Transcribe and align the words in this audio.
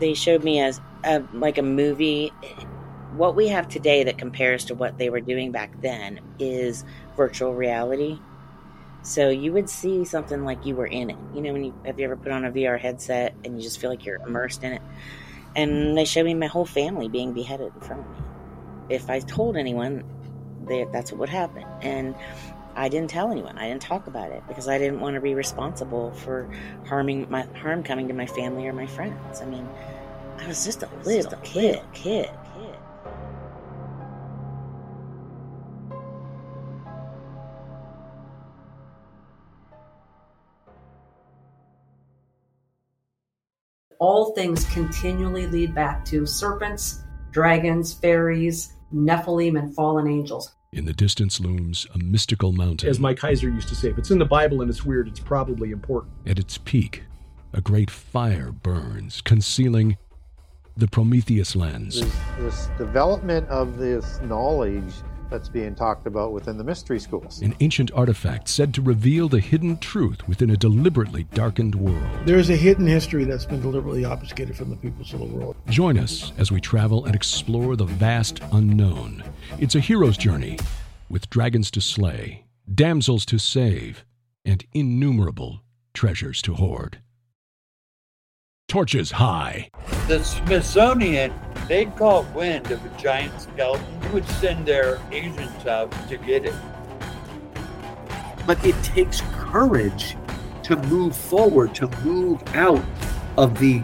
they 0.00 0.14
showed 0.14 0.42
me 0.42 0.60
as 0.60 0.80
a, 1.04 1.22
like 1.32 1.58
a 1.58 1.62
movie. 1.62 2.32
What 3.16 3.36
we 3.36 3.48
have 3.48 3.68
today 3.68 4.04
that 4.04 4.18
compares 4.18 4.64
to 4.66 4.74
what 4.74 4.98
they 4.98 5.10
were 5.10 5.20
doing 5.20 5.52
back 5.52 5.80
then 5.80 6.20
is 6.38 6.84
virtual 7.16 7.54
reality. 7.54 8.18
So 9.02 9.30
you 9.30 9.52
would 9.52 9.70
see 9.70 10.04
something 10.04 10.44
like 10.44 10.66
you 10.66 10.76
were 10.76 10.86
in 10.86 11.10
it. 11.10 11.16
You 11.34 11.40
know, 11.42 11.52
when 11.52 11.64
you 11.64 11.74
have 11.84 11.98
you 11.98 12.04
ever 12.04 12.16
put 12.16 12.32
on 12.32 12.44
a 12.44 12.50
VR 12.50 12.78
headset 12.78 13.34
and 13.44 13.56
you 13.56 13.62
just 13.62 13.80
feel 13.80 13.90
like 13.90 14.04
you're 14.04 14.20
immersed 14.26 14.62
in 14.62 14.72
it? 14.72 14.82
And 15.56 15.96
they 15.96 16.04
showed 16.04 16.26
me 16.26 16.34
my 16.34 16.46
whole 16.46 16.66
family 16.66 17.08
being 17.08 17.32
beheaded 17.32 17.72
in 17.74 17.80
front 17.80 18.02
of 18.02 18.10
me. 18.10 18.24
If 18.88 19.10
I 19.10 19.20
told 19.20 19.56
anyone, 19.56 20.04
they, 20.66 20.86
that's 20.92 21.12
what 21.12 21.20
would 21.20 21.28
happen. 21.28 21.64
And 21.80 22.14
I 22.76 22.88
didn't 22.88 23.10
tell 23.10 23.30
anyone. 23.30 23.58
I 23.58 23.68
didn't 23.68 23.82
talk 23.82 24.06
about 24.06 24.30
it 24.30 24.42
because 24.48 24.68
I 24.68 24.78
didn't 24.78 25.00
want 25.00 25.14
to 25.14 25.20
be 25.20 25.34
responsible 25.34 26.12
for 26.12 26.48
harming 26.86 27.26
my 27.28 27.42
harm 27.56 27.82
coming 27.82 28.08
to 28.08 28.14
my 28.14 28.26
family 28.26 28.66
or 28.66 28.72
my 28.72 28.86
friends. 28.86 29.40
I 29.40 29.46
mean, 29.46 29.68
I 30.40 30.46
was 30.46 30.64
just 30.64 30.82
a 30.82 30.88
little 31.04 31.38
kid, 31.42 31.80
kid. 31.92 32.30
all 44.00 44.32
things 44.34 44.64
continually 44.72 45.46
lead 45.46 45.74
back 45.74 46.04
to 46.06 46.26
serpents, 46.26 47.02
dragons, 47.30 47.92
fairies, 47.92 48.72
Nephilim, 48.92 49.58
and 49.58 49.74
fallen 49.74 50.08
angels. 50.08 50.54
In 50.72 50.86
the 50.86 50.92
distance 50.92 51.38
looms 51.38 51.86
a 51.94 51.98
mystical 51.98 52.52
mountain. 52.52 52.88
As 52.88 52.98
Mike 52.98 53.18
Heiser 53.18 53.52
used 53.54 53.68
to 53.68 53.74
say, 53.74 53.90
if 53.90 53.98
it's 53.98 54.10
in 54.10 54.18
the 54.18 54.24
Bible 54.24 54.62
and 54.62 54.70
it's 54.70 54.84
weird, 54.84 55.06
it's 55.06 55.20
probably 55.20 55.70
important. 55.70 56.12
At 56.26 56.38
its 56.38 56.58
peak, 56.58 57.04
a 57.52 57.60
great 57.60 57.90
fire 57.90 58.52
burns, 58.52 59.20
concealing 59.20 59.98
the 60.76 60.88
Prometheus 60.88 61.54
lens. 61.56 62.00
This, 62.00 62.16
this 62.38 62.70
development 62.78 63.48
of 63.48 63.78
this 63.78 64.20
knowledge 64.22 64.92
that's 65.30 65.48
being 65.48 65.74
talked 65.74 66.06
about 66.06 66.32
within 66.32 66.58
the 66.58 66.64
mystery 66.64 66.98
schools. 66.98 67.40
An 67.40 67.54
ancient 67.60 67.90
artifact 67.94 68.48
said 68.48 68.74
to 68.74 68.82
reveal 68.82 69.28
the 69.28 69.40
hidden 69.40 69.78
truth 69.78 70.26
within 70.26 70.50
a 70.50 70.56
deliberately 70.56 71.24
darkened 71.34 71.76
world. 71.76 72.26
There's 72.26 72.50
a 72.50 72.56
hidden 72.56 72.86
history 72.86 73.24
that's 73.24 73.46
been 73.46 73.62
deliberately 73.62 74.04
obfuscated 74.04 74.56
from 74.56 74.70
the 74.70 74.76
peoples 74.76 75.14
of 75.14 75.20
the 75.20 75.26
world. 75.26 75.56
Join 75.68 75.98
us 75.98 76.32
as 76.36 76.50
we 76.50 76.60
travel 76.60 77.04
and 77.04 77.14
explore 77.14 77.76
the 77.76 77.84
vast 77.84 78.40
unknown. 78.52 79.22
It's 79.58 79.76
a 79.76 79.80
hero's 79.80 80.16
journey 80.16 80.58
with 81.08 81.30
dragons 81.30 81.70
to 81.72 81.80
slay, 81.80 82.44
damsels 82.72 83.24
to 83.26 83.38
save, 83.38 84.04
and 84.44 84.64
innumerable 84.72 85.62
treasures 85.94 86.42
to 86.42 86.54
hoard 86.54 86.98
torches 88.70 89.10
high. 89.10 89.68
The 90.06 90.22
Smithsonian, 90.22 91.34
they 91.66 91.86
caught 91.86 92.24
wind 92.32 92.70
of 92.70 92.82
a 92.84 93.00
giant 93.00 93.38
skeleton, 93.40 94.12
would 94.12 94.24
send 94.24 94.64
their 94.64 95.00
agents 95.10 95.66
out 95.66 95.90
to 96.08 96.16
get 96.16 96.44
it. 96.44 96.54
But 98.46 98.64
it 98.64 98.80
takes 98.84 99.22
courage 99.32 100.16
to 100.62 100.76
move 100.84 101.16
forward, 101.16 101.74
to 101.74 101.88
move 102.04 102.40
out 102.54 102.84
of 103.36 103.58
the 103.58 103.82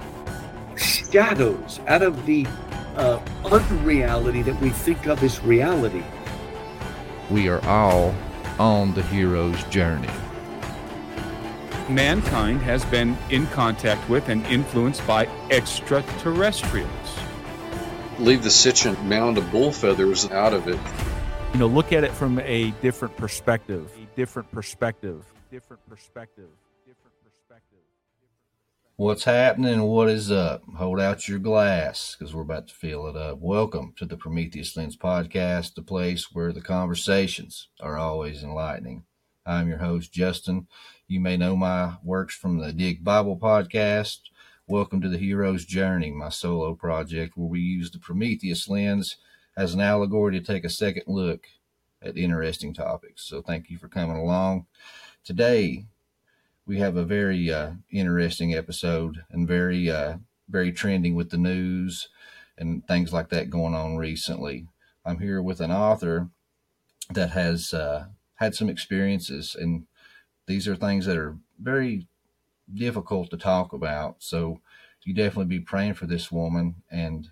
shadows, 0.76 1.80
out 1.88 2.02
of 2.02 2.24
the 2.24 2.46
uh, 2.94 3.20
unreality 3.44 4.42
that 4.42 4.58
we 4.60 4.70
think 4.70 5.06
of 5.06 5.20
as 5.24 5.42
reality. 5.42 6.04
We 7.28 7.48
are 7.48 7.62
all 7.66 8.14
on 8.60 8.94
the 8.94 9.02
hero's 9.02 9.60
journey 9.64 10.08
mankind 11.88 12.60
has 12.62 12.84
been 12.86 13.16
in 13.30 13.46
contact 13.48 14.08
with 14.08 14.28
and 14.28 14.44
influenced 14.46 15.06
by 15.06 15.26
extraterrestrials. 15.50 16.90
Leave 18.18 18.42
the 18.42 18.50
sentient 18.50 19.02
mound 19.04 19.38
of 19.38 19.50
bull 19.50 19.70
feathers 19.70 20.30
out 20.30 20.52
of 20.52 20.68
it. 20.68 20.78
You 21.52 21.60
know, 21.60 21.66
look 21.66 21.92
at 21.92 22.04
it 22.04 22.12
from 22.12 22.38
a 22.40 22.70
different 22.82 23.16
perspective. 23.16 23.90
A 23.96 24.16
different 24.16 24.50
perspective. 24.50 25.24
Different 25.50 25.86
perspective. 25.88 26.48
Different 26.86 27.14
perspective. 27.22 27.78
What's 28.96 29.24
happening? 29.24 29.82
What 29.82 30.08
is 30.08 30.32
up? 30.32 30.62
Hold 30.76 31.00
out 31.00 31.28
your 31.28 31.38
glass 31.38 32.16
because 32.18 32.34
we're 32.34 32.42
about 32.42 32.68
to 32.68 32.74
fill 32.74 33.06
it 33.08 33.16
up. 33.16 33.38
Welcome 33.38 33.92
to 33.98 34.06
the 34.06 34.16
Prometheus 34.16 34.76
Lens 34.76 34.96
podcast, 34.96 35.74
the 35.74 35.82
place 35.82 36.32
where 36.32 36.52
the 36.52 36.62
conversations 36.62 37.68
are 37.80 37.98
always 37.98 38.42
enlightening. 38.42 39.04
I'm 39.48 39.68
your 39.68 39.78
host, 39.78 40.12
Justin. 40.12 40.66
You 41.06 41.20
may 41.20 41.36
know 41.36 41.54
my 41.54 41.98
works 42.02 42.34
from 42.34 42.58
the 42.58 42.72
Dig 42.72 43.04
Bible 43.04 43.38
podcast. 43.38 44.18
Welcome 44.66 45.00
to 45.02 45.08
the 45.08 45.18
Hero's 45.18 45.64
Journey, 45.64 46.10
my 46.10 46.30
solo 46.30 46.74
project 46.74 47.36
where 47.36 47.46
we 47.46 47.60
use 47.60 47.92
the 47.92 48.00
Prometheus 48.00 48.68
lens 48.68 49.18
as 49.56 49.72
an 49.72 49.80
allegory 49.80 50.32
to 50.32 50.44
take 50.44 50.64
a 50.64 50.68
second 50.68 51.04
look 51.06 51.46
at 52.02 52.16
interesting 52.16 52.74
topics. 52.74 53.22
So 53.22 53.40
thank 53.40 53.70
you 53.70 53.78
for 53.78 53.86
coming 53.86 54.16
along. 54.16 54.66
Today, 55.22 55.84
we 56.66 56.80
have 56.80 56.96
a 56.96 57.04
very 57.04 57.48
uh, 57.52 57.74
interesting 57.88 58.52
episode 58.52 59.22
and 59.30 59.46
very, 59.46 59.88
uh, 59.88 60.16
very 60.48 60.72
trending 60.72 61.14
with 61.14 61.30
the 61.30 61.38
news 61.38 62.08
and 62.58 62.84
things 62.88 63.12
like 63.12 63.28
that 63.28 63.50
going 63.50 63.76
on 63.76 63.96
recently. 63.96 64.66
I'm 65.04 65.20
here 65.20 65.40
with 65.40 65.60
an 65.60 65.70
author 65.70 66.30
that 67.10 67.30
has 67.30 67.72
uh, 67.72 68.06
had 68.36 68.54
some 68.54 68.68
experiences 68.68 69.56
and 69.58 69.86
these 70.46 70.68
are 70.68 70.76
things 70.76 71.06
that 71.06 71.16
are 71.16 71.36
very 71.60 72.06
difficult 72.72 73.30
to 73.30 73.36
talk 73.36 73.72
about. 73.72 74.16
So 74.20 74.60
you 75.04 75.14
definitely 75.14 75.56
be 75.58 75.60
praying 75.60 75.94
for 75.94 76.06
this 76.06 76.32
woman 76.32 76.76
and 76.90 77.30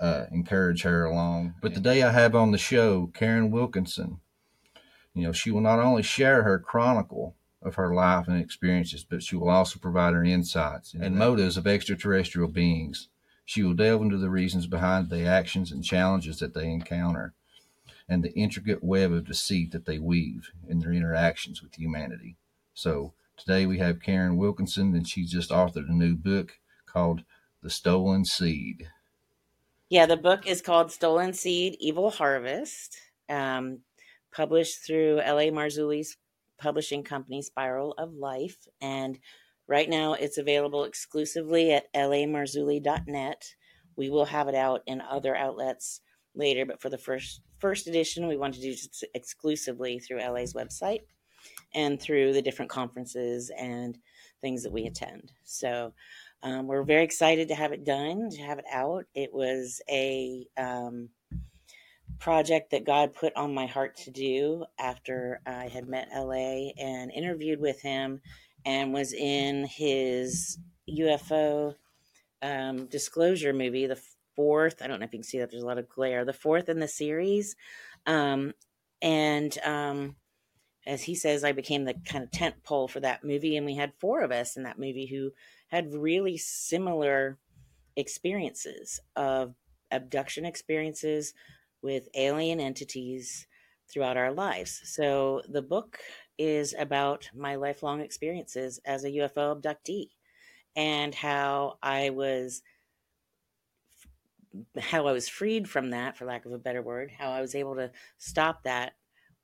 uh, 0.00 0.24
encourage 0.32 0.82
her 0.82 1.04
along. 1.04 1.54
But 1.60 1.74
today 1.74 2.02
I 2.02 2.10
have 2.10 2.34
on 2.34 2.50
the 2.50 2.58
show 2.58 3.10
Karin 3.14 3.50
Wilkinson. 3.50 4.20
You 5.14 5.24
know, 5.24 5.32
she 5.32 5.50
will 5.50 5.60
not 5.60 5.78
only 5.78 6.02
share 6.02 6.42
her 6.42 6.58
chronicle 6.58 7.36
of 7.62 7.76
her 7.76 7.94
life 7.94 8.26
and 8.26 8.40
experiences, 8.40 9.04
but 9.08 9.22
she 9.22 9.36
will 9.36 9.48
also 9.48 9.78
provide 9.78 10.12
her 10.12 10.24
insights 10.24 10.94
and 10.94 11.16
motives 11.16 11.56
of 11.56 11.66
extraterrestrial 11.66 12.48
beings. 12.48 13.08
She 13.44 13.62
will 13.62 13.74
delve 13.74 14.02
into 14.02 14.18
the 14.18 14.30
reasons 14.30 14.66
behind 14.66 15.08
the 15.08 15.24
actions 15.24 15.70
and 15.70 15.84
challenges 15.84 16.40
that 16.40 16.54
they 16.54 16.68
encounter 16.68 17.34
and 18.08 18.22
the 18.22 18.32
intricate 18.32 18.82
web 18.82 19.12
of 19.12 19.26
deceit 19.26 19.72
that 19.72 19.86
they 19.86 19.98
weave 19.98 20.50
in 20.68 20.80
their 20.80 20.92
interactions 20.92 21.62
with 21.62 21.74
humanity. 21.74 22.36
So 22.74 23.14
today 23.36 23.66
we 23.66 23.78
have 23.78 24.02
Karin 24.02 24.36
Wilkinson, 24.36 24.94
and 24.94 25.08
she 25.08 25.24
just 25.24 25.50
authored 25.50 25.88
a 25.88 25.92
new 25.92 26.14
book 26.14 26.58
called 26.86 27.24
The 27.62 27.70
Stolen 27.70 28.24
Seed. 28.24 28.88
Yeah, 29.88 30.06
the 30.06 30.16
book 30.16 30.46
is 30.46 30.60
called 30.60 30.90
Stolen 30.90 31.32
Seed 31.32 31.76
Evil 31.78 32.10
Harvest, 32.10 32.98
um, 33.28 33.80
published 34.34 34.84
through 34.84 35.20
L.A. 35.20 35.50
Marzulli's 35.50 36.16
publishing 36.58 37.02
company, 37.02 37.42
Spiral 37.42 37.92
of 37.98 38.14
Life. 38.14 38.56
And 38.80 39.18
right 39.66 39.88
now 39.88 40.14
it's 40.14 40.38
available 40.38 40.84
exclusively 40.84 41.72
at 41.72 41.92
lamarzulli.net. 41.94 43.54
We 43.96 44.10
will 44.10 44.24
have 44.24 44.48
it 44.48 44.54
out 44.54 44.82
in 44.86 45.00
other 45.00 45.36
outlets 45.36 46.00
later, 46.34 46.66
but 46.66 46.80
for 46.80 46.88
the 46.88 46.98
first 46.98 47.42
first 47.64 47.86
edition, 47.86 48.28
we 48.28 48.36
wanted 48.36 48.60
to 48.60 48.74
do 48.74 49.06
exclusively 49.14 49.98
through 49.98 50.22
LA's 50.22 50.52
website 50.52 51.00
and 51.74 51.98
through 51.98 52.30
the 52.30 52.42
different 52.42 52.70
conferences 52.70 53.50
and 53.58 53.96
things 54.42 54.62
that 54.62 54.70
we 54.70 54.84
attend. 54.84 55.32
So 55.44 55.94
um, 56.42 56.66
we're 56.66 56.82
very 56.82 57.04
excited 57.04 57.48
to 57.48 57.54
have 57.54 57.72
it 57.72 57.86
done, 57.86 58.28
to 58.32 58.42
have 58.42 58.58
it 58.58 58.66
out. 58.70 59.06
It 59.14 59.32
was 59.32 59.80
a 59.88 60.46
um, 60.58 61.08
project 62.18 62.70
that 62.72 62.84
God 62.84 63.14
put 63.14 63.34
on 63.34 63.54
my 63.54 63.64
heart 63.64 63.96
to 63.96 64.10
do 64.10 64.66
after 64.78 65.40
I 65.46 65.68
had 65.68 65.88
met 65.88 66.10
LA 66.14 66.68
and 66.78 67.10
interviewed 67.12 67.62
with 67.62 67.80
him 67.80 68.20
and 68.66 68.92
was 68.92 69.14
in 69.14 69.64
his 69.64 70.58
UFO 70.90 71.76
um, 72.42 72.84
disclosure 72.88 73.54
movie, 73.54 73.86
the 73.86 73.98
fourth. 74.36 74.82
I 74.82 74.86
don't 74.86 75.00
know 75.00 75.06
if 75.06 75.12
you 75.12 75.18
can 75.18 75.24
see 75.24 75.38
that. 75.38 75.50
There's 75.50 75.62
a 75.62 75.66
lot 75.66 75.78
of 75.78 75.88
glare. 75.88 76.24
The 76.24 76.32
fourth 76.32 76.68
in 76.68 76.80
the 76.80 76.88
series, 76.88 77.56
um, 78.06 78.52
and 79.02 79.56
um, 79.64 80.16
as 80.86 81.02
he 81.02 81.14
says, 81.14 81.44
I 81.44 81.52
became 81.52 81.84
the 81.84 81.94
kind 82.04 82.24
of 82.24 82.30
tent 82.30 82.56
pole 82.62 82.88
for 82.88 83.00
that 83.00 83.24
movie. 83.24 83.56
And 83.56 83.66
we 83.66 83.74
had 83.74 83.92
four 83.98 84.22
of 84.22 84.30
us 84.30 84.56
in 84.56 84.64
that 84.64 84.78
movie 84.78 85.06
who 85.06 85.32
had 85.68 85.94
really 85.94 86.36
similar 86.36 87.38
experiences 87.96 89.00
of 89.16 89.54
abduction 89.90 90.44
experiences 90.44 91.34
with 91.82 92.08
alien 92.14 92.60
entities 92.60 93.46
throughout 93.90 94.16
our 94.16 94.32
lives. 94.32 94.80
So 94.84 95.42
the 95.48 95.62
book 95.62 95.98
is 96.38 96.74
about 96.78 97.30
my 97.34 97.54
lifelong 97.54 98.00
experiences 98.00 98.80
as 98.84 99.04
a 99.04 99.10
UFO 99.10 99.60
abductee 99.60 100.08
and 100.74 101.14
how 101.14 101.78
I 101.82 102.10
was 102.10 102.62
how 104.78 105.06
I 105.06 105.12
was 105.12 105.28
freed 105.28 105.68
from 105.68 105.90
that 105.90 106.16
for 106.16 106.24
lack 106.24 106.46
of 106.46 106.52
a 106.52 106.58
better 106.58 106.82
word, 106.82 107.12
how 107.16 107.30
I 107.30 107.40
was 107.40 107.54
able 107.54 107.76
to 107.76 107.90
stop 108.18 108.62
that 108.64 108.94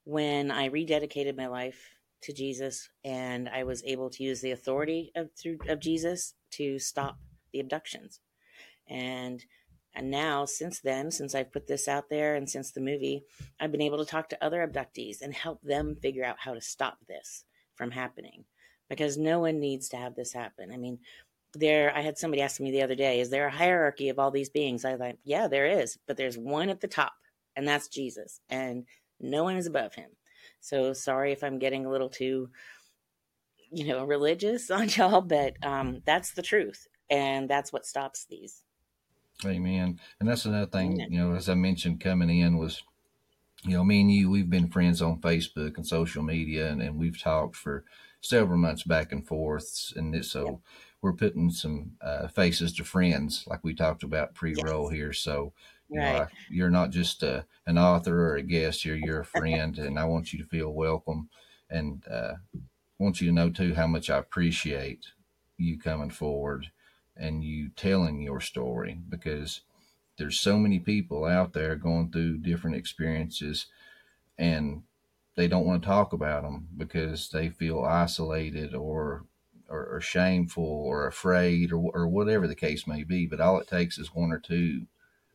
when 0.04 0.50
I 0.50 0.68
rededicated 0.68 1.36
my 1.36 1.46
life 1.46 1.90
to 2.22 2.32
Jesus 2.32 2.90
and 3.04 3.48
I 3.48 3.64
was 3.64 3.82
able 3.84 4.10
to 4.10 4.22
use 4.22 4.40
the 4.40 4.50
authority 4.50 5.10
of 5.14 5.30
through 5.38 5.58
of 5.68 5.80
Jesus 5.80 6.34
to 6.52 6.78
stop 6.78 7.18
the 7.52 7.60
abductions. 7.60 8.20
And 8.88 9.44
and 9.94 10.10
now 10.10 10.44
since 10.44 10.80
then, 10.80 11.10
since 11.10 11.34
I've 11.34 11.52
put 11.52 11.66
this 11.66 11.88
out 11.88 12.08
there 12.10 12.36
and 12.36 12.48
since 12.48 12.70
the 12.70 12.80
movie, 12.80 13.24
I've 13.58 13.72
been 13.72 13.80
able 13.80 13.98
to 13.98 14.04
talk 14.04 14.28
to 14.28 14.44
other 14.44 14.66
abductees 14.66 15.20
and 15.20 15.34
help 15.34 15.62
them 15.62 15.96
figure 16.00 16.24
out 16.24 16.36
how 16.38 16.54
to 16.54 16.60
stop 16.60 16.98
this 17.08 17.44
from 17.74 17.90
happening 17.90 18.44
because 18.88 19.16
no 19.16 19.40
one 19.40 19.58
needs 19.58 19.88
to 19.88 19.96
have 19.96 20.14
this 20.14 20.32
happen. 20.32 20.70
I 20.72 20.76
mean, 20.76 20.98
there 21.54 21.94
I 21.96 22.00
had 22.00 22.18
somebody 22.18 22.42
ask 22.42 22.60
me 22.60 22.70
the 22.70 22.82
other 22.82 22.94
day, 22.94 23.20
is 23.20 23.30
there 23.30 23.46
a 23.46 23.52
hierarchy 23.52 24.08
of 24.08 24.18
all 24.18 24.30
these 24.30 24.48
beings? 24.48 24.84
I 24.84 24.92
was 24.92 25.00
like, 25.00 25.18
yeah, 25.24 25.48
there 25.48 25.66
is, 25.66 25.98
but 26.06 26.16
there's 26.16 26.38
one 26.38 26.68
at 26.68 26.80
the 26.80 26.88
top, 26.88 27.14
and 27.56 27.66
that's 27.66 27.88
Jesus, 27.88 28.40
and 28.48 28.84
no 29.20 29.44
one 29.44 29.56
is 29.56 29.66
above 29.66 29.94
him. 29.94 30.10
So 30.60 30.92
sorry 30.92 31.32
if 31.32 31.42
I'm 31.42 31.58
getting 31.58 31.86
a 31.86 31.90
little 31.90 32.08
too, 32.08 32.50
you 33.70 33.86
know, 33.86 34.04
religious 34.04 34.70
on 34.70 34.88
y'all, 34.90 35.20
but 35.20 35.54
um, 35.64 36.02
that's 36.04 36.32
the 36.32 36.42
truth, 36.42 36.86
and 37.08 37.48
that's 37.48 37.72
what 37.72 37.86
stops 37.86 38.26
these. 38.26 38.62
Amen. 39.44 39.98
And 40.20 40.28
that's 40.28 40.44
another 40.44 40.66
thing, 40.66 41.00
you 41.00 41.18
know, 41.18 41.34
as 41.34 41.48
I 41.48 41.54
mentioned 41.54 42.00
coming 42.00 42.28
in 42.28 42.58
was, 42.58 42.82
you 43.64 43.72
know, 43.72 43.84
me 43.84 44.02
and 44.02 44.12
you, 44.12 44.30
we've 44.30 44.50
been 44.50 44.68
friends 44.68 45.00
on 45.00 45.20
Facebook 45.20 45.76
and 45.76 45.86
social 45.86 46.22
media, 46.22 46.70
and, 46.70 46.80
and 46.82 46.98
we've 46.98 47.20
talked 47.20 47.56
for 47.56 47.84
several 48.20 48.58
months 48.58 48.82
back 48.82 49.12
and 49.12 49.26
forth, 49.26 49.92
and 49.96 50.14
this, 50.14 50.30
so. 50.30 50.44
Yeah 50.46 50.56
we're 51.02 51.12
putting 51.12 51.50
some 51.50 51.92
uh, 52.00 52.28
faces 52.28 52.72
to 52.74 52.84
friends, 52.84 53.44
like 53.46 53.64
we 53.64 53.74
talked 53.74 54.02
about 54.02 54.34
pre-roll 54.34 54.90
yes. 54.90 54.92
here. 54.92 55.12
So, 55.12 55.52
you 55.88 55.98
right. 56.00 56.12
know, 56.12 56.18
I, 56.22 56.26
you're 56.50 56.70
not 56.70 56.90
just 56.90 57.22
a, 57.22 57.38
uh, 57.38 57.42
an 57.66 57.78
author 57.78 58.30
or 58.30 58.36
a 58.36 58.42
guest; 58.42 58.84
you're 58.84 58.96
you're 58.96 59.20
a 59.20 59.24
friend, 59.24 59.78
and 59.78 59.98
I 59.98 60.04
want 60.04 60.32
you 60.32 60.38
to 60.38 60.48
feel 60.48 60.72
welcome, 60.72 61.28
and 61.70 62.04
uh, 62.08 62.34
want 62.98 63.20
you 63.20 63.28
to 63.28 63.34
know 63.34 63.50
too 63.50 63.74
how 63.74 63.86
much 63.86 64.10
I 64.10 64.18
appreciate 64.18 65.06
you 65.56 65.78
coming 65.78 66.10
forward 66.10 66.70
and 67.16 67.42
you 67.42 67.70
telling 67.70 68.20
your 68.20 68.40
story 68.40 69.00
because 69.08 69.62
there's 70.16 70.38
so 70.38 70.58
many 70.58 70.78
people 70.78 71.24
out 71.24 71.52
there 71.52 71.76
going 71.76 72.10
through 72.10 72.38
different 72.38 72.76
experiences 72.76 73.66
and 74.38 74.82
they 75.36 75.48
don't 75.48 75.66
want 75.66 75.82
to 75.82 75.86
talk 75.86 76.12
about 76.12 76.42
them 76.42 76.68
because 76.76 77.30
they 77.30 77.48
feel 77.48 77.84
isolated 77.84 78.74
or 78.74 79.24
or, 79.70 79.86
or 79.86 80.00
shameful 80.00 80.64
or 80.64 81.06
afraid 81.06 81.72
or, 81.72 81.90
or 81.94 82.08
whatever 82.08 82.46
the 82.46 82.54
case 82.54 82.86
may 82.86 83.04
be. 83.04 83.26
But 83.26 83.40
all 83.40 83.58
it 83.58 83.68
takes 83.68 83.98
is 83.98 84.14
one 84.14 84.32
or 84.32 84.38
two 84.38 84.86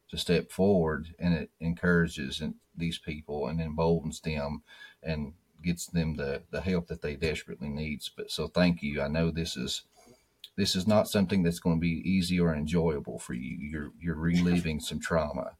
to 0.09 0.17
step 0.17 0.51
forward, 0.51 1.15
and 1.17 1.33
it 1.33 1.49
encourages 1.59 2.43
these 2.75 2.99
people 2.99 3.47
and 3.47 3.59
emboldens 3.59 4.19
them 4.19 4.61
and 5.01 5.33
gets 5.63 5.87
them 5.87 6.15
the, 6.15 6.43
the 6.51 6.61
help 6.61 6.87
that 6.87 7.01
they 7.01 7.15
desperately 7.15 7.69
needs. 7.69 8.11
But 8.15 8.29
so 8.29 8.47
thank 8.47 8.83
you. 8.83 9.01
I 9.01 9.07
know 9.07 9.31
this 9.31 9.57
is 9.57 9.83
this 10.57 10.75
is 10.75 10.87
not 10.87 11.07
something 11.07 11.43
that's 11.43 11.59
going 11.59 11.77
to 11.77 11.81
be 11.81 12.01
easy 12.09 12.39
or 12.39 12.55
enjoyable 12.55 13.19
for 13.19 13.33
you. 13.33 13.57
You're 13.57 13.91
you're 13.99 14.15
reliving 14.15 14.79
some 14.79 14.99
trauma. 14.99 15.57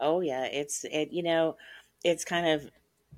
Oh 0.00 0.20
yeah, 0.20 0.46
it's 0.46 0.84
it. 0.84 1.12
You 1.12 1.22
know, 1.22 1.56
it's 2.02 2.24
kind 2.24 2.46
of 2.46 2.70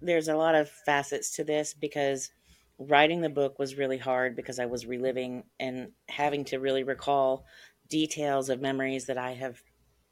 there's 0.03 0.29
a 0.29 0.37
lot 0.37 0.55
of 0.55 0.69
facets 0.69 1.31
to 1.37 1.45
this 1.45 1.73
because 1.73 2.31
writing 2.79 3.21
the 3.21 3.29
book 3.29 3.59
was 3.59 3.79
really 3.79 3.99
hard 3.99 4.37
because 4.37 4.59
I 4.59 4.67
was 4.67 4.87
reliving 4.87 5.45
and 5.59 5.93
having 6.09 6.45
to 6.47 6.59
really 6.59 6.83
recall 6.83 7.47
details 7.89 8.49
of 8.49 8.61
memories 8.61 9.07
that 9.07 9.19
I 9.19 9.33
have 9.33 9.63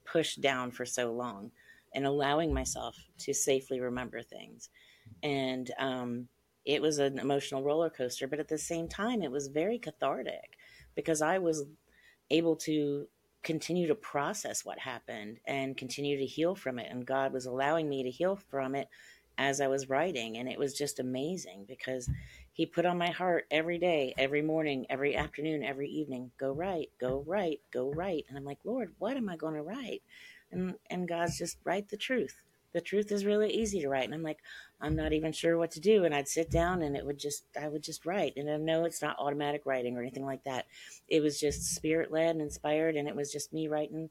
pushed 0.05 0.41
down 0.41 0.71
for 0.71 0.87
so 0.87 1.13
long 1.13 1.51
and 1.95 2.07
allowing 2.07 2.53
myself 2.53 2.97
to 3.19 3.35
safely 3.35 3.81
remember 3.81 4.23
things. 4.23 4.71
And 5.23 5.71
um, 5.79 6.29
it 6.65 6.81
was 6.81 6.99
an 6.99 7.19
emotional 7.19 7.63
roller 7.63 7.91
coaster, 7.91 8.27
but 8.27 8.41
at 8.41 8.49
the 8.49 8.59
same 8.59 8.89
time, 8.89 9.23
it 9.23 9.31
was 9.31 9.49
very 9.49 9.79
cathartic 9.79 10.57
because 10.95 11.23
I 11.23 11.39
was 11.39 11.65
able 12.31 12.57
to 12.57 13.07
continue 13.43 13.87
to 13.87 13.95
process 13.95 14.65
what 14.65 14.79
happened 14.79 15.39
and 15.47 15.77
continue 15.77 16.17
to 16.17 16.25
heal 16.27 16.55
from 16.55 16.79
it. 16.79 16.89
And 16.91 17.07
God 17.07 17.33
was 17.33 17.47
allowing 17.47 17.89
me 17.89 18.03
to 18.03 18.11
heal 18.11 18.37
from 18.37 18.75
it 18.75 18.89
as 19.37 19.61
I 19.61 19.69
was 19.69 19.91
writing. 19.91 20.39
And 20.39 20.49
it 20.49 20.59
was 20.59 20.75
just 20.75 20.99
amazing 20.99 21.67
because 21.69 22.09
he 22.55 22.67
put 22.67 22.87
on 22.87 22.97
my 22.97 23.11
heart 23.11 23.47
every 23.51 23.79
day, 23.79 24.15
every 24.17 24.41
morning, 24.41 24.87
every 24.89 25.17
afternoon, 25.17 25.65
every 25.65 25.89
evening, 25.89 26.31
go 26.39 26.53
write, 26.53 26.91
go 27.01 27.25
write, 27.27 27.61
go 27.73 27.93
write. 27.93 28.27
And 28.29 28.39
I'm 28.39 28.45
like, 28.45 28.61
Lord, 28.63 28.93
what 28.99 29.17
am 29.17 29.29
I 29.29 29.37
going 29.37 29.55
to 29.55 29.63
write? 29.63 30.03
And 30.53 30.77
and 30.89 31.09
God's 31.09 31.37
just 31.37 31.59
write 31.65 31.89
the 31.89 31.97
truth. 31.97 32.41
The 32.73 32.81
truth 32.81 33.11
is 33.11 33.25
really 33.25 33.53
easy 33.53 33.81
to 33.81 33.89
write. 33.89 34.05
And 34.05 34.15
I'm 34.15 34.23
like, 34.23 34.39
I'm 34.81 34.95
not 34.95 35.13
even 35.13 35.33
sure 35.33 35.59
what 35.59 35.73
to 35.73 35.81
do. 35.81 36.05
And 36.05 36.15
I'd 36.15 36.29
sit 36.29 36.49
down 36.49 36.83
and 36.83 36.97
it 36.97 37.05
would 37.05 37.19
just 37.19 37.45
I 37.61 37.67
would 37.67 37.83
just 37.83 38.07
write. 38.07 38.35
And 38.37 38.49
I 38.49 38.57
know 38.57 38.85
it's 38.85 39.03
not 39.03 39.19
automatic 39.19 39.63
writing 39.67 39.97
or 39.97 40.01
anything 40.01 40.25
like 40.25 40.45
that. 40.45 40.67
It 41.09 41.23
was 41.23 41.41
just 41.41 41.75
spirit 41.75 42.13
led 42.13 42.37
and 42.37 42.41
inspired 42.41 42.95
and 42.95 43.09
it 43.09 43.17
was 43.17 43.33
just 43.33 43.53
me 43.53 43.67
writing 43.67 44.11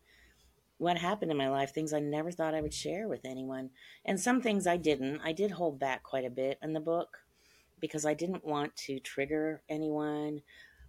what 0.80 0.98
happened 0.98 1.31
in 1.31 1.38
my 1.38 1.50
life, 1.50 1.74
things 1.74 1.94
I 1.94 2.00
never 2.00 2.30
thought 2.30 2.56
I 2.56 2.60
would 2.60 2.74
share 2.74 3.07
with 3.07 3.24
anyone. 3.24 3.69
And 4.04 4.19
some 4.19 4.42
things 4.42 4.68
I 4.68 4.75
didn't. 4.75 5.22
I 5.24 5.31
did 5.31 5.51
hold 5.51 5.80
back 5.80 6.04
quite 6.04 6.25
a 6.25 6.30
bit 6.30 6.60
in 6.62 6.74
the 6.74 6.81
book 6.81 7.23
because 7.83 8.06
I 8.06 8.13
didn't 8.13 8.45
want 8.45 8.74
to 8.77 8.97
trigger 9.01 9.62
anyone 9.68 10.41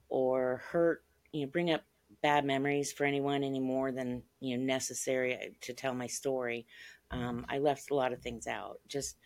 or 0.08 0.62
hurt, 0.70 1.02
you 1.32 1.41
know, 1.41 1.50
bring 1.50 1.73
up 1.73 1.82
bad 2.23 2.44
memories 2.44 2.93
for 2.93 3.02
anyone 3.02 3.43
any 3.43 3.58
more 3.58 3.91
than 3.91 4.23
you 4.38 4.56
know 4.56 4.64
necessary 4.64 5.35
uh, 5.35 5.49
to 5.62 5.73
tell 5.73 5.93
my 5.93 6.06
story. 6.06 6.67
Um, 7.11 7.46
I 7.49 7.58
left 7.58 7.91
a 7.91 7.96
lot 7.96 8.12
of 8.12 8.20
things 8.20 8.46
out 8.46 8.79
just 8.87 9.17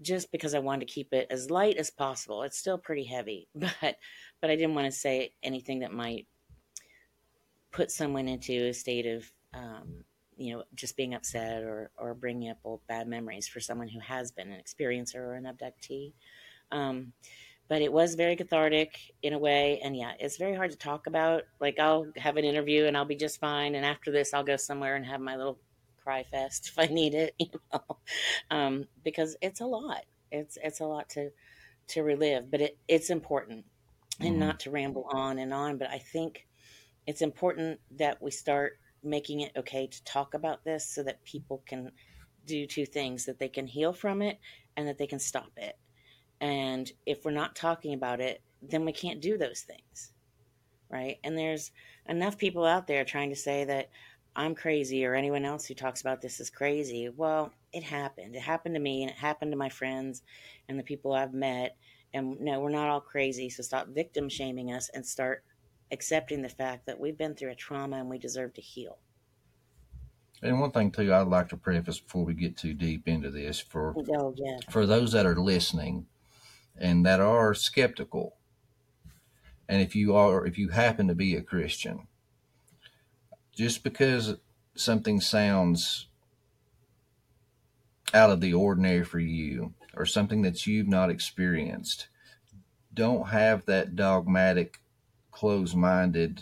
just 0.00 0.30
because 0.30 0.54
I 0.54 0.60
wanted 0.60 0.86
to 0.86 0.94
keep 0.94 1.12
it 1.12 1.26
as 1.30 1.50
light 1.50 1.78
as 1.78 1.90
possible. 1.90 2.44
It's 2.44 2.56
still 2.56 2.78
pretty 2.78 3.02
heavy, 3.02 3.48
but 3.56 3.96
but 4.40 4.48
I 4.48 4.54
didn't 4.54 4.76
want 4.76 4.86
to 4.86 4.92
say 4.92 5.32
anything 5.42 5.80
that 5.80 5.92
might 5.92 6.28
put 7.72 7.90
someone 7.90 8.28
into 8.28 8.68
a 8.68 8.72
state 8.72 9.06
of 9.06 9.28
um, 9.52 10.04
you 10.36 10.54
know 10.54 10.62
just 10.76 10.96
being 10.96 11.14
upset 11.14 11.64
or 11.64 11.90
or 11.98 12.14
bringing 12.14 12.50
up 12.50 12.58
old 12.62 12.86
bad 12.86 13.08
memories 13.08 13.48
for 13.48 13.58
someone 13.58 13.88
who 13.88 13.98
has 13.98 14.30
been 14.30 14.52
an 14.52 14.62
experiencer 14.62 15.16
or 15.16 15.34
an 15.34 15.46
abductee. 15.52 16.12
Um, 16.72 17.12
but 17.70 17.82
it 17.82 17.92
was 17.92 18.16
very 18.16 18.34
cathartic 18.34 18.98
in 19.22 19.32
a 19.32 19.38
way. 19.38 19.80
And 19.84 19.96
yeah, 19.96 20.12
it's 20.18 20.36
very 20.36 20.56
hard 20.56 20.72
to 20.72 20.76
talk 20.76 21.06
about. 21.06 21.44
Like 21.60 21.78
I'll 21.78 22.08
have 22.16 22.36
an 22.36 22.44
interview 22.44 22.86
and 22.86 22.96
I'll 22.96 23.04
be 23.04 23.14
just 23.14 23.38
fine. 23.38 23.76
And 23.76 23.86
after 23.86 24.10
this, 24.10 24.34
I'll 24.34 24.42
go 24.42 24.56
somewhere 24.56 24.96
and 24.96 25.06
have 25.06 25.20
my 25.20 25.36
little 25.36 25.56
cry 26.02 26.24
fest 26.24 26.68
if 26.72 26.78
I 26.78 26.92
need 26.92 27.14
it, 27.14 27.34
you 27.38 27.46
know, 27.72 27.96
um, 28.50 28.86
because 29.04 29.36
it's 29.40 29.60
a 29.60 29.66
lot. 29.66 30.04
It's, 30.32 30.58
it's 30.62 30.80
a 30.80 30.84
lot 30.84 31.08
to, 31.10 31.30
to 31.88 32.02
relive, 32.02 32.50
but 32.50 32.60
it, 32.60 32.78
it's 32.88 33.08
important 33.08 33.64
and 34.18 34.30
mm-hmm. 34.30 34.40
not 34.40 34.60
to 34.60 34.72
ramble 34.72 35.06
on 35.12 35.38
and 35.38 35.54
on. 35.54 35.78
But 35.78 35.90
I 35.90 35.98
think 35.98 36.48
it's 37.06 37.22
important 37.22 37.78
that 37.98 38.20
we 38.20 38.32
start 38.32 38.80
making 39.04 39.42
it 39.42 39.52
okay 39.56 39.86
to 39.86 40.04
talk 40.04 40.34
about 40.34 40.64
this 40.64 40.84
so 40.84 41.04
that 41.04 41.22
people 41.24 41.62
can 41.66 41.92
do 42.46 42.66
two 42.66 42.84
things 42.84 43.26
that 43.26 43.38
they 43.38 43.48
can 43.48 43.68
heal 43.68 43.92
from 43.92 44.22
it 44.22 44.40
and 44.76 44.88
that 44.88 44.98
they 44.98 45.06
can 45.06 45.20
stop 45.20 45.52
it 45.56 45.76
and 46.40 46.90
if 47.06 47.24
we're 47.24 47.30
not 47.30 47.54
talking 47.54 47.94
about 47.94 48.20
it, 48.20 48.42
then 48.62 48.84
we 48.84 48.92
can't 48.92 49.20
do 49.20 49.36
those 49.36 49.62
things. 49.62 50.12
Right. 50.88 51.18
And 51.22 51.38
there's 51.38 51.70
enough 52.08 52.36
people 52.36 52.64
out 52.64 52.86
there 52.86 53.04
trying 53.04 53.30
to 53.30 53.36
say 53.36 53.64
that 53.64 53.90
I'm 54.34 54.54
crazy 54.54 55.04
or 55.04 55.14
anyone 55.14 55.44
else 55.44 55.66
who 55.66 55.74
talks 55.74 56.00
about 56.00 56.20
this 56.20 56.40
is 56.40 56.50
crazy. 56.50 57.08
Well, 57.08 57.52
it 57.72 57.82
happened. 57.82 58.34
It 58.34 58.42
happened 58.42 58.74
to 58.74 58.80
me 58.80 59.02
and 59.02 59.10
it 59.10 59.16
happened 59.16 59.52
to 59.52 59.58
my 59.58 59.68
friends 59.68 60.22
and 60.68 60.78
the 60.78 60.82
people 60.82 61.12
I've 61.12 61.34
met. 61.34 61.76
And 62.12 62.40
no, 62.40 62.58
we're 62.58 62.70
not 62.70 62.88
all 62.88 63.00
crazy. 63.00 63.50
So 63.50 63.62
stop 63.62 63.88
victim 63.88 64.28
shaming 64.28 64.72
us 64.72 64.90
and 64.92 65.06
start 65.06 65.44
accepting 65.92 66.42
the 66.42 66.48
fact 66.48 66.86
that 66.86 66.98
we've 66.98 67.18
been 67.18 67.34
through 67.34 67.50
a 67.50 67.56
trauma 67.56 67.98
and 67.98 68.08
we 68.08 68.18
deserve 68.18 68.54
to 68.54 68.60
heal. 68.60 68.98
And 70.42 70.60
one 70.60 70.70
thing 70.70 70.90
too, 70.90 71.12
I'd 71.12 71.28
like 71.28 71.48
to 71.50 71.56
preface 71.56 72.00
before 72.00 72.24
we 72.24 72.34
get 72.34 72.56
too 72.56 72.72
deep 72.72 73.06
into 73.06 73.30
this 73.30 73.60
for 73.60 73.94
oh, 74.16 74.34
yeah. 74.36 74.58
for 74.70 74.86
those 74.86 75.12
that 75.12 75.26
are 75.26 75.36
listening 75.36 76.06
and 76.76 77.04
that 77.06 77.20
are 77.20 77.54
skeptical. 77.54 78.36
And 79.68 79.80
if 79.80 79.94
you 79.94 80.16
are, 80.16 80.46
if 80.46 80.58
you 80.58 80.68
happen 80.68 81.08
to 81.08 81.14
be 81.14 81.36
a 81.36 81.42
Christian, 81.42 82.06
just 83.54 83.84
because 83.84 84.36
something 84.74 85.20
sounds 85.20 86.06
out 88.12 88.30
of 88.30 88.40
the 88.40 88.54
ordinary 88.54 89.04
for 89.04 89.20
you 89.20 89.74
or 89.94 90.06
something 90.06 90.42
that 90.42 90.66
you've 90.66 90.88
not 90.88 91.10
experienced, 91.10 92.08
don't 92.92 93.28
have 93.28 93.66
that 93.66 93.94
dogmatic, 93.94 94.80
closed 95.30 95.76
minded 95.76 96.40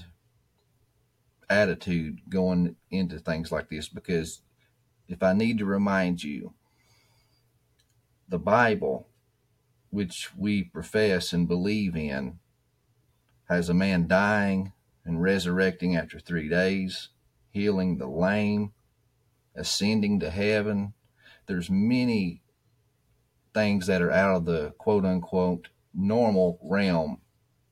attitude 1.51 2.21
going 2.29 2.77
into 2.91 3.19
things 3.19 3.51
like 3.51 3.69
this 3.69 3.89
because 3.89 4.43
if 5.09 5.23
I 5.23 5.33
need 5.33 5.59
to 5.59 5.65
remind 5.65 6.23
you, 6.23 6.53
the 8.29 8.39
Bible 8.39 9.09
which 9.91 10.31
we 10.37 10.65
profess 10.65 11.33
and 11.33 11.49
believe 11.49 11.97
in 11.97 12.39
has 13.49 13.69
a 13.69 13.75
man 13.75 14.07
dying 14.07 14.73
and 15.05 15.23
resurrecting 15.23 15.97
after 15.97 16.19
three 16.19 16.49
days, 16.49 17.09
healing 17.51 17.97
the 17.97 18.07
lame, 18.07 18.73
ascending 19.55 20.21
to 20.21 20.31
heaven. 20.31 20.93
There's 21.47 21.71
many 21.71 22.43
things 23.55 23.87
that 23.87 24.03
are 24.03 24.11
out 24.11 24.37
of 24.37 24.45
the 24.45 24.75
quote 24.79 25.05
unquote 25.05 25.69
normal 25.95 26.59
realm 26.63 27.21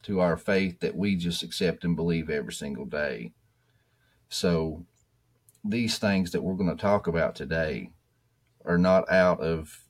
to 0.03 0.21
our 0.21 0.37
faith 0.37 0.81
that 0.81 0.97
we 0.97 1.17
just 1.17 1.43
accept 1.43 1.85
and 1.85 1.95
believe 1.95 2.31
every 2.31 2.53
single 2.53 2.87
day. 2.87 3.33
So 4.29 4.87
these 5.65 5.99
things 5.99 6.31
that 6.31 6.43
we're 6.43 6.55
going 6.55 6.75
to 6.75 6.81
talk 6.81 7.07
about 7.07 7.35
today 7.35 7.91
are 8.65 8.79
not 8.79 9.11
out 9.11 9.41
of 9.41 9.86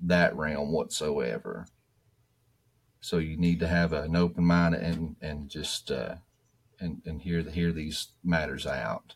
that 0.00 0.34
realm 0.36 0.72
whatsoever. 0.72 1.66
So 3.00 3.18
you 3.18 3.36
need 3.36 3.60
to 3.60 3.68
have 3.68 3.92
an 3.92 4.14
open 4.16 4.44
mind 4.44 4.74
and 4.74 5.16
and 5.20 5.48
just 5.48 5.90
uh, 5.90 6.16
and 6.78 7.02
and 7.06 7.22
hear 7.22 7.42
the, 7.42 7.50
hear 7.50 7.72
these 7.72 8.08
matters 8.22 8.66
out. 8.66 9.14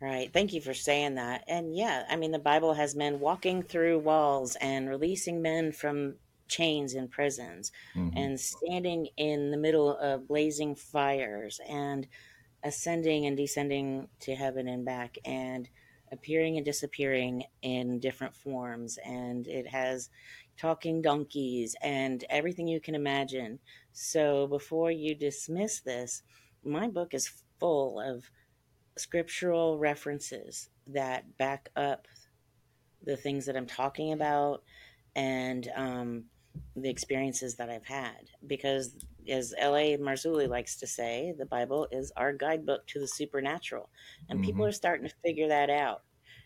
Right. 0.00 0.30
Thank 0.30 0.52
you 0.52 0.60
for 0.60 0.74
saying 0.74 1.14
that. 1.14 1.44
And 1.48 1.74
yeah, 1.74 2.04
I 2.08 2.16
mean, 2.16 2.30
the 2.30 2.38
Bible 2.38 2.74
has 2.74 2.94
men 2.94 3.18
walking 3.18 3.62
through 3.62 4.00
walls 4.00 4.56
and 4.60 4.88
releasing 4.90 5.40
men 5.40 5.72
from 5.72 6.16
chains 6.48 6.94
in 6.94 7.08
prisons 7.08 7.72
Mhm. 7.94 8.12
and 8.14 8.38
standing 8.38 9.08
in 9.16 9.50
the 9.50 9.56
middle 9.56 9.96
of 9.96 10.28
blazing 10.28 10.74
fires 10.74 11.60
and 11.66 12.06
ascending 12.62 13.26
and 13.26 13.36
descending 13.36 14.08
to 14.20 14.34
heaven 14.34 14.68
and 14.68 14.84
back 14.84 15.18
and 15.24 15.68
appearing 16.12 16.56
and 16.56 16.64
disappearing 16.64 17.44
in 17.62 17.98
different 18.00 18.34
forms. 18.34 18.98
And 19.04 19.46
it 19.46 19.66
has 19.68 20.10
talking 20.56 21.02
donkeys 21.02 21.76
and 21.82 22.24
everything 22.30 22.66
you 22.66 22.80
can 22.80 22.94
imagine. 22.94 23.58
So 23.92 24.46
before 24.46 24.90
you 24.90 25.14
dismiss 25.14 25.80
this, 25.80 26.22
my 26.64 26.88
book 26.88 27.14
is 27.14 27.32
full 27.58 28.00
of 28.00 28.30
scriptural 28.98 29.78
references 29.78 30.68
that 30.86 31.36
back 31.36 31.68
up 31.76 32.06
the 33.04 33.16
things 33.16 33.46
that 33.46 33.56
I'm 33.56 33.66
talking 33.66 34.12
about 34.12 34.62
and 35.14 35.68
um, 35.76 36.24
the 36.74 36.90
experiences 36.90 37.56
that 37.56 37.70
I've 37.70 37.86
had. 37.86 38.30
Because, 38.46 38.94
as 39.28 39.54
L.A. 39.58 39.96
Marzulli 39.96 40.48
likes 40.48 40.76
to 40.76 40.86
say, 40.86 41.34
the 41.36 41.46
Bible 41.46 41.88
is 41.90 42.12
our 42.16 42.32
guidebook 42.32 42.86
to 42.88 43.00
the 43.00 43.08
supernatural. 43.08 43.90
And 44.28 44.40
people 44.40 44.64
Mhm. 44.64 44.68
are 44.68 44.72
starting 44.72 45.08
to 45.08 45.14
figure 45.24 45.48
that 45.48 45.70
out. 45.70 46.02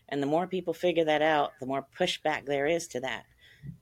And 0.09 0.21
the 0.21 0.27
more 0.27 0.47
people 0.47 0.73
figure 0.73 1.05
that 1.05 1.21
out, 1.21 1.59
the 1.59 1.65
more 1.65 1.87
pushback 1.97 2.45
there 2.45 2.67
is 2.67 2.87
to 2.89 2.99
that. 3.01 3.25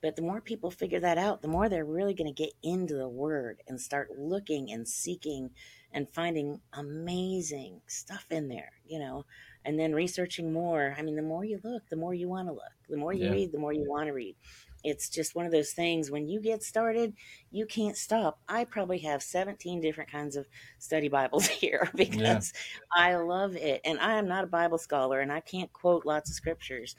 But 0.02 0.16
the 0.16 0.22
more 0.22 0.40
people 0.40 0.70
figure 0.70 1.00
that 1.00 1.18
out, 1.18 1.42
the 1.42 1.48
more 1.48 1.68
they're 1.68 1.84
really 1.84 2.14
going 2.14 2.32
to 2.32 2.42
get 2.42 2.52
into 2.62 2.94
the 2.94 3.08
Word 3.08 3.62
and 3.66 3.80
start 3.80 4.18
looking 4.18 4.70
and 4.70 4.86
seeking 4.88 5.50
and 5.92 6.08
finding 6.08 6.60
amazing 6.72 7.82
stuff 7.86 8.26
in 8.30 8.48
there, 8.48 8.72
you 8.86 8.98
know, 8.98 9.26
and 9.64 9.78
then 9.78 9.92
researching 9.94 10.52
more. 10.52 10.94
I 10.96 11.02
mean, 11.02 11.16
the 11.16 11.22
more 11.22 11.44
you 11.44 11.60
look, 11.64 11.88
the 11.88 11.96
more 11.96 12.14
you 12.14 12.28
want 12.28 12.48
to 12.48 12.52
look. 12.54 12.72
The 12.88 12.96
more 12.96 13.12
you 13.12 13.26
Yeah. 13.26 13.30
read, 13.30 13.52
the 13.52 13.58
more 13.58 13.72
you 13.72 13.84
want 13.88 14.06
to 14.06 14.12
read. 14.12 14.36
It's 14.84 15.08
just 15.08 15.34
one 15.34 15.46
of 15.46 15.52
those 15.52 15.72
things 15.72 16.10
when 16.10 16.28
you 16.28 16.40
get 16.40 16.62
started, 16.62 17.14
you 17.50 17.66
can't 17.66 17.96
stop. 17.96 18.40
I 18.48 18.64
probably 18.64 18.98
have 19.00 19.22
17 19.22 19.80
different 19.80 20.10
kinds 20.10 20.36
of 20.36 20.46
study 20.78 21.08
Bibles 21.08 21.46
here 21.48 21.88
because 21.94 22.52
I 22.94 23.16
love 23.16 23.56
it. 23.56 23.80
And 23.84 23.98
I 24.00 24.14
am 24.18 24.28
not 24.28 24.44
a 24.44 24.48
Bible 24.48 24.78
scholar 24.78 25.20
and 25.20 25.32
I 25.32 25.40
can't 25.40 25.72
quote 25.72 26.06
lots 26.06 26.30
of 26.30 26.36
scriptures, 26.36 26.96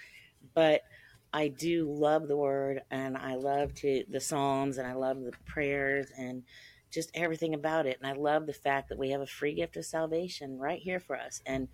but 0.54 0.82
I 1.34 1.48
do 1.48 1.90
love 1.90 2.28
the 2.28 2.38
word 2.38 2.82
and 2.92 3.18
I 3.18 3.36
love 3.36 3.74
to 3.76 4.04
the 4.10 4.20
Psalms 4.20 4.78
and 4.78 4.88
I 4.88 4.94
love 4.94 5.22
the 5.22 5.32
prayers 5.46 6.08
and 6.18 6.44
just 6.92 7.10
everything 7.14 7.54
about 7.54 7.86
it. 7.86 7.98
And 8.02 8.08
I 8.08 8.20
love 8.20 8.46
the 8.46 8.54
fact 8.54 8.90
that 8.90 8.98
we 9.00 9.12
have 9.12 9.22
a 9.22 9.28
free 9.28 9.54
gift 9.54 9.78
of 9.78 9.86
salvation 9.86 10.60
right 10.60 10.80
here 10.80 11.00
for 11.00 11.16
us. 11.16 11.42
And 11.46 11.70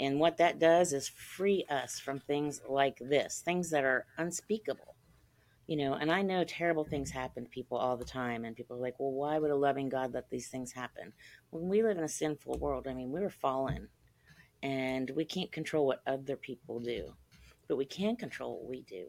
and 0.00 0.18
what 0.18 0.38
that 0.38 0.58
does 0.58 0.92
is 0.92 1.08
free 1.08 1.64
us 1.70 2.00
from 2.00 2.18
things 2.18 2.60
like 2.68 2.98
this, 2.98 3.40
things 3.44 3.70
that 3.70 3.84
are 3.84 4.06
unspeakable. 4.18 4.91
You 5.66 5.76
know, 5.76 5.94
and 5.94 6.10
I 6.10 6.22
know 6.22 6.44
terrible 6.44 6.84
things 6.84 7.10
happen 7.10 7.44
to 7.44 7.50
people 7.50 7.78
all 7.78 7.96
the 7.96 8.04
time, 8.04 8.44
and 8.44 8.56
people 8.56 8.76
are 8.76 8.80
like, 8.80 8.98
well, 8.98 9.12
why 9.12 9.38
would 9.38 9.50
a 9.50 9.56
loving 9.56 9.88
God 9.88 10.12
let 10.12 10.28
these 10.28 10.48
things 10.48 10.72
happen? 10.72 11.12
When 11.50 11.68
we 11.68 11.82
live 11.82 11.98
in 11.98 12.04
a 12.04 12.08
sinful 12.08 12.58
world, 12.58 12.88
I 12.88 12.94
mean, 12.94 13.10
we're 13.10 13.30
fallen, 13.30 13.88
and 14.62 15.10
we 15.14 15.24
can't 15.24 15.52
control 15.52 15.86
what 15.86 16.02
other 16.06 16.36
people 16.36 16.80
do, 16.80 17.14
but 17.68 17.76
we 17.76 17.84
can 17.84 18.16
control 18.16 18.58
what 18.58 18.68
we 18.68 18.82
do, 18.82 19.06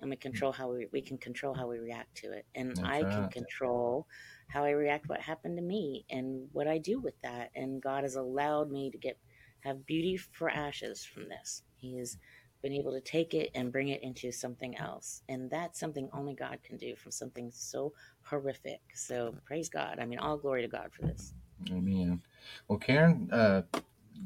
and 0.00 0.10
we 0.10 0.16
mm. 0.16 0.20
control 0.20 0.52
how 0.52 0.72
we 0.72 0.86
we 0.92 1.00
can 1.00 1.16
control 1.18 1.54
how 1.54 1.68
we 1.68 1.78
react 1.78 2.14
to 2.18 2.32
it, 2.32 2.44
and 2.54 2.76
That's 2.76 2.80
I 2.80 3.00
can 3.02 3.28
control 3.30 4.06
how 4.48 4.64
I 4.64 4.70
react 4.70 5.08
what 5.08 5.20
happened 5.20 5.56
to 5.56 5.62
me 5.62 6.04
and 6.10 6.48
what 6.52 6.68
I 6.68 6.78
do 6.78 7.00
with 7.00 7.14
that, 7.22 7.50
and 7.56 7.82
God 7.82 8.04
has 8.04 8.16
allowed 8.16 8.70
me 8.70 8.90
to 8.90 8.98
get 8.98 9.18
have 9.60 9.86
beauty 9.86 10.16
for 10.18 10.50
ashes 10.50 11.02
from 11.04 11.28
this. 11.30 11.62
He 11.78 11.96
has 11.96 12.18
been 12.64 12.74
able 12.74 12.92
to 12.92 13.02
take 13.02 13.34
it 13.34 13.52
and 13.54 13.72
bring 13.72 13.90
it 13.90 14.02
into 14.02 14.32
something 14.32 14.76
else, 14.78 15.22
and 15.28 15.50
that's 15.50 15.80
something 15.80 16.10
only 16.14 16.34
God 16.34 16.58
can 16.64 16.78
do 16.78 16.96
from 16.96 17.12
something 17.12 17.52
so 17.54 17.92
horrific. 18.24 18.80
So 18.94 19.36
praise 19.46 19.68
God. 19.70 20.00
I 20.00 20.06
mean, 20.06 20.18
all 20.18 20.38
glory 20.38 20.62
to 20.62 20.68
God 20.68 20.90
for 20.92 21.02
this. 21.04 21.34
Amen. 21.70 22.22
Well, 22.68 22.78
Karin, 22.78 23.30
uh, 23.32 23.62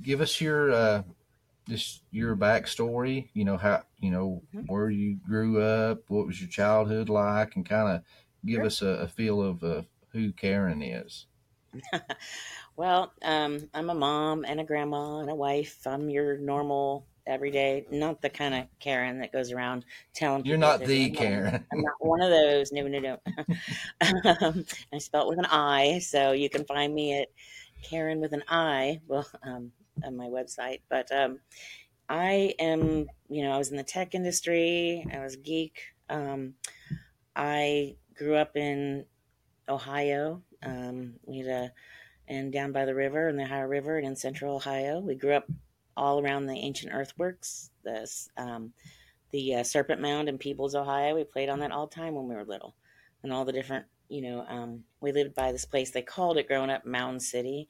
give 0.02 0.20
us 0.20 0.40
your 0.40 0.72
uh, 0.72 1.02
just 1.68 2.02
your 2.12 2.36
backstory. 2.36 3.28
You 3.34 3.44
know 3.46 3.58
how 3.58 3.84
you 4.00 4.10
know 4.12 4.42
where 4.66 4.90
you 4.90 5.16
grew 5.26 5.62
up, 5.62 6.04
what 6.08 6.26
was 6.26 6.40
your 6.40 6.50
childhood 6.50 7.08
like, 7.10 7.56
and 7.56 7.68
kind 7.68 7.96
of 7.96 8.02
give 8.46 8.58
Sure. 8.58 8.64
us 8.64 8.82
a, 8.82 8.88
a 8.88 9.08
feel 9.08 9.42
of 9.42 9.64
uh, 9.64 9.82
who 10.12 10.32
Karin 10.32 10.82
is. 10.82 11.26
Well, 12.76 13.12
um, 13.22 13.68
I'm 13.74 13.90
a 13.90 13.94
mom 13.94 14.44
and 14.46 14.60
a 14.60 14.64
grandma 14.64 15.20
and 15.20 15.30
a 15.30 15.34
wife. 15.34 15.86
I'm 15.86 16.08
your 16.10 16.38
normal, 16.38 17.06
everyday, 17.28 17.86
not 17.90 18.20
the 18.22 18.30
kind 18.30 18.54
of 18.54 18.64
Karen 18.80 19.20
that 19.20 19.32
goes 19.32 19.52
around 19.52 19.84
telling 20.14 20.44
You're 20.44 20.58
not 20.58 20.80
the. 20.80 21.10
Karen. 21.10 21.64
I'm 21.72 21.82
not 21.82 21.94
one 21.98 22.22
of 22.22 22.30
those. 22.30 22.72
No, 22.72 22.86
no, 22.88 22.98
no. 22.98 23.18
um, 24.40 24.64
I 24.92 24.98
spell 24.98 25.22
it 25.22 25.28
with 25.28 25.38
an 25.38 25.46
I, 25.50 25.98
so 26.00 26.32
you 26.32 26.48
can 26.50 26.64
find 26.64 26.94
me 26.94 27.20
at 27.20 27.28
Karin 27.82 28.20
with 28.20 28.32
an 28.32 28.44
I. 28.48 29.00
Well, 29.06 29.26
um, 29.42 29.72
on 30.04 30.16
my 30.16 30.26
website, 30.26 30.80
but 30.88 31.10
um, 31.12 31.40
I 32.08 32.54
am. 32.58 33.06
You 33.28 33.42
know, 33.42 33.52
I 33.52 33.58
was 33.58 33.70
in 33.70 33.76
the 33.76 33.82
tech 33.82 34.14
industry. 34.14 35.06
I 35.12 35.18
was 35.20 35.34
a 35.34 35.38
geek. 35.38 35.80
Um, 36.08 36.54
I 37.36 37.96
grew 38.16 38.36
up 38.36 38.56
in 38.56 39.04
Ohio. 39.68 40.42
Um, 40.62 41.14
we 41.24 41.38
had 41.38 41.48
a 41.48 41.72
and 42.28 42.52
down 42.52 42.72
by 42.72 42.84
the 42.84 42.94
river 42.94 43.28
in 43.28 43.36
the 43.36 43.44
Ohio 43.44 43.66
River 43.66 43.96
and 43.96 44.06
in 44.06 44.16
central 44.16 44.56
Ohio. 44.56 45.00
We 45.00 45.14
grew 45.14 45.32
up 45.32 45.48
all 45.98 46.20
around 46.20 46.46
the 46.46 46.54
ancient 46.54 46.92
earthworks, 46.94 47.70
the 47.84 48.08
um, 48.36 48.72
the 49.30 49.56
uh, 49.56 49.62
Serpent 49.62 50.00
Mound 50.00 50.28
in 50.28 50.38
Peebles, 50.38 50.74
Ohio. 50.74 51.14
We 51.14 51.24
played 51.24 51.48
on 51.48 51.58
that 51.60 51.72
all 51.72 51.86
the 51.86 51.94
time 51.94 52.14
when 52.14 52.28
we 52.28 52.34
were 52.34 52.44
little, 52.44 52.74
and 53.22 53.32
all 53.32 53.44
the 53.44 53.52
different. 53.52 53.86
You 54.08 54.22
know, 54.22 54.46
um, 54.48 54.84
we 55.02 55.12
lived 55.12 55.34
by 55.34 55.52
this 55.52 55.66
place. 55.66 55.90
They 55.90 56.00
called 56.00 56.38
it 56.38 56.48
growing 56.48 56.70
up 56.70 56.86
Mound 56.86 57.22
City, 57.22 57.68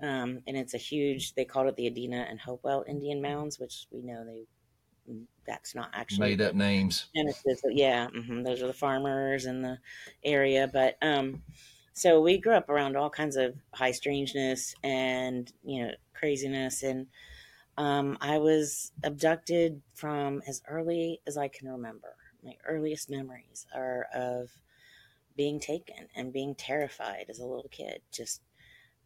um, 0.00 0.40
and 0.46 0.56
it's 0.56 0.74
a 0.74 0.78
huge. 0.78 1.34
They 1.34 1.44
called 1.44 1.66
it 1.66 1.76
the 1.76 1.90
Adena 1.90 2.30
and 2.30 2.40
Hopewell 2.40 2.84
Indian 2.88 3.20
Mounds, 3.20 3.58
which 3.58 3.86
we 3.90 4.02
know 4.02 4.24
they. 4.24 4.44
That's 5.46 5.74
not 5.74 5.90
actually 5.92 6.30
Made 6.30 6.40
up 6.40 6.54
names. 6.54 7.06
Genesis. 7.14 7.60
Yeah, 7.68 8.08
hmm 8.08 8.42
those 8.42 8.62
are 8.62 8.66
the 8.66 8.72
farmers 8.72 9.44
in 9.44 9.60
the 9.60 9.78
area. 10.24 10.70
But 10.72 10.96
um, 11.02 11.42
so 11.92 12.20
we 12.20 12.38
grew 12.38 12.54
up 12.54 12.70
around 12.70 12.96
all 12.96 13.10
kinds 13.10 13.36
of 13.36 13.54
high 13.74 13.92
strangeness 13.92 14.74
and 14.82 15.52
you 15.62 15.84
know 15.84 15.92
craziness, 16.14 16.82
and 16.82 17.06
um, 17.76 18.18
I 18.20 18.38
was 18.38 18.92
abducted 19.02 19.82
from 19.94 20.42
as 20.46 20.62
early 20.68 21.20
as 21.26 21.36
I 21.36 21.48
can 21.48 21.68
remember. 21.68 22.14
My 22.42 22.56
earliest 22.66 23.10
memories 23.10 23.66
are 23.74 24.06
of 24.14 24.50
being 25.36 25.58
taken 25.58 26.08
and 26.14 26.32
being 26.32 26.54
terrified 26.54 27.26
as 27.28 27.38
a 27.38 27.46
little 27.46 27.68
kid. 27.70 28.00
Just 28.12 28.42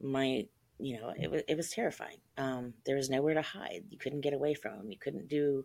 my 0.01 0.47
you 0.81 1.01
know 1.01 1.13
it 1.19 1.31
was 1.31 1.43
it 1.49 1.57
was 1.57 1.71
terrifying. 1.71 2.19
Um, 2.37 2.75
there 2.85 2.97
was 2.97 3.11
nowhere 3.11 3.35
to 3.35 3.43
hide. 3.43 3.85
You 3.91 3.99
couldn't 3.99 4.21
get 4.21 4.35
away 4.35 4.55
from 4.55 4.77
them. 4.77 4.91
You 4.91 4.99
couldn't 4.99 5.29
do 5.29 5.65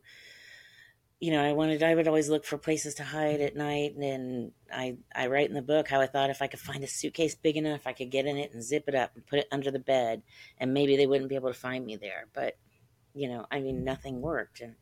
you 1.23 1.31
know, 1.31 1.41
I 1.41 1.53
wanted, 1.53 1.81
I 1.83 1.95
would 1.95 2.09
always 2.09 2.27
look 2.27 2.43
for 2.43 2.57
places 2.57 2.95
to 2.95 3.03
hide 3.05 3.39
at 3.39 3.55
night. 3.55 3.95
And 3.95 4.51
I, 4.69 4.97
I 5.15 5.27
write 5.27 5.47
in 5.47 5.55
the 5.55 5.61
book 5.61 5.87
how 5.87 6.01
I 6.01 6.05
thought 6.05 6.29
if 6.29 6.41
I 6.41 6.47
could 6.47 6.59
find 6.59 6.83
a 6.83 6.87
suitcase 6.87 7.33
big 7.33 7.55
enough, 7.55 7.87
I 7.87 7.93
could 7.93 8.11
get 8.11 8.25
in 8.25 8.35
it 8.35 8.51
and 8.51 8.61
zip 8.61 8.89
it 8.89 8.95
up 8.95 9.11
and 9.15 9.25
put 9.25 9.39
it 9.39 9.47
under 9.49 9.71
the 9.71 9.79
bed 9.79 10.21
and 10.57 10.73
maybe 10.73 10.97
they 10.97 11.07
wouldn't 11.07 11.29
be 11.29 11.35
able 11.35 11.47
to 11.47 11.57
find 11.57 11.85
me 11.85 11.95
there. 11.95 12.27
But, 12.33 12.57
you 13.13 13.29
know, 13.29 13.45
I 13.51 13.59
mean, 13.59 13.83
nothing 13.83 14.21
worked. 14.21 14.61
And 14.61 14.75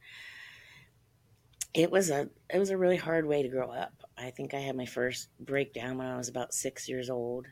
it 1.74 1.92
was 1.92 2.10
a, 2.10 2.30
it 2.54 2.60
was 2.60 2.70
a 2.70 2.78
really 2.78 2.98
hard 2.98 3.26
way 3.26 3.44
to 3.44 3.50
grow 3.50 3.72
up. 3.72 3.94
I 4.18 4.32
think 4.32 4.54
I 4.54 4.60
had 4.60 4.76
my 4.76 4.86
first 4.86 5.30
breakdown 5.40 5.98
when 5.98 6.08
I 6.08 6.18
was 6.18 6.30
about 6.30 6.54
six 6.54 6.88
years 6.90 7.10
old 7.10 7.48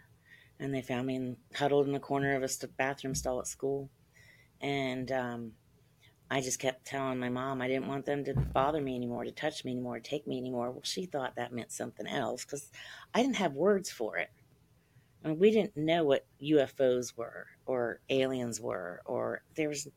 and 0.59 0.73
they 0.73 0.81
found 0.81 1.07
me 1.07 1.15
in, 1.15 1.37
huddled 1.55 1.87
in 1.87 1.93
the 1.93 1.99
corner 1.99 2.35
of 2.35 2.43
a 2.43 2.67
bathroom 2.67 3.15
stall 3.15 3.39
at 3.39 3.47
school. 3.47 3.89
And, 4.61 5.11
um, 5.11 5.51
I 6.31 6.41
just 6.41 6.59
kept 6.59 6.85
telling 6.85 7.17
my 7.17 7.29
mom 7.29 7.61
I 7.61 7.67
didn't 7.67 7.87
want 7.87 8.05
them 8.05 8.23
to 8.25 8.33
bother 8.35 8.81
me 8.81 8.95
anymore, 8.95 9.23
to 9.23 9.31
touch 9.31 9.65
me 9.65 9.71
anymore, 9.71 9.99
take 9.99 10.27
me 10.27 10.37
anymore. 10.37 10.69
Well, 10.69 10.83
she 10.83 11.05
thought 11.05 11.35
that 11.37 11.53
meant 11.53 11.71
something 11.71 12.05
else 12.05 12.45
because 12.45 12.69
I 13.13 13.21
didn't 13.21 13.37
have 13.37 13.53
words 13.53 13.89
for 13.89 14.17
it. 14.17 14.29
I 15.23 15.29
mean, 15.29 15.39
we 15.39 15.51
didn't 15.51 15.75
know 15.75 16.03
what 16.03 16.27
UFOs 16.41 17.17
were 17.17 17.47
or 17.65 17.99
aliens 18.09 18.61
were, 18.61 19.01
or 19.05 19.41
there 19.55 19.69
was, 19.69 19.87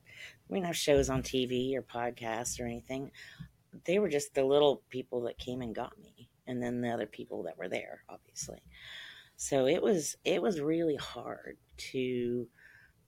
we 0.52 0.58
didn't 0.58 0.66
have 0.68 0.76
shows 0.76 1.10
on 1.10 1.22
TV 1.22 1.76
or 1.76 1.82
podcasts 1.82 2.60
or 2.60 2.64
anything. 2.64 3.10
They 3.84 3.98
were 3.98 4.08
just 4.08 4.34
the 4.34 4.44
little 4.44 4.82
people 4.90 5.22
that 5.22 5.38
came 5.38 5.62
and 5.62 5.74
got 5.74 5.98
me, 5.98 6.28
and 6.46 6.62
then 6.62 6.80
the 6.80 6.90
other 6.90 7.06
people 7.06 7.44
that 7.44 7.58
were 7.58 7.68
there, 7.68 8.02
obviously. 8.08 8.62
So 9.36 9.66
it 9.66 9.82
was 9.82 10.16
it 10.24 10.42
was 10.42 10.60
really 10.60 10.96
hard 10.96 11.56
to 11.92 12.48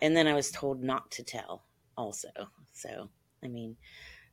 and 0.00 0.16
then 0.16 0.26
I 0.26 0.34
was 0.34 0.50
told 0.50 0.82
not 0.82 1.10
to 1.12 1.22
tell 1.22 1.64
also. 1.96 2.28
So, 2.72 3.08
I 3.42 3.48
mean, 3.48 3.76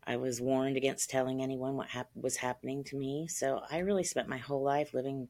I 0.04 0.18
was 0.18 0.42
warned 0.42 0.78
against 0.78 1.10
telling 1.10 1.42
anyone 1.42 1.76
what 1.76 1.90
hap- 1.90 2.10
was 2.16 2.38
happening 2.38 2.84
to 2.86 2.98
me. 2.98 3.28
So 3.28 3.62
I 3.70 3.80
really 3.80 4.04
spent 4.04 4.28
my 4.28 4.38
whole 4.38 4.64
life 4.64 4.94
living 4.94 5.30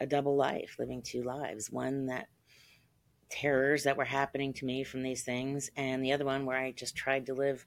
a 0.00 0.06
double 0.06 0.36
life, 0.36 0.76
living 0.78 1.02
two 1.02 1.22
lives. 1.22 1.70
One 1.70 2.06
that 2.06 2.28
terrors 3.30 3.84
that 3.84 3.96
were 3.96 4.04
happening 4.04 4.52
to 4.54 4.64
me 4.64 4.84
from 4.84 5.02
these 5.02 5.22
things, 5.22 5.70
and 5.76 6.04
the 6.04 6.12
other 6.12 6.24
one 6.24 6.46
where 6.46 6.58
I 6.58 6.72
just 6.72 6.96
tried 6.96 7.26
to 7.26 7.34
live 7.34 7.66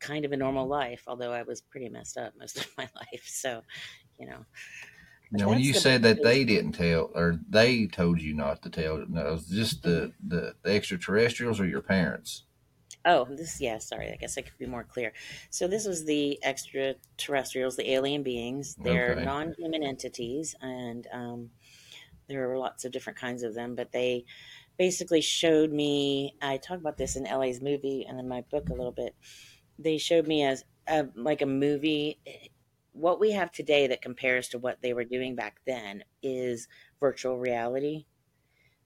kind 0.00 0.24
of 0.24 0.32
a 0.32 0.36
normal 0.36 0.66
life, 0.66 1.04
although 1.06 1.32
I 1.32 1.42
was 1.42 1.60
pretty 1.60 1.88
messed 1.88 2.18
up 2.18 2.34
most 2.38 2.58
of 2.58 2.66
my 2.78 2.88
life. 2.96 3.24
So, 3.26 3.62
you 4.18 4.26
know. 4.26 4.44
Now, 5.30 5.48
when 5.48 5.60
you 5.60 5.72
said 5.72 6.02
that 6.02 6.22
they 6.22 6.44
didn't 6.44 6.72
tell, 6.72 7.10
or 7.14 7.40
they 7.48 7.86
told 7.86 8.20
you 8.20 8.34
not 8.34 8.62
to 8.62 8.70
tell, 8.70 8.98
no, 9.08 9.28
it 9.28 9.32
was 9.32 9.46
just 9.46 9.82
the, 9.82 10.12
the, 10.22 10.54
the 10.62 10.70
extraterrestrials 10.70 11.58
or 11.58 11.66
your 11.66 11.80
parents? 11.80 12.44
Oh, 13.04 13.24
this, 13.24 13.60
yeah, 13.60 13.78
sorry. 13.78 14.12
I 14.12 14.16
guess 14.16 14.38
I 14.38 14.42
could 14.42 14.58
be 14.58 14.66
more 14.66 14.84
clear. 14.84 15.12
So, 15.50 15.66
this 15.66 15.86
was 15.86 16.04
the 16.04 16.38
extraterrestrials, 16.44 17.76
the 17.76 17.90
alien 17.92 18.22
beings. 18.22 18.76
They're 18.82 19.12
Okay. 19.12 19.24
non 19.24 19.54
human 19.58 19.82
entities, 19.82 20.54
and 20.60 21.06
um, 21.12 21.50
there 22.28 22.50
are 22.50 22.58
lots 22.58 22.84
of 22.84 22.92
different 22.92 23.18
kinds 23.18 23.42
of 23.42 23.54
them, 23.54 23.74
but 23.74 23.92
they 23.92 24.24
basically 24.78 25.20
showed 25.20 25.72
me. 25.72 26.34
I 26.40 26.56
talk 26.56 26.78
about 26.78 26.96
this 26.96 27.16
in 27.16 27.24
LA's 27.24 27.60
movie 27.60 28.06
and 28.08 28.18
in 28.18 28.28
my 28.28 28.42
book 28.50 28.68
a 28.68 28.74
little 28.74 28.92
bit. 28.92 29.14
They 29.78 29.98
showed 29.98 30.26
me 30.26 30.44
as 30.44 30.64
a, 30.88 31.06
like 31.14 31.42
a 31.42 31.46
movie. 31.46 32.18
What 32.92 33.20
we 33.20 33.32
have 33.32 33.52
today 33.52 33.86
that 33.88 34.02
compares 34.02 34.48
to 34.48 34.58
what 34.58 34.82
they 34.82 34.92
were 34.92 35.04
doing 35.04 35.34
back 35.34 35.60
then 35.66 36.04
is 36.22 36.68
virtual 37.00 37.38
reality. 37.38 38.06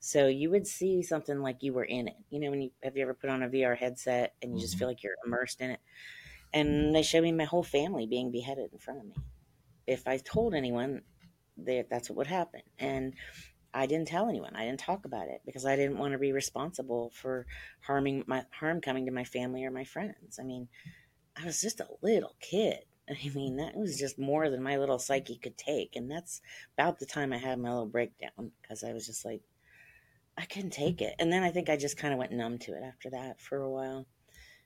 So 0.01 0.29
you 0.29 0.51
would 0.51 0.67
see 0.67 1.03
something 1.03 1.41
like 1.41 1.63
you 1.63 1.73
were 1.73 1.85
in 1.85 2.09
it. 2.09 2.17
You 2.31 2.41
know, 2.41 2.51
when 2.51 2.63
you 2.63 2.71
have 2.83 2.97
you 2.97 3.03
ever 3.03 3.15
put 3.15 3.31
on 3.31 3.43
a 3.43 3.49
VR 3.49 3.77
headset 3.77 4.35
and 4.41 4.55
you 4.55 4.61
just 4.61 4.75
mm-hmm. 4.75 4.81
feel 4.81 4.89
like 4.89 5.03
you're 5.03 5.17
immersed 5.25 5.61
in 5.61 5.71
it? 5.71 5.81
And 6.53 6.95
they 6.95 7.03
showed 7.03 7.23
me 7.23 7.33
my 7.33 7.45
whole 7.45 7.65
family 7.65 8.07
being 8.07 8.31
beheaded 8.31 8.71
in 8.73 8.79
front 8.79 9.01
of 9.01 9.07
me. 9.07 9.17
If 9.87 10.07
I 10.07 10.19
told 10.19 10.55
anyone, 10.55 11.03
they, 11.57 11.85
that's 11.91 12.09
what 12.09 12.19
would 12.19 12.27
happen. 12.27 12.63
And 12.79 13.15
I 13.75 13.87
didn't 13.87 14.09
tell 14.09 14.29
anyone. 14.29 14.57
I 14.57 14.65
didn't 14.65 14.81
talk 14.81 15.05
about 15.05 15.29
it 15.29 15.43
because 15.45 15.67
I 15.67 15.77
didn't 15.77 15.99
want 15.99 16.13
to 16.13 16.19
be 16.19 16.33
responsible 16.33 17.11
for 17.15 17.47
harming 17.81 18.25
my 18.27 18.45
harm 18.51 18.81
coming 18.81 19.07
to 19.07 19.13
my 19.13 19.25
family 19.25 19.65
or 19.65 19.71
my 19.71 19.85
friends. 19.85 20.39
I 20.41 20.45
mean, 20.45 20.69
I 21.41 21.45
was 21.45 21.61
just 21.61 21.81
a 21.81 21.89
little 22.03 22.35
kid. 22.41 22.79
I 23.11 23.31
mean, 23.35 23.57
that 23.57 23.77
was 23.77 23.99
just 23.99 24.19
more 24.19 24.51
than 24.51 24.63
my 24.63 24.79
little 24.79 24.99
psyche 24.99 25.37
could 25.37 25.57
take. 25.57 25.95
And 25.97 26.11
that's 26.11 26.41
about 26.77 26.99
the 26.99 27.07
time 27.07 27.33
I 27.33 27.39
had 27.39 27.59
my 27.59 27.71
little 27.71 27.87
breakdown 27.87 28.51
because 28.61 28.83
I 28.83 28.93
was 28.93 29.07
just 29.07 29.25
like, 29.25 29.43
I 30.39 30.45
couldn't 30.45 30.71
take 30.71 31.01
it. 31.01 31.15
And 31.19 31.33
then 31.33 31.43
I 31.43 31.51
think 31.51 31.69
I 31.69 31.77
just 31.77 31.97
kind 31.97 32.13
of 32.13 32.19
went 32.19 32.33
numb 32.33 32.59
to 32.59 32.73
it 32.73 32.83
after 32.83 33.11
that 33.11 33.41
for 33.41 33.59
a 33.59 33.71
while 33.71 34.07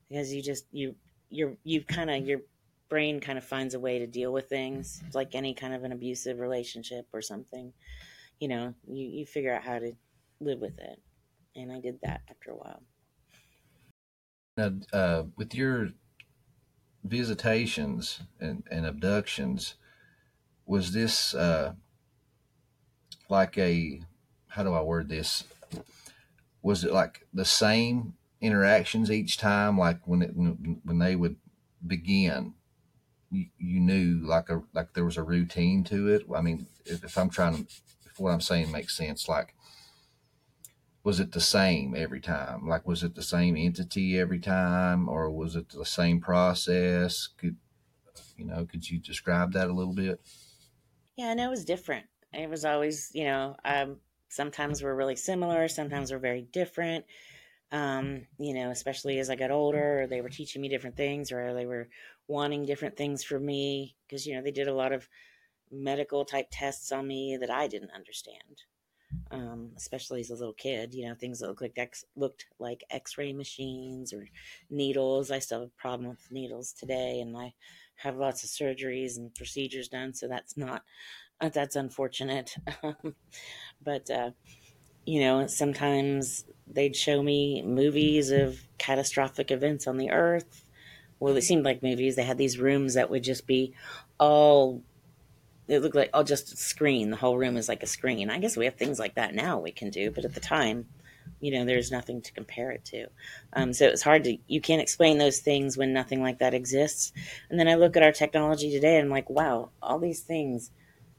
because 0.08 0.32
you 0.32 0.42
just, 0.42 0.64
you, 0.72 0.96
you're, 1.28 1.56
you 1.62 1.82
kind 1.82 2.10
of, 2.10 2.26
your 2.26 2.40
brain 2.88 3.20
kind 3.20 3.38
of 3.38 3.44
finds 3.44 3.74
a 3.74 3.80
way 3.80 4.00
to 4.00 4.06
deal 4.06 4.32
with 4.32 4.48
things 4.48 5.02
like 5.14 5.34
any 5.34 5.54
kind 5.54 5.72
of 5.72 5.84
an 5.84 5.92
abusive 5.92 6.40
relationship 6.40 7.06
or 7.12 7.22
something. 7.22 7.72
You 8.40 8.48
know, 8.48 8.74
you, 8.88 9.06
you 9.06 9.26
figure 9.26 9.54
out 9.54 9.62
how 9.62 9.78
to 9.78 9.92
live 10.40 10.58
with 10.58 10.78
it. 10.78 11.00
And 11.54 11.70
I 11.70 11.80
did 11.80 11.98
that 12.02 12.22
after 12.28 12.50
a 12.50 12.56
while. 12.56 12.82
Now, 14.56 14.72
uh, 14.92 15.22
with 15.36 15.54
your 15.54 15.90
visitations 17.04 18.20
and, 18.40 18.64
and 18.70 18.86
abductions, 18.86 19.74
was 20.66 20.92
this 20.92 21.34
uh, 21.34 21.74
like 23.28 23.58
a 23.58 24.00
how 24.48 24.62
do 24.62 24.72
I 24.74 24.80
word 24.82 25.08
this? 25.08 25.44
Was 26.62 26.84
it 26.84 26.92
like 26.92 27.26
the 27.32 27.44
same 27.44 28.14
interactions 28.40 29.10
each 29.10 29.38
time? 29.38 29.78
Like 29.78 30.06
when 30.06 30.22
it 30.22 30.30
when 30.34 30.98
they 30.98 31.16
would 31.16 31.36
begin, 31.86 32.54
you, 33.30 33.46
you 33.58 33.80
knew 33.80 34.20
like 34.24 34.50
a 34.50 34.62
like 34.74 34.94
there 34.94 35.04
was 35.04 35.16
a 35.16 35.22
routine 35.22 35.84
to 35.84 36.08
it. 36.08 36.26
I 36.34 36.40
mean, 36.40 36.66
if, 36.84 37.04
if 37.04 37.16
I'm 37.16 37.30
trying 37.30 37.64
to, 37.64 37.72
what 38.20 38.32
I'm 38.32 38.40
saying 38.40 38.70
makes 38.70 38.96
sense, 38.96 39.28
like 39.28 39.54
was 41.02 41.20
it 41.20 41.32
the 41.32 41.40
same 41.40 41.94
every 41.96 42.20
time? 42.20 42.68
Like, 42.68 42.86
was 42.86 43.02
it 43.02 43.14
the 43.14 43.22
same 43.22 43.56
entity 43.56 44.18
every 44.18 44.38
time, 44.38 45.08
or 45.08 45.30
was 45.30 45.56
it 45.56 45.70
the 45.70 45.84
same 45.84 46.20
process? 46.20 47.26
Could 47.26 47.56
you 48.36 48.44
know? 48.44 48.66
Could 48.66 48.88
you 48.88 48.98
describe 48.98 49.52
that 49.52 49.68
a 49.68 49.72
little 49.72 49.94
bit? 49.94 50.20
Yeah, 51.16 51.30
and 51.30 51.40
it 51.40 51.48
was 51.48 51.64
different. 51.64 52.06
It 52.32 52.48
was 52.48 52.64
always, 52.64 53.10
you 53.14 53.24
know, 53.24 53.56
um, 53.64 53.96
sometimes 54.28 54.82
we're 54.82 54.94
really 54.94 55.16
similar, 55.16 55.68
sometimes 55.68 56.12
we're 56.12 56.18
very 56.18 56.42
different. 56.42 57.04
Um, 57.72 58.26
you 58.38 58.54
know, 58.54 58.70
especially 58.70 59.18
as 59.20 59.30
I 59.30 59.36
got 59.36 59.50
older, 59.50 60.06
they 60.08 60.20
were 60.20 60.28
teaching 60.28 60.60
me 60.60 60.68
different 60.68 60.96
things, 60.96 61.32
or 61.32 61.54
they 61.54 61.66
were 61.66 61.88
wanting 62.28 62.66
different 62.66 62.96
things 62.96 63.24
for 63.24 63.38
me 63.40 63.96
because 64.06 64.26
you 64.26 64.34
know 64.34 64.42
they 64.42 64.50
did 64.50 64.68
a 64.68 64.74
lot 64.74 64.92
of 64.92 65.08
medical 65.70 66.24
type 66.24 66.48
tests 66.50 66.92
on 66.92 67.06
me 67.06 67.36
that 67.36 67.50
I 67.50 67.66
didn't 67.66 67.92
understand. 67.92 68.64
Um, 69.32 69.72
especially 69.76 70.20
as 70.20 70.30
a 70.30 70.34
little 70.34 70.52
kid, 70.54 70.94
you 70.94 71.06
know, 71.06 71.16
things 71.16 71.40
that 71.40 71.48
looked 71.48 71.62
like 71.62 71.76
X, 71.76 72.04
looked 72.14 72.46
like 72.60 72.84
X-ray 72.90 73.32
machines 73.32 74.12
or 74.12 74.28
needles. 74.70 75.32
I 75.32 75.40
still 75.40 75.60
have 75.60 75.68
a 75.68 75.80
problem 75.80 76.10
with 76.10 76.30
needles 76.30 76.72
today, 76.72 77.20
and 77.20 77.36
I 77.36 77.54
have 77.96 78.16
lots 78.16 78.44
of 78.44 78.50
surgeries 78.50 79.16
and 79.16 79.34
procedures 79.34 79.88
done, 79.88 80.14
so 80.14 80.28
that's 80.28 80.56
not 80.56 80.84
uh, 81.40 81.48
that's 81.48 81.74
unfortunate. 81.74 82.54
but 83.82 84.08
uh, 84.10 84.30
you 85.06 85.20
know, 85.20 85.46
sometimes 85.46 86.44
they'd 86.66 86.94
show 86.96 87.22
me 87.22 87.62
movies 87.62 88.30
of 88.30 88.60
catastrophic 88.78 89.50
events 89.50 89.86
on 89.86 89.96
the 89.96 90.10
earth. 90.10 90.64
Well, 91.18 91.36
it 91.36 91.42
seemed 91.42 91.64
like 91.64 91.82
movies. 91.82 92.16
They 92.16 92.22
had 92.22 92.38
these 92.38 92.58
rooms 92.58 92.94
that 92.94 93.10
would 93.10 93.24
just 93.24 93.46
be 93.46 93.74
all 94.18 94.82
it 95.70 95.82
looked 95.82 95.96
like 95.96 96.10
oh 96.14 96.22
just 96.24 96.52
a 96.52 96.56
screen. 96.56 97.10
The 97.10 97.16
whole 97.16 97.38
room 97.38 97.56
is 97.56 97.68
like 97.68 97.82
a 97.82 97.86
screen. 97.86 98.30
I 98.30 98.38
guess 98.38 98.56
we 98.56 98.66
have 98.66 98.76
things 98.76 98.98
like 98.98 99.14
that 99.16 99.34
now 99.34 99.58
we 99.60 99.72
can 99.72 99.90
do 99.90 100.10
but 100.10 100.24
at 100.26 100.34
the 100.34 100.40
time 100.40 100.86
you 101.40 101.52
know 101.52 101.64
there's 101.64 101.90
nothing 101.90 102.22
to 102.22 102.32
compare 102.32 102.70
it 102.70 102.84
to. 102.86 103.06
Um, 103.54 103.72
so 103.72 103.86
it's 103.86 104.02
hard 104.02 104.24
to 104.24 104.36
you 104.46 104.60
can't 104.60 104.82
explain 104.82 105.18
those 105.18 105.40
things 105.40 105.76
when 105.78 105.92
nothing 105.92 106.22
like 106.22 106.38
that 106.40 106.54
exists. 106.54 107.12
And 107.50 107.58
then 107.58 107.68
i 107.68 107.74
look 107.76 107.96
at 107.96 108.02
our 108.02 108.12
technology 108.12 108.70
today 108.72 108.96
and 108.96 109.06
i'm 109.06 109.10
like 109.10 109.30
wow 109.30 109.70
all 109.82 109.98
these 109.98 110.22
things 110.22 110.70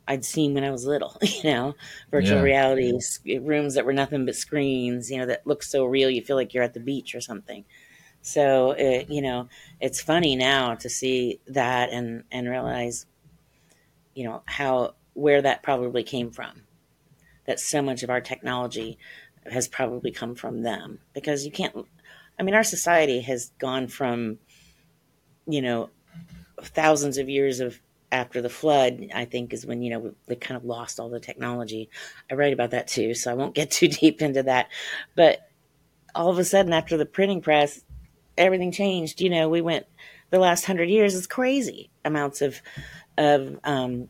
i'd 0.07 0.25
seen 0.25 0.53
when 0.53 0.63
i 0.63 0.71
was 0.71 0.85
little 0.85 1.17
you 1.21 1.43
know? 1.51 1.75
Virtual 2.11 2.39
Yeah. 2.39 2.43
reality 2.43 2.93
rooms 3.41 3.75
that 3.75 3.85
were 3.85 3.93
nothing 3.93 4.25
but 4.25 4.35
screens 4.35 5.11
you 5.11 5.17
know 5.17 5.25
that 5.27 5.45
look 5.47 5.63
so 5.63 5.85
real 5.85 6.09
you 6.09 6.21
feel 6.23 6.35
like 6.37 6.53
you're 6.53 6.63
at 6.63 6.73
the 6.73 6.79
beach 6.79 7.15
or 7.15 7.21
something. 7.21 7.65
So 8.21 8.71
it, 8.71 9.09
you 9.09 9.21
know 9.21 9.49
it's 9.79 10.01
funny 10.01 10.35
now 10.35 10.75
to 10.75 10.89
see 10.89 11.39
that 11.47 11.91
and 11.91 12.23
and 12.31 12.49
realize 12.49 13.05
you 14.15 14.23
know 14.23 14.43
how 14.45 14.95
where 15.13 15.41
that 15.41 15.63
probably 15.63 16.03
came 16.03 16.31
from. 16.31 16.63
That 17.45 17.59
so 17.59 17.81
much 17.81 18.03
of 18.03 18.09
our 18.09 18.21
technology 18.21 18.97
has 19.51 19.67
probably 19.67 20.11
come 20.11 20.35
from 20.35 20.61
them. 20.61 20.99
Because 21.13 21.45
you 21.45 21.51
can't 21.51 21.85
i 22.39 22.43
mean 22.43 22.55
our 22.55 22.63
society 22.63 23.21
has 23.21 23.51
gone 23.59 23.87
from 23.87 24.39
you 25.45 25.61
know 25.61 25.89
thousands 26.63 27.17
of 27.17 27.29
years 27.29 27.59
of 27.59 27.79
after 28.11 28.41
the 28.41 28.49
flood 28.49 29.07
i 29.13 29.25
think 29.25 29.53
is 29.53 29.65
when 29.65 29.81
you 29.81 29.89
know 29.89 30.13
they 30.27 30.35
kind 30.35 30.57
of 30.57 30.65
lost 30.65 30.99
all 30.99 31.09
the 31.09 31.19
technology. 31.19 31.89
I 32.29 32.35
write 32.35 32.53
about 32.53 32.71
that 32.71 32.87
too 32.87 33.13
so 33.13 33.31
i 33.31 33.35
won't 33.35 33.55
get 33.55 33.71
too 33.79 33.87
deep 33.87 34.21
into 34.21 34.43
that. 34.43 34.69
But 35.15 35.47
all 36.13 36.29
of 36.29 36.39
a 36.39 36.43
sudden 36.43 36.73
after 36.73 36.97
the 36.97 37.05
printing 37.05 37.41
press 37.41 37.81
everything 38.37 38.71
changed. 38.71 39.21
You 39.21 39.29
know 39.29 39.49
we 39.49 39.61
went 39.61 39.85
the 40.29 40.39
last 40.39 40.65
hundred 40.65 40.89
years 40.89 41.13
is 41.13 41.27
crazy 41.27 41.89
amounts 42.03 42.41
of 42.41 42.61
of 43.17 43.59
um, 43.63 44.07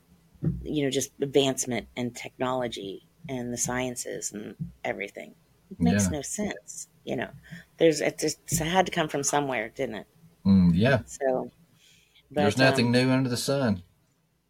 you 0.61 0.83
know 0.83 0.89
just 0.89 1.11
advancement 1.21 1.87
and 1.95 2.15
technology 2.15 3.05
and 3.29 3.53
the 3.53 3.57
sciences 3.57 4.31
and 4.31 4.55
everything 4.83 5.35
it 5.69 5.79
makes 5.79 6.05
Yeah. 6.05 6.17
no 6.17 6.21
sense 6.21 6.87
you 7.03 7.15
know 7.15 7.29
there's 7.77 8.01
it 8.01 8.19
just 8.19 8.39
it 8.51 8.65
had 8.65 8.85
to 8.87 8.91
come 8.91 9.07
from 9.07 9.23
somewhere 9.23 9.69
didn't 9.69 9.95
it 9.95 10.07
Mm, 10.45 10.71
yeah, 10.73 11.01
so 11.05 11.51
but, 12.31 12.41
there's 12.41 12.57
nothing 12.57 12.87
um, 12.87 12.91
new 12.93 13.09
under 13.11 13.29
the 13.29 13.37
sun. 13.37 13.83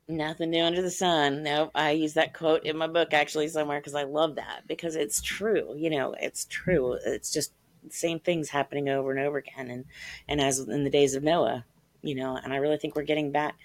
Nothing 0.08 0.50
new 0.52 0.64
under 0.64 0.82
the 0.82 0.92
sun. 0.92 1.44
No, 1.44 1.72
I 1.74 1.92
use 1.92 2.14
that 2.14 2.34
quote 2.34 2.64
in 2.66 2.78
my 2.78 2.88
book 2.88 3.14
actually 3.14 3.48
somewhere 3.48 3.80
because 3.80 3.96
I 3.96 4.04
love 4.04 4.36
that 4.36 4.64
because 4.68 4.96
it's 4.96 5.22
true. 5.22 5.74
You 5.78 5.90
know, 5.90 6.16
it's 6.20 6.46
true. 6.46 6.98
It's 7.06 7.32
just 7.32 7.54
the 7.84 7.92
same 7.94 8.20
things 8.20 8.50
happening 8.50 8.90
over 8.90 9.12
and 9.12 9.20
over 9.20 9.38
again, 9.38 9.70
and 9.70 9.86
and 10.28 10.42
as 10.42 10.60
in 10.60 10.84
the 10.84 10.90
days 10.90 11.16
of 11.16 11.24
Noah, 11.24 11.66
you 12.02 12.16
know. 12.16 12.38
And 12.42 12.54
I 12.54 12.58
really 12.58 12.78
think 12.78 12.96
we're 12.96 13.04
getting 13.04 13.32
back 13.32 13.56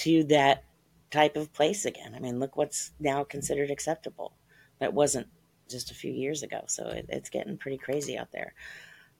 to 0.00 0.24
that 0.24 0.64
type 1.10 1.36
of 1.36 1.52
place 1.52 1.84
again. 1.84 2.14
I 2.14 2.18
mean, 2.18 2.38
look 2.38 2.56
what's 2.56 2.92
now 2.98 3.24
considered 3.24 3.70
acceptable. 3.70 4.32
That 4.80 4.94
wasn't 4.94 5.28
just 5.68 5.90
a 5.90 5.94
few 5.94 6.12
years 6.12 6.42
ago. 6.42 6.64
So 6.66 6.88
it, 6.88 7.06
it's 7.08 7.30
getting 7.30 7.58
pretty 7.58 7.78
crazy 7.78 8.16
out 8.16 8.32
there. 8.32 8.54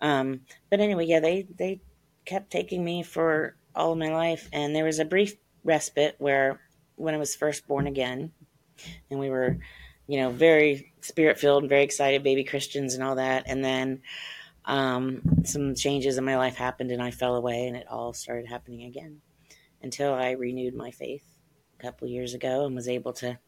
Um, 0.01 0.41
but 0.71 0.81
anyway, 0.81 1.07
yeah, 1.07 1.21
they 1.21 1.47
they 1.57 1.81
kept 2.25 2.51
taking 2.51 2.85
me 2.85 3.03
for 3.03 3.57
all 3.75 3.93
of 3.93 3.99
my 3.99 4.13
life, 4.13 4.49
and 4.53 4.75
there 4.75 4.85
was 4.85 4.99
a 4.99 5.05
brief 5.05 5.37
respite 5.65 6.17
where 6.19 6.61
when 6.97 7.15
I 7.15 7.19
was 7.19 7.37
first 7.37 7.67
born 7.69 7.87
again, 7.87 8.33
and 9.11 9.21
we 9.21 9.31
were, 9.31 9.59
you 10.09 10.21
know, 10.21 10.31
very 10.31 10.93
spirit 11.03 11.39
filled, 11.39 11.63
and 11.63 11.71
very 11.71 11.85
excited, 11.85 12.25
baby 12.25 12.43
Christians, 12.43 12.95
and 12.95 13.05
all 13.05 13.17
that, 13.17 13.45
and 13.47 13.65
then 13.65 14.03
um, 14.65 15.23
some 15.45 15.75
changes 15.75 16.19
in 16.19 16.25
my 16.25 16.37
life 16.37 16.57
happened 16.57 16.91
and 16.91 17.03
I 17.03 17.13
fell 17.13 17.37
away, 17.37 17.69
and 17.69 17.77
it 17.77 17.87
all 17.89 18.13
started 18.13 18.47
happening 18.47 18.83
again 18.85 19.21
until 19.83 20.15
I 20.15 20.33
renewed 20.33 20.75
my 20.75 20.91
faith 20.91 21.25
a 21.79 21.83
couple 21.83 22.09
years 22.09 22.35
ago 22.35 22.65
and 22.67 22.75
was 22.75 22.89
able 22.89 23.13
to 23.15 23.39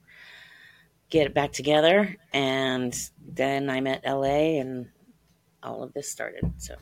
get 1.11 1.27
it 1.27 1.35
back 1.35 1.53
together. 1.53 2.16
And 2.33 2.97
then 3.27 3.70
I 3.70 3.81
met 3.81 4.05
LA, 4.05 4.59
and 4.61 4.88
all 5.62 5.83
of 5.83 5.92
this 5.92 6.11
started. 6.11 6.53
So 6.59 6.75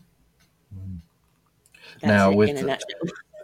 now 2.02 2.32
with 2.32 2.60
the, 2.60 2.78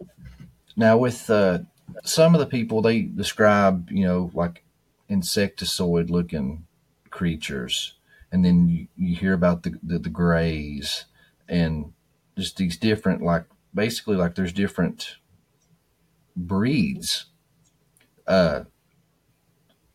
now 0.76 0.96
with 0.96 1.28
uh, 1.30 1.60
some 2.04 2.34
of 2.34 2.40
the 2.40 2.46
people 2.46 2.82
they 2.82 3.02
describe, 3.02 3.90
you 3.90 4.04
know, 4.04 4.30
like 4.34 4.64
insectoid 5.10 6.10
looking 6.10 6.66
creatures, 7.10 7.94
and 8.32 8.44
then 8.44 8.68
you, 8.68 8.88
you 8.96 9.16
hear 9.16 9.32
about 9.32 9.62
the, 9.62 9.78
the 9.82 9.98
the 9.98 10.08
grays 10.08 11.04
and 11.48 11.92
just 12.36 12.56
these 12.56 12.76
different 12.76 13.22
like 13.22 13.44
basically 13.74 14.16
like 14.16 14.34
there's 14.34 14.52
different 14.52 15.16
breeds. 16.38 17.26
Uh, 18.26 18.64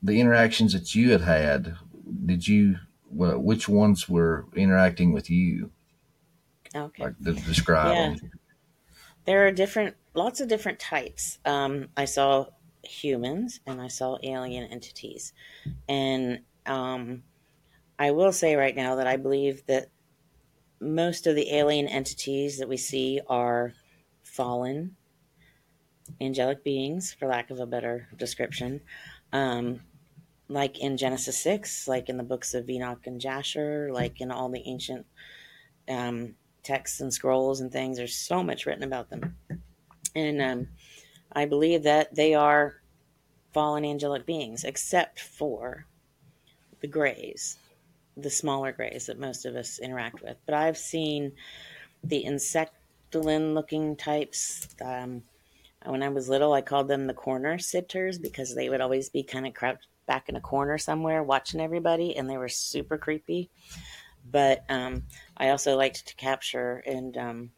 the 0.01 0.19
interactions 0.19 0.73
that 0.73 0.93
you 0.93 1.12
had 1.12 1.21
had, 1.21 1.77
did 2.25 2.47
you? 2.47 2.79
Well, 3.10 3.39
which 3.39 3.69
ones 3.69 4.10
were 4.10 4.45
interacting 4.56 5.13
with 5.13 5.29
you? 5.29 5.71
Okay. 6.75 7.03
Like 7.03 7.15
the, 7.19 7.34
describe 7.34 7.95
Yeah. 7.95 8.15
them. 8.15 8.32
There 9.25 9.47
are 9.47 9.51
different, 9.51 9.95
lots 10.13 10.41
of 10.41 10.49
different 10.49 10.79
types. 10.79 11.39
Um, 11.45 11.89
I 11.95 12.06
saw 12.06 12.47
humans 12.84 13.62
and 13.65 13.79
I 13.79 13.88
saw 13.88 14.17
alien 14.21 14.69
entities, 14.69 15.32
and 15.88 16.41
um, 16.65 17.23
I 17.97 18.12
will 18.12 18.34
say 18.34 18.56
right 18.56 18.75
now 18.75 18.95
that 18.95 19.08
I 19.08 19.15
believe 19.15 19.65
that 19.67 19.89
most 20.82 21.27
of 21.27 21.36
the 21.36 21.53
alien 21.53 21.88
entities 21.88 22.58
that 22.58 22.67
we 22.67 22.75
see 22.75 23.21
are 23.29 23.73
fallen 24.23 24.97
angelic 26.22 26.63
beings, 26.63 27.13
for 27.13 27.28
lack 27.28 27.50
of 27.50 27.60
a 27.60 27.66
better 27.66 28.08
description. 28.18 28.82
Um, 29.32 29.82
like 30.50 30.80
in 30.80 30.98
Genesis 30.98 31.38
6, 31.39 31.88
like 31.88 32.10
in 32.10 32.18
the 32.18 32.24
books 32.24 32.54
of 32.54 32.70
Enoch 32.70 33.08
and 33.08 33.20
Jasher, 33.20 33.89
like 33.92 34.22
in 34.22 34.32
all 34.32 34.50
the 34.50 34.63
ancient 34.66 35.06
um, 35.89 36.36
texts 36.63 37.02
and 37.02 37.13
scrolls 37.13 37.60
and 37.62 37.72
things. 37.72 37.98
There's 37.98 38.16
so 38.16 38.44
much 38.44 38.66
written 38.66 38.84
about 38.84 39.10
them. 39.10 39.36
And 40.16 40.42
um, 40.42 40.68
I 41.32 41.46
believe 41.46 41.84
that 41.84 42.13
they 42.13 42.34
are 42.34 42.76
fallen 43.54 43.86
angelic 43.86 44.26
beings, 44.26 44.63
except 44.63 45.20
for 45.20 45.86
the 46.82 46.88
grays, 46.88 47.58
the 48.18 48.30
smaller 48.30 48.72
grays 48.72 49.08
that 49.08 49.20
most 49.20 49.46
of 49.46 49.56
us 49.56 49.80
interact 49.80 50.22
with. 50.22 50.38
But 50.46 50.56
I've 50.56 50.78
seen 50.78 51.32
the 52.04 52.24
insectoid 52.26 53.54
looking 53.54 53.96
types. 53.96 54.68
Um, 54.84 55.24
when 55.86 56.04
I 56.04 56.10
was 56.10 56.30
little, 56.30 56.54
I 56.54 56.62
called 56.62 56.88
them 56.88 57.08
the 57.08 57.13
corner 57.13 57.58
sitters 57.60 58.17
because 58.17 58.56
they 58.56 58.69
would 58.69 58.82
always 58.82 59.10
be 59.10 59.24
kind 59.24 59.48
of 59.48 59.54
crouched 59.54 59.88
back 60.06 60.30
in 60.30 60.36
a 60.36 60.41
corner 60.41 60.78
somewhere 60.78 61.24
watching 61.24 61.62
everybody, 61.62 62.15
and 62.15 62.30
they 62.30 62.38
were 62.38 62.50
super 62.50 62.98
creepy. 62.98 63.50
But 64.30 64.63
um, 64.69 65.04
I 65.38 65.50
also 65.50 65.76
liked 65.76 66.08
to 66.08 66.15
capture 66.15 66.84
and 66.86 67.17
um, 67.17 67.52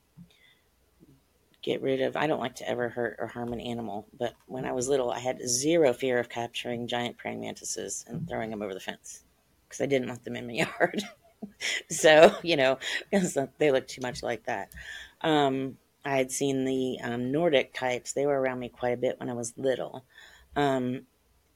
get 1.61 1.81
rid 1.81 2.01
of. 2.01 2.15
I 2.15 2.27
don't 2.27 2.39
like 2.39 2.55
to 2.55 2.69
ever 2.69 2.89
hurt 2.89 3.17
or 3.19 3.27
harm 3.27 3.53
an 3.53 3.59
animal, 3.59 4.07
but 4.17 4.33
when 4.47 4.65
I 4.65 4.71
was 4.71 4.87
little, 4.87 5.11
I 5.11 5.19
had 5.19 5.47
zero 5.47 5.93
fear 5.93 6.19
of 6.19 6.29
capturing 6.29 6.87
giant 6.87 7.17
praying 7.17 7.41
mantises 7.41 8.05
and 8.07 8.27
throwing 8.27 8.49
them 8.49 8.61
over 8.61 8.73
the 8.73 8.79
fence 8.79 9.23
because 9.67 9.81
I 9.81 9.85
didn't 9.85 10.07
want 10.07 10.23
them 10.23 10.35
in 10.35 10.47
my 10.47 10.53
yard. 10.79 11.03
so 11.89 12.35
you 12.43 12.55
know, 12.55 12.79
they 13.57 13.71
look 13.71 13.87
too 13.87 14.01
much 14.01 14.23
like 14.23 14.45
that. 14.45 14.69
Um, 15.21 15.77
I 16.05 16.17
had 16.17 16.31
seen 16.31 16.65
the 16.65 16.99
um, 17.03 17.31
Nordic 17.31 17.73
types; 17.73 18.13
they 18.13 18.25
were 18.25 18.39
around 18.39 18.59
me 18.59 18.69
quite 18.69 18.93
a 18.93 18.97
bit 18.97 19.19
when 19.19 19.29
I 19.29 19.33
was 19.33 19.53
little, 19.57 20.05
um, 20.55 21.07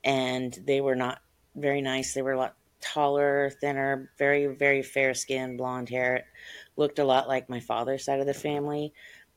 and 0.04 0.58
they 0.66 0.82
were 0.82 0.96
not 0.96 1.22
very 1.56 1.82
nice. 1.82 2.14
They 2.14 2.22
were 2.24 2.34
a 2.34 2.38
lot 2.38 2.56
taller, 2.82 3.52
thinner, 3.62 4.12
very 4.18 4.48
very 4.48 4.82
fair 4.82 5.14
skin, 5.14 5.58
blonde 5.58 5.90
hair. 5.90 6.26
Looked 6.78 7.00
a 7.00 7.06
lot 7.06 7.28
like 7.28 7.50
my 7.50 7.60
father's 7.60 8.04
side 8.04 8.20
of 8.20 8.26
the 8.26 8.34
family, 8.34 8.94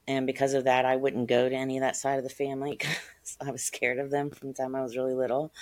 and 0.08 0.26
because 0.26 0.54
of 0.54 0.64
that, 0.64 0.84
I 0.84 0.96
wouldn't 0.96 1.28
go 1.28 1.48
to 1.48 1.54
any 1.54 1.76
of 1.76 1.82
that 1.82 1.96
side 1.96 2.18
of 2.18 2.24
the 2.24 2.30
family 2.30 2.70
because 2.78 3.36
I 3.40 3.50
was 3.50 3.62
scared 3.62 3.98
of 3.98 4.10
them 4.10 4.30
from 4.30 4.48
the 4.48 4.54
time 4.54 4.74
I 4.74 4.82
was 4.82 4.96
really 4.96 5.14
little. 5.14 5.52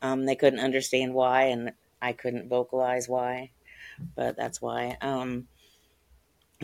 Um, 0.00 0.26
they 0.26 0.36
couldn't 0.36 0.60
understand 0.60 1.14
why, 1.14 1.44
and 1.44 1.72
I 2.00 2.12
couldn't 2.12 2.48
vocalize 2.48 3.08
why, 3.08 3.50
but 4.14 4.36
that's 4.36 4.60
why. 4.62 4.96
Um, 5.00 5.48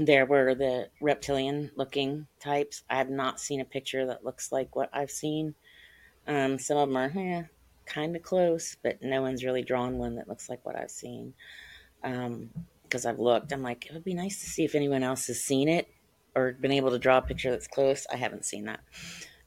there 0.07 0.27
were 0.27 0.55
the 0.55 0.89
reptilian 1.01 1.71
looking 1.77 2.27
types. 2.41 2.83
I 2.89 2.97
have 2.97 3.11
not 3.11 3.41
seen 3.41 3.61
a 3.61 3.65
picture 3.65 4.07
that 4.07 4.25
looks 4.25 4.53
like 4.53 4.77
what 4.77 4.91
I've 4.93 5.11
seen. 5.11 5.55
Um, 6.27 6.59
some 6.59 6.77
of 6.77 6.89
them 6.89 6.97
are 6.97 7.13
eh, 7.17 7.43
kind 7.87 8.15
of 8.15 8.23
close, 8.23 8.77
but 8.83 9.03
no 9.03 9.23
one's 9.23 9.45
really 9.45 9.63
drawn 9.63 9.99
one 9.99 10.17
that 10.17 10.29
looks 10.29 10.49
like 10.49 10.65
what 10.65 10.77
I've 10.77 10.91
seen. 10.91 11.35
Because 12.03 13.07
I've 13.07 13.19
looked, 13.19 13.53
I'm 13.53 13.63
like, 13.63 13.87
it 13.87 13.93
would 13.93 14.05
be 14.05 14.15
nice 14.15 14.41
to 14.41 14.47
see 14.47 14.65
if 14.65 14.75
anyone 14.75 15.03
else 15.03 15.27
has 15.27 15.43
seen 15.43 15.69
it 15.69 15.89
or 16.35 16.53
been 16.53 16.73
able 16.73 16.91
to 16.91 16.99
draw 16.99 17.19
a 17.19 17.23
picture 17.23 17.51
that's 17.51 17.67
close. 17.67 18.07
I 18.13 18.17
haven't 18.17 18.45
seen 18.45 18.67
that. 18.67 18.81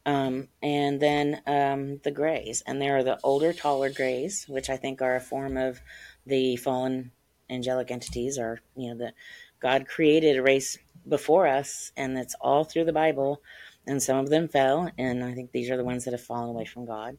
Um, 0.05 0.47
and 0.63 0.99
then 0.99 1.41
um, 1.45 1.99
the 2.03 2.11
grays, 2.11 2.63
and 2.65 2.81
there 2.81 2.97
are 2.97 3.03
the 3.03 3.19
older, 3.23 3.53
taller 3.53 3.91
grays, 3.91 4.45
which 4.47 4.69
I 4.69 4.77
think 4.77 5.01
are 5.01 5.15
a 5.15 5.21
form 5.21 5.57
of 5.57 5.79
the 6.25 6.55
fallen 6.55 7.11
angelic 7.49 7.91
entities, 7.91 8.39
or 8.39 8.61
you 8.75 8.89
know, 8.89 8.97
the 8.97 9.13
God 9.61 9.87
created 9.87 10.37
a 10.37 10.43
race 10.43 10.77
before 11.07 11.47
us, 11.47 11.91
and 11.95 12.17
it's 12.17 12.35
all 12.41 12.63
through 12.63 12.85
the 12.85 12.93
Bible. 12.93 13.41
And 13.87 14.01
some 14.01 14.17
of 14.17 14.29
them 14.29 14.47
fell, 14.47 14.89
and 14.97 15.23
I 15.23 15.33
think 15.33 15.51
these 15.51 15.69
are 15.71 15.77
the 15.77 15.83
ones 15.83 16.05
that 16.05 16.11
have 16.11 16.21
fallen 16.21 16.49
away 16.49 16.65
from 16.65 16.85
God. 16.85 17.17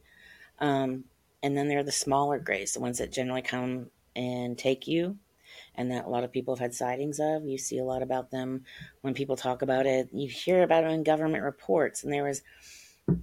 Um, 0.59 1.05
and 1.41 1.57
then 1.57 1.67
there 1.67 1.79
are 1.79 1.83
the 1.83 1.91
smaller 1.91 2.39
grays, 2.39 2.73
the 2.73 2.79
ones 2.79 2.99
that 2.99 3.11
generally 3.11 3.41
come 3.41 3.87
and 4.15 4.57
take 4.57 4.87
you, 4.87 5.17
and 5.75 5.91
that 5.91 6.05
a 6.05 6.09
lot 6.09 6.23
of 6.23 6.31
people 6.31 6.55
have 6.55 6.61
had 6.61 6.73
sightings 6.73 7.19
of. 7.19 7.45
You 7.45 7.57
see 7.57 7.79
a 7.79 7.83
lot 7.83 8.01
about 8.01 8.31
them 8.31 8.63
when 9.01 9.13
people 9.13 9.35
talk 9.35 9.61
about 9.61 9.85
it. 9.85 10.09
You 10.13 10.29
hear 10.29 10.63
about 10.63 10.85
it 10.85 10.91
in 10.91 11.03
government 11.03 11.43
reports, 11.43 12.03
and 12.03 12.13
there 12.13 12.23
was 12.23 12.41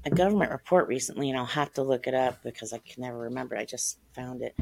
a 0.05 0.11
government 0.11 0.51
report 0.51 0.89
recently, 0.89 1.31
and 1.31 1.39
I'll 1.39 1.47
have 1.47 1.73
to 1.75 1.83
look 1.83 2.07
it 2.07 2.15
up 2.15 2.43
because 2.43 2.75
I 2.75 2.79
can 2.79 3.03
never 3.03 3.19
remember. 3.19 3.57
I 3.57 3.65
just 3.65 3.99
found 4.15 4.43
it 4.43 4.55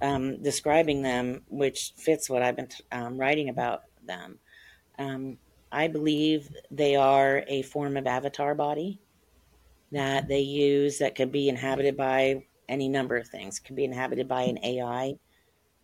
um, 0.00 0.40
describing 0.40 1.02
them, 1.02 1.42
which 1.48 1.92
fits 1.96 2.30
what 2.30 2.42
I've 2.42 2.56
been 2.56 2.68
um, 2.92 3.18
writing 3.18 3.48
about 3.48 3.82
them. 4.10 4.38
Um, 4.98 5.38
I 5.72 5.88
believe 5.88 6.48
they 6.70 6.96
are 6.96 7.44
a 7.46 7.62
form 7.62 7.96
of 7.96 8.06
avatar 8.06 8.54
body 8.54 9.00
that 9.92 10.28
they 10.28 10.40
use 10.40 10.98
that 10.98 11.14
could 11.14 11.32
be 11.32 11.48
inhabited 11.48 11.96
by 11.96 12.44
any 12.68 12.88
number 12.88 13.16
of 13.16 13.28
things. 13.28 13.60
Could 13.60 13.76
be 13.76 13.84
inhabited 13.84 14.28
by 14.28 14.42
an 14.42 14.58
AI 14.64 15.14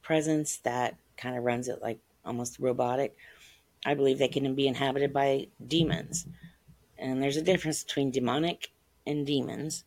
presence 0.03 0.59
that 0.59 0.97
kind 1.17 1.37
of 1.37 1.45
runs 1.45 1.69
it 1.69 1.81
like 1.83 1.99
almost 2.25 2.59
robotic. 2.59 3.17
I 3.85 3.95
believe 3.95 4.19
they 4.19 4.29
can 4.29 4.55
be 4.55 4.67
inhabited 4.67 5.13
by 5.13 5.49
demons. 5.67 6.27
And 6.99 7.23
there's 7.23 7.37
a 7.37 7.43
difference 7.43 7.85
between 7.85 8.11
demonic 8.11 8.73
and 9.07 9.27
demons. 9.27 9.85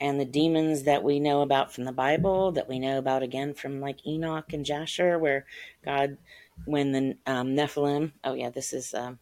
And 0.00 0.18
the 0.18 0.24
demons 0.24 0.84
that 0.84 1.04
we 1.04 1.20
know 1.20 1.42
about 1.42 1.72
from 1.72 1.84
the 1.84 1.92
Bible, 1.92 2.52
that 2.52 2.68
we 2.68 2.78
know 2.78 2.98
about 2.98 3.22
again 3.22 3.52
from 3.52 3.80
like 3.80 4.06
Enoch 4.06 4.52
and 4.52 4.64
Jasher, 4.64 5.18
where 5.18 5.44
God, 5.84 6.16
when 6.64 6.92
the 6.92 7.16
um, 7.26 7.48
Nephilim, 7.48 8.12
oh 8.24 8.32
yeah, 8.32 8.48
this 8.50 8.72
is, 8.72 8.94
um, 8.94 9.18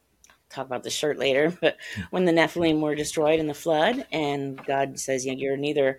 talk 0.50 0.66
about 0.66 0.84
the 0.84 0.90
shirt 0.90 1.18
later, 1.18 1.56
but 1.60 1.76
when 2.10 2.24
the 2.24 2.32
Nephilim 2.32 2.80
were 2.80 2.94
destroyed 2.94 3.40
in 3.40 3.48
the 3.48 3.54
flood, 3.54 4.06
and 4.12 4.64
God 4.64 4.98
says, 5.00 5.26
you 5.26 5.32
know, 5.32 5.38
you're 5.38 5.56
neither 5.56 5.98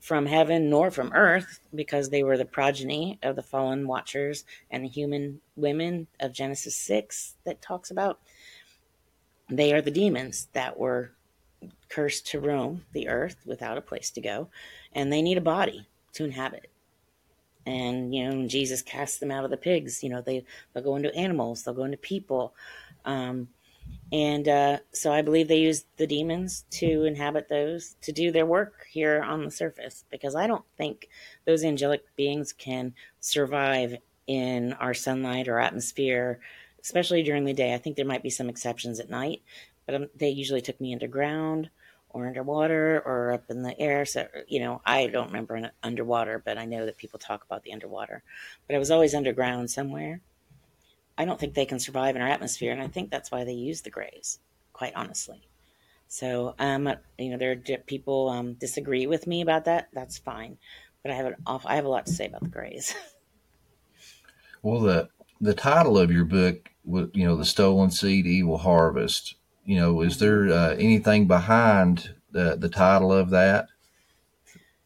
from 0.00 0.26
heaven 0.26 0.70
nor 0.70 0.90
from 0.90 1.12
earth, 1.12 1.60
because 1.74 2.10
they 2.10 2.22
were 2.22 2.36
the 2.36 2.44
progeny 2.44 3.18
of 3.22 3.34
the 3.34 3.42
fallen 3.42 3.86
watchers 3.86 4.44
and 4.70 4.84
the 4.84 4.88
human 4.88 5.40
women 5.56 6.06
of 6.20 6.32
Genesis 6.32 6.76
6 6.76 7.34
that 7.44 7.62
talks 7.62 7.90
about. 7.90 8.20
They 9.50 9.72
are 9.72 9.80
the 9.80 9.90
demons 9.90 10.48
that 10.52 10.78
were 10.78 11.12
cursed 11.88 12.26
to 12.28 12.40
roam 12.40 12.84
the 12.92 13.08
earth 13.08 13.36
without 13.46 13.78
a 13.78 13.82
place 13.82 14.10
to 14.10 14.20
go, 14.20 14.48
and 14.92 15.12
they 15.12 15.22
need 15.22 15.38
a 15.38 15.42
body 15.42 15.86
to 16.14 16.24
inhabit. 16.24 16.70
And 17.66 18.14
you 18.14 18.28
know, 18.28 18.48
Jesus 18.48 18.82
casts 18.82 19.18
them 19.18 19.30
out 19.30 19.44
of 19.44 19.50
the 19.50 19.56
pigs, 19.56 20.02
you 20.02 20.08
know, 20.10 20.20
they 20.20 20.44
they'll 20.72 20.84
go 20.84 20.96
into 20.96 21.14
animals, 21.14 21.62
they'll 21.62 21.74
go 21.74 21.84
into 21.84 21.98
people, 21.98 22.54
um, 23.04 23.48
and 24.10 24.48
uh, 24.48 24.78
so 24.92 25.12
I 25.12 25.20
believe 25.20 25.48
they 25.48 25.58
use 25.58 25.84
the 25.96 26.06
demons 26.06 26.64
to 26.70 27.04
inhabit 27.04 27.48
those 27.48 27.96
to 28.02 28.12
do 28.12 28.32
their 28.32 28.46
work 28.46 28.86
here 28.90 29.22
on 29.22 29.44
the 29.44 29.50
surface. 29.50 30.04
Because 30.10 30.34
I 30.34 30.46
don't 30.46 30.64
think 30.78 31.08
those 31.44 31.62
angelic 31.62 32.04
beings 32.16 32.52
can 32.52 32.94
survive 33.20 33.96
in 34.26 34.72
our 34.74 34.94
sunlight 34.94 35.46
or 35.48 35.58
atmosphere, 35.58 36.40
especially 36.82 37.22
during 37.22 37.44
the 37.44 37.52
day. 37.52 37.74
I 37.74 37.78
think 37.78 37.96
there 37.96 38.06
might 38.06 38.22
be 38.22 38.30
some 38.30 38.48
exceptions 38.48 38.98
at 38.98 39.10
night, 39.10 39.42
but 39.88 39.94
um, 39.94 40.08
they 40.14 40.28
usually 40.28 40.60
took 40.60 40.78
me 40.82 40.92
underground 40.92 41.70
or 42.10 42.26
underwater 42.26 43.02
or 43.06 43.32
up 43.32 43.44
in 43.48 43.62
the 43.62 43.78
air. 43.80 44.04
So, 44.04 44.28
you 44.46 44.60
know, 44.60 44.82
I 44.84 45.06
don't 45.06 45.28
remember 45.28 45.70
underwater, 45.82 46.42
but 46.44 46.58
I 46.58 46.66
know 46.66 46.84
that 46.84 46.98
people 46.98 47.18
talk 47.18 47.42
about 47.42 47.62
the 47.62 47.72
underwater. 47.72 48.22
But 48.66 48.76
I 48.76 48.78
was 48.78 48.90
always 48.90 49.14
underground 49.14 49.70
somewhere. 49.70 50.20
I 51.16 51.24
don't 51.24 51.40
think 51.40 51.54
they 51.54 51.64
can 51.64 51.80
survive 51.80 52.16
in 52.16 52.22
our 52.22 52.28
atmosphere, 52.28 52.70
and 52.70 52.82
I 52.82 52.86
think 52.86 53.10
that's 53.10 53.30
why 53.30 53.44
they 53.44 53.54
use 53.54 53.80
the 53.80 53.88
grays, 53.88 54.40
quite 54.74 54.92
honestly. 54.94 55.48
So, 56.06 56.54
um, 56.58 56.90
you 57.18 57.30
know, 57.30 57.38
there 57.38 57.52
are 57.52 57.78
people 57.78 58.28
um, 58.28 58.54
disagree 58.54 59.06
with 59.06 59.26
me 59.26 59.40
about 59.40 59.64
that. 59.64 59.88
That's 59.94 60.18
fine, 60.18 60.58
but 61.02 61.12
I 61.12 61.14
have 61.14 61.26
an 61.26 61.36
off. 61.46 61.64
I 61.64 61.76
have 61.76 61.86
a 61.86 61.88
lot 61.88 62.06
to 62.06 62.12
say 62.12 62.26
about 62.26 62.42
the 62.42 62.50
grays. 62.50 62.94
well, 64.62 64.80
the 64.80 65.08
the 65.40 65.54
title 65.54 65.98
of 65.98 66.12
your 66.12 66.24
book, 66.26 66.70
you 66.84 67.26
know, 67.26 67.36
the 67.36 67.44
stolen 67.46 67.90
seed, 67.90 68.26
evil 68.26 68.58
harvest. 68.58 69.34
You 69.68 69.76
know, 69.76 70.00
is 70.00 70.18
there 70.18 70.48
uh, 70.48 70.70
anything 70.76 71.26
behind 71.26 72.14
the 72.30 72.56
the 72.56 72.70
title 72.70 73.12
of 73.12 73.28
that? 73.28 73.66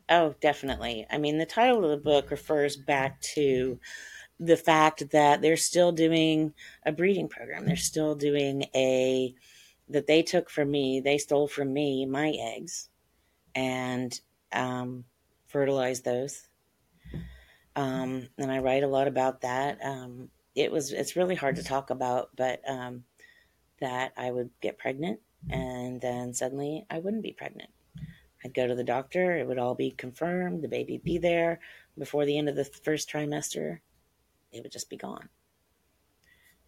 Oh, 0.08 0.34
definitely. 0.40 1.06
I 1.08 1.18
mean, 1.18 1.38
the 1.38 1.46
title 1.46 1.84
of 1.84 1.90
the 1.92 1.96
book 1.96 2.32
refers 2.32 2.76
back 2.76 3.20
to 3.34 3.78
the 4.40 4.56
fact 4.56 5.10
that 5.12 5.40
they're 5.40 5.56
still 5.56 5.92
doing 5.92 6.52
a 6.84 6.90
breeding 6.90 7.28
program. 7.28 7.64
They're 7.64 7.76
still 7.76 8.16
doing 8.16 8.64
a 8.74 9.32
that 9.88 10.08
they 10.08 10.20
took 10.20 10.50
from 10.50 10.72
me. 10.72 10.98
They 10.98 11.18
stole 11.18 11.46
from 11.46 11.72
me 11.72 12.04
my 12.04 12.30
eggs 12.30 12.88
and 13.54 14.20
um, 14.52 15.04
fertilized 15.46 16.04
those. 16.04 16.48
Um, 17.76 18.28
and 18.36 18.50
I 18.50 18.58
write 18.58 18.82
a 18.82 18.88
lot 18.88 19.06
about 19.06 19.42
that. 19.42 19.78
Um, 19.80 20.28
it 20.56 20.72
was 20.72 20.90
it's 20.90 21.14
really 21.14 21.36
hard 21.36 21.54
to 21.54 21.62
talk 21.62 21.90
about, 21.90 22.30
but 22.34 22.68
um, 22.68 23.04
that 23.82 24.12
I 24.16 24.30
would 24.30 24.50
get 24.60 24.78
pregnant 24.78 25.20
and 25.50 26.00
then 26.00 26.32
suddenly 26.34 26.86
I 26.90 26.98
wouldn't 26.98 27.22
be 27.22 27.32
pregnant. 27.32 27.70
I'd 28.44 28.54
go 28.54 28.66
to 28.66 28.74
the 28.74 28.84
doctor, 28.84 29.36
it 29.36 29.46
would 29.46 29.58
all 29.58 29.74
be 29.74 29.90
confirmed, 29.90 30.62
the 30.62 30.68
baby 30.68 30.98
be 30.98 31.18
there 31.18 31.60
before 31.96 32.24
the 32.24 32.38
end 32.38 32.48
of 32.48 32.56
the 32.56 32.64
first 32.64 33.08
trimester. 33.10 33.80
It 34.50 34.62
would 34.62 34.72
just 34.72 34.90
be 34.90 34.96
gone. 34.96 35.28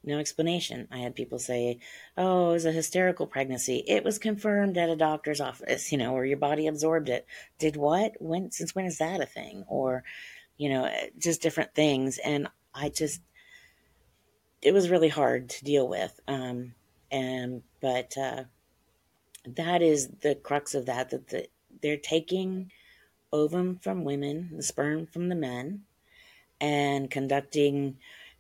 No 0.07 0.19
explanation. 0.19 0.87
I 0.91 0.99
had 0.99 1.15
people 1.15 1.39
say, 1.39 1.79
"Oh, 2.17 2.51
it 2.51 2.53
was 2.53 2.67
a 2.67 2.73
hysterical 2.73 3.27
pregnancy. 3.27 3.83
It 3.87 4.05
was 4.05 4.19
confirmed 4.19 4.77
at 4.77 4.91
a 4.91 4.97
doctor's 4.97 5.41
office, 5.41 5.91
you 5.91 5.97
know, 5.99 6.13
or 6.15 6.27
your 6.27 6.37
body 6.37 6.67
absorbed 6.67 7.09
it." 7.09 7.27
Did 7.59 7.77
what? 7.77 8.13
When 8.21 8.51
since 8.51 8.75
when 8.75 8.85
is 8.85 8.99
that 8.99 9.23
a 9.23 9.27
thing? 9.27 9.65
Or, 9.67 10.05
you 10.59 10.69
know, 10.69 10.91
just 11.19 11.41
different 11.41 11.75
things 11.75 12.19
and 12.19 12.49
I 12.75 12.91
just 12.91 13.23
it 14.61 14.73
was 14.73 14.91
really 14.91 15.09
hard 15.09 15.49
to 15.51 15.65
deal 15.65 15.89
with. 15.89 16.21
Um 16.29 16.75
and 17.15 17.63
but 17.81 18.19
uh 18.19 18.43
that 19.47 19.83
is 19.83 20.09
the 20.23 20.35
crux 20.35 20.75
of 20.75 20.87
that 20.87 21.11
that 21.11 21.29
the, 21.29 21.47
they're 21.81 21.97
taking 21.97 22.71
ovum 23.33 23.79
from 23.83 24.05
women, 24.05 24.51
the 24.57 24.63
sperm 24.63 25.07
from 25.07 25.29
the 25.29 25.35
men, 25.35 25.83
and 26.61 27.11
conducting, 27.11 27.99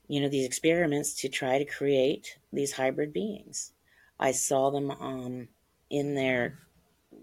you 0.08 0.20
know, 0.20 0.28
these 0.28 0.46
experiments 0.46 1.14
to 1.14 1.28
try 1.28 1.58
to 1.58 1.64
create 1.64 2.38
these 2.52 2.72
hybrid 2.72 3.12
beings. 3.12 3.72
I 4.18 4.32
saw 4.32 4.70
them 4.70 4.90
um, 4.92 5.48
in 5.90 6.14
their 6.14 6.58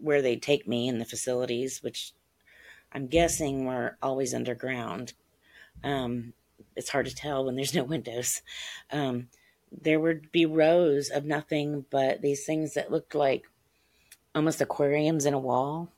where 0.01 0.21
they 0.21 0.35
take 0.37 0.67
me 0.67 0.87
in 0.87 0.99
the 0.99 1.05
facilities, 1.05 1.83
which 1.83 2.13
I'm 2.93 3.07
guessing 3.07 3.65
were 3.65 3.97
always 4.01 4.33
underground. 4.33 5.13
Um, 5.83 6.33
it's 6.75 6.89
hard 6.89 7.07
to 7.07 7.15
tell 7.15 7.45
when 7.45 7.55
there's 7.55 7.75
no 7.75 7.83
windows. 7.95 8.41
Um, 8.91 9.27
there 9.71 9.99
would 9.99 10.31
be 10.31 10.45
rows 10.45 11.09
of 11.09 11.25
nothing 11.25 11.85
but 11.89 12.21
these 12.21 12.45
things 12.45 12.73
that 12.73 12.91
looked 12.91 13.15
like 13.15 13.45
almost 14.35 14.61
aquariums 14.61 15.25
in 15.25 15.33
a 15.33 15.39
wall. 15.39 15.89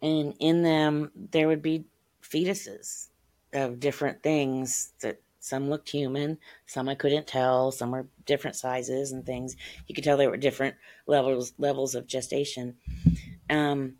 And 0.00 0.34
in 0.40 0.62
them, 0.62 1.10
there 1.14 1.46
would 1.46 1.62
be 1.62 1.84
fetuses 2.22 3.08
of 3.52 3.80
different 3.80 4.22
things 4.22 4.92
that 5.00 5.20
some 5.38 5.68
looked 5.68 5.90
human, 5.90 6.38
some 6.66 6.88
I 6.88 6.94
couldn't 6.94 7.26
tell, 7.26 7.72
some 7.72 7.90
were 7.90 8.06
different 8.26 8.56
sizes 8.56 9.12
and 9.12 9.26
things. 9.26 9.56
You 9.86 9.94
could 9.94 10.04
tell 10.04 10.16
there 10.16 10.30
were 10.30 10.36
different 10.36 10.76
levels 11.06 11.52
levels 11.58 11.94
of 11.94 12.06
gestation. 12.06 12.76
Um, 13.50 13.94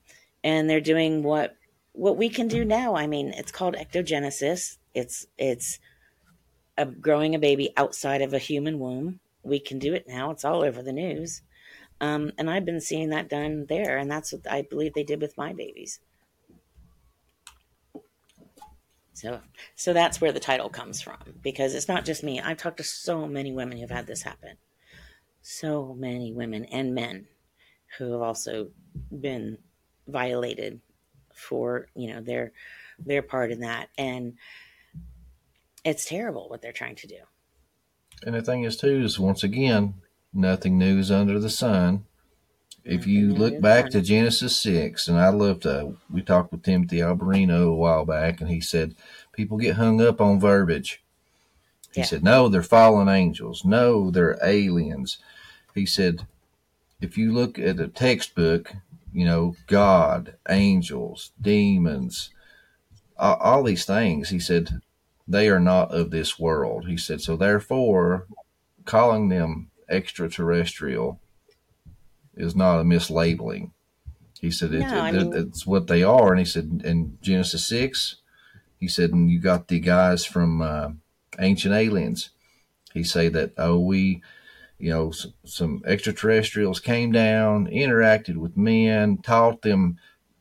and 0.44 0.70
they're 0.70 0.80
doing 0.80 1.22
what 1.22 1.56
what 1.92 2.16
we 2.16 2.28
can 2.28 2.48
do 2.48 2.64
now. 2.64 2.94
I 2.94 3.06
mean, 3.06 3.32
it's 3.36 3.52
called 3.52 3.74
ectogenesis. 3.74 4.78
It's 4.94 5.26
it's 5.36 5.78
growing 7.00 7.34
a 7.34 7.38
baby 7.38 7.72
outside 7.76 8.22
of 8.22 8.32
a 8.32 8.38
human 8.38 8.78
womb. 8.78 9.20
We 9.42 9.58
can 9.58 9.78
do 9.78 9.94
it 9.94 10.06
now. 10.06 10.30
It's 10.30 10.44
all 10.44 10.62
over 10.62 10.82
the 10.82 10.92
news. 10.92 11.42
Um, 12.00 12.32
and 12.38 12.50
I've 12.50 12.64
been 12.64 12.80
seeing 12.80 13.10
that 13.10 13.28
done 13.28 13.66
there, 13.68 13.96
and 13.96 14.10
that's 14.10 14.32
what 14.32 14.50
I 14.50 14.62
believe 14.62 14.94
they 14.94 15.04
did 15.04 15.20
with 15.20 15.38
my 15.38 15.52
babies. 15.52 16.00
So, 19.12 19.40
so 19.76 19.92
that's 19.92 20.20
where 20.20 20.32
the 20.32 20.40
title 20.40 20.68
comes 20.68 21.00
from 21.00 21.18
because 21.42 21.74
it's 21.74 21.86
not 21.86 22.04
just 22.04 22.24
me. 22.24 22.40
I've 22.40 22.56
talked 22.56 22.78
to 22.78 22.82
so 22.84 23.26
many 23.26 23.52
women 23.52 23.78
who've 23.78 23.90
had 23.90 24.06
this 24.06 24.22
happen. 24.22 24.56
So 25.42 25.94
many 25.96 26.32
women 26.32 26.64
and 26.64 26.94
men 26.94 27.26
who 27.98 28.12
have 28.12 28.22
also 28.22 28.68
been 29.20 29.58
violated 30.08 30.80
for, 31.34 31.86
you 31.94 32.12
know, 32.12 32.20
their 32.20 32.52
their 32.98 33.22
part 33.22 33.52
in 33.52 33.60
that 33.60 33.88
and 33.98 34.34
it's 35.84 36.04
terrible 36.04 36.48
what 36.48 36.62
they're 36.62 36.72
trying 36.72 36.96
to 36.96 37.06
do. 37.06 37.18
And 38.24 38.34
the 38.34 38.42
thing 38.42 38.64
is 38.64 38.76
too 38.76 39.02
is 39.02 39.18
once 39.18 39.42
again, 39.42 39.94
nothing 40.32 40.78
new 40.78 40.98
is 40.98 41.10
under 41.10 41.38
the 41.38 41.50
sun. 41.50 42.04
If 42.84 43.06
you 43.06 43.32
look 43.32 43.60
back 43.60 43.90
to 43.90 44.00
Genesis 44.00 44.58
6, 44.58 45.06
and 45.06 45.16
I 45.16 45.28
love 45.28 45.60
to, 45.60 45.78
uh, 45.78 45.92
we 46.10 46.20
talked 46.20 46.50
with 46.50 46.64
Timothy 46.64 46.96
Alberino 46.96 47.68
a 47.68 47.74
while 47.74 48.04
back, 48.04 48.40
and 48.40 48.50
he 48.50 48.60
said, 48.60 48.96
people 49.32 49.56
get 49.56 49.76
hung 49.76 50.00
up 50.00 50.20
on 50.20 50.40
verbiage. 50.40 51.00
He 51.94 52.00
yeah. 52.00 52.06
said, 52.06 52.24
no, 52.24 52.48
they're 52.48 52.62
fallen 52.62 53.08
angels. 53.08 53.64
No, 53.64 54.10
they're 54.10 54.38
aliens. 54.42 55.18
He 55.74 55.86
said, 55.86 56.26
if 57.00 57.16
you 57.16 57.32
look 57.32 57.56
at 57.56 57.78
a 57.78 57.86
textbook, 57.86 58.74
you 59.12 59.26
know, 59.26 59.54
God, 59.68 60.34
angels, 60.48 61.30
demons, 61.40 62.30
all, 63.16 63.36
all 63.36 63.62
these 63.62 63.84
things, 63.84 64.30
he 64.30 64.40
said, 64.40 64.80
they 65.32 65.48
are 65.48 65.60
not 65.60 65.92
of 65.92 66.10
this 66.10 66.38
world. 66.38 66.86
He 66.86 66.96
said, 66.96 67.20
so 67.20 67.36
therefore, 67.36 68.26
calling 68.84 69.28
them 69.28 69.70
extraterrestrial 69.88 71.20
is 72.34 72.54
not 72.56 72.80
a 72.80 72.84
mislabeling. 72.84 73.72
He 74.40 74.50
said 74.50 74.72
it, 74.74 74.80
no, 74.80 75.04
it, 75.04 75.12
mean, 75.12 75.32
it's 75.34 75.66
what 75.66 75.86
they 75.86 76.02
are, 76.02 76.30
and 76.30 76.38
he 76.38 76.44
said 76.44 76.82
in 76.84 77.18
Genesis 77.20 77.66
six, 77.66 78.16
he 78.80 78.88
said, 78.88 79.10
and 79.10 79.30
you 79.30 79.38
got 79.38 79.68
the 79.68 79.78
guys 79.78 80.24
from 80.24 80.60
uh, 80.60 80.88
Ancient 81.38 81.74
Aliens. 81.74 82.30
He 82.92 83.04
say 83.04 83.28
that 83.28 83.52
oh 83.56 83.78
we, 83.78 84.22
you 84.78 84.90
know, 84.90 85.12
some, 85.12 85.34
some 85.44 85.82
extraterrestrials 85.86 86.80
came 86.80 87.12
down, 87.12 87.68
interacted 87.68 88.36
with 88.36 88.56
men, 88.56 89.18
taught 89.18 89.62
them 89.62 89.98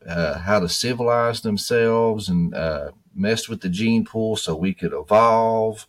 uh, 0.07 0.39
how 0.39 0.59
to 0.59 0.67
civilize 0.67 1.41
themselves, 1.41 2.27
and 2.27 2.55
uh, 2.55 2.89
messed 3.13 3.49
with 3.49 3.61
the 3.61 3.69
gene 3.69 4.05
pool 4.05 4.35
so 4.35 4.55
we 4.55 4.73
could 4.73 4.93
evolve, 4.93 5.87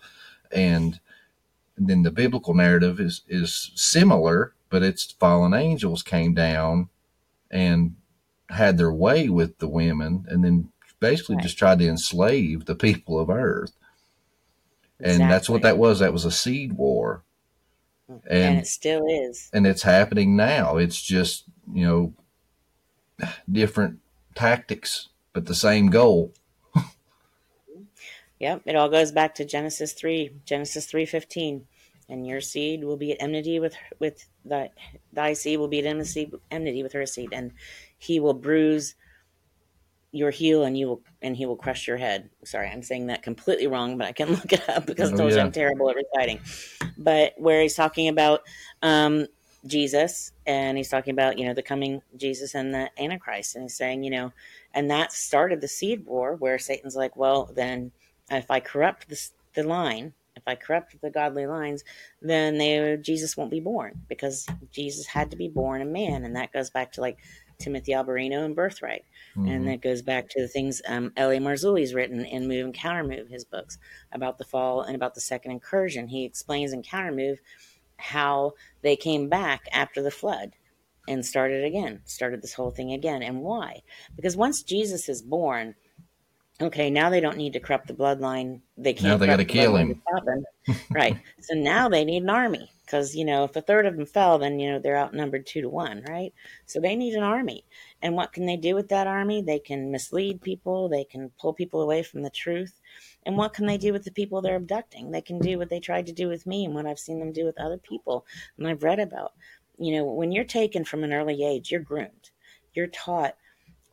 and 0.50 1.00
then 1.76 2.02
the 2.02 2.10
biblical 2.10 2.54
narrative 2.54 3.00
is 3.00 3.22
is 3.28 3.72
similar, 3.74 4.54
but 4.68 4.82
it's 4.82 5.12
fallen 5.12 5.54
angels 5.54 6.02
came 6.02 6.34
down 6.34 6.88
and 7.50 7.96
had 8.50 8.78
their 8.78 8.92
way 8.92 9.28
with 9.28 9.58
the 9.58 9.68
women, 9.68 10.26
and 10.28 10.44
then 10.44 10.70
basically 11.00 11.36
right. 11.36 11.42
just 11.42 11.58
tried 11.58 11.78
to 11.78 11.88
enslave 11.88 12.64
the 12.64 12.74
people 12.74 13.18
of 13.18 13.30
Earth. 13.30 13.72
Exactly. 15.00 15.22
And 15.22 15.32
that's 15.32 15.50
what 15.50 15.62
that 15.62 15.78
was. 15.78 15.98
That 15.98 16.12
was 16.12 16.24
a 16.24 16.30
seed 16.30 16.74
war. 16.74 17.24
And, 18.08 18.22
and 18.30 18.58
it 18.60 18.66
still 18.66 19.04
is. 19.08 19.50
And 19.52 19.66
it's 19.66 19.82
happening 19.82 20.36
now. 20.36 20.76
It's 20.76 21.00
just, 21.02 21.44
you 21.72 21.84
know, 21.84 23.28
different 23.50 23.98
tactics, 24.34 25.08
but 25.32 25.46
the 25.46 25.54
same 25.54 25.90
goal. 25.90 26.32
Yep, 28.42 28.62
it 28.66 28.74
all 28.74 28.88
goes 28.88 29.12
back 29.12 29.36
to 29.36 29.44
Genesis 29.44 29.92
three, 29.92 30.32
Genesis 30.44 30.86
three 30.86 31.06
fifteen, 31.06 31.64
and 32.08 32.26
your 32.26 32.40
seed 32.40 32.82
will 32.82 32.96
be 32.96 33.12
at 33.12 33.22
enmity 33.22 33.60
with 33.60 33.76
with 34.00 34.26
thy 34.44 34.70
thy 35.12 35.32
seed 35.32 35.60
will 35.60 35.68
be 35.68 35.78
at 35.78 35.86
enmity 35.86 36.28
enmity 36.50 36.82
with 36.82 36.92
her 36.92 37.06
seed, 37.06 37.28
and 37.32 37.52
he 37.98 38.18
will 38.18 38.34
bruise 38.34 38.96
your 40.10 40.30
heel 40.30 40.64
and 40.64 40.76
you 40.76 40.88
will 40.88 41.02
and 41.22 41.36
he 41.36 41.46
will 41.46 41.54
crush 41.54 41.86
your 41.86 41.96
head. 41.96 42.30
Sorry, 42.44 42.68
I'm 42.68 42.82
saying 42.82 43.06
that 43.06 43.22
completely 43.22 43.68
wrong, 43.68 43.96
but 43.96 44.08
I 44.08 44.12
can 44.12 44.30
look 44.34 44.52
it 44.52 44.68
up 44.68 44.86
because 44.86 45.12
oh, 45.12 45.14
I 45.14 45.18
told 45.18 45.30
yeah. 45.30 45.36
you 45.36 45.42
I'm 45.42 45.52
terrible 45.52 45.88
at 45.90 45.96
reciting. 45.96 46.40
But 46.98 47.34
where 47.36 47.62
he's 47.62 47.76
talking 47.76 48.08
about 48.08 48.42
um, 48.82 49.28
Jesus 49.66 50.32
and 50.46 50.76
he's 50.76 50.88
talking 50.88 51.12
about 51.12 51.38
you 51.38 51.46
know 51.46 51.54
the 51.54 51.62
coming 51.62 52.02
Jesus 52.16 52.56
and 52.56 52.74
the 52.74 52.90
Antichrist, 53.00 53.54
and 53.54 53.62
he's 53.62 53.76
saying 53.76 54.02
you 54.02 54.10
know, 54.10 54.32
and 54.74 54.90
that 54.90 55.12
started 55.12 55.60
the 55.60 55.68
seed 55.68 56.04
war 56.06 56.34
where 56.34 56.58
Satan's 56.58 56.96
like, 56.96 57.16
well 57.16 57.48
then 57.54 57.92
if 58.36 58.50
I 58.50 58.60
corrupt 58.60 59.08
the, 59.08 59.20
the 59.54 59.62
line, 59.62 60.12
if 60.36 60.42
I 60.46 60.54
corrupt 60.54 61.00
the 61.00 61.10
godly 61.10 61.46
lines, 61.46 61.84
then 62.20 62.58
they, 62.58 62.96
Jesus 63.00 63.36
won't 63.36 63.50
be 63.50 63.60
born 63.60 64.00
because 64.08 64.46
Jesus 64.70 65.06
had 65.06 65.30
to 65.30 65.36
be 65.36 65.48
born 65.48 65.82
a 65.82 65.84
man. 65.86 66.24
And 66.24 66.36
that 66.36 66.52
goes 66.52 66.70
back 66.70 66.92
to 66.92 67.00
like 67.00 67.18
Timothy 67.58 67.92
Alberino 67.92 68.44
and 68.44 68.56
Birthright. 68.56 69.04
Mhm. 69.36 69.50
And 69.50 69.68
that 69.68 69.82
goes 69.82 70.02
back 70.02 70.28
to 70.30 70.40
the 70.40 70.48
things 70.48 70.82
um, 70.88 71.12
L.A. 71.16 71.38
Marzulli's 71.38 71.94
written 71.94 72.24
in 72.24 72.48
Move 72.48 72.64
and 72.64 72.74
Countermove, 72.74 73.30
his 73.30 73.44
books 73.44 73.78
about 74.12 74.38
the 74.38 74.44
fall 74.44 74.82
and 74.82 74.96
about 74.96 75.14
the 75.14 75.20
second 75.20 75.52
incursion. 75.52 76.08
He 76.08 76.24
explains 76.24 76.72
in 76.72 76.82
Countermove 76.82 77.38
how 77.98 78.54
they 78.82 78.96
came 78.96 79.28
back 79.28 79.68
after 79.72 80.02
the 80.02 80.10
flood 80.10 80.56
and 81.08 81.24
started 81.24 81.64
again, 81.64 82.00
started 82.04 82.42
this 82.42 82.54
whole 82.54 82.70
thing 82.70 82.92
again. 82.92 83.22
And 83.22 83.42
why? 83.42 83.82
Because 84.16 84.36
once 84.36 84.62
Jesus 84.62 85.08
is 85.08 85.22
born, 85.22 85.74
okay, 86.62 86.90
now 86.90 87.10
they 87.10 87.20
don't 87.20 87.36
need 87.36 87.52
to 87.54 87.60
corrupt 87.60 87.88
the 87.88 87.94
bloodline. 87.94 88.60
They 88.76 88.92
can't. 88.92 89.04
Now 89.04 89.16
they 89.16 89.26
gotta 89.26 89.38
the 89.38 89.44
kill 89.44 89.72
bloodline 89.72 89.80
him. 89.80 89.94
to 89.94 90.00
stop 90.00 90.28
him. 90.28 90.76
right. 90.90 91.16
So 91.40 91.54
now 91.54 91.88
they 91.88 92.04
need 92.04 92.22
an 92.22 92.30
army 92.30 92.70
because 92.84 93.14
you 93.14 93.24
know 93.24 93.44
if 93.44 93.56
a 93.56 93.60
third 93.60 93.86
of 93.86 93.96
them 93.96 94.06
fell, 94.06 94.38
then 94.38 94.58
you 94.58 94.70
know 94.70 94.78
they're 94.78 94.96
outnumbered 94.96 95.46
two 95.46 95.62
to 95.62 95.68
one, 95.68 96.04
right? 96.08 96.32
So 96.66 96.80
they 96.80 96.94
need 96.96 97.14
an 97.14 97.22
army. 97.22 97.64
And 98.02 98.14
what 98.16 98.32
can 98.32 98.46
they 98.46 98.56
do 98.56 98.74
with 98.74 98.88
that 98.88 99.06
army? 99.06 99.42
They 99.42 99.58
can 99.58 99.90
mislead 99.90 100.42
people. 100.42 100.88
They 100.88 101.04
can 101.04 101.30
pull 101.40 101.52
people 101.52 101.82
away 101.82 102.02
from 102.02 102.22
the 102.22 102.30
truth. 102.30 102.80
And 103.24 103.36
what 103.36 103.54
can 103.54 103.66
they 103.66 103.78
do 103.78 103.92
with 103.92 104.04
the 104.04 104.10
people 104.10 104.40
they're 104.40 104.56
abducting? 104.56 105.10
They 105.10 105.20
can 105.20 105.38
do 105.38 105.58
what 105.58 105.68
they 105.68 105.80
tried 105.80 106.06
to 106.06 106.12
do 106.12 106.28
with 106.28 106.46
me 106.46 106.64
and 106.64 106.74
what 106.74 106.86
I've 106.86 106.98
seen 106.98 107.20
them 107.20 107.32
do 107.32 107.44
with 107.44 107.60
other 107.60 107.78
people 107.78 108.26
and 108.58 108.66
I've 108.66 108.82
read 108.82 108.98
about. 108.98 109.32
You 109.78 109.96
know, 109.96 110.04
when 110.04 110.32
you're 110.32 110.44
taken 110.44 110.84
from 110.84 111.04
an 111.04 111.12
early 111.12 111.44
age, 111.44 111.70
you're 111.70 111.80
groomed. 111.80 112.30
You're 112.74 112.88
taught 112.88 113.36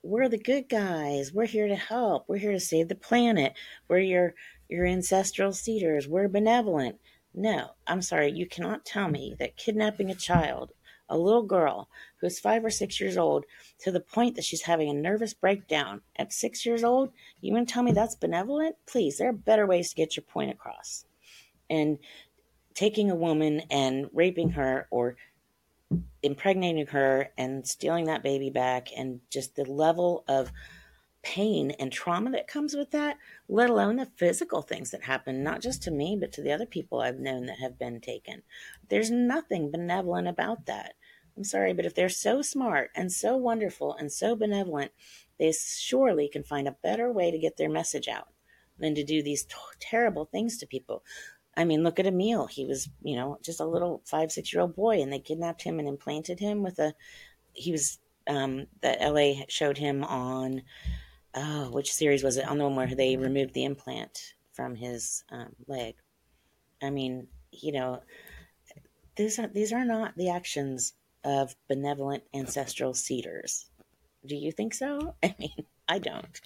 we're 0.03 0.29
the 0.29 0.37
good 0.37 0.69
guys. 0.69 1.33
We're 1.33 1.45
here 1.45 1.67
to 1.67 1.75
help. 1.75 2.25
We're 2.27 2.37
here 2.37 2.51
to 2.51 2.59
save 2.59 2.87
the 2.87 2.95
planet. 2.95 3.53
We're 3.87 3.99
your 3.99 4.35
your 4.67 4.85
ancestral 4.85 5.51
seeders. 5.51 6.07
We're 6.07 6.27
benevolent. 6.27 6.99
No, 7.33 7.71
I'm 7.87 8.01
sorry. 8.01 8.31
You 8.31 8.47
cannot 8.47 8.85
tell 8.85 9.09
me 9.09 9.35
that 9.39 9.57
kidnapping 9.57 10.09
a 10.09 10.15
child, 10.15 10.71
a 11.09 11.17
little 11.17 11.43
girl 11.43 11.89
who's 12.21 12.39
five 12.39 12.63
or 12.63 12.69
six 12.69 12.99
years 12.99 13.17
old, 13.17 13.45
to 13.79 13.91
the 13.91 13.99
point 13.99 14.35
that 14.35 14.45
she's 14.45 14.63
having 14.63 14.89
a 14.89 14.93
nervous 14.93 15.33
breakdown 15.33 16.01
at 16.15 16.33
six 16.33 16.65
years 16.65 16.83
old, 16.83 17.11
you 17.41 17.53
want 17.53 17.67
to 17.67 17.73
tell 17.73 17.83
me 17.83 17.91
that's 17.91 18.15
benevolent? 18.15 18.75
Please, 18.85 19.17
there 19.17 19.29
are 19.29 19.33
better 19.33 19.65
ways 19.65 19.89
to 19.89 19.95
get 19.95 20.15
your 20.15 20.23
point 20.23 20.51
across. 20.51 21.05
And 21.69 21.99
taking 22.73 23.11
a 23.11 23.15
woman 23.15 23.61
and 23.69 24.09
raping 24.13 24.51
her 24.51 24.87
or 24.89 25.17
impregnating 26.21 26.87
her 26.87 27.29
and 27.37 27.67
stealing 27.67 28.05
that 28.05 28.23
baby 28.23 28.49
back 28.49 28.89
and 28.95 29.21
just 29.29 29.55
the 29.55 29.65
level 29.65 30.23
of 30.27 30.51
pain 31.21 31.71
and 31.71 31.91
trauma 31.91 32.31
that 32.31 32.47
comes 32.47 32.75
with 32.75 32.91
that, 32.91 33.17
let 33.47 33.69
alone 33.69 33.97
the 33.97 34.05
physical 34.05 34.61
things 34.61 34.91
that 34.91 35.03
happen, 35.03 35.43
not 35.43 35.61
just 35.61 35.83
to 35.83 35.91
me, 35.91 36.17
but 36.19 36.31
to 36.31 36.41
the 36.41 36.51
other 36.51 36.65
people 36.65 37.01
I've 37.01 37.19
known 37.19 37.45
that 37.47 37.59
have 37.59 37.77
been 37.77 37.99
taken. 37.99 38.43
There's 38.89 39.11
nothing 39.11 39.71
benevolent 39.71 40.27
about 40.27 40.65
that. 40.67 40.93
I'm 41.35 41.43
sorry, 41.43 41.73
but 41.73 41.85
if 41.85 41.95
they're 41.95 42.09
so 42.09 42.41
smart 42.41 42.91
and 42.95 43.11
so 43.11 43.37
wonderful 43.37 43.95
and 43.95 44.11
so 44.11 44.35
benevolent, 44.35 44.91
they 45.37 45.51
surely 45.53 46.27
can 46.27 46.43
find 46.43 46.67
a 46.67 46.75
better 46.83 47.11
way 47.11 47.31
to 47.31 47.39
get 47.39 47.57
their 47.57 47.69
message 47.69 48.07
out 48.07 48.29
than 48.77 48.95
to 48.95 49.03
do 49.03 49.21
these 49.21 49.45
t- 49.45 49.55
terrible 49.79 50.25
things 50.25 50.57
to 50.57 50.67
people. 50.67 51.03
I 51.59 51.65
mean, 51.65 51.83
look 51.83 51.99
at 51.99 52.07
Emil. 52.07 52.47
He 52.47 52.65
was, 52.65 52.87
you 53.03 53.17
know, 53.17 53.37
just 53.43 53.59
a 53.59 53.65
little 53.65 54.01
five, 54.05 54.31
six 54.31 54.53
year 54.53 54.61
old 54.61 54.77
boy, 54.77 55.01
and 55.01 55.11
they 55.11 55.19
kidnapped 55.19 55.61
him 55.61 55.77
and 55.77 55.89
implanted 55.89 56.39
him 56.39 56.63
with 56.63 56.79
a. 56.79 56.93
He 57.51 57.73
was, 57.73 57.99
um, 58.27 58.67
the 58.81 58.95
LA 59.01 59.43
showed 59.49 59.77
him 59.77 60.05
on, 60.05 60.61
oh, 61.35 61.69
which 61.71 61.91
series 61.91 62.23
was 62.23 62.37
it? 62.37 62.47
On 62.47 62.57
the 62.57 62.63
one 62.63 62.77
where 62.77 62.95
they 62.95 63.17
removed 63.17 63.53
the 63.53 63.65
implant 63.65 64.35
from 64.53 64.73
his 64.73 65.25
um, 65.33 65.53
leg. 65.67 65.95
I 66.81 66.91
mean, 66.91 67.27
you 67.51 67.73
know, 67.73 68.03
these 69.17 69.37
are 69.37 69.47
these 69.47 69.73
are 69.73 69.83
not 69.83 70.15
the 70.15 70.29
actions 70.29 70.93
of 71.25 71.57
benevolent 71.67 72.23
ancestral 72.33 72.93
seeders. 72.93 73.65
Do 74.25 74.37
you 74.37 74.53
think 74.53 74.73
so? 74.73 75.13
I 75.23 75.35
mean, 75.37 75.65
I 75.89 75.99
don't. 75.99 76.39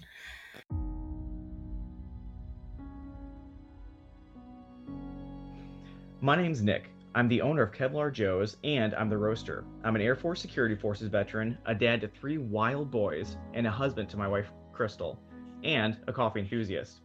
My 6.24 6.38
name's 6.38 6.62
Nick. 6.62 6.90
I'm 7.16 7.28
the 7.28 7.42
owner 7.42 7.64
of 7.64 7.74
Kevlar 7.74 8.10
Joe's 8.10 8.56
and 8.64 8.96
I'm 8.96 9.10
the 9.10 9.18
roaster. 9.18 9.66
I'm 9.84 9.98
an 9.98 10.02
Air 10.02 10.16
Force 10.16 10.40
Security 10.40 10.74
Forces 10.74 11.10
veteran, 11.10 11.58
a 11.66 11.76
dad 11.76 12.00
to 12.00 12.08
three 12.08 12.38
wild 12.38 12.90
boys, 12.90 13.36
and 13.54 13.68
a 13.68 13.70
husband 13.70 14.10
to 14.12 14.16
my 14.16 14.26
wife, 14.26 14.48
Crystal, 14.72 15.20
and 15.66 15.98
a 16.08 16.14
coffee 16.14 16.40
enthusiast. 16.40 17.02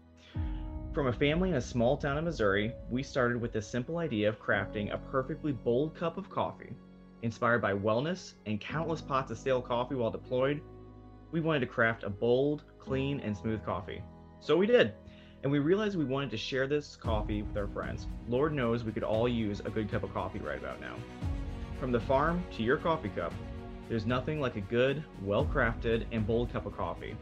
From 0.95 1.09
a 1.09 1.13
family 1.13 1.49
in 1.49 1.57
a 1.57 1.61
small 1.61 1.97
town 1.97 2.17
in 2.17 2.27
Missouri, 2.27 2.73
we 2.91 3.03
started 3.03 3.41
with 3.41 3.53
the 3.53 3.61
simple 3.61 3.99
idea 3.99 4.29
of 4.29 4.41
crafting 4.41 4.95
a 4.95 4.99
perfectly 4.99 5.51
bold 5.51 5.97
cup 5.97 6.17
of 6.17 6.31
coffee. 6.31 6.77
Inspired 7.23 7.61
by 7.61 7.73
wellness 7.73 8.35
and 8.47 8.61
countless 8.61 9.03
pots 9.03 9.33
of 9.33 9.39
stale 9.39 9.61
coffee 9.61 9.97
while 9.97 10.13
deployed, 10.13 10.61
we 11.33 11.41
wanted 11.41 11.59
to 11.59 11.67
craft 11.67 12.05
a 12.05 12.09
bold, 12.09 12.63
clean, 12.79 13.19
and 13.19 13.37
smooth 13.37 13.65
coffee. 13.65 14.01
So 14.39 14.57
we 14.57 14.67
did 14.67 14.95
and 15.43 15.53
we 15.53 15.59
realized 15.59 15.97
we 15.97 16.05
wanted 16.05 16.31
to 16.31 16.37
share 16.37 16.67
this 16.67 16.97
coffee 16.97 17.43
with 17.43 17.57
our 17.57 17.69
friends. 17.69 18.07
Lord 18.29 18.53
knows 18.53 18.85
we 18.85 18.93
could 18.93 19.05
all 19.05 19.29
use 19.29 19.61
a 19.61 19.71
good 19.71 19.91
cup 19.91 20.03
of 20.03 20.13
coffee 20.13 20.41
right 20.41 20.59
about 20.59 20.81
now. 20.81 20.97
From 21.79 21.93
the 21.93 22.01
farm 22.01 22.43
to 22.57 22.63
your 22.63 22.77
coffee 22.77 23.11
cup, 23.11 23.33
there's 23.89 24.05
nothing 24.05 24.41
like 24.41 24.57
a 24.57 24.61
good, 24.61 25.03
well 25.23 25.47
crafted, 25.47 26.05
and 26.13 26.27
bold 26.27 26.53
cup 26.53 26.67
of 26.67 26.77
coffee. 26.77 27.17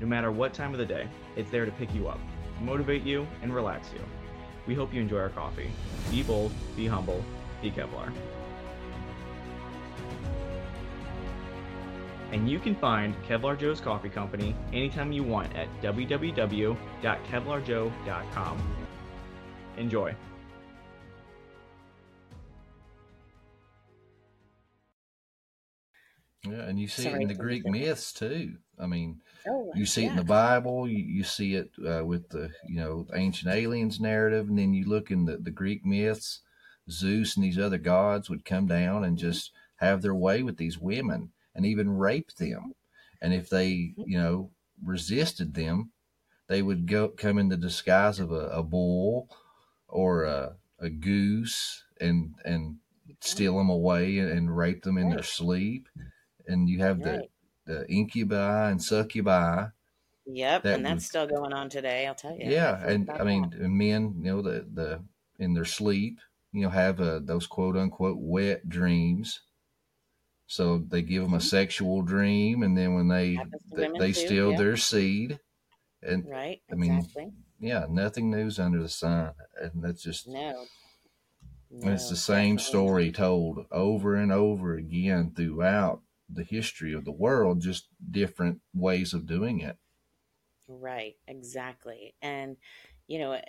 No 0.00 0.06
matter 0.06 0.32
what 0.32 0.52
time 0.52 0.72
of 0.72 0.78
the 0.78 0.86
day, 0.86 1.08
it's 1.36 1.50
there 1.50 1.64
to 1.64 1.72
pick 1.72 1.94
you 1.94 2.08
up, 2.08 2.18
motivate 2.60 3.04
you, 3.04 3.26
and 3.42 3.54
relax 3.54 3.92
you. 3.92 4.00
We 4.66 4.74
hope 4.74 4.92
you 4.92 5.00
enjoy 5.00 5.20
our 5.20 5.28
coffee. 5.28 5.70
Be 6.10 6.22
bold, 6.22 6.52
be 6.76 6.86
humble, 6.86 7.24
be 7.62 7.70
Kevlar. 7.70 8.12
And 12.32 12.48
you 12.48 12.60
can 12.60 12.76
find 12.76 13.14
Kevlar 13.24 13.58
Joe's 13.58 13.80
Coffee 13.80 14.08
Company 14.08 14.54
anytime 14.72 15.10
you 15.12 15.24
want 15.24 15.52
at 15.56 15.68
www.kevlarjoe.com. 15.82 18.76
Enjoy. 19.76 20.14
Yeah, 26.44 26.62
and 26.62 26.80
you 26.80 26.88
see 26.88 27.06
it 27.06 27.20
in 27.20 27.28
the 27.28 27.34
Greek 27.34 27.64
interrupting. 27.64 27.88
myths 27.88 28.12
too. 28.12 28.56
I 28.78 28.86
mean, 28.86 29.20
Oh, 29.46 29.72
you 29.74 29.86
see 29.86 30.06
it 30.06 30.10
in 30.10 30.16
the. 30.16 30.24
Bible. 30.24 30.88
You, 30.88 30.98
you 30.98 31.24
see 31.24 31.54
it 31.54 31.70
uh, 31.86 32.04
with 32.04 32.28
the 32.28 32.50
you 32.66 32.76
know 32.76 33.06
the 33.08 33.18
ancient 33.18 33.52
aliens 33.52 34.00
narrative, 34.00 34.48
and 34.48 34.58
then 34.58 34.74
you 34.74 34.86
look 34.86 35.10
in 35.10 35.24
the, 35.24 35.36
the 35.36 35.50
Greek 35.50 35.84
myths. 35.84 36.40
Zeus 36.90 37.36
and 37.36 37.44
these 37.44 37.58
other 37.58 37.78
gods 37.78 38.28
would 38.28 38.44
come 38.44 38.66
down 38.66 39.04
and 39.04 39.16
just 39.16 39.52
have 39.76 40.02
their 40.02 40.14
way 40.14 40.42
with 40.42 40.56
these 40.56 40.78
women 40.78 41.30
and 41.54 41.66
even 41.66 41.90
rape 41.98 42.34
them. 42.34 42.74
And 43.20 43.34
if 43.34 43.48
they 43.50 43.94
you 44.04 44.18
know 44.18 44.52
resisted 44.82 45.54
them, 45.54 45.92
they 46.48 46.62
would 46.62 46.86
go 46.86 47.08
come 47.10 47.38
in 47.38 47.48
the 47.48 47.56
disguise 47.56 48.20
of 48.20 48.32
a, 48.32 48.48
a 48.48 48.62
bull 48.62 49.30
or 49.88 50.24
a, 50.24 50.56
a 50.78 50.90
goose 50.90 51.84
and 52.00 52.34
and 52.44 52.78
steal 53.20 53.58
them 53.58 53.70
away 53.70 54.18
and, 54.18 54.30
and 54.30 54.56
rape 54.56 54.82
them 54.82 54.98
in 54.98 55.10
their 55.10 55.22
sleep. 55.22 55.88
And 56.46 56.68
you 56.68 56.80
have 56.80 57.02
the 57.02 57.10
Right. 57.16 57.30
the 57.66 57.86
incubi 57.90 58.70
and 58.70 58.82
succubi. 58.82 59.68
Yep, 60.26 60.62
that 60.62 60.70
and 60.70 60.86
that's 60.86 61.04
would- 61.04 61.06
still 61.06 61.26
going 61.26 61.52
on 61.52 61.68
today. 61.68 62.06
I'll 62.06 62.14
tell 62.14 62.34
you. 62.36 62.46
Yeah, 62.46 62.82
and 62.86 63.10
I 63.10 63.24
mean, 63.24 63.52
and 63.52 63.76
men, 63.76 64.14
you 64.18 64.24
know, 64.24 64.42
the 64.42 64.66
the 64.72 65.04
in 65.38 65.54
their 65.54 65.64
sleep, 65.64 66.20
you 66.52 66.62
know, 66.62 66.70
have 66.70 67.00
uh, 67.00 67.20
those 67.20 67.46
quote 67.46 67.76
unquote 67.76 68.18
wet 68.18 68.68
dreams. 68.68 69.42
So 70.50 70.78
they 70.78 71.02
give 71.02 71.22
them 71.22 71.34
a 71.34 71.40
sexual 71.40 72.02
dream, 72.02 72.64
and 72.64 72.76
then 72.76 72.94
when 72.94 73.06
they 73.06 73.38
they, 73.72 73.88
they 73.96 74.08
too, 74.08 74.26
steal 74.26 74.50
yeah. 74.50 74.58
their 74.58 74.76
seed, 74.76 75.38
and 76.02 76.28
right, 76.28 76.60
I 76.72 76.74
mean, 76.74 76.98
exactly. 76.98 77.30
yeah, 77.60 77.86
nothing 77.88 78.32
news 78.32 78.58
under 78.58 78.82
the 78.82 78.88
sun, 78.88 79.32
and 79.62 79.70
that's 79.76 80.02
just 80.02 80.26
No, 80.26 80.66
and 81.70 81.90
it's 81.90 82.10
the 82.10 82.16
same 82.16 82.56
definitely 82.56 82.68
story 82.68 83.12
told 83.12 83.64
over 83.70 84.16
and 84.16 84.32
over 84.32 84.74
again 84.74 85.32
throughout 85.36 86.02
the 86.28 86.42
history 86.42 86.94
of 86.94 87.04
the 87.04 87.12
world, 87.12 87.60
just 87.60 87.86
different 88.10 88.60
ways 88.74 89.14
of 89.14 89.26
doing 89.28 89.60
it. 89.60 89.76
Right, 90.66 91.14
exactly. 91.28 92.14
And, 92.22 92.56
you 93.06 93.20
know, 93.20 93.40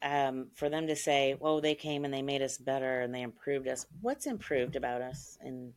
um, 0.00 0.48
for 0.54 0.70
them 0.70 0.86
to 0.86 0.96
say, 0.96 1.36
well, 1.38 1.60
they 1.60 1.74
came 1.74 2.06
and 2.06 2.14
they 2.14 2.22
made 2.22 2.40
us 2.40 2.56
better 2.56 3.00
and 3.00 3.14
they 3.14 3.22
improved 3.22 3.68
us. 3.68 3.86
What's 4.00 4.26
improved 4.26 4.76
about 4.76 5.02
us? 5.02 5.36
And 5.42 5.74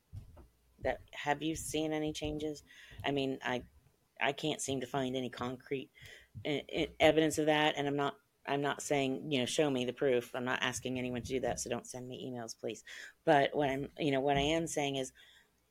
that 0.84 1.02
have 1.14 1.42
you 1.42 1.56
seen 1.56 1.94
any 1.94 2.14
changes? 2.14 2.64
I 3.06 3.12
mean, 3.12 3.40
I 3.44 3.64
I 4.22 4.32
can't 4.32 4.62
seem 4.62 4.82
to 4.82 4.88
find 4.88 5.16
any 5.16 5.30
concrete 5.30 5.90
e- 6.46 6.62
e- 6.72 6.88
evidence 7.00 7.38
of 7.38 7.48
that. 7.48 7.76
And 7.78 7.88
I'm 7.88 7.96
not 7.96 8.16
I'm 8.48 8.62
not 8.62 8.82
saying 8.82 9.32
you 9.32 9.40
know 9.40 9.46
show 9.46 9.70
me 9.70 9.86
the 9.86 9.94
proof. 9.94 10.32
I'm 10.36 10.46
not 10.46 10.64
asking 10.64 11.00
anyone 11.00 11.22
to 11.22 11.28
do 11.28 11.40
that. 11.42 11.60
So 11.60 11.70
don't 11.70 11.88
send 11.88 12.08
me 12.08 12.32
emails, 12.32 12.56
please. 12.60 12.84
But 13.26 13.56
what 13.56 13.70
I'm 13.70 13.90
you 14.00 14.12
know 14.12 14.22
what 14.22 14.38
I 14.38 14.42
am 14.42 14.68
saying 14.68 14.98
is 14.98 15.12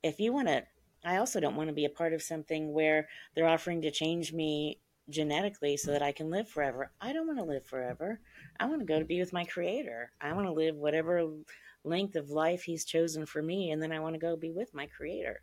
if 0.03 0.21
you 0.21 0.33
want 0.33 0.49
to 0.49 0.63
i 1.05 1.17
also 1.17 1.41
don't 1.41 1.57
want 1.57 1.69
to 1.69 1.75
be 1.75 1.85
a 1.85 1.91
part 1.91 2.13
of 2.13 2.23
something 2.23 2.73
where 2.73 3.09
they're 3.35 3.49
offering 3.49 3.83
to 3.83 3.91
change 3.91 4.33
me 4.33 4.79
genetically 5.11 5.77
so 5.77 5.91
that 5.93 6.03
i 6.03 6.13
can 6.13 6.31
live 6.31 6.49
forever 6.49 6.93
i 7.01 7.13
don't 7.13 7.27
want 7.27 7.39
to 7.39 7.45
live 7.45 7.65
forever 7.67 8.21
i 8.61 8.67
want 8.67 8.81
to 8.81 8.87
go 8.87 8.99
to 8.99 9.05
be 9.05 9.21
with 9.21 9.33
my 9.33 9.45
creator 9.45 10.13
i 10.21 10.33
want 10.33 10.47
to 10.47 10.53
live 10.53 10.77
whatever 10.77 11.29
length 11.85 12.17
of 12.17 12.31
life 12.31 12.63
he's 12.63 12.85
chosen 12.85 13.27
for 13.27 13.43
me 13.43 13.71
and 13.71 13.83
then 13.83 13.93
i 13.93 13.99
want 13.99 14.15
to 14.15 14.21
go 14.21 14.37
be 14.37 14.53
with 14.53 14.73
my 14.75 14.87
creator 14.87 15.43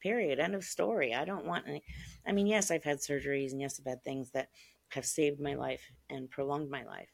Period. 0.00 0.40
End 0.40 0.54
of 0.54 0.64
story. 0.64 1.14
I 1.14 1.24
don't 1.24 1.44
want 1.44 1.68
any. 1.68 1.82
I 2.26 2.32
mean, 2.32 2.46
yes, 2.46 2.70
I've 2.70 2.84
had 2.84 2.98
surgeries 2.98 3.52
and 3.52 3.60
yes, 3.60 3.78
I've 3.78 3.90
had 3.90 4.02
things 4.02 4.30
that 4.30 4.48
have 4.88 5.04
saved 5.04 5.40
my 5.40 5.54
life 5.54 5.82
and 6.08 6.30
prolonged 6.30 6.70
my 6.70 6.84
life, 6.84 7.10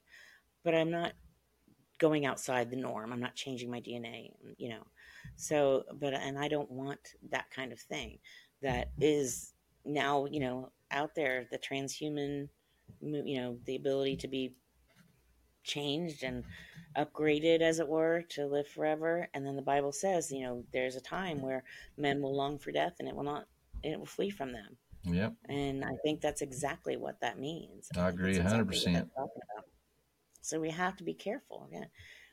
but 0.65 0.75
I'm 0.75 0.91
not 0.91 1.13
going 1.99 2.27
outside 2.27 2.71
the 2.71 2.77
norm. 2.77 3.13
I'm 3.13 3.21
not 3.21 3.35
changing 3.35 3.71
my 3.71 3.81
DNA, 3.81 4.31
you 4.57 4.69
know. 4.69 4.87
So, 5.35 5.85
but, 5.95 6.15
and 6.15 6.39
I 6.39 6.47
don't 6.47 6.71
want 6.71 7.01
that 7.31 7.51
kind 7.51 7.73
of 7.73 7.81
thing 7.81 8.19
that 8.63 8.91
is 9.01 9.53
now, 9.85 10.27
you 10.27 10.41
know, 10.41 10.71
out 10.93 11.15
there, 11.17 11.47
the 11.51 11.59
transhuman, 11.59 12.49
you 13.01 13.41
know, 13.41 13.59
the 13.65 13.77
ability 13.77 14.17
to 14.19 14.29
be 14.29 14.55
changed 15.67 16.23
and 16.23 16.45
upgraded, 16.97 17.61
as 17.61 17.79
it 17.79 17.89
were, 17.89 18.23
to 18.31 18.47
live 18.47 18.69
forever. 18.69 19.29
And 19.35 19.45
then 19.45 19.57
the 19.57 19.63
Bible 19.63 19.93
says, 19.93 20.31
you 20.33 20.43
know, 20.43 20.65
there's 20.73 20.97
a 20.97 21.01
time 21.01 21.43
where 21.43 21.65
men 21.99 22.23
will 22.23 22.35
long 22.35 22.59
for 22.59 22.73
death 22.73 22.95
and 22.99 23.09
it 23.09 23.15
will 23.15 23.25
not, 23.25 23.47
it 23.83 23.99
will 23.99 24.07
flee 24.07 24.31
from 24.31 24.53
them. 24.53 24.77
Yep. 25.05 25.35
And 25.49 25.85
I 25.85 25.97
think 26.03 26.21
that's 26.21 26.43
exactly 26.43 26.97
what 26.97 27.21
that 27.21 27.39
means. 27.39 27.89
I 27.97 28.09
agree 28.09 28.37
That's 28.37 28.51
hundred 28.51 28.73
exactly 28.73 28.93
what 28.93 28.95
percent. 28.95 28.95
they're 28.95 29.25
talking 29.25 29.43
about. 29.55 29.65
So 30.41 30.61
we 30.61 30.71
have 30.71 30.97
to 30.97 31.05
be 31.05 31.15
careful. 31.15 31.69
Yeah. 31.71 31.85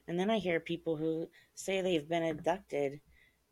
And 0.07 0.19
then 0.19 0.29
I 0.29 0.37
hear 0.37 0.59
people 0.59 0.95
who 0.95 1.27
say 1.55 1.81
they've 1.81 2.07
been 2.07 2.23
abducted 2.23 2.99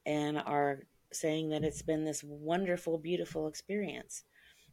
and 0.06 0.38
are 0.40 0.80
saying 1.12 1.50
that 1.50 1.64
it's 1.64 1.82
been 1.82 2.04
this 2.04 2.24
wonderful, 2.24 2.98
beautiful 2.98 3.48
experience. 3.48 4.24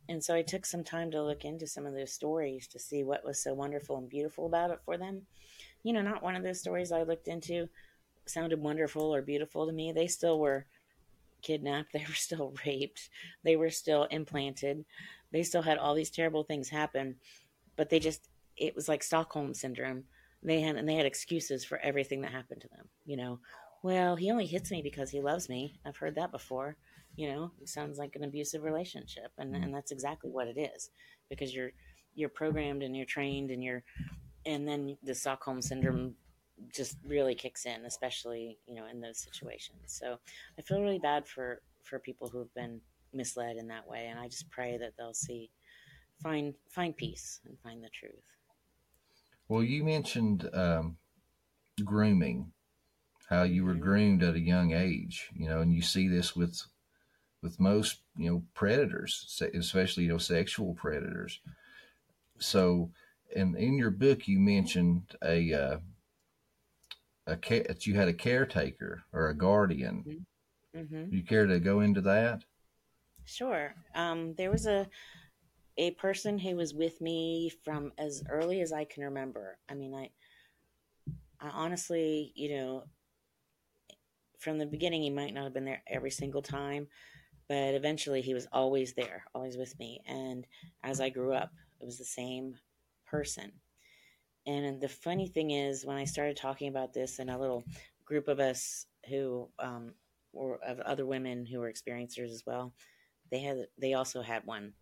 And 0.08 0.22
so 0.22 0.34
I 0.34 0.42
took 0.42 0.64
some 0.64 0.84
time 0.84 1.10
to 1.10 1.22
look 1.22 1.44
into 1.44 1.66
some 1.66 1.84
of 1.84 1.94
those 1.94 2.12
stories 2.12 2.66
to 2.68 2.78
see 2.78 3.04
what 3.04 3.24
was 3.24 3.42
so 3.42 3.52
wonderful 3.52 3.98
and 3.98 4.08
beautiful 4.08 4.46
about 4.46 4.70
it 4.70 4.80
for 4.84 4.96
them. 4.96 5.22
You 5.82 5.92
know, 5.92 6.02
not 6.02 6.22
one 6.22 6.34
of 6.34 6.42
those 6.42 6.60
stories 6.60 6.92
I 6.92 7.02
looked 7.02 7.28
into 7.28 7.68
sounded 8.26 8.60
wonderful 8.60 9.14
or 9.14 9.22
beautiful 9.22 9.66
to 9.66 9.72
me. 9.72 9.92
They 9.92 10.06
still 10.06 10.38
were 10.38 10.66
kidnapped, 11.42 11.92
they 11.92 12.04
were 12.08 12.14
still 12.14 12.54
raped, 12.66 13.10
they 13.44 13.56
were 13.56 13.70
still 13.70 14.04
implanted, 14.04 14.84
they 15.30 15.42
still 15.42 15.62
had 15.62 15.78
all 15.78 15.94
these 15.94 16.10
terrible 16.10 16.42
things 16.42 16.68
happen, 16.68 17.16
but 17.76 17.90
they 17.90 17.98
just 17.98 18.28
it 18.56 18.74
was 18.74 18.88
like 18.88 19.02
Stockholm 19.02 19.54
syndrome. 19.54 20.04
They 20.42 20.60
had 20.60 20.76
and 20.76 20.88
they 20.88 20.94
had 20.94 21.06
excuses 21.06 21.64
for 21.64 21.78
everything 21.78 22.22
that 22.22 22.32
happened 22.32 22.62
to 22.62 22.68
them. 22.68 22.88
You 23.06 23.16
know, 23.16 23.40
well, 23.82 24.16
he 24.16 24.30
only 24.30 24.46
hits 24.46 24.70
me 24.70 24.82
because 24.82 25.10
he 25.10 25.20
loves 25.20 25.48
me. 25.48 25.78
I've 25.86 25.96
heard 25.96 26.16
that 26.16 26.32
before. 26.32 26.76
You 27.16 27.32
know, 27.32 27.52
it 27.60 27.68
sounds 27.68 27.98
like 27.98 28.14
an 28.16 28.24
abusive 28.24 28.62
relationship, 28.62 29.32
and 29.38 29.54
and 29.54 29.74
that's 29.74 29.90
exactly 29.90 30.30
what 30.30 30.46
it 30.46 30.58
is 30.58 30.90
because 31.28 31.54
you're 31.54 31.72
you're 32.14 32.28
programmed 32.28 32.82
and 32.82 32.96
you're 32.96 33.06
trained 33.06 33.50
and 33.50 33.62
you're 33.62 33.82
and 34.46 34.66
then 34.66 34.96
the 35.02 35.14
Stockholm 35.14 35.60
syndrome 35.60 36.14
just 36.74 36.96
really 37.06 37.34
kicks 37.34 37.66
in, 37.66 37.84
especially 37.84 38.58
you 38.66 38.74
know 38.74 38.86
in 38.86 39.00
those 39.00 39.18
situations. 39.18 39.80
So 39.86 40.18
I 40.58 40.62
feel 40.62 40.80
really 40.80 40.98
bad 40.98 41.26
for 41.26 41.62
for 41.84 41.98
people 41.98 42.28
who've 42.28 42.52
been 42.54 42.80
misled 43.12 43.56
in 43.56 43.68
that 43.68 43.88
way, 43.88 44.08
and 44.08 44.18
I 44.18 44.28
just 44.28 44.50
pray 44.50 44.76
that 44.78 44.92
they'll 44.96 45.14
see 45.14 45.50
find 46.22 46.54
find 46.68 46.96
peace 46.96 47.40
and 47.46 47.58
find 47.60 47.82
the 47.82 47.90
truth. 47.90 48.14
Well, 49.48 49.62
you 49.62 49.84
mentioned 49.84 50.48
um, 50.52 50.98
grooming, 51.84 52.52
how 53.28 53.42
you 53.44 53.64
were 53.64 53.74
groomed 53.74 54.22
at 54.22 54.34
a 54.34 54.40
young 54.40 54.72
age, 54.72 55.30
you 55.34 55.48
know, 55.48 55.60
and 55.60 55.72
you 55.74 55.82
see 55.82 56.08
this 56.08 56.36
with 56.36 56.62
with 57.42 57.60
most 57.60 58.00
you 58.16 58.30
know 58.30 58.42
predators, 58.54 59.40
especially 59.54 60.04
you 60.04 60.10
know 60.10 60.18
sexual 60.18 60.74
predators. 60.74 61.40
So, 62.38 62.90
in 63.34 63.54
in 63.56 63.78
your 63.78 63.90
book, 63.90 64.26
you 64.28 64.38
mentioned 64.40 65.16
a 65.22 65.52
uh, 65.54 65.78
a 67.28 67.36
ca- 67.36 67.62
that 67.62 67.86
you 67.86 67.94
had 67.94 68.08
a 68.08 68.12
caretaker 68.12 69.04
or 69.12 69.28
a 69.28 69.34
guardian. 69.36 70.04
hmm 70.74 71.10
You 71.10 71.22
care 71.22 71.46
to 71.46 71.60
go 71.60 71.80
into 71.80 72.00
that? 72.00 72.44
Sure. 73.24 73.74
Um, 73.94 74.34
there 74.34 74.50
was 74.50 74.66
a 74.66 74.88
a 75.78 75.92
person 75.92 76.38
who 76.38 76.56
was 76.56 76.74
with 76.74 77.00
me 77.00 77.50
from 77.64 77.92
as 77.98 78.22
early 78.30 78.60
as 78.62 78.72
I 78.72 78.84
can 78.84 79.04
remember. 79.04 79.58
I 79.68 79.74
mean, 79.74 79.94
I 79.94 80.10
I 81.40 81.48
honestly, 81.50 82.32
you 82.34 82.50
know, 82.56 82.84
from 84.38 84.58
the 84.58 84.66
beginning, 84.66 85.02
he 85.02 85.10
might 85.10 85.34
not 85.34 85.44
have 85.44 85.54
been 85.54 85.64
there 85.64 85.82
every 85.86 86.10
single 86.10 86.42
time, 86.42 86.86
but 87.48 87.74
eventually 87.74 88.22
he 88.22 88.34
was 88.34 88.46
always 88.52 88.94
there, 88.94 89.24
always 89.34 89.56
with 89.56 89.78
me. 89.78 90.00
And 90.06 90.46
as 90.82 91.00
I 91.00 91.08
grew 91.08 91.32
up, 91.32 91.50
it 91.80 91.84
was 91.84 91.98
the 91.98 92.04
same 92.04 92.54
person. 93.06 93.52
And 94.46 94.80
the 94.80 94.88
funny 94.88 95.28
thing 95.28 95.50
is, 95.50 95.84
when 95.84 95.96
I 95.96 96.04
started 96.04 96.36
talking 96.36 96.68
about 96.68 96.92
this 96.94 97.18
in 97.18 97.28
a 97.28 97.38
little 97.38 97.64
group 98.04 98.28
of 98.28 98.40
us 98.40 98.86
who 99.08 99.48
um, 99.58 99.92
were 100.32 100.58
of 100.66 100.80
other 100.80 101.04
women 101.04 101.44
who 101.44 101.60
were 101.60 101.70
experiencers 101.70 102.32
as 102.32 102.44
well, 102.46 102.72
they 103.30 103.40
had 103.40 103.66
they 103.78 103.94
also 103.94 104.22
had 104.22 104.46
one 104.46 104.72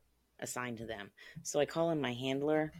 assigned 0.40 0.78
to 0.78 0.86
them. 0.86 1.10
So 1.42 1.58
I 1.58 1.64
call 1.64 1.90
him 1.90 2.00
my 2.00 2.12
handler 2.12 2.72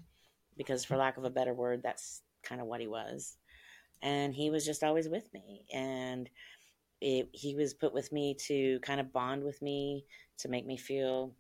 because, 0.57 0.85
for 0.85 0.97
lack 0.97 1.17
of 1.17 1.25
a 1.25 1.31
better 1.31 1.55
word, 1.55 1.83
that's 1.83 2.23
kind 2.43 2.61
of 2.61 2.67
what 2.67 2.81
he 2.81 2.87
was. 2.87 3.37
And 4.03 4.35
he 4.35 4.51
was 4.51 4.65
just 4.65 4.85
always 4.85 5.09
with 5.09 5.33
me, 5.33 5.65
and 5.73 6.29
it, 7.01 7.29
he 7.33 7.55
was 7.55 7.75
put 7.75 7.93
with 7.93 8.13
me 8.13 8.35
to 8.47 8.79
kind 8.81 9.01
of 9.01 9.13
bond 9.13 9.43
with 9.43 9.61
me, 9.61 10.05
to 10.39 10.49
make 10.49 10.67
me 10.67 10.77
feel 10.77 11.35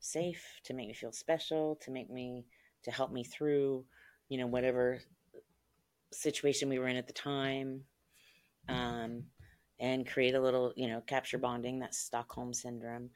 safe, 0.00 0.60
to 0.64 0.74
make 0.74 0.88
me 0.88 0.94
feel 0.94 1.12
special, 1.12 1.76
to 1.82 1.90
make 1.90 2.10
me 2.10 2.44
to 2.82 2.90
help 2.90 3.10
me 3.10 3.24
through, 3.24 3.84
you 4.28 4.38
know, 4.38 4.46
whatever 4.46 5.00
situation 6.12 6.68
we 6.68 6.78
were 6.78 6.88
in 6.88 6.96
at 6.96 7.06
the 7.06 7.12
time, 7.12 7.80
um, 8.68 9.24
and 9.80 10.06
create 10.06 10.34
a 10.34 10.40
little, 10.40 10.72
you 10.76 10.88
know, 10.88 11.00
capture 11.00 11.38
bonding. 11.38 11.78
That's 11.78 11.98
Stockholm 11.98 12.52
syndrome, 12.52 13.10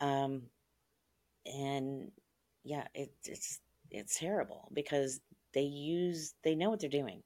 um, 0.00 0.42
and 1.46 2.10
yeah, 2.62 2.86
it, 2.94 3.12
it's 3.24 3.60
it's 3.90 4.18
terrible 4.18 4.68
because 4.72 5.20
they 5.54 5.62
use 5.62 6.34
they 6.44 6.54
know 6.54 6.70
what 6.70 6.80
they're 6.80 6.90
doing 6.90 7.22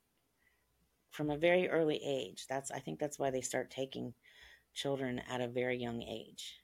from 1.14 1.30
a 1.30 1.38
very 1.38 1.68
early 1.68 2.00
age. 2.04 2.44
That's 2.48 2.72
I 2.72 2.80
think 2.80 2.98
that's 2.98 3.18
why 3.20 3.30
they 3.30 3.40
start 3.40 3.70
taking 3.70 4.14
children 4.74 5.22
at 5.30 5.40
a 5.40 5.46
very 5.46 5.78
young 5.78 6.02
age 6.02 6.60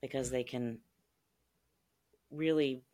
because 0.00 0.30
they 0.30 0.44
can 0.44 0.78
really 2.30 2.84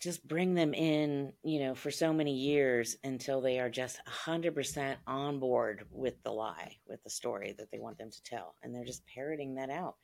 just 0.00 0.26
bring 0.26 0.54
them 0.54 0.74
in, 0.74 1.32
you 1.44 1.60
know, 1.60 1.74
for 1.74 1.90
so 1.90 2.12
many 2.12 2.34
years 2.34 2.96
until 3.04 3.40
they 3.40 3.60
are 3.60 3.70
just 3.70 3.98
100% 4.26 4.96
on 5.06 5.38
board 5.38 5.86
with 5.90 6.20
the 6.22 6.30
lie, 6.30 6.76
with 6.86 7.02
the 7.04 7.08
story 7.08 7.54
that 7.58 7.70
they 7.70 7.78
want 7.78 7.96
them 7.96 8.10
to 8.10 8.22
tell. 8.24 8.56
And 8.62 8.74
they're 8.74 8.84
just 8.84 9.06
parroting 9.06 9.54
that 9.54 9.70
out. 9.70 9.94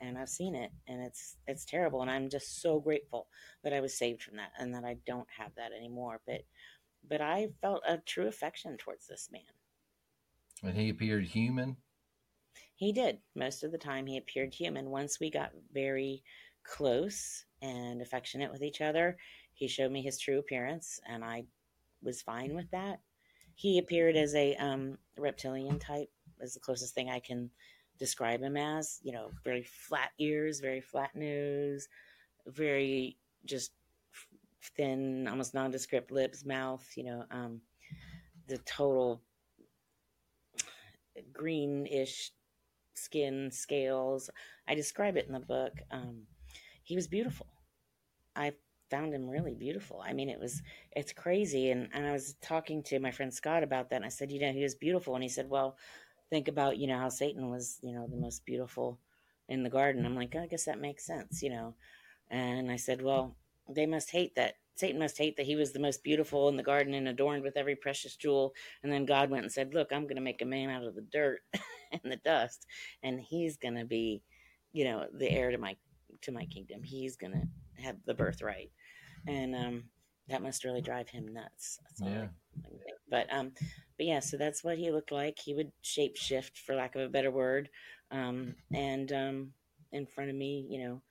And 0.00 0.16
I've 0.16 0.28
seen 0.28 0.54
it 0.54 0.70
and 0.86 1.02
it's 1.02 1.36
it's 1.46 1.64
terrible 1.64 2.02
and 2.02 2.10
I'm 2.10 2.30
just 2.30 2.62
so 2.62 2.80
grateful 2.80 3.26
that 3.62 3.72
I 3.72 3.80
was 3.80 3.98
saved 3.98 4.22
from 4.22 4.36
that 4.36 4.52
and 4.58 4.72
that 4.74 4.84
I 4.84 4.96
don't 5.06 5.26
have 5.36 5.50
that 5.56 5.72
anymore. 5.72 6.20
But 6.26 6.42
but 7.06 7.20
I 7.20 7.48
felt 7.60 7.82
a 7.86 7.98
true 7.98 8.28
affection 8.28 8.76
towards 8.76 9.06
this 9.06 9.28
man. 9.32 9.42
And 10.62 10.76
he 10.76 10.88
appeared 10.88 11.24
human. 11.24 11.76
He 12.74 12.92
did. 12.92 13.18
Most 13.34 13.64
of 13.64 13.72
the 13.72 13.78
time, 13.78 14.06
he 14.06 14.16
appeared 14.16 14.54
human. 14.54 14.90
Once 14.90 15.18
we 15.20 15.30
got 15.30 15.50
very 15.72 16.22
close 16.64 17.44
and 17.62 18.00
affectionate 18.00 18.52
with 18.52 18.62
each 18.62 18.80
other, 18.80 19.16
he 19.54 19.66
showed 19.66 19.90
me 19.90 20.02
his 20.02 20.18
true 20.18 20.38
appearance, 20.38 21.00
and 21.08 21.24
I 21.24 21.44
was 22.02 22.22
fine 22.22 22.54
with 22.54 22.70
that. 22.70 23.00
He 23.54 23.78
appeared 23.78 24.16
as 24.16 24.34
a 24.34 24.54
um, 24.56 24.98
reptilian 25.16 25.80
type, 25.80 26.10
is 26.40 26.54
the 26.54 26.60
closest 26.60 26.94
thing 26.94 27.10
I 27.10 27.18
can 27.18 27.50
describe 27.98 28.40
him 28.40 28.56
as. 28.56 29.00
You 29.02 29.12
know, 29.12 29.30
very 29.42 29.64
flat 29.64 30.10
ears, 30.20 30.60
very 30.60 30.80
flat 30.80 31.10
nose, 31.16 31.88
very 32.46 33.16
just 33.44 33.72
thin, 34.62 35.26
almost 35.28 35.54
nondescript 35.54 36.10
lips, 36.10 36.44
mouth. 36.44 36.86
You 36.96 37.04
know, 37.04 37.24
um, 37.30 37.60
the 38.46 38.58
total 38.58 39.22
greenish 41.32 42.32
skin 42.94 43.50
scales. 43.50 44.30
I 44.66 44.74
describe 44.74 45.16
it 45.16 45.26
in 45.26 45.32
the 45.32 45.40
book. 45.40 45.72
Um, 45.90 46.22
he 46.82 46.96
was 46.96 47.08
beautiful. 47.08 47.46
I 48.34 48.52
found 48.90 49.12
him 49.12 49.28
really 49.28 49.54
beautiful. 49.54 50.02
I 50.04 50.12
mean, 50.12 50.28
it 50.28 50.40
was 50.40 50.62
it's 50.92 51.12
crazy. 51.12 51.70
And 51.70 51.88
and 51.92 52.06
I 52.06 52.12
was 52.12 52.34
talking 52.40 52.82
to 52.84 52.98
my 52.98 53.10
friend 53.10 53.32
Scott 53.32 53.62
about 53.62 53.90
that, 53.90 53.96
and 53.96 54.04
I 54.04 54.08
said, 54.08 54.30
you 54.32 54.40
know, 54.40 54.52
he 54.52 54.62
was 54.62 54.74
beautiful, 54.74 55.14
and 55.14 55.22
he 55.22 55.28
said, 55.28 55.48
well, 55.48 55.76
think 56.30 56.48
about 56.48 56.78
you 56.78 56.86
know 56.86 56.98
how 56.98 57.08
Satan 57.08 57.50
was, 57.50 57.78
you 57.82 57.92
know, 57.94 58.06
the 58.08 58.16
most 58.16 58.44
beautiful 58.44 58.98
in 59.48 59.62
the 59.62 59.70
garden. 59.70 60.04
I'm 60.04 60.16
like, 60.16 60.36
I 60.36 60.46
guess 60.46 60.64
that 60.64 60.80
makes 60.80 61.06
sense, 61.06 61.42
you 61.42 61.50
know. 61.50 61.74
And 62.30 62.70
I 62.70 62.76
said, 62.76 63.02
well, 63.02 63.36
they 63.68 63.86
must 63.86 64.10
hate 64.10 64.34
that. 64.36 64.54
Satan 64.76 65.00
must 65.00 65.18
hate 65.18 65.36
that 65.36 65.46
he 65.46 65.56
was 65.56 65.72
the 65.72 65.80
most 65.80 66.04
beautiful 66.04 66.48
in 66.48 66.56
the 66.56 66.62
garden 66.62 66.94
and 66.94 67.08
adorned 67.08 67.42
with 67.42 67.56
every 67.56 67.74
precious 67.74 68.14
jewel. 68.14 68.54
And 68.84 68.92
then 68.92 69.06
God 69.06 69.28
went 69.28 69.42
and 69.42 69.52
said, 69.52 69.74
Look, 69.74 69.92
I'm 69.92 70.04
going 70.04 70.16
to 70.16 70.22
make 70.22 70.40
a 70.40 70.46
man 70.46 70.70
out 70.70 70.84
of 70.84 70.94
the 70.94 71.02
dirt 71.02 71.40
and 71.92 72.12
the 72.12 72.16
dust, 72.16 72.66
and 73.02 73.20
he's 73.20 73.56
going 73.56 73.74
to 73.74 73.84
be, 73.84 74.22
you 74.72 74.84
know, 74.84 75.06
the 75.12 75.30
heir 75.30 75.50
to 75.50 75.58
my 75.58 75.76
to 76.22 76.32
my 76.32 76.44
kingdom. 76.46 76.82
He's 76.84 77.16
going 77.16 77.32
to 77.32 77.82
have 77.82 77.96
the 78.06 78.14
birthright, 78.14 78.70
and 79.26 79.54
um, 79.56 79.84
that 80.28 80.42
must 80.42 80.64
really 80.64 80.80
drive 80.82 81.08
him 81.08 81.26
nuts. 81.28 81.78
That's 81.82 82.02
all 82.02 82.08
I- 82.08 82.12
Yeah. 82.12 82.28
I 82.64 82.68
think. 82.68 82.82
But 83.10 83.32
um, 83.32 83.52
but 83.96 84.06
yeah, 84.06 84.20
so 84.20 84.36
that's 84.36 84.62
what 84.64 84.78
he 84.78 84.90
looked 84.92 85.12
like. 85.12 85.38
He 85.38 85.54
would 85.54 85.72
shape 85.82 86.16
shift, 86.16 86.58
for 86.58 86.74
lack 86.76 86.94
of 86.94 87.02
a 87.02 87.08
better 87.08 87.30
word. 87.30 87.68
um, 88.10 88.54
and 88.72 89.12
um, 89.12 89.52
in 89.92 90.06
front 90.06 90.30
of 90.30 90.36
me, 90.36 90.66
you 90.70 90.78
know. 90.84 91.02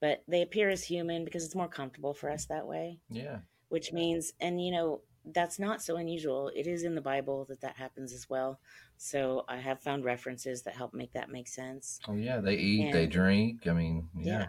But 0.00 0.22
they 0.28 0.42
appear 0.42 0.68
as 0.68 0.84
human 0.84 1.24
because 1.24 1.44
it's 1.44 1.54
more 1.54 1.68
comfortable 1.68 2.14
for 2.14 2.30
us 2.30 2.46
that 2.46 2.66
way. 2.66 2.98
Yeah. 3.08 3.38
Which 3.68 3.92
means, 3.92 4.32
and 4.40 4.64
you 4.64 4.70
know, 4.70 5.00
that's 5.32 5.58
not 5.58 5.82
so 5.82 5.96
unusual. 5.96 6.50
It 6.54 6.66
is 6.66 6.84
in 6.84 6.94
the 6.94 7.00
Bible 7.00 7.44
that 7.48 7.60
that 7.62 7.76
happens 7.76 8.12
as 8.12 8.28
well. 8.28 8.60
So 8.96 9.44
I 9.48 9.56
have 9.56 9.80
found 9.80 10.04
references 10.04 10.62
that 10.62 10.74
help 10.74 10.94
make 10.94 11.12
that 11.12 11.30
make 11.30 11.48
sense. 11.48 12.00
Oh 12.08 12.14
yeah, 12.14 12.40
they 12.40 12.56
eat, 12.56 12.92
they 12.92 13.06
drink. 13.06 13.66
I 13.66 13.72
mean, 13.72 14.08
yeah. 14.18 14.46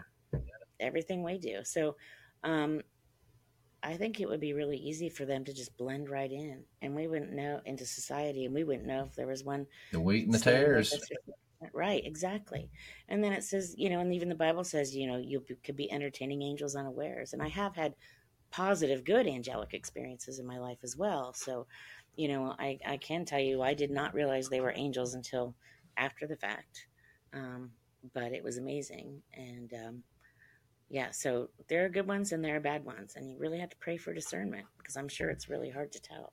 everything 0.80 1.22
we 1.22 1.38
do. 1.38 1.64
So, 1.64 1.96
um, 2.44 2.82
I 3.82 3.94
think 3.94 4.20
it 4.20 4.28
would 4.28 4.40
be 4.40 4.54
really 4.54 4.76
easy 4.76 5.08
for 5.08 5.24
them 5.24 5.44
to 5.44 5.52
just 5.52 5.76
blend 5.76 6.08
right 6.08 6.30
in, 6.30 6.64
and 6.82 6.94
we 6.94 7.06
wouldn't 7.06 7.32
know 7.32 7.60
into 7.64 7.86
society, 7.86 8.44
and 8.44 8.54
we 8.54 8.64
wouldn't 8.64 8.86
know 8.86 9.04
if 9.04 9.14
there 9.14 9.26
was 9.26 9.44
one. 9.44 9.66
The 9.92 10.00
wheat 10.00 10.24
and 10.26 10.34
the 10.34 10.38
tares. 10.38 10.94
Right, 11.72 12.04
exactly. 12.04 12.70
And 13.08 13.22
then 13.22 13.32
it 13.32 13.42
says, 13.42 13.74
you 13.76 13.90
know, 13.90 13.98
and 13.98 14.14
even 14.14 14.28
the 14.28 14.34
Bible 14.36 14.62
says, 14.62 14.94
you 14.94 15.06
know, 15.08 15.16
you 15.16 15.44
could 15.64 15.74
be 15.76 15.90
entertaining 15.90 16.42
angels 16.42 16.76
unawares. 16.76 17.32
And 17.32 17.42
I 17.42 17.48
have 17.48 17.74
had 17.74 17.94
positive, 18.50 19.04
good 19.04 19.26
angelic 19.26 19.74
experiences 19.74 20.38
in 20.38 20.46
my 20.46 20.58
life 20.58 20.78
as 20.84 20.96
well. 20.96 21.32
So, 21.34 21.66
you 22.16 22.28
know, 22.28 22.54
I, 22.58 22.78
I 22.86 22.96
can 22.98 23.24
tell 23.24 23.40
you, 23.40 23.62
I 23.62 23.74
did 23.74 23.90
not 23.90 24.14
realize 24.14 24.48
they 24.48 24.60
were 24.60 24.74
angels 24.76 25.14
until 25.14 25.56
after 25.96 26.26
the 26.28 26.36
fact. 26.36 26.86
Um, 27.32 27.72
but 28.14 28.32
it 28.32 28.44
was 28.44 28.58
amazing. 28.58 29.22
And, 29.34 29.72
um, 29.74 30.04
yeah, 30.90 31.10
so 31.12 31.50
there 31.68 31.84
are 31.86 31.90
good 31.90 32.08
ones 32.08 32.32
and 32.32 32.44
there 32.44 32.56
are 32.56 32.60
bad 32.60 32.84
ones, 32.84 33.14
and 33.16 33.30
you 33.30 33.38
really 33.38 33.60
have 33.60 33.70
to 33.70 33.78
pray 33.78 33.96
for 33.98 34.14
discernment 34.14 34.66
because 34.78 34.96
I'm 34.96 35.08
sure 35.08 35.30
it's 35.30 35.50
really 35.50 35.70
hard 35.70 35.92
to 35.92 36.00
tell. 36.00 36.32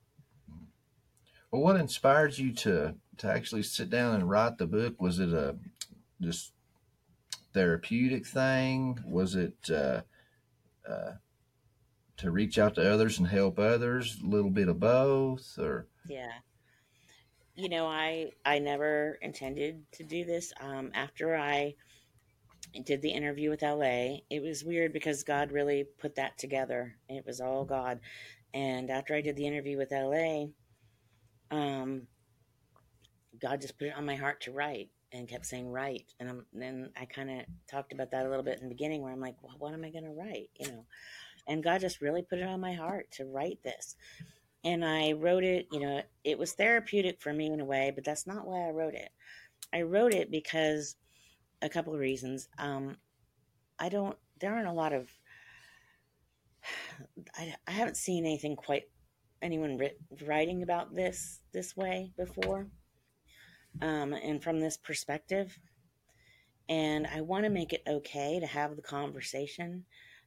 Well, 1.56 1.64
what 1.64 1.80
inspired 1.80 2.36
you 2.36 2.52
to 2.52 2.96
to 3.16 3.32
actually 3.32 3.62
sit 3.62 3.88
down 3.88 4.14
and 4.14 4.28
write 4.28 4.58
the 4.58 4.66
book? 4.66 5.00
Was 5.00 5.20
it 5.20 5.30
a 5.32 5.56
just 6.20 6.52
therapeutic 7.54 8.26
thing? 8.26 9.02
Was 9.06 9.36
it 9.36 9.56
uh, 9.70 10.02
uh, 10.86 11.12
to 12.18 12.30
reach 12.30 12.58
out 12.58 12.74
to 12.74 12.92
others 12.92 13.18
and 13.18 13.26
help 13.26 13.58
others? 13.58 14.18
A 14.22 14.26
little 14.26 14.50
bit 14.50 14.68
of 14.68 14.78
both, 14.78 15.58
or 15.58 15.88
Yeah. 16.06 16.30
You 17.54 17.70
know, 17.70 17.86
I 17.86 18.32
I 18.44 18.58
never 18.58 19.16
intended 19.22 19.90
to 19.92 20.04
do 20.04 20.26
this. 20.26 20.52
Um, 20.60 20.90
after 20.92 21.36
I 21.36 21.74
did 22.84 23.00
the 23.00 23.12
interview 23.12 23.48
with 23.48 23.62
LA, 23.62 24.18
it 24.28 24.42
was 24.42 24.62
weird 24.62 24.92
because 24.92 25.24
God 25.24 25.52
really 25.52 25.84
put 25.96 26.16
that 26.16 26.36
together. 26.36 26.98
It 27.08 27.24
was 27.24 27.40
all 27.40 27.64
God. 27.64 28.00
And 28.52 28.90
after 28.90 29.14
I 29.14 29.22
did 29.22 29.36
the 29.36 29.46
interview 29.46 29.78
with 29.78 29.90
LA, 29.90 30.48
um, 31.50 32.02
God 33.40 33.60
just 33.60 33.78
put 33.78 33.88
it 33.88 33.96
on 33.96 34.06
my 34.06 34.16
heart 34.16 34.40
to 34.42 34.52
write 34.52 34.90
and 35.12 35.28
kept 35.28 35.46
saying 35.46 35.70
write. 35.70 36.12
And 36.18 36.28
I'm, 36.28 36.46
then 36.52 36.90
I 37.00 37.04
kind 37.04 37.30
of 37.30 37.46
talked 37.70 37.92
about 37.92 38.10
that 38.10 38.26
a 38.26 38.28
little 38.28 38.44
bit 38.44 38.58
in 38.58 38.68
the 38.68 38.74
beginning 38.74 39.02
where 39.02 39.12
I'm 39.12 39.20
like, 39.20 39.36
well, 39.42 39.56
what 39.58 39.72
am 39.72 39.84
I 39.84 39.90
going 39.90 40.04
to 40.04 40.10
write? 40.10 40.50
You 40.58 40.68
know, 40.68 40.84
and 41.46 41.62
God 41.62 41.80
just 41.80 42.00
really 42.00 42.22
put 42.22 42.38
it 42.38 42.46
on 42.46 42.60
my 42.60 42.74
heart 42.74 43.10
to 43.12 43.24
write 43.24 43.62
this. 43.62 43.96
And 44.64 44.84
I 44.84 45.12
wrote 45.12 45.44
it, 45.44 45.68
you 45.70 45.80
know, 45.80 46.02
it 46.24 46.38
was 46.38 46.52
therapeutic 46.52 47.20
for 47.20 47.32
me 47.32 47.52
in 47.52 47.60
a 47.60 47.64
way, 47.64 47.92
but 47.94 48.04
that's 48.04 48.26
not 48.26 48.46
why 48.46 48.66
I 48.66 48.70
wrote 48.70 48.94
it. 48.94 49.10
I 49.72 49.82
wrote 49.82 50.12
it 50.12 50.30
because 50.30 50.96
a 51.62 51.68
couple 51.68 51.94
of 51.94 52.00
reasons. 52.00 52.48
Um, 52.58 52.96
I 53.78 53.88
don't, 53.88 54.16
there 54.40 54.52
aren't 54.52 54.68
a 54.68 54.72
lot 54.72 54.92
of, 54.92 55.08
I, 57.36 57.54
I 57.66 57.70
haven't 57.70 57.96
seen 57.96 58.24
anything 58.24 58.56
quite 58.56 58.84
anyone 59.42 59.76
writ, 59.76 59.98
writing 60.26 60.62
about 60.62 60.94
this 60.94 61.40
this 61.52 61.76
way 61.76 62.12
before 62.16 62.66
um, 63.82 64.12
and 64.12 64.42
from 64.42 64.60
this 64.60 64.76
perspective. 64.76 65.58
And 66.68 67.06
i 67.06 67.20
want 67.20 67.44
to 67.44 67.50
make 67.50 67.72
it 67.72 67.82
okay 67.86 68.40
to 68.40 68.46
have 68.46 68.74
the 68.74 68.82
conversation 68.82 69.84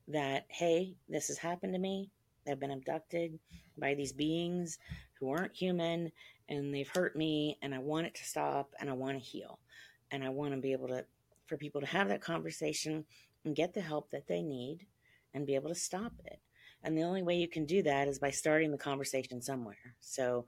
that 0.08 0.46
hey 0.50 0.96
this 1.08 1.28
has 1.28 1.38
happened 1.38 1.74
to 1.74 1.80
me. 1.80 2.12
I've 2.48 2.60
been 2.60 2.72
abducted 2.72 3.38
by 3.78 3.94
these 3.94 4.14
beings 4.14 4.80
who 5.20 5.30
aren't 5.30 5.56
human 5.56 6.12
and 6.48 6.74
they've 6.74 6.90
hurt 6.90 7.16
me 7.16 7.58
and 7.62 7.76
i 7.76 7.80
want 7.80 8.08
it 8.08 8.16
to 8.16 8.24
stop 8.24 8.74
and 8.80 8.90
i 8.90 8.94
want 8.94 9.18
to 9.18 9.24
heal. 9.24 9.60
And 10.12 10.24
i 10.24 10.30
want 10.30 10.54
to 10.54 10.58
be 10.58 10.72
able 10.72 10.88
to 10.88 11.06
for 11.46 11.58
people 11.58 11.82
to 11.82 11.88
have 11.88 12.08
that 12.08 12.22
conversation 12.22 13.04
and 13.44 13.56
get 13.56 13.74
the 13.74 13.82
help 13.82 14.12
that 14.12 14.28
they 14.28 14.42
need 14.42 14.86
and 15.34 15.46
be 15.46 15.56
able 15.56 15.70
to 15.70 15.76
stop 15.76 16.14
it 16.26 16.40
and 16.84 16.98
the 16.98 17.04
only 17.04 17.24
way 17.24 17.36
you 17.36 17.48
can 17.48 17.66
do 17.66 17.84
that 17.84 18.08
is 18.08 18.20
by 18.20 18.32
starting 18.32 18.72
the 18.72 18.78
conversation 18.78 19.42
somewhere. 19.42 19.96
So 20.00 20.46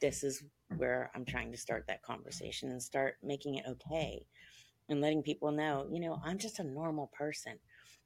this 0.00 0.22
is 0.22 0.42
where 0.76 1.10
I'm 1.14 1.24
trying 1.24 1.52
to 1.52 1.58
start 1.58 1.84
that 1.86 2.02
conversation 2.02 2.70
and 2.70 2.82
start 2.82 3.16
making 3.22 3.54
it 3.56 3.64
okay 3.68 4.26
and 4.88 5.00
letting 5.00 5.22
people 5.22 5.50
know, 5.50 5.86
you 5.90 6.00
know, 6.00 6.20
I'm 6.24 6.38
just 6.38 6.58
a 6.58 6.64
normal 6.64 7.10
person. 7.16 7.58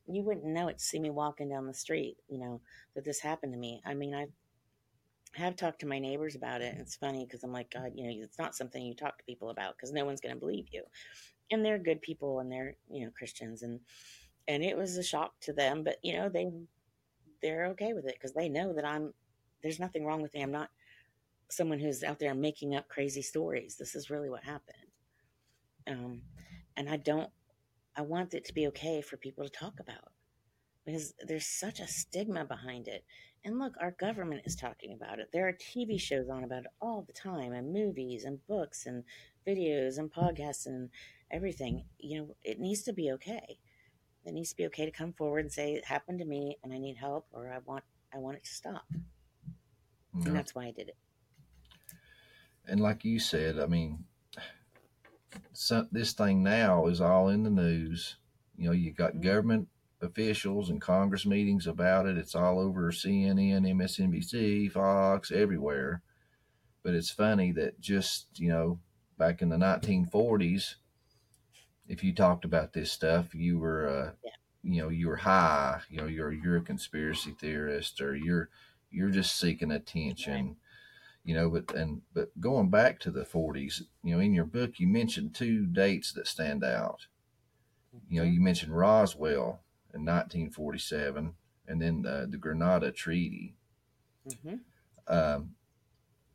You 0.06 0.22
wouldn't 0.22 0.46
know 0.46 0.68
it 0.68 0.78
to 0.78 0.84
see 0.84 0.98
me 0.98 1.10
walking 1.10 1.48
down 1.48 1.66
the 1.66 1.74
street, 1.74 2.16
you 2.28 2.38
know, 2.38 2.60
that 2.94 3.04
this 3.04 3.20
happened 3.20 3.52
to 3.52 3.58
me. 3.58 3.80
I 3.84 3.94
mean, 3.94 4.14
I 4.14 4.26
have 5.34 5.56
talked 5.56 5.80
to 5.80 5.86
my 5.86 5.98
neighbors 5.98 6.34
about 6.34 6.62
it. 6.62 6.76
It's 6.78 6.96
funny 6.96 7.24
because 7.24 7.44
I'm 7.44 7.52
like, 7.52 7.72
God, 7.72 7.92
you 7.94 8.04
know, 8.04 8.24
it's 8.24 8.38
not 8.38 8.54
something 8.54 8.82
you 8.82 8.94
talk 8.94 9.18
to 9.18 9.24
people 9.24 9.50
about 9.50 9.76
because 9.76 9.92
no 9.92 10.04
one's 10.04 10.20
going 10.20 10.34
to 10.34 10.40
believe 10.40 10.66
you. 10.72 10.82
And 11.50 11.64
they're 11.64 11.78
good 11.78 12.02
people 12.02 12.40
and 12.40 12.50
they're, 12.50 12.76
you 12.90 13.04
know, 13.04 13.12
Christians. 13.16 13.62
And, 13.62 13.80
and 14.48 14.64
it 14.64 14.76
was 14.76 14.96
a 14.96 15.02
shock 15.02 15.32
to 15.42 15.52
them, 15.52 15.84
but, 15.84 15.96
you 16.02 16.14
know, 16.14 16.28
they, 16.28 16.50
they're 17.42 17.66
okay 17.68 17.92
with 17.92 18.06
it 18.06 18.14
because 18.14 18.32
they 18.34 18.48
know 18.48 18.72
that 18.72 18.84
I'm 18.84 19.12
there's 19.62 19.80
nothing 19.80 20.04
wrong 20.04 20.22
with 20.22 20.34
me. 20.34 20.42
I'm 20.42 20.52
not 20.52 20.70
someone 21.50 21.78
who's 21.78 22.02
out 22.02 22.18
there 22.18 22.34
making 22.34 22.74
up 22.74 22.88
crazy 22.88 23.22
stories. 23.22 23.76
This 23.76 23.94
is 23.94 24.10
really 24.10 24.30
what 24.30 24.44
happened. 24.44 24.76
Um, 25.86 26.22
and 26.76 26.88
I 26.88 26.96
don't 26.96 27.30
I 27.96 28.02
want 28.02 28.34
it 28.34 28.44
to 28.46 28.54
be 28.54 28.68
okay 28.68 29.02
for 29.02 29.16
people 29.16 29.44
to 29.44 29.50
talk 29.50 29.80
about 29.80 30.12
because 30.84 31.14
there's 31.26 31.46
such 31.46 31.80
a 31.80 31.88
stigma 31.88 32.44
behind 32.44 32.88
it. 32.88 33.04
And 33.44 33.58
look, 33.58 33.74
our 33.80 33.92
government 33.92 34.42
is 34.44 34.54
talking 34.54 34.92
about 34.92 35.18
it. 35.18 35.30
There 35.32 35.48
are 35.48 35.52
TV 35.52 35.98
shows 35.98 36.28
on 36.28 36.44
about 36.44 36.64
it 36.64 36.70
all 36.80 37.04
the 37.06 37.12
time, 37.12 37.52
and 37.52 37.72
movies, 37.72 38.24
and 38.24 38.46
books, 38.46 38.84
and 38.84 39.02
videos, 39.46 39.96
and 39.98 40.12
podcasts, 40.12 40.66
and 40.66 40.90
everything. 41.30 41.84
You 41.98 42.18
know, 42.18 42.36
it 42.42 42.60
needs 42.60 42.82
to 42.82 42.92
be 42.92 43.10
okay 43.12 43.58
it 44.24 44.32
needs 44.32 44.50
to 44.50 44.56
be 44.56 44.66
okay 44.66 44.84
to 44.84 44.90
come 44.90 45.12
forward 45.12 45.40
and 45.40 45.52
say 45.52 45.74
it 45.74 45.84
happened 45.84 46.18
to 46.18 46.24
me 46.24 46.58
and 46.62 46.72
I 46.72 46.78
need 46.78 46.96
help 46.96 47.26
or 47.32 47.50
I 47.50 47.58
want 47.64 47.84
I 48.14 48.18
want 48.18 48.36
it 48.36 48.44
to 48.44 48.50
stop. 48.50 48.84
Yeah. 48.92 50.26
And 50.26 50.36
that's 50.36 50.54
why 50.54 50.66
I 50.66 50.72
did 50.72 50.88
it. 50.88 50.96
and 52.66 52.80
like 52.80 53.04
you 53.04 53.20
said, 53.20 53.58
I 53.58 53.66
mean, 53.66 54.04
so, 55.52 55.86
this 55.92 56.12
thing 56.12 56.42
now 56.42 56.86
is 56.86 57.00
all 57.00 57.28
in 57.28 57.42
the 57.42 57.50
news. 57.50 58.16
You 58.56 58.66
know, 58.66 58.72
you 58.72 58.92
got 58.92 59.12
mm-hmm. 59.12 59.22
government 59.22 59.68
officials 60.02 60.70
and 60.70 60.80
Congress 60.80 61.26
meetings 61.26 61.66
about 61.66 62.06
it. 62.06 62.16
It's 62.16 62.34
all 62.34 62.58
over 62.58 62.90
CNN, 62.90 63.70
MSNBC, 63.70 64.72
Fox, 64.72 65.30
everywhere. 65.30 66.02
But 66.82 66.94
it's 66.94 67.10
funny 67.10 67.52
that 67.52 67.80
just, 67.80 68.26
you 68.36 68.48
know, 68.48 68.78
back 69.18 69.42
in 69.42 69.50
the 69.50 69.56
1940s, 69.56 70.76
if 71.90 72.04
you 72.04 72.14
talked 72.14 72.46
about 72.46 72.72
this 72.74 72.92
stuff, 72.92 73.34
you 73.34 73.58
were, 73.60 73.88
uh, 73.88 74.12
you 74.64 74.82
know, 74.82 74.90
you 74.90 75.08
were 75.08 75.16
high. 75.18 75.82
You 75.90 75.98
know, 75.98 76.06
you're 76.06 76.32
you're 76.32 76.58
a 76.58 76.62
conspiracy 76.62 77.32
theorist, 77.32 78.00
or 78.00 78.16
you're 78.16 78.50
you're 78.90 79.10
just 79.10 79.36
seeking 79.38 79.72
attention. 79.72 80.56
You 81.24 81.34
know, 81.34 81.50
but 81.50 81.74
and 81.74 82.02
but 82.14 82.38
going 82.40 82.70
back 82.70 83.00
to 83.00 83.12
the 83.12 83.24
40s, 83.24 83.82
you 84.04 84.14
know, 84.14 84.20
in 84.20 84.34
your 84.34 84.46
book 84.46 84.80
you 84.80 84.88
mentioned 84.88 85.34
two 85.34 85.66
dates 85.66 86.12
that 86.14 86.28
stand 86.28 86.64
out. 86.64 87.08
You 88.08 88.20
know, 88.20 88.26
you 88.26 88.40
mentioned 88.42 88.76
Roswell 88.76 89.62
in 89.94 90.04
1947, 90.04 91.34
and 91.66 91.80
then 91.82 92.04
uh, 92.06 92.26
the 92.28 92.36
Greada 92.38 92.94
Treaty. 92.94 93.56
hmm 94.24 94.60
Um, 95.08 95.56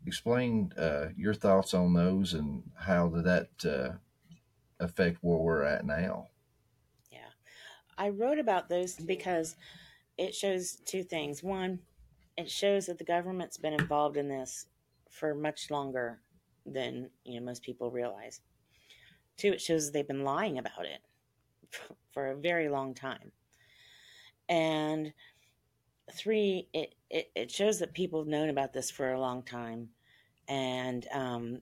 explain 0.05 0.73
uh, 0.77 1.09
your 1.17 1.33
thoughts 1.35 1.73
on 1.73 1.93
those 1.93 2.33
and 2.33 2.63
how 2.81 3.09
did 3.09 3.25
that 3.25 3.65
uh, 3.65 3.97
affect 4.79 5.17
where 5.21 5.37
we're 5.37 5.63
at 5.63 5.85
now. 5.85 6.27
Yeah. 7.11 7.29
I 7.97 8.09
wrote 8.09 8.39
about 8.39 8.69
those 8.69 8.95
because 8.95 9.55
it 10.17 10.33
shows 10.33 10.77
two 10.85 11.03
things. 11.03 11.43
One, 11.43 11.79
it 12.37 12.49
shows 12.49 12.85
that 12.87 12.97
the 12.97 13.05
government's 13.05 13.57
been 13.57 13.73
involved 13.73 14.17
in 14.17 14.27
this 14.27 14.67
for 15.09 15.33
much 15.33 15.71
longer 15.71 16.19
than 16.65 17.09
you 17.23 17.39
know 17.39 17.45
most 17.45 17.63
people 17.63 17.91
realize. 17.91 18.41
Two, 19.37 19.53
it 19.53 19.61
shows 19.61 19.91
they've 19.91 20.07
been 20.07 20.23
lying 20.23 20.57
about 20.57 20.85
it 20.85 21.01
for 22.11 22.31
a 22.31 22.35
very 22.35 22.69
long 22.69 22.93
time. 22.93 23.31
And 24.47 25.13
three, 26.13 26.67
it, 26.73 26.95
it, 27.09 27.31
it 27.35 27.51
shows 27.51 27.79
that 27.79 27.93
people 27.93 28.19
have 28.19 28.27
known 28.27 28.49
about 28.49 28.73
this 28.73 28.91
for 28.91 29.11
a 29.11 29.19
long 29.19 29.43
time 29.43 29.89
and 30.47 31.07
um, 31.11 31.61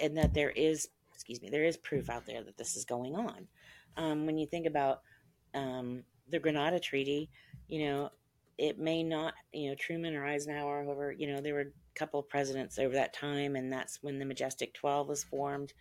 and 0.00 0.16
that 0.16 0.34
there 0.34 0.50
is 0.50 0.88
excuse 1.20 1.42
me 1.42 1.50
there 1.50 1.64
is 1.64 1.76
proof 1.76 2.10
out 2.10 2.26
there 2.26 2.42
that 2.44 2.58
this 2.58 2.76
is 2.76 2.84
going 2.84 3.14
on 3.14 3.48
um, 3.96 4.26
when 4.26 4.38
you 4.38 4.46
think 4.46 4.66
about 4.66 5.02
um, 5.54 6.04
the 6.30 6.40
greada 6.40 6.80
treaty 6.82 7.30
you 7.68 7.84
know 7.86 8.10
it 8.58 8.78
may 8.78 9.02
not 9.02 9.34
you 9.52 9.70
know 9.70 9.76
truman 9.76 10.14
or 10.14 10.26
eisenhower 10.26 10.84
however 10.84 11.12
you 11.12 11.26
know 11.26 11.40
there 11.40 11.54
were 11.54 11.60
a 11.60 11.98
couple 11.98 12.20
of 12.20 12.28
presidents 12.28 12.78
over 12.78 12.94
that 12.94 13.12
time 13.14 13.56
and 13.56 13.72
that's 13.72 13.98
when 14.02 14.18
the 14.18 14.24
majestic 14.24 14.74
12 14.74 15.08
was 15.08 15.24
formed 15.24 15.72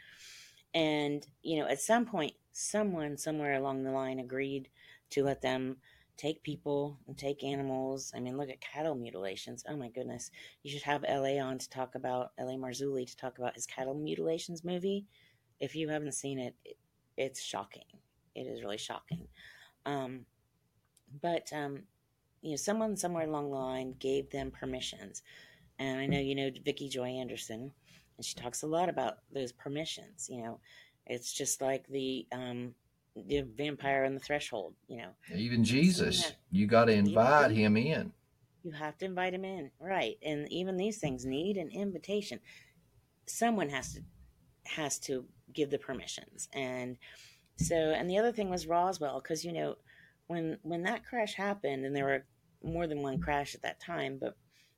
And, 0.73 1.27
you 1.41 1.59
know, 1.59 1.67
at 1.67 1.81
some 1.81 2.05
point, 2.05 2.33
someone 2.51 3.17
somewhere 3.17 3.55
along 3.55 3.83
the 3.83 3.91
line 3.91 4.19
agreed 4.19 4.69
to 5.11 5.23
let 5.23 5.41
them 5.41 5.77
take 6.17 6.43
people 6.43 6.99
and 7.07 7.17
take 7.17 7.43
animals. 7.43 8.11
I 8.15 8.19
mean, 8.19 8.37
look 8.37 8.49
at 8.49 8.61
cattle 8.61 8.95
mutilations. 8.95 9.63
Oh 9.67 9.77
my 9.77 9.89
goodness. 9.89 10.31
You 10.63 10.71
should 10.71 10.83
have 10.83 11.03
LA 11.03 11.39
on 11.41 11.57
to 11.59 11.69
talk 11.69 11.95
about 11.95 12.33
LA 12.39 12.53
Marzulli 12.57 13.07
to 13.07 13.17
talk 13.17 13.39
about 13.39 13.55
his 13.55 13.65
cattle 13.65 13.95
mutilations 13.95 14.63
movie. 14.63 15.07
If 15.59 15.75
you 15.75 15.89
haven't 15.89 16.13
seen 16.13 16.39
it, 16.39 16.55
it 16.65 16.77
it's 17.17 17.41
shocking. 17.41 17.83
It 18.35 18.43
is 18.43 18.61
really 18.61 18.77
shocking. 18.77 19.27
Um, 19.85 20.25
but 21.21 21.51
um, 21.53 21.83
you 22.41 22.51
know, 22.51 22.55
someone 22.55 22.95
somewhere 22.95 23.25
along 23.27 23.49
the 23.49 23.57
line 23.57 23.95
gave 23.99 24.29
them 24.29 24.51
permissions, 24.51 25.21
and 25.77 25.99
I 25.99 26.05
know 26.05 26.19
you 26.19 26.35
know 26.35 26.49
Vicki 26.63 26.87
Joy 26.89 27.07
Anderson, 27.09 27.71
and 28.17 28.25
she 28.25 28.35
talks 28.35 28.63
a 28.63 28.67
lot 28.67 28.89
about 28.89 29.17
those 29.33 29.51
permissions. 29.51 30.27
You 30.29 30.43
know, 30.43 30.59
it's 31.05 31.33
just 31.33 31.61
like 31.61 31.87
the 31.87 32.25
um, 32.31 32.73
the 33.15 33.41
vampire 33.41 34.05
on 34.05 34.13
the 34.13 34.19
threshold. 34.19 34.75
You 34.87 34.97
know, 34.97 35.09
Even 35.35 35.63
Jesus, 35.63 36.33
you 36.51 36.67
got 36.67 36.85
to 36.85 36.93
invite 36.93 37.51
him 37.51 37.75
in. 37.75 38.13
you 38.63 38.71
have 38.71 38.97
to 38.99 39.05
invite 39.05 39.33
him 39.33 39.43
in, 39.45 39.71
right? 39.79 40.17
And 40.23 40.51
even 40.51 40.77
these 40.77 40.97
things 40.97 41.25
need 41.25 41.57
an 41.57 41.69
invitation. 41.69 42.39
Someone 43.25 43.69
has 43.69 43.93
to 43.95 44.01
has 44.65 44.99
to 44.99 45.25
give 45.53 45.69
the 45.69 45.77
permissions, 45.77 46.47
and 46.53 46.97
so 47.55 47.75
and 47.75 48.09
the 48.09 48.17
other 48.17 48.31
thing 48.31 48.49
was 48.49 48.67
Roswell 48.67 49.19
because 49.21 49.43
you 49.43 49.51
know 49.51 49.75
when 50.27 50.57
when 50.61 50.83
that 50.83 51.05
crash 51.05 51.33
happened, 51.33 51.85
and 51.85 51.95
there 51.95 52.05
were 52.05 52.23
more 52.63 52.87
than 52.87 53.01
one 53.01 53.19
crash 53.19 53.55
at 53.55 53.61
that 53.61 53.79
time, 53.79 54.17
but 54.19 54.35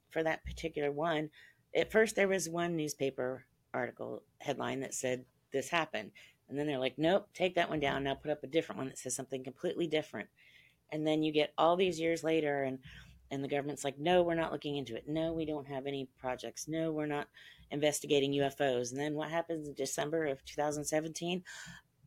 for 0.09 0.23
that 0.23 0.45
particular 0.45 0.91
one, 0.91 1.29
at 1.75 1.91
first 1.91 2.15
there 2.15 2.27
was 2.27 2.49
one 2.49 2.75
newspaper 2.75 3.45
article 3.73 4.23
headline 4.39 4.81
that 4.81 4.93
said 4.93 5.25
this 5.51 5.69
happened, 5.69 6.11
and 6.49 6.57
then 6.57 6.67
they're 6.67 6.79
like, 6.79 6.97
nope, 6.97 7.27
take 7.33 7.55
that 7.55 7.69
one 7.69 7.79
down. 7.79 8.03
Now 8.03 8.15
put 8.15 8.31
up 8.31 8.43
a 8.43 8.47
different 8.47 8.77
one 8.77 8.87
that 8.87 8.97
says 8.97 9.15
something 9.15 9.43
completely 9.43 9.87
different, 9.87 10.29
and 10.91 11.05
then 11.05 11.23
you 11.23 11.31
get 11.31 11.53
all 11.57 11.75
these 11.75 11.99
years 11.99 12.23
later, 12.23 12.63
and 12.63 12.79
and 13.31 13.43
the 13.43 13.47
government's 13.47 13.83
like, 13.83 13.97
no, 13.97 14.23
we're 14.23 14.35
not 14.35 14.51
looking 14.51 14.75
into 14.75 14.95
it. 14.95 15.07
No, 15.07 15.31
we 15.31 15.45
don't 15.45 15.67
have 15.67 15.87
any 15.87 16.09
projects. 16.19 16.67
No, 16.67 16.91
we're 16.91 17.05
not 17.05 17.27
investigating 17.71 18.33
UFOs. 18.33 18.91
And 18.91 18.99
then 18.99 19.13
what 19.15 19.29
happens 19.29 19.67
in 19.67 19.73
December 19.73 20.25
of 20.25 20.43
2017? 20.45 21.43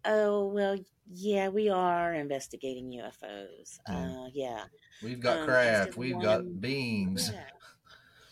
Oh, 0.05 0.47
well, 0.49 0.77
yeah, 1.11 1.49
we 1.49 1.69
are 1.71 2.13
investigating 2.15 2.91
UFOs. 2.91 3.79
Uh, 3.89 4.29
yeah. 4.33 4.65
We've 5.03 5.21
got 5.21 5.39
Um, 5.39 5.45
craft. 5.47 5.97
We've 5.97 6.15
one- 6.17 6.25
got 6.25 6.61
beings. 6.61 7.31
Yeah. 7.33 7.45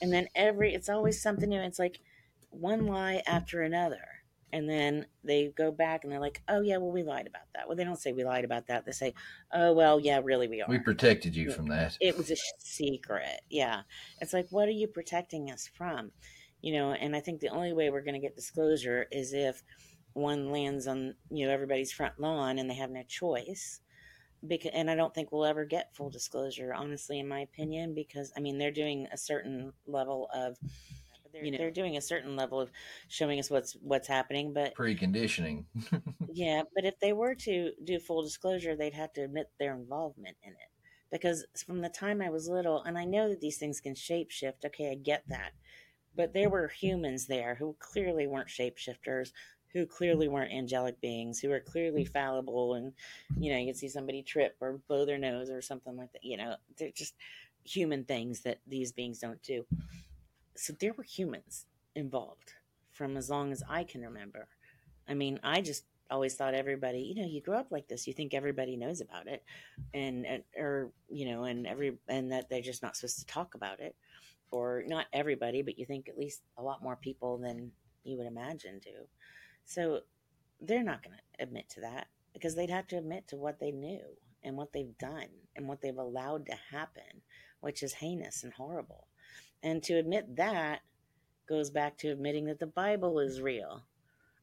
And 0.02 0.12
then 0.12 0.28
every, 0.34 0.74
it's 0.74 0.88
always 0.88 1.22
something 1.22 1.48
new. 1.48 1.60
It's 1.60 1.78
like 1.78 2.00
one 2.50 2.86
lie 2.86 3.22
after 3.26 3.62
another. 3.62 4.02
And 4.54 4.68
then 4.68 5.06
they 5.24 5.48
go 5.56 5.72
back 5.72 6.04
and 6.04 6.12
they're 6.12 6.20
like, 6.20 6.42
oh, 6.46 6.60
yeah, 6.60 6.76
well, 6.76 6.90
we 6.92 7.02
lied 7.02 7.26
about 7.26 7.46
that. 7.54 7.66
Well, 7.66 7.74
they 7.76 7.84
don't 7.84 7.98
say 7.98 8.12
we 8.12 8.22
lied 8.22 8.44
about 8.44 8.66
that. 8.66 8.84
They 8.84 8.92
say, 8.92 9.14
oh, 9.50 9.72
well, 9.72 9.98
yeah, 9.98 10.20
really, 10.22 10.46
we 10.46 10.60
are. 10.60 10.68
We 10.68 10.78
protected 10.78 11.34
you 11.34 11.50
from 11.50 11.68
that. 11.68 11.96
It 12.02 12.18
was 12.18 12.30
a 12.30 12.36
secret. 12.58 13.40
Yeah. 13.48 13.82
It's 14.20 14.34
like, 14.34 14.48
what 14.50 14.68
are 14.68 14.72
you 14.72 14.88
protecting 14.88 15.50
us 15.50 15.70
from? 15.72 16.10
You 16.62 16.74
know, 16.74 16.92
and 16.92 17.14
I 17.14 17.20
think 17.20 17.40
the 17.40 17.48
only 17.48 17.72
way 17.72 17.90
we're 17.90 18.02
going 18.02 18.14
to 18.14 18.20
get 18.20 18.36
disclosure 18.36 19.06
is 19.10 19.32
if 19.32 19.62
one 20.14 20.50
lands 20.50 20.86
on, 20.86 21.14
you 21.30 21.46
know, 21.46 21.52
everybody's 21.52 21.92
front 21.92 22.18
lawn 22.18 22.58
and 22.58 22.70
they 22.70 22.74
have 22.74 22.90
no 22.90 23.02
choice. 23.02 23.80
Because, 24.46 24.72
and 24.74 24.90
I 24.90 24.96
don't 24.96 25.14
think 25.14 25.30
we'll 25.30 25.44
ever 25.44 25.64
get 25.64 25.94
full 25.94 26.10
disclosure, 26.10 26.74
honestly, 26.74 27.20
in 27.20 27.28
my 27.28 27.40
opinion, 27.40 27.94
because 27.94 28.32
I 28.36 28.40
mean, 28.40 28.58
they're 28.58 28.72
doing 28.72 29.06
a 29.12 29.16
certain 29.16 29.72
level 29.86 30.28
of, 30.34 30.56
you 31.32 31.50
know, 31.50 31.58
they're 31.58 31.70
doing 31.70 31.96
a 31.96 32.02
certain 32.02 32.36
level 32.36 32.60
of 32.60 32.70
showing 33.08 33.38
us 33.38 33.50
what's 33.50 33.74
what's 33.74 34.08
happening, 34.08 34.52
but 34.52 34.74
Preconditioning. 34.74 35.64
yeah, 36.32 36.62
but 36.74 36.84
if 36.84 36.98
they 37.00 37.12
were 37.12 37.34
to 37.36 37.72
do 37.84 37.98
full 37.98 38.22
disclosure, 38.22 38.76
they'd 38.76 38.94
have 38.94 39.12
to 39.14 39.22
admit 39.22 39.50
their 39.58 39.74
involvement 39.74 40.36
in 40.42 40.52
it. 40.52 40.58
Because 41.10 41.44
from 41.66 41.80
the 41.80 41.88
time 41.88 42.20
I 42.22 42.30
was 42.30 42.48
little, 42.48 42.82
and 42.82 42.98
I 42.98 43.04
know 43.04 43.28
that 43.28 43.40
these 43.40 43.58
things 43.58 43.80
can 43.80 43.94
shapeshift, 43.94 44.64
okay, 44.64 44.90
I 44.90 44.94
get 44.94 45.24
that. 45.28 45.52
But 46.14 46.32
there 46.34 46.50
were 46.50 46.68
humans 46.68 47.26
there 47.26 47.54
who 47.54 47.74
clearly 47.78 48.26
weren't 48.26 48.48
shapeshifters, 48.48 49.32
who 49.72 49.86
clearly 49.86 50.28
weren't 50.28 50.52
angelic 50.52 51.00
beings, 51.00 51.40
who 51.40 51.48
were 51.48 51.60
clearly 51.60 52.04
mm. 52.04 52.12
fallible. 52.12 52.74
And, 52.74 52.92
you 53.38 53.52
know, 53.52 53.58
you 53.58 53.66
can 53.66 53.74
see 53.74 53.88
somebody 53.88 54.22
trip 54.22 54.56
or 54.60 54.80
blow 54.88 55.06
their 55.06 55.18
nose 55.18 55.50
or 55.50 55.62
something 55.62 55.96
like 55.96 56.12
that. 56.12 56.24
You 56.24 56.36
know, 56.36 56.56
they're 56.78 56.90
just 56.94 57.14
human 57.64 58.04
things 58.04 58.40
that 58.42 58.58
these 58.66 58.92
beings 58.92 59.18
don't 59.18 59.42
do. 59.42 59.64
So 60.56 60.74
there 60.78 60.92
were 60.92 61.04
humans 61.04 61.66
involved 61.94 62.54
from 62.92 63.16
as 63.16 63.30
long 63.30 63.52
as 63.52 63.62
I 63.68 63.84
can 63.84 64.02
remember. 64.02 64.48
I 65.08 65.14
mean, 65.14 65.40
I 65.42 65.60
just 65.62 65.84
always 66.10 66.34
thought 66.34 66.54
everybody, 66.54 67.00
you 67.00 67.14
know, 67.14 67.28
you 67.28 67.40
grow 67.40 67.58
up 67.58 67.68
like 67.70 67.88
this, 67.88 68.06
you 68.06 68.12
think 68.12 68.34
everybody 68.34 68.76
knows 68.76 69.00
about 69.00 69.26
it, 69.26 69.42
and, 69.94 70.26
and 70.26 70.42
or 70.56 70.92
you 71.08 71.26
know, 71.26 71.44
and 71.44 71.66
every 71.66 71.96
and 72.08 72.30
that 72.32 72.50
they're 72.50 72.60
just 72.60 72.82
not 72.82 72.96
supposed 72.96 73.18
to 73.20 73.26
talk 73.26 73.54
about 73.54 73.80
it, 73.80 73.96
or 74.52 74.84
not 74.86 75.06
everybody, 75.12 75.62
but 75.62 75.78
you 75.78 75.86
think 75.86 76.08
at 76.08 76.18
least 76.18 76.42
a 76.58 76.62
lot 76.62 76.82
more 76.82 76.96
people 76.96 77.38
than 77.38 77.72
you 78.04 78.16
would 78.18 78.26
imagine 78.26 78.78
do. 78.78 79.06
So 79.64 80.00
they're 80.60 80.82
not 80.82 81.02
going 81.02 81.16
to 81.16 81.42
admit 81.42 81.68
to 81.70 81.80
that 81.80 82.06
because 82.32 82.54
they'd 82.54 82.70
have 82.70 82.86
to 82.88 82.98
admit 82.98 83.28
to 83.28 83.36
what 83.36 83.58
they 83.58 83.70
knew 83.72 84.02
and 84.44 84.56
what 84.56 84.72
they've 84.72 84.96
done 84.98 85.28
and 85.56 85.66
what 85.66 85.80
they've 85.80 85.96
allowed 85.96 86.46
to 86.46 86.56
happen, 86.70 87.22
which 87.60 87.82
is 87.82 87.94
heinous 87.94 88.44
and 88.44 88.52
horrible. 88.52 89.06
And 89.62 89.82
to 89.84 89.94
admit 89.94 90.36
that 90.36 90.80
goes 91.48 91.70
back 91.70 91.98
to 91.98 92.08
admitting 92.08 92.46
that 92.46 92.58
the 92.58 92.66
Bible 92.66 93.18
is 93.20 93.40
real, 93.40 93.82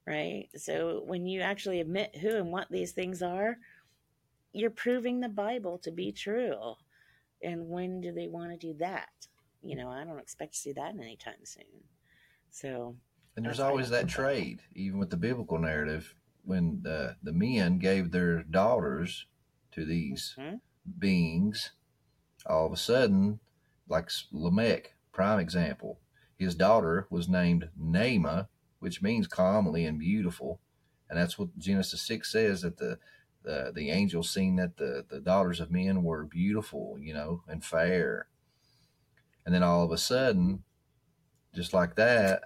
right? 0.06 0.48
So 0.56 1.04
when 1.06 1.26
you 1.26 1.42
actually 1.42 1.80
admit 1.80 2.16
who 2.16 2.36
and 2.36 2.52
what 2.52 2.68
these 2.70 2.92
things 2.92 3.22
are, 3.22 3.58
you're 4.54 4.70
proving 4.70 5.20
the 5.20 5.30
Bible 5.30 5.78
to 5.80 5.92
be 5.92 6.12
true. 6.12 6.76
And 7.42 7.70
when 7.70 8.02
do 8.02 8.12
they 8.12 8.28
want 8.28 8.52
to 8.52 8.58
do 8.58 8.78
that? 8.80 9.10
You 9.62 9.76
know, 9.76 9.90
I 9.90 10.04
don't 10.04 10.20
expect 10.20 10.54
to 10.54 10.60
see 10.60 10.72
that 10.74 10.96
anytime 10.96 11.44
soon. 11.44 11.84
So, 12.50 12.96
And 13.36 13.46
there's 13.46 13.60
always 13.60 13.90
that 13.90 14.08
trade, 14.08 14.62
even 14.74 15.00
with 15.00 15.10
the 15.10 15.18
biblical 15.18 15.60
narrative, 15.60 16.16
when 16.44 16.82
the, 16.82 17.16
the 17.22 17.32
men 17.34 17.78
gave 17.78 18.12
their 18.12 18.44
daughters 18.44 19.28
to 19.72 19.86
these 19.86 20.36
Mhm. 20.38 20.62
beings, 20.98 21.72
all 22.46 22.66
of 22.66 22.74
a 22.74 22.78
sudden, 22.78 23.40
like 23.88 24.10
Lamech, 24.32 24.96
prime 25.12 25.40
example, 25.40 26.00
his 26.38 26.56
daughter 26.56 27.08
was 27.10 27.28
named 27.30 27.70
Naamah, 27.80 28.48
which 28.80 29.02
means 29.02 29.28
calmly 29.28 29.86
and 29.86 30.00
beautiful. 30.00 30.60
And 31.10 31.20
that's 31.20 31.38
what 31.38 31.58
Genesis 31.58 32.02
6 32.02 32.32
says 32.32 32.62
that 32.62 32.78
the 32.78 33.00
the, 33.42 33.72
the 33.74 33.90
angel 33.90 34.22
seen 34.22 34.58
that 34.58 34.76
the, 34.76 35.06
the 35.08 35.22
daughters 35.22 35.62
of 35.62 35.72
men 35.72 36.04
were 36.04 36.26
beautiful, 36.26 36.98
you 37.00 37.14
know, 37.14 37.42
and 37.48 37.64
fair. 37.64 38.28
And 39.46 39.54
then 39.56 39.64
all 39.64 39.84
of 39.84 39.92
a 39.92 39.98
sudden, 39.98 40.64
just 41.54 41.74
like 41.74 41.96
that, 41.96 42.44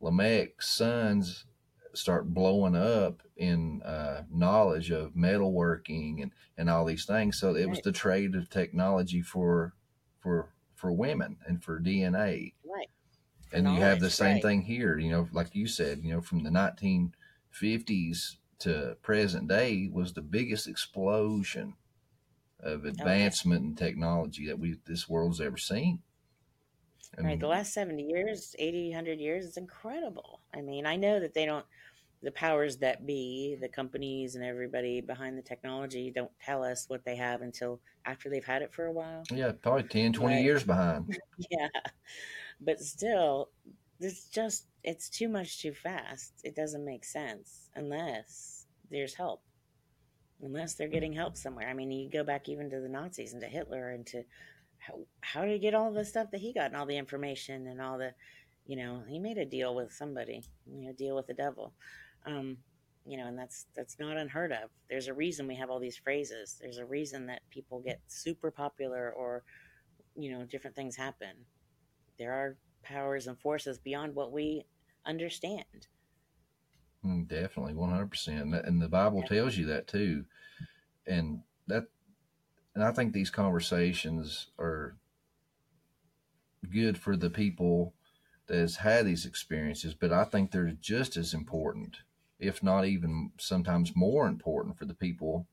Lamech's 0.00 0.66
sons 0.68 1.46
start 1.94 2.32
blowing 2.34 2.76
up 2.76 3.22
in 3.36 3.82
uh, 3.82 4.24
knowledge 4.30 4.90
of 4.90 5.12
metalworking 5.14 6.22
and, 6.22 6.32
and 6.56 6.70
all 6.70 6.84
these 6.84 7.06
things. 7.06 7.38
So 7.38 7.54
it 7.54 7.68
was 7.70 7.78
Right. 7.78 7.84
the 7.84 7.92
trade 7.92 8.34
of 8.34 8.50
technology 8.50 9.22
for 9.22 9.74
for 10.20 10.54
for 10.74 10.92
women 10.92 11.38
and 11.46 11.62
for 11.62 11.80
DNA. 11.80 12.54
right. 12.64 12.88
And 13.52 13.70
you 13.70 13.80
have 13.80 14.00
the 14.00 14.10
same 14.10 14.34
right. 14.34 14.42
thing 14.42 14.62
here, 14.62 14.98
you 14.98 15.10
know, 15.10 15.28
like 15.32 15.54
you 15.54 15.66
said, 15.68 16.02
you 16.02 16.12
know, 16.12 16.20
from 16.22 16.42
the 16.42 16.50
1950s 16.50 18.38
to 18.60 18.96
present 19.02 19.48
day 19.48 19.88
was 19.92 20.14
the 20.14 20.22
biggest 20.22 20.66
explosion 20.66 21.76
Oh, 22.68 22.72
of 22.72 22.84
advancement 22.86 23.64
in 23.64 23.74
technology 23.76 24.46
that 24.46 24.58
we 24.58 24.78
this 24.86 25.08
world's 25.08 25.40
ever 25.40 25.58
seen. 25.58 26.02
I 27.18 27.22
right. 27.22 27.38
The 27.40 27.46
last 27.48 27.72
70 27.72 28.04
years, 28.04 28.54
80, 28.58 28.90
100 28.90 29.20
years 29.20 29.44
is 29.46 29.56
incredible. 29.56 30.42
I 30.54 30.62
mean, 30.62 30.86
I 30.86 30.96
know 30.96 31.20
that 31.20 31.34
they 31.34 31.46
don't, 31.46 31.66
the 32.22 32.32
powers 32.32 32.78
that 32.78 33.06
be, 33.06 33.56
the 33.60 33.68
companies 33.68 34.34
and 34.36 34.44
everybody 34.44 35.00
behind 35.00 35.38
the 35.38 35.42
technology 35.42 36.10
don't 36.10 36.32
tell 36.40 36.64
us 36.64 36.88
what 36.88 37.04
they 37.04 37.16
have 37.16 37.42
until 37.42 37.80
after 38.06 38.30
they've 38.30 38.44
had 38.44 38.62
it 38.62 38.74
for 38.74 38.86
a 38.86 38.92
while. 38.92 39.30
yeah, 39.32 39.52
probably 39.52 39.84
10, 39.84 40.12
20 40.12 40.36
Right. 40.36 40.42
years 40.42 40.64
behind. 40.64 41.08
yeah 41.50 41.68
but 42.60 42.80
still 42.80 43.50
it's 44.00 44.28
just 44.28 44.68
it's 44.82 45.08
too 45.08 45.28
much 45.28 45.60
too 45.60 45.74
fast 45.74 46.40
it 46.44 46.54
doesn't 46.54 46.84
make 46.84 47.04
sense 47.04 47.70
unless 47.74 48.66
there's 48.90 49.14
help 49.14 49.44
unless 50.42 50.74
they're 50.74 50.88
getting 50.88 51.12
help 51.12 51.36
somewhere 51.36 51.68
i 51.68 51.74
mean 51.74 51.90
you 51.90 52.10
go 52.10 52.24
back 52.24 52.48
even 52.48 52.68
to 52.70 52.80
the 52.80 52.88
nazis 52.88 53.32
and 53.32 53.42
to 53.42 53.48
hitler 53.48 53.90
and 53.90 54.06
to 54.06 54.24
how, 54.86 55.00
how 55.22 55.42
did 55.42 55.52
he 55.52 55.58
get 55.58 55.74
all 55.74 55.92
the 55.92 56.04
stuff 56.04 56.30
that 56.32 56.40
he 56.40 56.52
got 56.52 56.66
and 56.66 56.76
all 56.76 56.86
the 56.86 56.96
information 56.98 57.66
and 57.68 57.80
all 57.80 57.98
the 57.98 58.12
you 58.66 58.76
know 58.76 59.02
he 59.08 59.18
made 59.18 59.38
a 59.38 59.44
deal 59.46 59.74
with 59.74 59.92
somebody 59.92 60.42
you 60.66 60.86
know 60.86 60.92
deal 60.92 61.16
with 61.16 61.26
the 61.26 61.34
devil. 61.34 61.74
Um 62.26 62.58
you 63.04 63.18
know 63.18 63.26
and 63.26 63.38
that's 63.38 63.66
that's 63.76 63.98
not 63.98 64.16
unheard 64.16 64.52
of. 64.52 64.70
There's 64.90 65.08
a 65.08 65.14
reason 65.14 65.46
we 65.46 65.56
have 65.56 65.70
all 65.70 65.80
these 65.80 65.96
phrases. 65.98 66.58
There's 66.60 66.78
a 66.78 66.86
reason 66.86 67.26
that 67.26 67.42
people 67.50 67.80
get 67.80 68.00
super 68.08 68.50
popular 68.50 69.12
or 69.12 69.44
you 70.16 70.30
know 70.32 70.44
different 70.44 70.76
things 70.76 70.96
happen. 70.96 71.46
There 72.18 72.32
are 72.32 72.56
powers 72.82 73.26
and 73.26 73.38
forces 73.40 73.78
beyond 73.78 74.14
what 74.14 74.32
we 74.32 74.64
understand. 75.06 75.88
Mm, 77.04 77.26
definitely, 77.28 77.74
one 77.74 77.90
hundred 77.90 78.10
percent, 78.10 78.54
and 78.54 78.80
the 78.80 78.88
Bible 78.88 79.22
Yeah. 79.22 79.28
tells 79.28 79.56
you 79.56 79.66
that 79.66 79.88
too, 79.88 80.24
and 81.06 81.42
that, 81.66 81.86
and 82.74 82.82
I 82.84 82.92
think 82.92 83.12
these 83.12 83.30
conversations 83.30 84.46
are 84.58 84.96
good 86.70 86.96
for 86.98 87.16
the 87.16 87.30
people 87.30 87.94
that 88.46 88.56
has 88.56 88.76
had 88.76 89.06
these 89.06 89.26
experiences, 89.26 89.94
but 89.94 90.12
I 90.12 90.24
think 90.24 90.50
they're 90.50 90.76
just 90.80 91.16
as 91.16 91.34
important, 91.34 91.98
if 92.38 92.62
not 92.62 92.86
even 92.86 93.32
sometimes 93.38 93.96
more 93.96 94.26
important, 94.26 94.78
for 94.78 94.84
the 94.84 94.94
people 94.94 95.46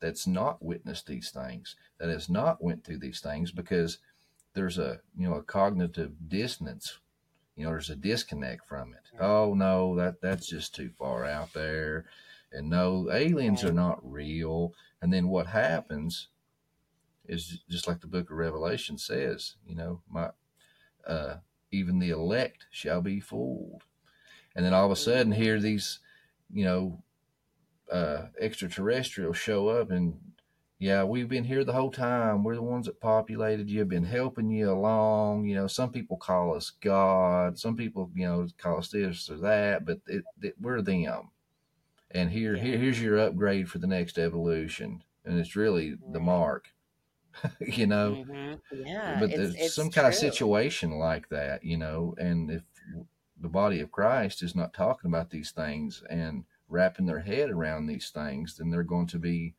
that's 0.00 0.26
not 0.26 0.62
witnessed 0.62 1.06
these 1.06 1.30
things, 1.30 1.76
that 1.98 2.08
has 2.08 2.28
not 2.28 2.62
went 2.62 2.84
through 2.84 2.98
these 2.98 3.20
things, 3.20 3.50
because 3.50 3.98
there's 4.54 4.78
a 4.78 5.00
you 5.16 5.28
know 5.28 5.36
a 5.36 5.42
cognitive 5.42 6.12
dissonance 6.28 6.98
you 7.56 7.64
know 7.64 7.70
there's 7.70 7.90
a 7.90 7.96
disconnect 7.96 8.68
from 8.68 8.92
it. 8.92 9.20
Oh 9.20 9.54
no 9.54 9.96
that 9.96 10.20
that's 10.20 10.46
just 10.46 10.74
too 10.74 10.90
far 10.98 11.24
out 11.24 11.52
there. 11.54 12.04
And 12.52 12.70
no 12.70 13.10
aliens 13.12 13.64
are 13.64 13.72
not 13.72 13.98
real. 14.02 14.72
And 15.02 15.12
then 15.12 15.28
what 15.28 15.48
happens 15.48 16.28
is 17.28 17.60
just 17.68 17.88
like 17.88 18.00
the 18.00 18.06
book 18.06 18.30
of 18.30 18.36
revelation 18.36 18.98
says 18.98 19.56
you 19.66 19.74
know 19.74 20.00
my 20.08 20.30
uh 21.06 21.36
even 21.70 21.98
the 21.98 22.10
elect 22.10 22.66
shall 22.70 23.00
be 23.00 23.20
fooled 23.20 23.82
and 24.54 24.64
then 24.64 24.72
all 24.74 24.86
of 24.86 24.92
a 24.92 24.96
sudden 24.96 25.32
here 25.32 25.60
these 25.60 26.00
you 26.52 26.64
know 26.64 27.02
uh 27.92 28.26
extraterrestrials 28.40 29.36
show 29.36 29.68
up 29.68 29.90
and 29.90 30.18
yeah, 30.78 31.04
we've 31.04 31.28
been 31.28 31.44
here 31.44 31.64
the 31.64 31.72
whole 31.72 31.90
time. 31.90 32.44
We're 32.44 32.56
the 32.56 32.62
ones 32.62 32.84
that 32.86 33.00
populated 33.00 33.70
you, 33.70 33.84
been 33.86 34.04
helping 34.04 34.50
you 34.50 34.70
along. 34.70 35.46
You 35.46 35.54
know, 35.54 35.66
some 35.66 35.90
people 35.90 36.18
call 36.18 36.54
us 36.54 36.70
God. 36.70 37.58
Some 37.58 37.76
people, 37.76 38.10
you 38.14 38.26
know, 38.26 38.46
call 38.58 38.78
us 38.78 38.88
this 38.88 39.30
or 39.30 39.38
that, 39.38 39.86
but 39.86 40.00
it, 40.06 40.24
it, 40.42 40.54
we're 40.60 40.82
them. 40.82 41.30
And 42.10 42.30
here, 42.30 42.54
Yeah. 42.56 42.62
here, 42.62 42.78
here's 42.78 43.02
your 43.02 43.18
upgrade 43.18 43.70
for 43.70 43.78
the 43.78 43.86
next 43.86 44.18
evolution, 44.18 45.02
and 45.24 45.38
it's 45.38 45.56
really 45.56 45.96
the 46.12 46.20
mark. 46.20 46.68
you 47.60 47.86
know, 47.86 48.18
Mhm. 48.26 48.60
Yeah, 48.70 49.20
but 49.20 49.30
it's 49.30 49.36
there's 49.36 49.56
it's 49.56 49.74
some 49.74 49.90
kind 49.90 50.06
of 50.08 50.14
situation 50.14 50.92
like 50.98 51.28
that, 51.30 51.64
you 51.64 51.76
know, 51.76 52.14
and 52.18 52.50
if 52.50 52.64
the 53.40 53.48
body 53.48 53.80
of 53.80 53.92
Christ 53.92 54.42
is 54.42 54.54
not 54.54 54.74
talking 54.74 55.10
about 55.10 55.30
these 55.30 55.50
things 55.52 56.02
and 56.10 56.44
wrapping 56.68 57.06
their 57.06 57.20
head 57.20 57.50
around 57.50 57.86
these 57.86 58.10
things, 58.10 58.56
then 58.56 58.70
they're 58.70 58.82
going 58.82 59.06
to 59.08 59.18
be 59.18 59.54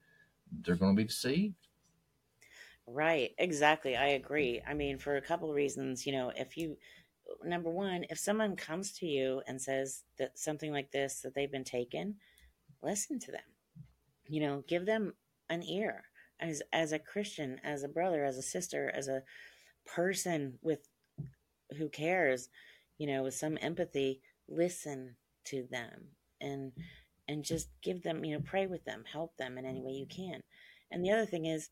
they're 0.52 0.76
going 0.76 0.96
to 0.96 1.02
be 1.02 1.08
deceived. 1.08 1.68
Right, 2.88 3.34
exactly. 3.38 3.96
I 3.98 4.08
agree. 4.08 4.62
I 4.66 4.74
mean, 4.74 4.98
for 4.98 5.16
a 5.18 5.22
couple 5.22 5.50
of 5.50 5.56
reasons, 5.56 6.06
you 6.06 6.14
know, 6.14 6.30
if 6.36 6.56
you, 6.58 6.78
number 7.44 7.70
one, 7.70 8.06
if 8.10 8.18
someone 8.20 8.56
comes 8.56 8.94
to 9.00 9.06
you 9.06 9.42
and 9.48 9.62
says 9.62 10.04
that 10.18 10.40
something 10.40 10.72
like 10.72 10.92
this, 10.92 11.22
that 11.22 11.34
they've 11.36 11.52
been 11.52 11.66
taken, 11.66 12.16
listen 12.82 13.20
to 13.20 13.32
them. 13.32 13.44
You 14.30 14.42
know, 14.42 14.64
give 14.68 14.86
them 14.86 15.16
an 15.50 15.64
ear. 15.64 16.06
As 16.40 16.62
as 16.72 16.92
a 16.92 17.00
Christian, 17.00 17.60
as 17.64 17.84
a 17.84 17.88
brother, 17.88 18.24
as 18.24 18.38
a 18.38 18.44
sister, 18.44 18.92
as 18.94 19.08
a 19.08 19.24
person 19.86 20.60
with 20.62 20.88
who 21.78 21.90
cares, 21.90 22.50
you 22.98 23.08
know, 23.08 23.24
with 23.24 23.34
some 23.34 23.58
empathy, 23.62 24.22
listen 24.48 25.16
to 25.46 25.66
them 25.70 26.10
and 26.40 26.72
and 27.28 27.44
just 27.44 27.70
give 27.82 28.04
them, 28.04 28.24
you 28.24 28.36
know, 28.36 28.44
pray 28.46 28.68
with 28.68 28.86
them, 28.86 29.04
help 29.12 29.36
them 29.38 29.58
in 29.58 29.66
any 29.66 29.82
way 29.82 29.92
you 29.92 30.06
can. 30.06 30.42
And 30.92 31.04
the 31.04 31.12
other 31.12 31.26
thing 31.26 31.46
is 31.46 31.70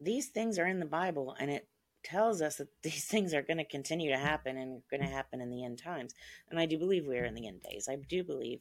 these 0.00 0.28
things 0.28 0.58
are 0.58 0.66
in 0.66 0.80
the 0.80 0.86
Bible 0.86 1.36
and 1.38 1.50
it 1.50 1.68
tells 2.02 2.42
us 2.42 2.56
that 2.56 2.68
these 2.82 3.04
things 3.04 3.34
are 3.34 3.42
going 3.42 3.58
to 3.58 3.64
continue 3.64 4.10
to 4.10 4.18
happen 4.18 4.56
and 4.56 4.82
going 4.90 5.02
to 5.02 5.06
happen 5.06 5.40
in 5.40 5.50
the 5.50 5.64
end 5.64 5.78
times. 5.78 6.14
And 6.50 6.58
I 6.58 6.66
do 6.66 6.78
believe 6.78 7.06
we're 7.06 7.24
in 7.24 7.34
the 7.34 7.48
end 7.48 7.62
days. 7.62 7.88
I 7.90 7.96
do 7.96 8.24
believe 8.24 8.60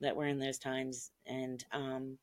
that 0.00 0.16
we're 0.16 0.26
in 0.26 0.40
those 0.40 0.58
times 0.58 1.10
and 1.26 1.64
um 1.72 2.18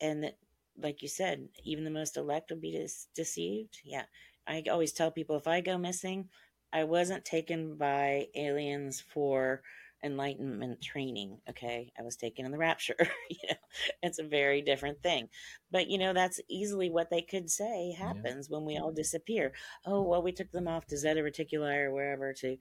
and 0.00 0.24
that 0.24 0.36
like 0.82 1.02
you 1.02 1.08
said, 1.08 1.48
even 1.64 1.84
the 1.84 1.90
most 1.90 2.16
elect 2.16 2.50
would 2.50 2.60
be 2.60 2.72
dis- 2.72 3.08
deceived. 3.14 3.78
Yeah. 3.84 4.04
I 4.46 4.64
always 4.70 4.92
tell 4.92 5.10
people 5.10 5.36
if 5.36 5.46
I 5.46 5.60
go 5.60 5.78
missing, 5.78 6.28
I 6.72 6.84
wasn't 6.84 7.24
taken 7.24 7.76
by 7.76 8.28
aliens 8.34 9.00
for 9.00 9.62
enlightenment 10.02 10.80
training. 10.80 11.38
Okay. 11.48 11.92
I 11.98 12.02
was 12.02 12.16
taken 12.16 12.46
in 12.46 12.52
the 12.52 12.58
rapture. 12.58 12.96
you 13.30 13.48
know, 13.48 13.56
it's 14.02 14.18
a 14.18 14.24
very 14.24 14.62
different 14.62 15.02
thing. 15.02 15.28
But, 15.70 15.88
you 15.88 15.98
know, 15.98 16.12
that's 16.12 16.40
easily 16.48 16.90
what 16.90 17.10
they 17.10 17.22
could 17.22 17.50
say 17.50 17.92
happens 17.92 18.48
when 18.48 18.64
we 18.64 18.78
all 18.78 18.92
disappear. 18.92 19.52
Oh, 19.84 20.02
well, 20.02 20.22
we 20.22 20.32
took 20.32 20.50
them 20.52 20.68
off 20.68 20.86
to 20.86 20.96
Zeta 20.96 21.20
Reticuli 21.20 21.84
or 21.84 21.92
wherever 21.92 22.32
to, 22.34 22.56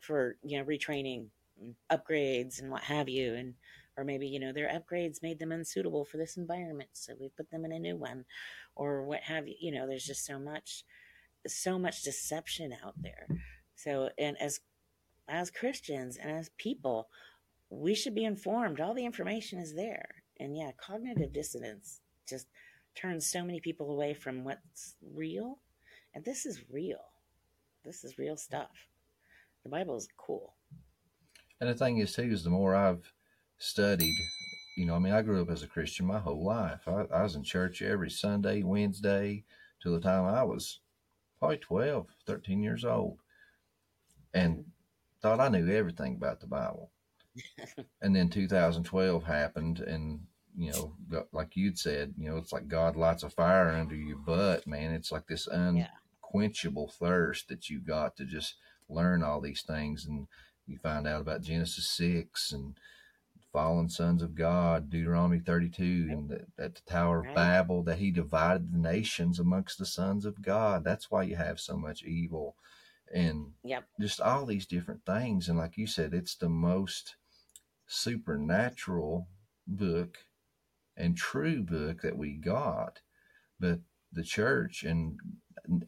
for, 0.00 0.36
you 0.44 0.58
know, 0.58 0.64
retraining, 0.64 1.26
mm, 1.62 1.74
upgrades 1.90 2.60
and 2.60 2.70
what 2.70 2.82
have 2.82 3.08
you. 3.08 3.34
And, 3.34 3.54
or 3.96 4.04
maybe, 4.04 4.26
you 4.26 4.40
know, 4.40 4.52
their 4.52 4.68
upgrades 4.68 5.22
made 5.22 5.38
them 5.38 5.52
unsuitable 5.52 6.04
for 6.04 6.16
this 6.16 6.36
environment. 6.36 6.90
So 6.92 7.14
we 7.20 7.28
put 7.28 7.50
them 7.50 7.64
in 7.64 7.72
a 7.72 7.78
new 7.78 7.96
one 7.96 8.24
or 8.74 9.04
what 9.04 9.20
have 9.22 9.46
you. 9.46 9.54
You 9.60 9.72
know, 9.72 9.86
there's 9.86 10.06
just 10.06 10.24
so 10.24 10.38
much 10.38 10.84
so 11.46 11.78
much 11.78 12.02
deception 12.02 12.74
out 12.84 12.94
there. 13.02 13.26
So, 13.74 14.10
and 14.18 14.36
as 14.40 14.60
as 15.28 15.50
Christians 15.50 16.16
and 16.16 16.30
as 16.30 16.50
people, 16.56 17.08
we 17.70 17.94
should 17.94 18.14
be 18.14 18.24
informed. 18.24 18.80
All 18.80 18.94
the 18.94 19.04
information 19.04 19.58
is 19.58 19.74
there. 19.74 20.22
And 20.38 20.56
yeah, 20.56 20.70
cognitive 20.76 21.32
dissonance 21.32 22.00
just 22.28 22.46
turns 22.94 23.26
so 23.26 23.44
many 23.44 23.60
people 23.60 23.90
away 23.90 24.14
from 24.14 24.44
what's 24.44 24.96
real. 25.14 25.58
And 26.14 26.24
this 26.24 26.44
is 26.44 26.62
real. 26.70 27.04
This 27.84 28.04
is 28.04 28.18
real 28.18 28.36
stuff. 28.36 28.88
The 29.62 29.70
Bible 29.70 29.96
is 29.96 30.08
cool. 30.16 30.54
And 31.60 31.70
the 31.70 31.74
thing 31.74 31.98
is, 31.98 32.12
too, 32.12 32.22
is 32.22 32.44
the 32.44 32.50
more 32.50 32.74
I've 32.74 33.12
studied, 33.62 34.16
you 34.76 34.84
know, 34.84 34.94
I 34.94 34.98
mean, 34.98 35.12
I 35.12 35.22
grew 35.22 35.42
up 35.42 35.50
as 35.50 35.62
a 35.62 35.68
Christian 35.68 36.06
my 36.06 36.18
whole 36.18 36.44
life. 36.44 36.86
I, 36.86 37.04
I 37.12 37.22
was 37.22 37.36
in 37.36 37.44
church 37.44 37.82
every 37.82 38.10
Sunday, 38.10 38.62
Wednesday, 38.62 39.44
till 39.82 39.92
the 39.92 40.00
time 40.00 40.24
I 40.24 40.42
was 40.42 40.80
probably 41.38 41.58
12, 41.58 42.06
13 42.26 42.62
years 42.62 42.84
old, 42.84 43.18
and 44.34 44.64
thought 45.20 45.40
I 45.40 45.48
knew 45.48 45.68
everything 45.70 46.16
about 46.16 46.40
the 46.40 46.46
Bible. 46.46 46.90
and 48.02 48.14
then 48.14 48.28
2012 48.28 49.24
happened, 49.24 49.80
and, 49.80 50.20
you 50.56 50.72
know, 50.72 50.94
like 51.32 51.56
you'd 51.56 51.78
said, 51.78 52.14
you 52.18 52.28
know, 52.28 52.36
it's 52.36 52.52
like 52.52 52.68
God 52.68 52.96
lights 52.96 53.22
a 53.22 53.30
fire 53.30 53.70
under 53.70 53.94
your 53.94 54.18
butt, 54.18 54.66
man. 54.66 54.92
It's 54.92 55.12
like 55.12 55.26
this 55.26 55.46
unquenchable 55.46 56.88
thirst 56.88 57.48
that 57.48 57.70
you 57.70 57.80
got 57.80 58.16
to 58.16 58.24
just 58.24 58.56
learn 58.88 59.22
all 59.22 59.40
these 59.40 59.62
things. 59.62 60.06
And 60.06 60.26
you 60.66 60.78
find 60.78 61.06
out 61.06 61.20
about 61.20 61.42
Genesis 61.42 61.88
6 61.90 62.52
and 62.52 62.74
fallen 63.52 63.88
sons 63.88 64.22
of 64.22 64.34
God, 64.34 64.88
Deuteronomy 64.90 65.38
32, 65.38 66.08
and 66.10 66.30
that, 66.30 66.46
at 66.58 66.74
the 66.76 66.80
Tower 66.82 67.20
of 67.20 67.26
Right. 67.26 67.34
Babel, 67.34 67.82
that 67.84 67.98
he 67.98 68.10
divided 68.10 68.72
the 68.72 68.78
nations 68.78 69.38
amongst 69.38 69.78
the 69.78 69.86
sons 69.86 70.24
of 70.24 70.42
God. 70.42 70.84
That's 70.84 71.10
why 71.10 71.24
you 71.24 71.36
have 71.36 71.60
so 71.60 71.76
much 71.76 72.02
evil 72.02 72.56
and 73.12 73.52
Yep. 73.62 73.84
just 74.00 74.20
all 74.20 74.46
these 74.46 74.66
different 74.66 75.04
things. 75.04 75.48
And 75.48 75.58
like 75.58 75.76
you 75.76 75.86
said, 75.86 76.14
it's 76.14 76.34
the 76.34 76.48
most 76.48 77.16
supernatural 77.86 79.28
book 79.66 80.18
and 80.96 81.16
true 81.16 81.62
book 81.62 82.02
that 82.02 82.16
we 82.16 82.34
got. 82.36 83.00
But 83.60 83.80
the 84.12 84.22
church 84.22 84.82
and 84.82 85.18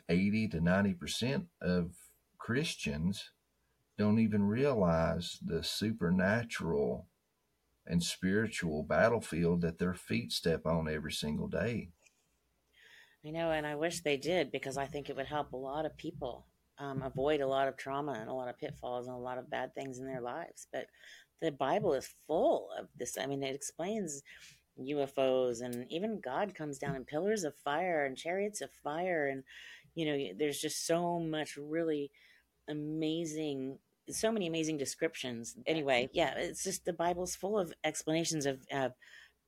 80 0.09 0.49
to 0.49 0.61
90% 0.61 1.47
of 1.61 1.97
Christians 2.39 3.31
don't 3.97 4.19
even 4.19 4.45
realize 4.45 5.39
the 5.43 5.63
supernatural 5.63 7.07
and 7.87 8.03
spiritual 8.03 8.83
battlefield 8.83 9.61
that 9.61 9.79
their 9.79 9.95
feet 9.95 10.33
step 10.33 10.67
on 10.67 10.89
every 10.89 11.13
single 11.13 11.49
day. 11.49 11.91
I 13.27 13.31
know, 13.31 13.51
and 13.51 13.67
I 13.67 13.75
wish 13.75 14.01
they 14.01 14.17
did 14.17 14.53
because 14.53 14.77
I 14.77 14.87
think 14.87 15.09
it 15.09 15.17
would 15.17 15.27
help 15.27 15.53
a 15.53 15.57
lot 15.57 15.87
of 15.87 15.97
people 15.97 16.47
um, 16.79 17.03
avoid 17.03 17.41
a 17.41 17.47
lot 17.47 17.69
of 17.69 17.77
trauma 17.77 18.13
and 18.13 18.29
a 18.29 18.35
lot 18.35 18.49
of 18.49 18.59
pitfalls 18.59 19.07
and 19.07 19.17
a 19.17 19.19
lot 19.19 19.39
of 19.39 19.51
bad 19.51 19.75
things 19.75 19.99
in 19.99 20.07
their 20.07 20.21
lives. 20.21 20.67
But 20.73 20.87
the 21.41 21.53
Bible 21.53 21.95
is 21.95 22.15
full 22.27 22.69
of 22.79 22.89
this. 22.99 23.17
I 23.19 23.27
mean, 23.27 23.43
it 23.43 23.55
explains 23.55 24.23
UFOs, 24.79 25.63
and 25.63 25.87
even 25.91 26.21
God 26.21 26.55
comes 26.55 26.79
down 26.79 26.97
in 26.97 27.05
pillars 27.05 27.45
of 27.45 27.55
fire 27.57 28.05
and 28.05 28.17
chariots 28.17 28.61
of 28.61 28.71
fire. 28.83 29.29
And, 29.29 29.45
you 29.95 30.07
know, 30.07 30.35
there's 30.39 30.61
just 30.61 30.87
so 30.87 31.19
much 31.21 31.57
really 31.57 32.11
amazing 32.69 33.79
so 34.11 34.31
many 34.31 34.47
amazing 34.47 34.77
descriptions. 34.77 35.57
Anyway 35.67 36.09
yeah 36.13 36.35
it's 36.37 36.65
just 36.65 36.85
the 36.85 36.93
bible's 36.93 37.35
full 37.37 37.59
of 37.59 37.73
explanations 37.85 38.47
of 38.47 38.61
uh, 38.73 38.91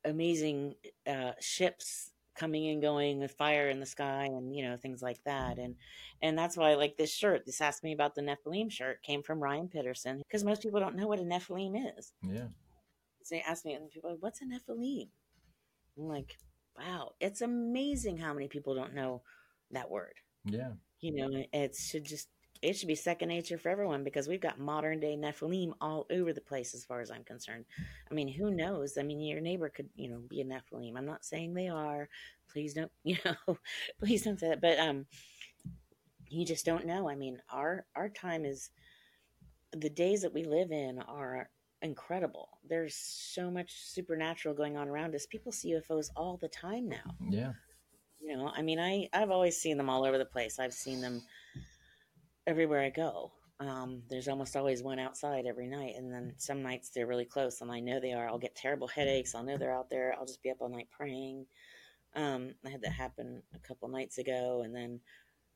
amazing 0.04 0.74
uh, 1.06 1.32
ships 1.40 2.12
coming 2.36 2.68
and 2.68 2.82
going 2.82 3.18
with 3.18 3.32
fire 3.32 3.68
in 3.70 3.80
the 3.80 3.86
sky 3.86 4.26
and 4.26 4.54
you 4.54 4.62
know 4.62 4.76
things 4.76 5.02
like 5.02 5.22
that. 5.24 5.58
And 5.58 5.74
and 6.22 6.38
that's 6.38 6.56
why 6.56 6.70
i 6.70 6.74
like 6.74 6.96
this 6.96 7.12
shirt. 7.12 7.44
This 7.46 7.60
asked 7.60 7.82
me 7.82 7.92
about 7.92 8.14
the 8.14 8.22
nephilim 8.22 8.70
shirt. 8.70 9.02
Came 9.02 9.22
from 9.22 9.42
ryan 9.42 9.68
pitterson 9.68 10.18
because 10.18 10.44
most 10.44 10.62
people 10.62 10.80
don't 10.80 10.96
know 10.96 11.06
what 11.06 11.18
a 11.18 11.24
nephilim 11.24 11.74
is. 11.98 12.12
Yeah. 12.22 12.48
so 13.22 13.34
they 13.34 13.40
ask 13.42 13.64
me 13.64 13.74
and 13.74 13.90
people 13.90 14.10
like, 14.10 14.22
what's 14.22 14.42
a 14.42 14.44
nephilim? 14.44 15.08
I'm 15.98 16.08
like 16.08 16.36
wow 16.78 17.12
it's 17.20 17.40
amazing 17.40 18.18
how 18.18 18.34
many 18.34 18.48
people 18.48 18.74
don't 18.74 18.94
know 18.94 19.22
that 19.70 19.90
word. 19.90 20.14
Yeah. 20.44 20.72
you 21.00 21.14
know 21.14 21.42
it 21.52 21.74
should 21.74 22.04
just 22.04 22.28
it 22.66 22.76
should 22.76 22.88
be 22.88 22.96
second 22.96 23.28
nature 23.28 23.58
for 23.58 23.68
everyone 23.68 24.02
because 24.02 24.26
we've 24.26 24.40
got 24.40 24.58
modern 24.58 24.98
day 24.98 25.16
Nephilim 25.16 25.72
all 25.80 26.04
over 26.10 26.32
the 26.32 26.40
place 26.40 26.74
as 26.74 26.84
far 26.84 27.00
as 27.00 27.12
I'm 27.12 27.22
concerned. 27.22 27.64
I 28.10 28.14
mean, 28.14 28.26
who 28.26 28.50
knows? 28.50 28.98
I 28.98 29.04
mean, 29.04 29.20
your 29.20 29.40
neighbor 29.40 29.68
could, 29.68 29.88
you 29.94 30.10
know, 30.10 30.18
be 30.28 30.40
a 30.40 30.44
Nephilim. 30.44 30.96
I'm 30.96 31.06
not 31.06 31.24
saying 31.24 31.54
they 31.54 31.68
are. 31.68 32.08
Please 32.50 32.74
don't, 32.74 32.90
you 33.04 33.18
know, 33.24 33.58
please 34.00 34.22
don't 34.22 34.40
say 34.40 34.48
that. 34.48 34.60
But 34.60 34.80
um 34.80 35.06
you 36.28 36.44
just 36.44 36.66
don't 36.66 36.86
know. 36.86 37.08
I 37.08 37.14
mean, 37.14 37.38
our 37.50 37.86
our 37.94 38.08
time 38.08 38.44
is 38.44 38.70
the 39.70 39.90
days 39.90 40.22
that 40.22 40.34
we 40.34 40.42
live 40.42 40.72
in 40.72 40.98
are 41.06 41.48
incredible. 41.82 42.48
There's 42.68 42.96
so 42.96 43.48
much 43.48 43.74
supernatural 43.76 44.56
going 44.56 44.76
on 44.76 44.88
around 44.88 45.14
us. 45.14 45.24
People 45.24 45.52
see 45.52 45.72
UFOs 45.74 46.10
all 46.16 46.36
the 46.36 46.48
time 46.48 46.88
now. 46.88 47.14
Yeah. 47.30 47.52
You 48.20 48.36
know, 48.36 48.50
I 48.56 48.62
mean, 48.62 48.80
I 48.80 49.08
I've 49.12 49.30
always 49.30 49.56
seen 49.56 49.76
them 49.76 49.88
all 49.88 50.04
over 50.04 50.18
the 50.18 50.24
place. 50.24 50.58
I've 50.58 50.74
seen 50.74 51.00
them 51.00 51.22
everywhere 52.46 52.82
I 52.82 52.90
go. 52.90 53.32
Um, 53.58 54.02
there's 54.10 54.28
almost 54.28 54.56
always 54.56 54.82
one 54.82 54.98
outside 54.98 55.46
every 55.46 55.66
night, 55.66 55.94
and 55.96 56.12
then 56.12 56.34
some 56.36 56.62
nights 56.62 56.90
they're 56.90 57.06
really 57.06 57.24
close, 57.24 57.60
and 57.60 57.70
I 57.70 57.80
know 57.80 58.00
they 58.00 58.12
are. 58.12 58.28
I'll 58.28 58.38
get 58.38 58.54
terrible 58.54 58.86
headaches. 58.86 59.34
I'll 59.34 59.42
know 59.42 59.56
they're 59.56 59.74
out 59.74 59.88
there. 59.88 60.14
I'll 60.18 60.26
just 60.26 60.42
be 60.42 60.50
up 60.50 60.58
all 60.60 60.68
night 60.68 60.88
praying. 60.90 61.46
Um, 62.14 62.54
I 62.64 62.70
had 62.70 62.82
that 62.82 62.92
happen 62.92 63.42
a 63.54 63.58
couple 63.58 63.88
nights 63.88 64.18
ago, 64.18 64.62
and 64.64 64.74
then, 64.74 65.00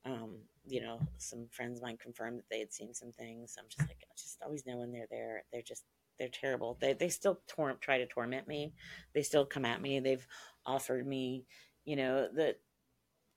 um, 0.06 0.36
you 0.66 0.80
know, 0.80 1.00
some 1.18 1.46
friends 1.50 1.78
of 1.78 1.82
mine 1.82 1.98
confirmed 2.00 2.38
that 2.38 2.48
they 2.50 2.58
had 2.60 2.72
seen 2.72 2.94
some 2.94 3.12
things. 3.12 3.56
I'm 3.58 3.68
just 3.68 3.80
like, 3.88 4.02
I 4.02 4.14
just 4.16 4.38
always 4.42 4.66
know 4.66 4.78
when 4.78 4.92
they're 4.92 5.08
there. 5.10 5.44
They're 5.52 5.62
just 5.62 5.84
they're 6.18 6.28
terrible. 6.28 6.78
They 6.80 6.94
they 6.94 7.08
still 7.10 7.40
tor- 7.48 7.76
try 7.80 7.98
to 7.98 8.06
torment 8.06 8.48
me. 8.48 8.74
They 9.14 9.22
still 9.22 9.44
come 9.44 9.64
at 9.66 9.82
me. 9.82 10.00
They've 10.00 10.26
offered 10.64 11.06
me, 11.06 11.44
you 11.84 11.96
know, 11.96 12.28
that 12.34 12.60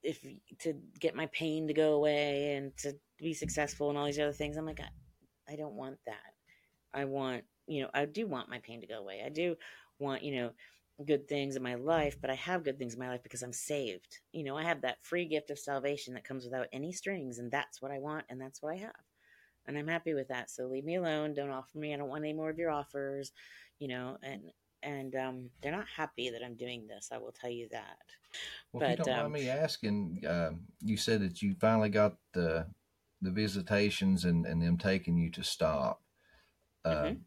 if 0.03 0.25
to 0.59 0.73
get 0.99 1.15
my 1.15 1.27
pain 1.27 1.67
to 1.67 1.73
go 1.73 1.93
away 1.93 2.55
and 2.55 2.75
to 2.77 2.93
be 3.17 3.33
successful 3.33 3.89
and 3.89 3.97
all 3.97 4.05
these 4.05 4.19
other 4.19 4.33
things. 4.33 4.57
I'm 4.57 4.65
like, 4.65 4.81
I, 4.81 5.53
I 5.53 5.55
don't 5.55 5.75
want 5.75 5.97
that. 6.05 6.33
I 6.93 7.05
want, 7.05 7.43
you 7.67 7.81
know, 7.81 7.89
I 7.93 8.05
do 8.05 8.27
want 8.27 8.49
my 8.49 8.59
pain 8.59 8.81
to 8.81 8.87
go 8.87 8.99
away. 8.99 9.23
I 9.25 9.29
do 9.29 9.55
want, 9.99 10.23
you 10.23 10.35
know, 10.35 10.51
good 11.05 11.27
things 11.27 11.55
in 11.55 11.63
my 11.63 11.75
life, 11.75 12.17
but 12.21 12.29
I 12.29 12.35
have 12.35 12.63
good 12.63 12.77
things 12.77 12.93
in 12.93 12.99
my 12.99 13.09
life 13.09 13.23
because 13.23 13.41
I'm 13.41 13.53
saved. 13.53 14.19
You 14.31 14.43
know, 14.43 14.57
I 14.57 14.63
have 14.63 14.81
that 14.81 15.03
free 15.03 15.25
gift 15.25 15.49
of 15.49 15.57
salvation 15.57 16.13
that 16.13 16.23
comes 16.23 16.43
without 16.43 16.67
any 16.71 16.91
strings, 16.91 17.39
and 17.39 17.51
that's 17.51 17.81
what 17.81 17.91
I 17.91 17.99
want, 17.99 18.25
and 18.29 18.39
that's 18.39 18.61
what 18.61 18.73
I 18.73 18.77
have. 18.77 18.91
And 19.65 19.77
I'm 19.77 19.87
happy 19.87 20.13
with 20.13 20.27
that. 20.27 20.49
So 20.51 20.65
leave 20.65 20.83
me 20.83 20.95
alone. 20.95 21.33
Don't 21.33 21.49
offer 21.49 21.77
me. 21.77 21.93
I 21.93 21.97
don't 21.97 22.09
want 22.09 22.23
any 22.23 22.33
more 22.33 22.49
of 22.49 22.59
your 22.59 22.69
offers, 22.69 23.31
you 23.79 23.87
know, 23.87 24.17
and 24.21 24.51
and 24.84 25.15
um, 25.15 25.49
they're 25.61 25.71
not 25.71 25.88
happy 25.88 26.29
that 26.29 26.43
I'm 26.43 26.55
doing 26.55 26.88
this. 26.88 27.09
I 27.11 27.17
will 27.17 27.31
tell 27.34 27.49
you 27.49 27.67
that. 27.71 27.97
Well, 28.71 28.79
but 28.79 28.86
if 28.86 28.89
you 28.89 28.95
don't 28.95 29.13
um, 29.13 29.31
mind 29.31 29.34
me 29.34 29.49
asking, 29.49 30.23
um, 30.27 30.61
you 30.81 30.97
said 30.97 31.21
that 31.21 31.41
you 31.41 31.55
finally 31.59 31.89
got 31.89 32.17
the 32.34 32.67
the 33.21 33.31
visitations 33.31 34.25
and, 34.25 34.45
and 34.45 34.61
them 34.61 34.77
taking 34.77 35.17
you 35.17 35.31
to 35.31 35.43
stop. 35.43 36.01
Uh, 36.86 37.11
Mhm. 37.11 37.21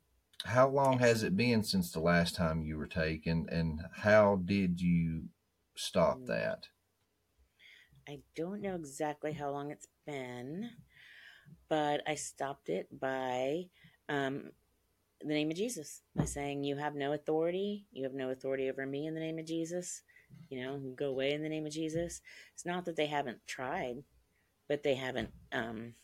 How 0.44 0.68
long 0.68 0.98
has 1.00 1.22
it 1.22 1.36
been 1.36 1.62
since 1.64 1.92
the 1.92 2.00
last 2.00 2.34
time 2.36 2.62
you 2.64 2.76
were 2.78 2.86
taken, 2.88 3.48
and 3.50 3.82
how 3.96 4.36
did 4.36 4.80
you 4.80 5.28
stop 5.76 6.16
Mm. 6.16 6.26
that? 6.26 6.68
I 8.08 8.20
don't 8.34 8.62
know 8.62 8.74
exactly 8.74 9.32
how 9.32 9.50
long 9.50 9.70
it's 9.70 9.88
been, 10.06 10.70
but 11.68 12.02
I 12.06 12.14
stopped 12.14 12.68
it 12.68 12.88
by 13.00 13.66
um, 14.08 14.52
the 15.28 15.34
name 15.34 15.50
of 15.50 15.56
Jesus 15.56 16.02
by 16.14 16.24
saying, 16.24 16.64
"You 16.64 16.76
have 16.76 16.94
no 16.94 17.12
authority. 17.12 17.86
You 17.92 18.04
have 18.04 18.14
no 18.14 18.30
authority 18.30 18.68
over 18.68 18.86
me 18.86 19.06
in 19.06 19.14
the 19.14 19.20
name 19.20 19.38
of 19.38 19.46
Jesus. 19.46 20.02
You 20.48 20.62
know, 20.62 20.78
go 20.96 21.08
away 21.08 21.32
in 21.32 21.42
the 21.42 21.48
name 21.48 21.66
of 21.66 21.72
Jesus." 21.72 22.20
It's 22.54 22.66
not 22.66 22.84
that 22.84 22.96
they 22.96 23.06
haven't 23.06 23.46
tried, 23.46 24.04
but 24.68 24.82
they 24.82 24.94
haven't. 24.94 25.30
Um, 25.52 25.94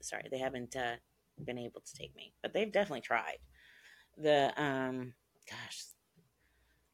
sorry, 0.00 0.28
they 0.30 0.38
haven't 0.38 0.76
uh, 0.76 0.96
been 1.44 1.58
able 1.58 1.80
to 1.80 1.94
take 1.94 2.14
me, 2.16 2.34
but 2.42 2.52
they've 2.52 2.72
definitely 2.72 3.02
tried. 3.02 3.38
The 4.16 4.52
um, 4.62 5.14
gosh, 5.48 5.84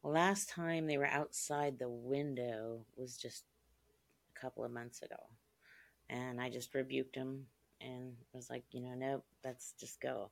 last 0.03 0.49
time 0.49 0.87
they 0.87 0.99
were 0.99 1.07
outside 1.07 1.79
the 1.79 1.89
window 1.89 2.85
was 2.97 3.17
just 3.17 3.45
a 4.37 4.41
couple 4.41 4.65
of 4.65 4.71
months 4.71 5.03
ago 5.03 5.17
and 6.11 6.41
I 6.41 6.49
just 6.49 6.75
rebuked 6.75 7.15
them 7.15 7.47
and 7.81 8.15
was 8.33 8.49
like, 8.51 8.65
you 8.71 8.83
know, 8.83 8.95
nope, 8.97 9.25
let's 9.45 9.75
just 9.79 10.01
go. 10.01 10.31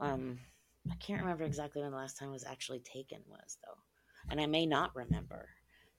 Um, 0.00 0.38
I 0.90 0.94
can't 0.96 1.20
remember 1.22 1.44
exactly 1.44 1.82
when 1.82 1.90
the 1.90 1.96
last 1.96 2.18
time 2.18 2.28
I 2.28 2.32
was 2.32 2.44
actually 2.44 2.80
taken 2.80 3.20
was 3.28 3.58
though, 3.64 3.78
and 4.30 4.40
I 4.40 4.46
may 4.46 4.66
not 4.66 4.94
remember 4.94 5.48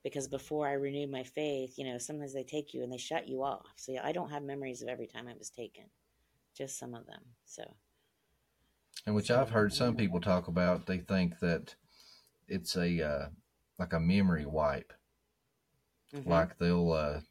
because 0.04 0.28
before 0.28 0.68
I 0.68 0.74
renewed 0.74 1.10
my 1.10 1.24
faith, 1.24 1.78
you 1.78 1.86
know, 1.86 1.98
sometimes 1.98 2.34
they 2.34 2.44
take 2.44 2.74
you 2.74 2.84
and 2.84 2.92
they 2.92 2.98
shut 2.98 3.28
you 3.28 3.44
off. 3.44 3.66
So 3.78 3.94
yeah, 3.94 4.06
I 4.06 4.12
don't 4.12 4.30
have 4.32 4.44
memories 4.44 4.82
of 4.82 4.90
every 4.90 5.08
time 5.08 5.28
I 5.28 5.34
was 5.38 5.50
taken, 5.50 5.86
just 6.56 6.78
some 6.78 6.94
of 6.94 7.06
them. 7.08 7.22
So 7.46 7.64
And 9.06 9.16
which 9.16 9.32
I've 9.32 9.50
heard 9.50 9.74
some 9.74 9.96
people 9.96 10.20
talk 10.22 10.48
about. 10.48 10.86
They 10.86 11.00
think 11.00 11.40
that 11.40 11.76
it's 12.48 12.76
a 12.76 13.02
uh, 13.02 13.30
like 13.80 13.94
a 13.94 14.00
memory 14.00 14.46
wipe, 14.46 14.94
Mhm. 16.14 16.28
like 16.28 16.58
they'll 16.58 16.92
uh, 16.92 17.22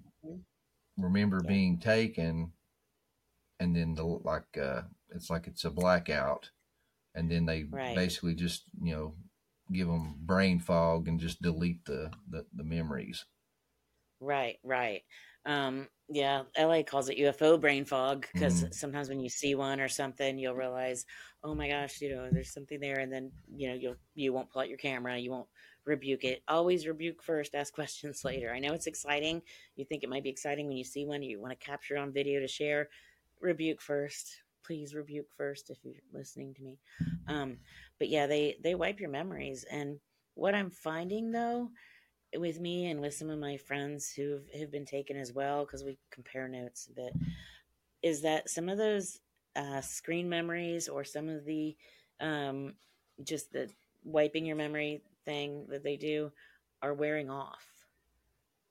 remember 0.97 1.41
being 1.43 1.79
taken, 1.79 2.53
and 3.61 3.77
then 3.77 3.95
the 3.95 4.05
like 4.05 4.57
uh, 4.59 4.83
it's 5.11 5.31
like 5.31 5.47
it's 5.47 5.65
a 5.65 5.71
blackout, 5.71 6.51
and 7.15 7.31
then 7.31 7.47
they 7.47 7.65
Right. 7.73 8.05
basically 8.05 8.35
just 8.35 8.65
you 8.83 8.95
know 8.95 9.17
give 9.73 9.89
them 9.89 10.17
brain 10.21 10.59
fog 10.61 11.09
and 11.09 11.21
just 11.21 11.43
delete 11.43 11.85
the 11.85 12.13
the, 12.29 12.47
the 12.55 12.65
memories. 12.65 13.25
Right, 14.21 14.59
right. 14.63 15.03
Um, 15.45 15.89
yeah, 16.09 16.45
LA 16.57 16.85
calls 16.85 17.09
it 17.09 17.17
UFO 17.19 17.59
brain 17.59 17.85
fog 17.85 18.23
because 18.23 18.65
Mhm. 18.65 18.73
sometimes 18.73 19.09
when 19.09 19.19
you 19.19 19.29
see 19.29 19.55
one 19.57 19.81
or 19.81 19.89
something, 19.89 20.39
you'll 20.39 20.55
realize, 20.55 21.05
oh 21.43 21.55
my 21.57 21.69
gosh, 21.69 22.01
you 22.01 22.15
know, 22.15 22.31
there's 22.31 22.53
something 22.53 22.79
there, 22.79 23.01
and 23.01 23.13
then 23.13 23.33
you 23.53 23.69
know 23.69 23.75
you'll 23.75 23.97
you 24.15 24.33
won't 24.33 24.51
pull 24.51 24.63
out 24.63 24.69
your 24.69 24.79
camera, 24.79 25.19
you 25.19 25.31
won't 25.33 25.49
rebuke 25.85 26.23
it. 26.25 26.43
Always 26.47 26.87
rebuke 26.87 27.23
first, 27.23 27.55
ask 27.57 27.75
questions 27.75 28.25
later. 28.25 28.53
I 28.55 28.61
know 28.61 28.73
it's 28.75 28.87
exciting. 28.87 29.43
You 29.75 29.85
think 29.85 30.05
it 30.05 30.09
might 30.11 30.23
be 30.23 30.31
exciting 30.31 30.69
when 30.69 30.77
you 30.77 30.85
see 30.85 31.05
one, 31.07 31.23
you 31.23 31.41
want 31.41 31.59
to 31.59 31.67
capture 31.67 31.97
on 31.99 32.13
video 32.13 32.39
to 32.41 32.49
share. 32.49 32.91
Rebuke 33.41 33.81
first, 33.83 34.43
please 34.65 34.95
rebuke 34.95 35.29
first 35.37 35.71
if 35.71 35.79
you're 35.83 35.95
listening 36.13 36.55
to 36.55 36.63
me. 36.63 36.79
Um, 37.29 37.59
but 37.99 38.09
yeah, 38.09 38.27
they 38.27 38.57
they 38.63 38.75
wipe 38.75 39.01
your 39.01 39.11
memories, 39.11 39.65
and 39.71 39.99
what 40.35 40.55
I'm 40.55 40.71
finding 40.71 41.31
though 41.33 41.71
with 42.37 42.61
me 42.61 42.91
and 42.91 43.01
with 43.01 43.15
some 43.15 43.29
of 43.31 43.39
my 43.39 43.57
friends 43.57 44.11
who 44.11 44.41
have 44.59 44.71
been 44.71 44.87
taken 44.87 45.17
as 45.17 45.33
well 45.33 45.65
because 45.65 45.85
we 45.85 45.99
compare 46.11 46.49
notes 46.49 46.89
a 46.91 46.95
bit 46.95 47.13
is 48.03 48.23
that 48.23 48.49
some 48.49 48.69
of 48.69 48.79
those 48.79 49.21
uh, 49.55 49.81
screen 49.81 50.29
memories 50.29 50.89
or 50.89 51.05
some 51.05 51.29
of 51.29 51.45
the 51.45 51.77
um, 52.21 52.75
just 53.23 53.53
the 53.53 53.69
wiping 54.05 54.47
your 54.47 54.57
memory 54.57 55.03
thing 55.25 55.67
that 55.69 55.85
they 55.85 55.97
do 55.97 56.33
are 56.83 56.95
wearing 56.95 57.31
off 57.31 57.65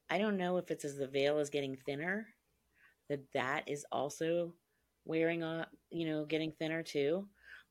i 0.10 0.18
don't 0.18 0.38
know 0.38 0.58
if 0.58 0.70
it's 0.70 0.84
as 0.84 0.98
the 0.98 1.08
veil 1.08 1.39
is 1.39 1.50
getting 1.50 1.78
thinner 1.78 2.28
that 3.08 3.22
that 3.34 3.64
is 3.68 3.86
also 3.92 4.54
wearing 5.06 5.43
off 5.43 5.68
you 5.89 6.08
know 6.08 6.26
getting 6.26 6.52
thinner 6.52 6.84
too 6.84 7.28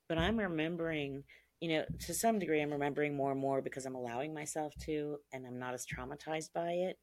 but 0.08 0.18
i'm 0.18 0.38
remembering 0.38 1.22
you 1.60 1.68
know, 1.68 1.84
to 2.00 2.14
some 2.14 2.38
degree, 2.38 2.62
I'm 2.62 2.72
remembering 2.72 3.14
more 3.14 3.32
and 3.32 3.40
more 3.40 3.60
because 3.60 3.84
I'm 3.84 3.94
allowing 3.94 4.32
myself 4.32 4.72
to, 4.86 5.18
and 5.32 5.46
I'm 5.46 5.58
not 5.58 5.74
as 5.74 5.86
traumatized 5.86 6.52
by 6.54 6.70
it. 6.70 6.98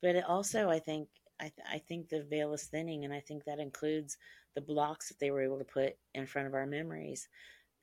But 0.00 0.16
it 0.16 0.24
also, 0.26 0.70
I 0.70 0.78
think, 0.78 1.08
I, 1.38 1.44
th- 1.44 1.68
I 1.70 1.78
think 1.86 2.08
the 2.08 2.22
veil 2.22 2.54
is 2.54 2.64
thinning, 2.64 3.04
and 3.04 3.12
I 3.12 3.20
think 3.20 3.44
that 3.44 3.58
includes 3.58 4.16
the 4.54 4.62
blocks 4.62 5.08
that 5.08 5.18
they 5.20 5.30
were 5.30 5.42
able 5.42 5.58
to 5.58 5.64
put 5.64 5.92
in 6.14 6.24
front 6.24 6.48
of 6.48 6.54
our 6.54 6.64
memories. 6.64 7.28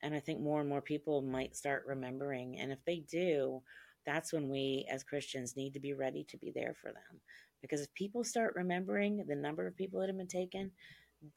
And 0.01 0.15
I 0.15 0.19
think 0.19 0.41
more 0.41 0.59
and 0.59 0.67
more 0.67 0.81
people 0.81 1.21
might 1.21 1.55
start 1.55 1.85
remembering, 1.87 2.59
and 2.59 2.71
if 2.71 2.83
they 2.85 3.03
do, 3.09 3.61
that's 4.07 4.33
when 4.33 4.49
we 4.49 4.87
as 4.91 5.03
Christians 5.03 5.55
need 5.55 5.73
to 5.73 5.79
be 5.79 5.93
ready 5.93 6.25
to 6.29 6.37
be 6.37 6.51
there 6.53 6.75
for 6.81 6.87
them. 6.87 7.21
Because 7.61 7.79
if 7.79 7.93
people 7.93 8.23
start 8.23 8.55
remembering 8.55 9.23
the 9.27 9.35
number 9.35 9.67
of 9.67 9.77
people 9.77 9.99
that 9.99 10.09
have 10.09 10.17
been 10.17 10.27
taken, 10.27 10.71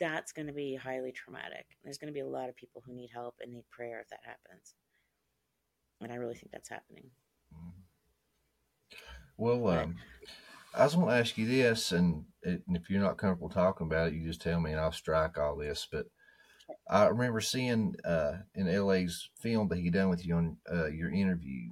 that's 0.00 0.32
going 0.32 0.46
to 0.48 0.52
be 0.52 0.74
highly 0.76 1.12
traumatic. 1.12 1.66
There's 1.84 1.98
going 1.98 2.12
to 2.12 2.14
be 2.14 2.20
a 2.20 2.26
lot 2.28 2.48
of 2.48 2.56
people 2.56 2.82
who 2.84 2.94
need 2.94 3.10
help 3.12 3.36
and 3.40 3.52
need 3.52 3.68
prayer 3.70 4.00
if 4.00 4.08
that 4.10 4.20
happens. 4.24 4.74
And 6.00 6.10
I 6.12 6.16
really 6.16 6.34
think 6.34 6.52
that's 6.52 6.68
happening. 6.70 7.10
Well, 9.36 9.68
um, 9.68 9.96
I 10.74 10.84
just 10.84 10.96
want 10.96 11.10
to 11.10 11.16
ask 11.16 11.38
you 11.38 11.46
this, 11.46 11.92
and, 11.92 12.24
it, 12.42 12.62
and 12.66 12.76
if 12.76 12.90
you're 12.90 13.02
not 13.02 13.18
comfortable 13.18 13.48
talking 13.50 13.86
about 13.86 14.08
it, 14.08 14.14
you 14.14 14.26
just 14.26 14.42
tell 14.42 14.60
me, 14.60 14.72
and 14.72 14.80
I'll 14.80 14.92
strike 14.92 15.38
all 15.38 15.56
this. 15.56 15.86
But 15.90 16.06
I 16.88 17.06
remember 17.06 17.40
seeing 17.40 17.96
uh, 18.04 18.38
in 18.54 18.66
LA's 18.68 19.30
film 19.40 19.68
that 19.68 19.78
he 19.78 19.90
done 19.90 20.10
with 20.10 20.26
you 20.26 20.36
on 20.36 20.58
uh, 20.72 20.86
your 20.88 21.10
interview, 21.10 21.70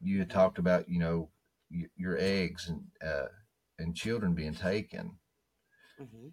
you 0.00 0.18
had 0.20 0.30
talked 0.30 0.58
about 0.58 0.88
you 0.88 0.98
know 1.00 1.30
y- 1.70 1.88
your 1.96 2.16
eggs 2.18 2.68
and 2.68 2.84
uh, 3.06 3.28
and 3.78 3.96
children 3.96 4.34
being 4.34 4.54
taken. 4.54 5.18
hmm 5.98 6.28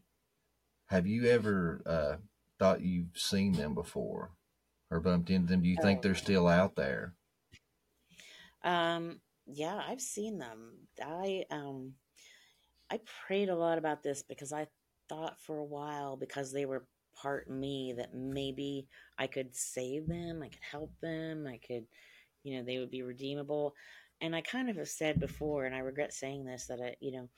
Have 0.94 1.08
you 1.08 1.26
ever 1.26 1.82
uh, 1.88 2.16
thought 2.60 2.82
you've 2.82 3.18
seen 3.18 3.54
them 3.54 3.74
before 3.74 4.30
or 4.92 5.00
bumped 5.00 5.32
into 5.32 5.48
them? 5.48 5.64
Do 5.64 5.68
you 5.68 5.78
think 5.82 6.04
they're 6.04 6.14
still 6.14 6.48
out 6.48 6.76
there? 6.76 7.16
Um, 8.64 9.20
yeah, 9.48 9.82
I've 9.90 10.00
seen 10.00 10.38
them. 10.38 10.74
I 11.04 11.46
um, 11.50 11.94
I 12.92 13.00
prayed 13.26 13.50
a 13.50 13.56
lot 13.56 13.80
about 13.80 14.04
this 14.04 14.22
because 14.22 14.54
I 14.54 14.68
thought 15.10 15.42
for 15.42 15.58
a 15.58 15.66
while 15.66 16.16
because 16.16 16.54
they 16.54 16.68
were 16.68 16.86
part 17.20 17.50
me 17.50 17.96
that 17.98 18.14
maybe 18.14 18.86
I 19.18 19.26
could 19.26 19.56
save 19.56 20.08
them, 20.08 20.44
I 20.44 20.50
could 20.50 20.62
help 20.62 20.92
them, 21.02 21.48
I 21.48 21.60
could, 21.66 21.88
you 22.44 22.56
know, 22.56 22.64
they 22.64 22.78
would 22.78 22.92
be 22.92 23.02
redeemable. 23.02 23.74
And 24.22 24.36
I 24.36 24.42
kind 24.42 24.70
of 24.70 24.76
have 24.76 24.90
said 24.90 25.20
before, 25.20 25.66
and 25.66 25.74
I 25.74 25.80
regret 25.80 26.14
saying 26.14 26.46
this, 26.46 26.68
that 26.68 26.80
I, 26.80 26.96
you 27.00 27.14
know, 27.14 27.30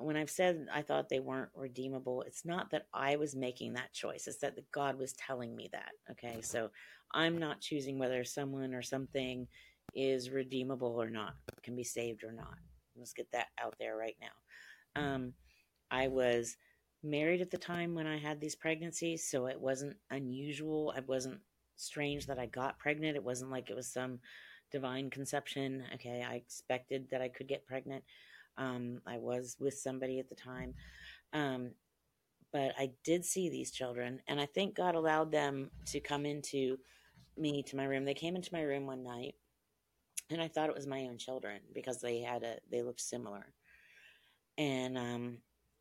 when 0.00 0.16
I've 0.16 0.30
said 0.30 0.66
I 0.72 0.82
thought 0.82 1.08
they 1.08 1.20
weren't 1.20 1.50
redeemable, 1.54 2.22
it's 2.22 2.44
not 2.44 2.70
that 2.70 2.86
I 2.92 3.16
was 3.16 3.34
making 3.36 3.74
that 3.74 3.92
choice. 3.92 4.26
It's 4.26 4.38
that 4.38 4.58
God 4.72 4.98
was 4.98 5.12
telling 5.14 5.54
me 5.54 5.68
that. 5.72 5.92
Okay. 6.10 6.40
So 6.40 6.70
I'm 7.12 7.38
not 7.38 7.60
choosing 7.60 7.98
whether 7.98 8.24
someone 8.24 8.74
or 8.74 8.82
something 8.82 9.46
is 9.94 10.30
redeemable 10.30 11.00
or 11.00 11.10
not, 11.10 11.34
can 11.62 11.74
be 11.76 11.84
saved 11.84 12.24
or 12.24 12.32
not. 12.32 12.54
Let's 12.96 13.12
get 13.12 13.30
that 13.32 13.48
out 13.62 13.74
there 13.78 13.96
right 13.96 14.16
now. 14.20 15.02
Um, 15.02 15.32
I 15.90 16.08
was 16.08 16.56
married 17.02 17.40
at 17.40 17.50
the 17.50 17.58
time 17.58 17.94
when 17.94 18.06
I 18.06 18.18
had 18.18 18.40
these 18.40 18.54
pregnancies, 18.54 19.28
so 19.28 19.46
it 19.46 19.60
wasn't 19.60 19.96
unusual. 20.10 20.92
It 20.96 21.08
wasn't 21.08 21.40
strange 21.76 22.26
that 22.26 22.38
I 22.38 22.46
got 22.46 22.78
pregnant. 22.78 23.16
It 23.16 23.24
wasn't 23.24 23.50
like 23.50 23.70
it 23.70 23.76
was 23.76 23.92
some 23.92 24.20
divine 24.70 25.10
conception. 25.10 25.82
Okay, 25.94 26.24
I 26.28 26.34
expected 26.34 27.08
that 27.10 27.22
I 27.22 27.28
could 27.28 27.48
get 27.48 27.66
pregnant. 27.66 28.04
Um, 28.60 29.00
I 29.06 29.18
was 29.18 29.56
with 29.58 29.74
somebody 29.74 30.20
at 30.20 30.28
the 30.28 30.36
time. 30.36 30.74
Um, 31.32 31.72
but 32.52 32.72
I 32.78 32.92
did 33.04 33.24
see 33.24 33.48
these 33.48 33.70
children, 33.70 34.20
and 34.28 34.40
I 34.40 34.46
think 34.46 34.76
God 34.76 34.94
allowed 34.94 35.32
them 35.32 35.70
to 35.86 36.00
come 36.00 36.26
into 36.26 36.78
me 37.36 37.62
to 37.64 37.76
my 37.76 37.84
room. 37.84 38.04
They 38.04 38.14
came 38.14 38.36
into 38.36 38.52
my 38.52 38.62
room 38.62 38.86
one 38.86 39.04
night, 39.04 39.34
and 40.30 40.42
I 40.42 40.48
thought 40.48 40.68
it 40.68 40.74
was 40.74 40.86
my 40.86 41.02
own 41.02 41.18
children 41.18 41.60
because 41.74 42.00
they 42.00 42.20
had 42.20 42.42
a 42.42 42.56
they 42.70 42.82
looked 42.82 43.00
similar. 43.00 43.46
And 44.58 44.98
um, 44.98 45.38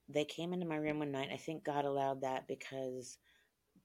they 0.07 0.25
came 0.25 0.53
into 0.53 0.65
my 0.67 0.77
room 0.77 0.99
one 0.99 1.11
night. 1.11 1.29
I 1.33 1.37
think 1.37 1.63
God 1.65 1.85
allowed 1.85 2.21
that 2.21 2.47
because 2.47 3.17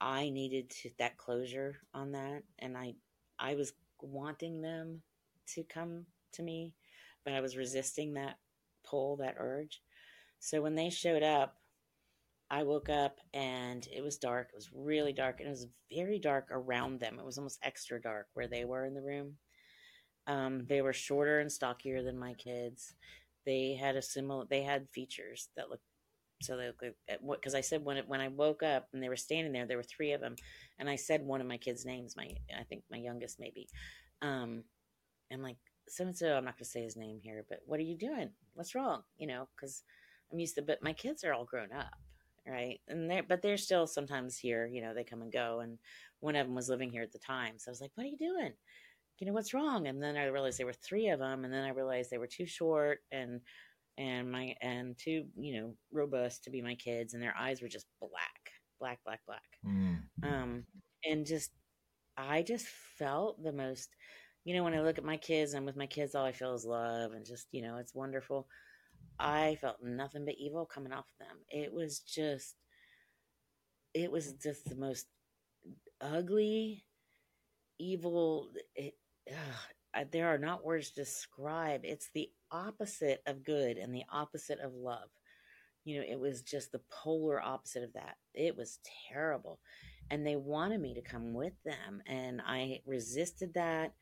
I 0.00 0.30
needed 0.30 0.70
to, 0.70 0.90
that 0.98 1.16
closure 1.18 1.76
on 1.94 2.12
that, 2.12 2.42
and 2.58 2.76
I 2.76 2.94
I 3.38 3.54
was 3.54 3.72
wanting 4.02 4.62
them 4.62 5.02
to 5.54 5.64
come 5.64 6.06
to 6.32 6.42
me, 6.42 6.74
but 7.24 7.34
I 7.34 7.40
was 7.40 7.56
resisting 7.56 8.14
that 8.14 8.36
pull, 8.88 9.16
that 9.16 9.36
urge. 9.38 9.80
So 10.38 10.60
when 10.62 10.74
they 10.74 10.90
showed 10.90 11.22
up, 11.22 11.56
I 12.50 12.62
woke 12.62 12.88
up 12.88 13.18
and 13.32 13.86
it 13.92 14.02
was 14.02 14.18
dark. 14.18 14.50
It 14.52 14.56
was 14.56 14.70
really 14.72 15.12
dark, 15.12 15.40
and 15.40 15.48
it 15.48 15.50
was 15.50 15.66
very 15.92 16.18
dark 16.18 16.48
around 16.50 17.00
them. 17.00 17.18
It 17.18 17.24
was 17.24 17.38
almost 17.38 17.58
extra 17.62 18.00
dark 18.00 18.28
where 18.34 18.48
they 18.48 18.64
were 18.64 18.84
in 18.84 18.94
the 18.94 19.02
room. 19.02 19.36
Um, 20.26 20.66
they 20.68 20.82
were 20.82 20.92
shorter 20.92 21.40
and 21.40 21.50
stockier 21.50 22.02
than 22.02 22.18
my 22.18 22.34
kids. 22.34 22.94
They 23.46 23.78
had 23.80 23.96
a 23.96 24.02
similar. 24.02 24.44
They 24.48 24.62
had 24.62 24.88
features 24.90 25.48
that 25.56 25.70
looked 25.70 25.84
so 26.42 26.56
they 26.56 26.66
look 26.66 26.82
like, 26.82 27.20
because 27.40 27.54
I 27.54 27.60
said 27.62 27.84
when 27.84 27.96
it, 27.96 28.08
when 28.08 28.20
I 28.20 28.28
woke 28.28 28.62
up 28.62 28.88
and 28.92 29.02
they 29.02 29.08
were 29.08 29.16
standing 29.16 29.52
there, 29.52 29.66
there 29.66 29.76
were 29.76 29.82
three 29.82 30.12
of 30.12 30.20
them, 30.20 30.36
and 30.78 30.88
I 30.90 30.96
said 30.96 31.22
one 31.22 31.40
of 31.40 31.46
my 31.46 31.56
kids' 31.56 31.86
names. 31.86 32.16
My 32.16 32.28
I 32.58 32.64
think 32.64 32.82
my 32.90 32.98
youngest 32.98 33.40
maybe. 33.40 33.68
Um, 34.20 34.64
and 35.30 35.42
like 35.42 35.56
so 35.88 36.04
and 36.04 36.16
so, 36.16 36.34
I'm 36.34 36.44
not 36.44 36.56
gonna 36.56 36.64
say 36.64 36.82
his 36.82 36.96
name 36.96 37.18
here, 37.22 37.44
but 37.48 37.60
what 37.66 37.80
are 37.80 37.84
you 37.84 37.96
doing? 37.96 38.30
What's 38.54 38.74
wrong? 38.74 39.02
You 39.18 39.26
know, 39.26 39.48
because 39.54 39.82
I'm 40.32 40.38
used 40.38 40.56
to. 40.56 40.62
But 40.62 40.82
my 40.82 40.92
kids 40.92 41.24
are 41.24 41.32
all 41.32 41.44
grown 41.44 41.72
up, 41.72 41.94
right? 42.46 42.80
And 42.88 43.10
they're 43.10 43.22
but 43.22 43.42
they're 43.42 43.56
still 43.56 43.86
sometimes 43.86 44.38
here. 44.38 44.66
You 44.66 44.82
know, 44.82 44.94
they 44.94 45.04
come 45.04 45.22
and 45.22 45.32
go. 45.32 45.60
And 45.60 45.78
one 46.20 46.36
of 46.36 46.46
them 46.46 46.54
was 46.56 46.68
living 46.68 46.90
here 46.90 47.02
at 47.02 47.12
the 47.12 47.18
time, 47.18 47.58
so 47.58 47.70
I 47.70 47.72
was 47.72 47.80
like, 47.80 47.92
"What 47.94 48.04
are 48.04 48.10
you 48.10 48.18
doing?" 48.18 48.52
You 49.18 49.28
know, 49.28 49.32
what's 49.32 49.54
wrong? 49.54 49.86
And 49.86 50.02
then 50.02 50.16
I 50.16 50.24
realized 50.26 50.58
there 50.58 50.66
were 50.66 50.72
three 50.72 51.08
of 51.08 51.20
them, 51.20 51.44
and 51.44 51.52
then 51.52 51.64
I 51.64 51.70
realized 51.70 52.10
they 52.10 52.18
were 52.18 52.26
too 52.26 52.46
short 52.46 53.00
and 53.12 53.40
and 53.96 54.30
my 54.30 54.54
and 54.60 54.96
too 54.98 55.24
you 55.36 55.60
know 55.60 55.74
robust 55.92 56.44
to 56.44 56.50
be 56.50 56.60
my 56.60 56.74
kids 56.74 57.14
and 57.14 57.22
their 57.22 57.34
eyes 57.38 57.62
were 57.62 57.68
just 57.68 57.86
black 58.00 58.50
black 58.80 58.98
black 59.04 59.20
black 59.26 59.42
mm. 59.66 59.98
um 60.22 60.64
and 61.04 61.26
just 61.26 61.50
i 62.16 62.42
just 62.42 62.66
felt 62.98 63.42
the 63.42 63.52
most 63.52 63.90
you 64.44 64.54
know 64.54 64.62
when 64.62 64.74
i 64.74 64.80
look 64.80 64.98
at 64.98 65.04
my 65.04 65.16
kids 65.16 65.54
and 65.54 65.66
with 65.66 65.76
my 65.76 65.86
kids 65.86 66.14
all 66.14 66.24
i 66.24 66.32
feel 66.32 66.54
is 66.54 66.64
love 66.64 67.12
and 67.12 67.24
just 67.26 67.46
you 67.52 67.62
know 67.62 67.76
it's 67.76 67.94
wonderful 67.94 68.46
i 69.18 69.56
felt 69.60 69.76
nothing 69.82 70.24
but 70.24 70.34
evil 70.38 70.66
coming 70.66 70.92
off 70.92 71.06
of 71.20 71.26
them 71.26 71.36
it 71.50 71.72
was 71.72 72.00
just 72.00 72.56
it 73.94 74.10
was 74.10 74.32
just 74.34 74.68
the 74.68 74.76
most 74.76 75.06
ugly 76.00 76.84
evil 77.78 78.50
it, 78.74 78.94
ugh, 79.30 80.06
there 80.10 80.28
are 80.28 80.38
not 80.38 80.64
words 80.64 80.90
to 80.90 80.96
describe 80.96 81.80
it's 81.84 82.10
the 82.14 82.28
opposite 82.50 83.22
of 83.26 83.44
good 83.44 83.76
and 83.76 83.94
the 83.94 84.04
opposite 84.10 84.60
of 84.60 84.72
love. 84.74 85.08
You 85.84 85.98
know, 85.98 86.06
it 86.08 86.18
was 86.18 86.42
just 86.42 86.72
the 86.72 86.80
polar 86.90 87.42
opposite 87.42 87.82
of 87.82 87.92
that. 87.92 88.16
It 88.34 88.56
was 88.56 88.78
terrible. 89.12 89.60
And 90.10 90.26
they 90.26 90.36
wanted 90.36 90.80
me 90.80 90.94
to 90.94 91.02
come 91.02 91.34
with 91.34 91.52
them. 91.64 92.02
And 92.06 92.40
I 92.46 92.80
resisted 92.86 93.54
that 93.54 93.92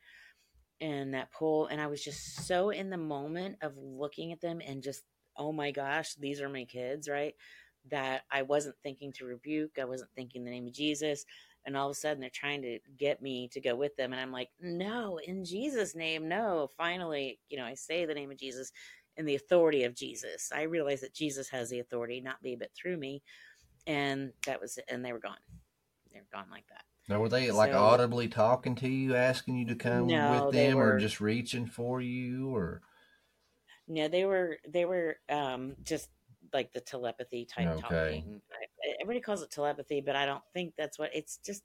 and 0.82 1.14
that 1.14 1.32
pool 1.32 1.68
And 1.68 1.80
I 1.80 1.86
was 1.86 2.04
just 2.04 2.46
so 2.46 2.70
in 2.70 2.90
the 2.90 2.98
moment 2.98 3.56
of 3.62 3.72
looking 3.78 4.32
at 4.32 4.42
them 4.42 4.60
and 4.66 4.82
just, 4.82 5.04
oh 5.38 5.52
my 5.52 5.70
gosh, 5.70 6.14
these 6.16 6.42
are 6.42 6.48
my 6.50 6.64
kids, 6.64 7.08
right? 7.08 7.34
That 7.90 8.22
I 8.30 8.42
wasn't 8.42 8.76
thinking 8.82 9.12
to 9.14 9.24
rebuke. 9.24 9.78
I 9.80 9.86
wasn't 9.86 10.10
thinking 10.14 10.44
the 10.44 10.50
name 10.50 10.66
of 10.66 10.74
Jesus 10.74 11.24
and 11.64 11.76
all 11.76 11.88
of 11.88 11.92
a 11.92 11.94
sudden 11.94 12.20
they're 12.20 12.30
trying 12.30 12.62
to 12.62 12.78
get 12.96 13.22
me 13.22 13.48
to 13.48 13.60
go 13.60 13.74
with 13.74 13.94
them 13.96 14.12
and 14.12 14.20
i'm 14.20 14.32
like 14.32 14.48
no 14.60 15.18
in 15.26 15.44
jesus 15.44 15.94
name 15.94 16.28
no 16.28 16.68
finally 16.76 17.38
you 17.48 17.56
know 17.56 17.64
i 17.64 17.74
say 17.74 18.04
the 18.04 18.14
name 18.14 18.30
of 18.30 18.38
jesus 18.38 18.72
in 19.16 19.24
the 19.24 19.34
authority 19.34 19.84
of 19.84 19.94
jesus 19.94 20.50
i 20.54 20.62
realize 20.62 21.00
that 21.00 21.14
jesus 21.14 21.48
has 21.48 21.70
the 21.70 21.80
authority 21.80 22.20
not 22.20 22.42
me 22.42 22.56
but 22.56 22.70
through 22.74 22.96
me 22.96 23.22
and 23.86 24.32
that 24.46 24.60
was 24.60 24.78
it 24.78 24.84
and 24.88 25.04
they 25.04 25.12
were 25.12 25.18
gone 25.18 25.36
they 26.12 26.20
were 26.20 26.26
gone 26.32 26.50
like 26.50 26.66
that 26.68 26.84
now 27.08 27.18
were 27.18 27.28
they 27.28 27.50
like 27.50 27.72
so, 27.72 27.82
audibly 27.82 28.28
talking 28.28 28.74
to 28.74 28.88
you 28.88 29.14
asking 29.14 29.56
you 29.56 29.66
to 29.66 29.74
come 29.74 30.06
no, 30.06 30.44
with 30.44 30.54
them 30.54 30.76
were, 30.76 30.94
or 30.94 30.98
just 30.98 31.20
reaching 31.20 31.66
for 31.66 32.00
you 32.00 32.54
or 32.54 32.82
no 33.88 34.08
they 34.08 34.24
were 34.24 34.58
they 34.68 34.84
were 34.84 35.16
um 35.28 35.74
just 35.82 36.08
like 36.52 36.72
the 36.72 36.80
telepathy 36.80 37.44
type 37.44 37.68
okay. 37.68 37.80
talking. 37.80 38.40
everybody 39.00 39.20
calls 39.20 39.42
it 39.42 39.50
telepathy, 39.50 40.00
but 40.00 40.16
I 40.16 40.26
don't 40.26 40.42
think 40.52 40.74
that's 40.76 40.98
what 40.98 41.14
it's 41.14 41.38
just. 41.38 41.62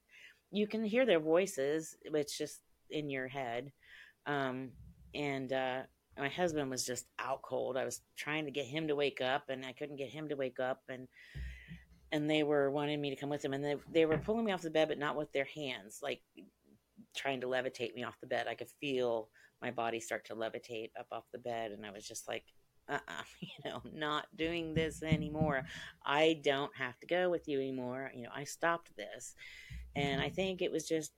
You 0.49 0.65
can 0.65 0.83
hear 0.83 1.05
their 1.05 1.19
voices, 1.19 1.97
it's 2.03 2.38
just 2.38 2.61
in 2.89 3.09
your 3.09 3.27
head. 3.27 3.71
Um, 4.25 4.69
and 5.13 5.51
uh, 5.51 5.81
my 6.17 6.29
husband 6.29 6.69
was 6.69 6.85
just 6.85 7.05
out 7.19 7.41
cold. 7.41 7.75
I 7.75 7.83
was 7.83 8.01
trying 8.15 8.45
to 8.45 8.51
get 8.51 8.65
him 8.65 8.88
to 8.88 8.95
wake 8.95 9.19
up, 9.19 9.49
and 9.49 9.65
I 9.65 9.73
couldn't 9.73 9.97
get 9.97 10.09
him 10.09 10.29
to 10.29 10.35
wake 10.35 10.59
up, 10.59 10.81
and 10.89 11.07
and 12.12 12.30
they 12.30 12.43
were 12.43 12.72
wanting 12.72 13.01
me 13.01 13.10
to 13.10 13.16
come 13.16 13.30
with 13.30 13.41
them, 13.41 13.53
and 13.53 13.64
they 13.64 13.76
they 13.91 14.05
were 14.05 14.18
pulling 14.18 14.45
me 14.45 14.51
off 14.51 14.62
the 14.62 14.70
bed, 14.70 14.88
but 14.88 14.99
not 14.99 15.18
with 15.18 15.32
their 15.32 15.47
hands, 15.55 15.99
like 16.01 16.22
trying 17.16 17.41
to 17.41 17.47
levitate 17.47 17.95
me 17.95 18.03
off 18.03 18.20
the 18.22 18.28
bed. 18.28 18.47
I 18.47 18.55
could 18.55 18.70
feel 18.80 19.30
my 19.62 19.72
body 19.72 19.99
start 19.99 20.26
to 20.26 20.36
levitate 20.36 20.91
up 20.99 21.08
off 21.12 21.26
the 21.32 21.39
bed, 21.39 21.72
and 21.72 21.86
I 21.86 21.91
was 21.91 22.08
just 22.08 22.28
like, 22.28 22.43
uh-uh, 22.89 23.24
you 23.39 23.70
know, 23.70 23.82
not 23.93 24.28
doing 24.36 24.74
this 24.74 25.03
anymore. 25.03 25.64
I 26.05 26.39
don't 26.43 26.76
have 26.76 26.99
to 26.99 27.08
go 27.08 27.30
with 27.30 27.47
you 27.47 27.60
anymore. 27.60 28.12
You 28.16 28.24
know, 28.24 28.32
I 28.34 28.43
stopped 28.43 28.95
this. 28.95 29.36
And 29.95 30.22
I 30.22 30.30
think 30.30 30.62
it 30.62 30.72
was 30.72 30.88
just 30.88 31.12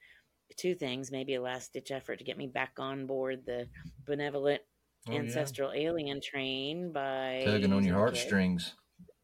two 0.57 0.73
things, 0.73 1.11
maybe 1.11 1.35
a 1.35 1.41
last 1.41 1.73
ditch 1.73 1.91
effort 1.91 2.17
to 2.17 2.23
get 2.23 2.37
me 2.37 2.47
back 2.47 2.73
on 2.79 3.05
board 3.05 3.45
the 3.45 3.67
benevolent 4.05 4.61
oh, 5.09 5.13
ancestral 5.13 5.75
yeah. 5.75 5.89
alien 5.89 6.21
train 6.21 6.91
by 6.91 7.43
tugging 7.45 7.73
on 7.73 7.83
your 7.83 7.95
heartstrings. 7.95 8.75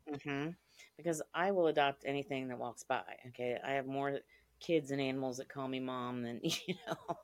Mm-hmm. 0.09 0.49
Because 0.97 1.21
I 1.33 1.51
will 1.51 1.67
adopt 1.67 2.03
anything 2.05 2.47
that 2.47 2.57
walks 2.57 2.83
by. 2.83 3.03
Okay. 3.27 3.57
I 3.65 3.71
have 3.71 3.85
more 3.85 4.19
kids 4.59 4.91
and 4.91 5.01
animals 5.01 5.37
that 5.37 5.49
call 5.49 5.67
me 5.67 5.79
mom 5.79 6.23
than, 6.23 6.39
you 6.43 6.75
know, 6.87 7.17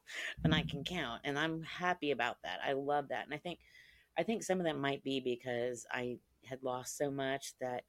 than 0.43 0.53
I 0.53 0.63
can 0.63 0.83
count. 0.83 1.21
And 1.23 1.39
I'm 1.39 1.63
happy 1.63 2.11
about 2.11 2.37
that. 2.43 2.59
I 2.65 2.73
love 2.73 3.09
that. 3.09 3.25
And 3.25 3.33
I 3.33 3.37
think 3.37 3.59
I 4.17 4.23
think 4.23 4.43
some 4.43 4.59
of 4.59 4.65
that 4.65 4.77
might 4.77 5.03
be 5.03 5.21
because 5.21 5.85
I 5.91 6.17
had 6.45 6.63
lost 6.63 6.97
so 6.97 7.09
much 7.09 7.53
that 7.61 7.83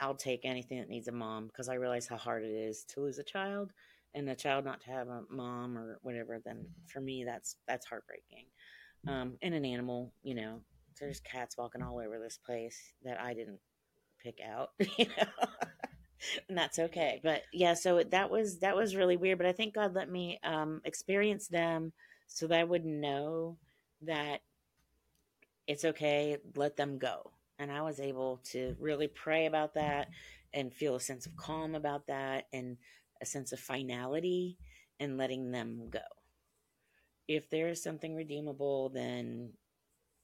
I'll 0.00 0.14
take 0.14 0.40
anything 0.44 0.78
that 0.78 0.88
needs 0.88 1.08
a 1.08 1.12
mom 1.12 1.48
because 1.48 1.68
I 1.68 1.74
realize 1.74 2.06
how 2.06 2.16
hard 2.16 2.44
it 2.44 2.52
is 2.52 2.84
to 2.94 3.00
lose 3.00 3.18
a 3.18 3.22
child 3.22 3.72
and 4.14 4.28
a 4.28 4.34
child 4.34 4.64
not 4.64 4.80
to 4.82 4.90
have 4.90 5.08
a 5.08 5.22
mom 5.30 5.76
or 5.76 5.98
whatever. 6.02 6.40
Then 6.42 6.66
for 6.86 7.00
me, 7.00 7.24
that's 7.24 7.56
that's 7.68 7.86
heartbreaking. 7.86 8.46
Um, 9.06 9.36
and 9.42 9.54
an 9.54 9.64
animal, 9.64 10.12
you 10.22 10.34
know, 10.34 10.60
there's 10.98 11.20
cats 11.20 11.56
walking 11.56 11.82
all 11.82 11.98
over 11.98 12.18
this 12.18 12.38
place 12.38 12.92
that 13.02 13.20
I 13.20 13.32
didn't 13.32 13.60
pick 14.22 14.40
out, 14.40 14.70
you 14.98 15.06
know. 15.06 15.48
and 16.48 16.56
that's 16.56 16.78
okay. 16.78 17.20
But 17.22 17.42
yeah, 17.52 17.74
so 17.74 18.02
that 18.02 18.30
was 18.30 18.58
that 18.58 18.76
was 18.76 18.96
really 18.96 19.16
weird. 19.16 19.38
But 19.38 19.46
I 19.46 19.52
think 19.52 19.74
God 19.74 19.94
let 19.94 20.10
me 20.10 20.38
um, 20.44 20.80
experience 20.84 21.48
them 21.48 21.92
so 22.26 22.46
that 22.46 22.60
I 22.60 22.64
would 22.64 22.84
know 22.84 23.58
that 24.02 24.40
it's 25.66 25.84
okay, 25.84 26.36
let 26.56 26.76
them 26.76 26.98
go. 26.98 27.30
And 27.58 27.70
I 27.70 27.82
was 27.82 28.00
able 28.00 28.40
to 28.52 28.74
really 28.80 29.08
pray 29.08 29.46
about 29.46 29.74
that 29.74 30.08
and 30.52 30.72
feel 30.72 30.96
a 30.96 31.00
sense 31.00 31.26
of 31.26 31.36
calm 31.36 31.74
about 31.74 32.06
that 32.06 32.46
and 32.52 32.76
a 33.20 33.26
sense 33.26 33.52
of 33.52 33.60
finality 33.60 34.56
and 34.98 35.18
letting 35.18 35.50
them 35.50 35.88
go. 35.90 36.00
If 37.28 37.48
there 37.50 37.68
is 37.68 37.82
something 37.82 38.14
redeemable, 38.14 38.88
then 38.88 39.52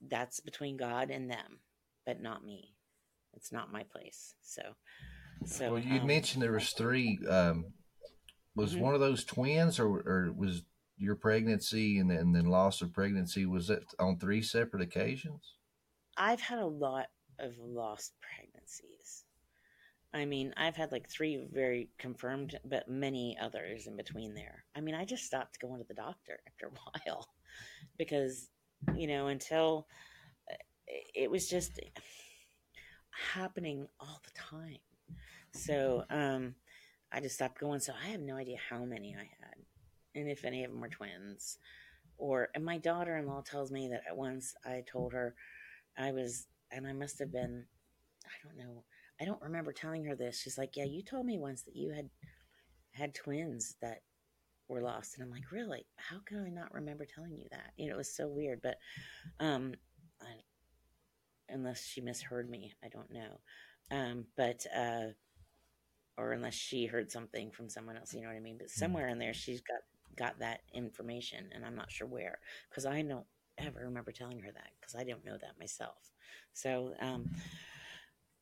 that's 0.08 0.40
between 0.40 0.76
God 0.76 1.10
and 1.10 1.30
them, 1.30 1.60
but 2.04 2.20
not 2.20 2.44
me. 2.44 2.75
It's 3.36 3.52
not 3.52 3.72
my 3.72 3.84
place. 3.84 4.34
So, 4.42 4.62
so 5.44 5.72
well, 5.72 5.78
you 5.78 6.00
um, 6.00 6.06
mentioned 6.06 6.42
there 6.42 6.52
was 6.52 6.72
three. 6.72 7.18
Um, 7.28 7.66
was 8.54 8.74
Mhm. 8.74 8.80
one 8.80 8.94
of 8.94 9.00
those 9.00 9.24
twins, 9.24 9.78
or 9.78 9.86
or 9.86 10.32
was 10.32 10.62
your 10.98 11.14
pregnancy 11.16 11.98
and 11.98 12.10
then, 12.10 12.18
and 12.18 12.34
then 12.34 12.46
loss 12.46 12.82
of 12.82 12.92
pregnancy 12.92 13.46
was 13.46 13.70
it 13.70 13.84
on 13.98 14.18
three 14.18 14.42
separate 14.42 14.82
occasions? 14.82 15.56
I've 16.16 16.40
had 16.40 16.58
a 16.58 16.66
lot 16.66 17.06
of 17.38 17.58
lost 17.58 18.14
pregnancies. 18.20 19.24
I 20.14 20.24
mean, 20.24 20.54
I've 20.56 20.76
had 20.76 20.92
like 20.92 21.08
three 21.10 21.46
very 21.52 21.90
confirmed, 21.98 22.58
but 22.64 22.88
many 22.88 23.36
others 23.40 23.86
in 23.86 23.96
between 23.96 24.34
there. 24.34 24.64
I 24.74 24.80
mean, 24.80 24.94
I 24.94 25.04
just 25.04 25.24
stopped 25.24 25.60
going 25.60 25.80
to 25.80 25.86
the 25.88 25.94
doctor 25.94 26.40
after 26.46 26.68
a 26.68 26.70
while 27.10 27.28
because, 27.98 28.50
you 28.96 29.06
know, 29.06 29.28
until 29.28 29.88
uh, 30.50 30.56
it 31.14 31.30
was 31.30 31.48
just 31.48 31.80
happening 33.34 33.86
all 34.00 34.20
the 34.24 34.30
time. 34.38 34.78
So, 35.52 36.04
um, 36.10 36.54
I 37.12 37.20
just 37.20 37.36
stopped 37.36 37.60
going. 37.60 37.80
So 37.80 37.92
I 37.92 38.08
have 38.08 38.20
no 38.20 38.36
idea 38.36 38.58
how 38.68 38.84
many 38.84 39.14
I 39.14 39.20
had 39.20 39.54
and 40.14 40.28
if 40.28 40.44
any 40.44 40.64
of 40.64 40.70
them 40.70 40.80
were 40.80 40.88
twins. 40.88 41.58
Or, 42.18 42.48
and 42.54 42.64
my 42.64 42.78
daughter 42.78 43.16
in 43.16 43.26
law 43.26 43.42
tells 43.42 43.70
me 43.70 43.88
that 43.88 44.02
at 44.08 44.16
once 44.16 44.54
I 44.64 44.82
told 44.90 45.12
her 45.12 45.34
I 45.98 46.12
was, 46.12 46.46
and 46.72 46.86
I 46.86 46.92
must 46.92 47.18
have 47.18 47.30
been, 47.30 47.64
I 48.24 48.46
don't 48.46 48.56
know, 48.56 48.84
I 49.20 49.24
don't 49.24 49.42
remember 49.42 49.72
telling 49.72 50.04
her 50.04 50.16
this. 50.16 50.40
She's 50.40 50.58
like, 50.58 50.76
Yeah, 50.76 50.84
you 50.84 51.02
told 51.02 51.26
me 51.26 51.38
once 51.38 51.62
that 51.62 51.76
you 51.76 51.92
had 51.92 52.08
had 52.92 53.14
twins 53.14 53.76
that 53.82 54.00
were 54.68 54.82
lost. 54.82 55.14
And 55.14 55.24
I'm 55.24 55.30
like, 55.30 55.52
Really? 55.52 55.86
How 55.96 56.18
can 56.26 56.44
I 56.44 56.48
not 56.48 56.72
remember 56.72 57.06
telling 57.06 57.36
you 57.36 57.46
that? 57.50 57.72
You 57.76 57.88
know, 57.88 57.94
it 57.94 57.98
was 57.98 58.16
so 58.16 58.28
weird. 58.28 58.60
But, 58.62 58.76
um, 59.40 59.74
I, 60.20 60.40
unless 61.48 61.84
she 61.84 62.00
misheard 62.00 62.48
me, 62.50 62.74
I 62.84 62.88
don't 62.88 63.12
know. 63.12 63.40
Um, 63.90 64.26
but, 64.36 64.66
uh, 64.74 65.08
or 66.18 66.32
unless 66.32 66.54
she 66.54 66.86
heard 66.86 67.10
something 67.12 67.50
from 67.50 67.68
someone 67.68 67.96
else, 67.96 68.14
you 68.14 68.22
know 68.22 68.28
what 68.28 68.36
I 68.36 68.40
mean? 68.40 68.58
But 68.58 68.70
somewhere 68.70 69.08
in 69.08 69.18
there, 69.18 69.34
she's 69.34 69.60
got 69.60 69.80
got 70.16 70.38
that 70.38 70.60
information, 70.72 71.50
and 71.54 71.64
I'm 71.64 71.76
not 71.76 71.92
sure 71.92 72.06
where 72.06 72.38
because 72.70 72.86
I 72.86 73.02
don't 73.02 73.26
ever 73.58 73.80
remember 73.80 74.12
telling 74.12 74.40
her 74.40 74.50
that 74.52 74.70
because 74.80 74.94
I 74.94 75.04
don't 75.04 75.24
know 75.24 75.36
that 75.38 75.58
myself. 75.58 76.10
So, 76.52 76.94
um, 77.00 77.30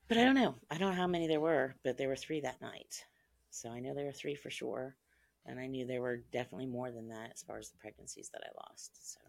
but 0.09 0.18
I 0.18 0.24
don't 0.24 0.34
know. 0.34 0.55
I 0.70 0.78
don't 0.78 0.90
know 0.90 0.96
how 1.00 1.07
many 1.07 1.26
there 1.26 1.40
were, 1.40 1.74
but 1.82 1.96
there 1.96 2.09
were 2.09 2.16
three 2.16 2.40
that 2.42 2.61
night. 2.61 3.05
So 3.50 3.70
I 3.70 3.80
know 3.80 3.94
there 3.94 4.07
were 4.07 4.12
three 4.12 4.34
for 4.34 4.50
sure, 4.50 4.96
and 5.46 5.59
I 5.59 5.66
knew 5.66 5.86
there 5.86 6.02
were 6.02 6.22
definitely 6.32 6.66
more 6.66 6.90
than 6.90 7.09
that 7.09 7.32
as 7.34 7.42
far 7.42 7.59
as 7.59 7.70
the 7.70 7.78
pregnancies 7.78 8.30
that 8.32 8.42
I 8.44 8.50
lost. 8.68 9.12
So 9.12 9.20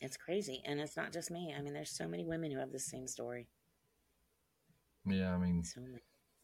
it's 0.00 0.16
crazy, 0.16 0.62
and 0.64 0.80
it's 0.80 0.96
not 0.96 1.12
just 1.12 1.30
me. 1.30 1.54
I 1.56 1.62
mean, 1.62 1.74
there's 1.74 1.90
so 1.90 2.08
many 2.08 2.24
women 2.24 2.50
who 2.50 2.58
have 2.58 2.72
the 2.72 2.78
same 2.78 3.06
story. 3.06 3.48
Yeah, 5.06 5.34
I 5.34 5.38
mean, 5.38 5.68
So. 5.74 5.82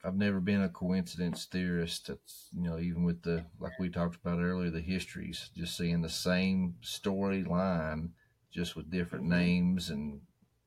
I've 0.04 0.16
never 0.16 0.40
been 0.40 0.62
a 0.62 0.68
coincidence 0.68 1.46
theorist. 1.46 2.08
That's 2.08 2.48
you 2.54 2.62
know, 2.62 2.78
even 2.78 3.04
with 3.04 3.22
the 3.22 3.44
like 3.60 3.78
we 3.78 3.90
talked 3.90 4.16
about 4.16 4.40
earlier, 4.40 4.70
the 4.70 4.80
histories, 4.80 5.50
just 5.56 5.76
seeing 5.76 6.02
the 6.02 6.08
same 6.10 6.76
storyline, 6.82 8.10
just 8.52 8.76
with 8.76 8.90
different 8.90 9.24
Mhm. 9.24 9.28
names 9.28 9.90
and 9.90 10.22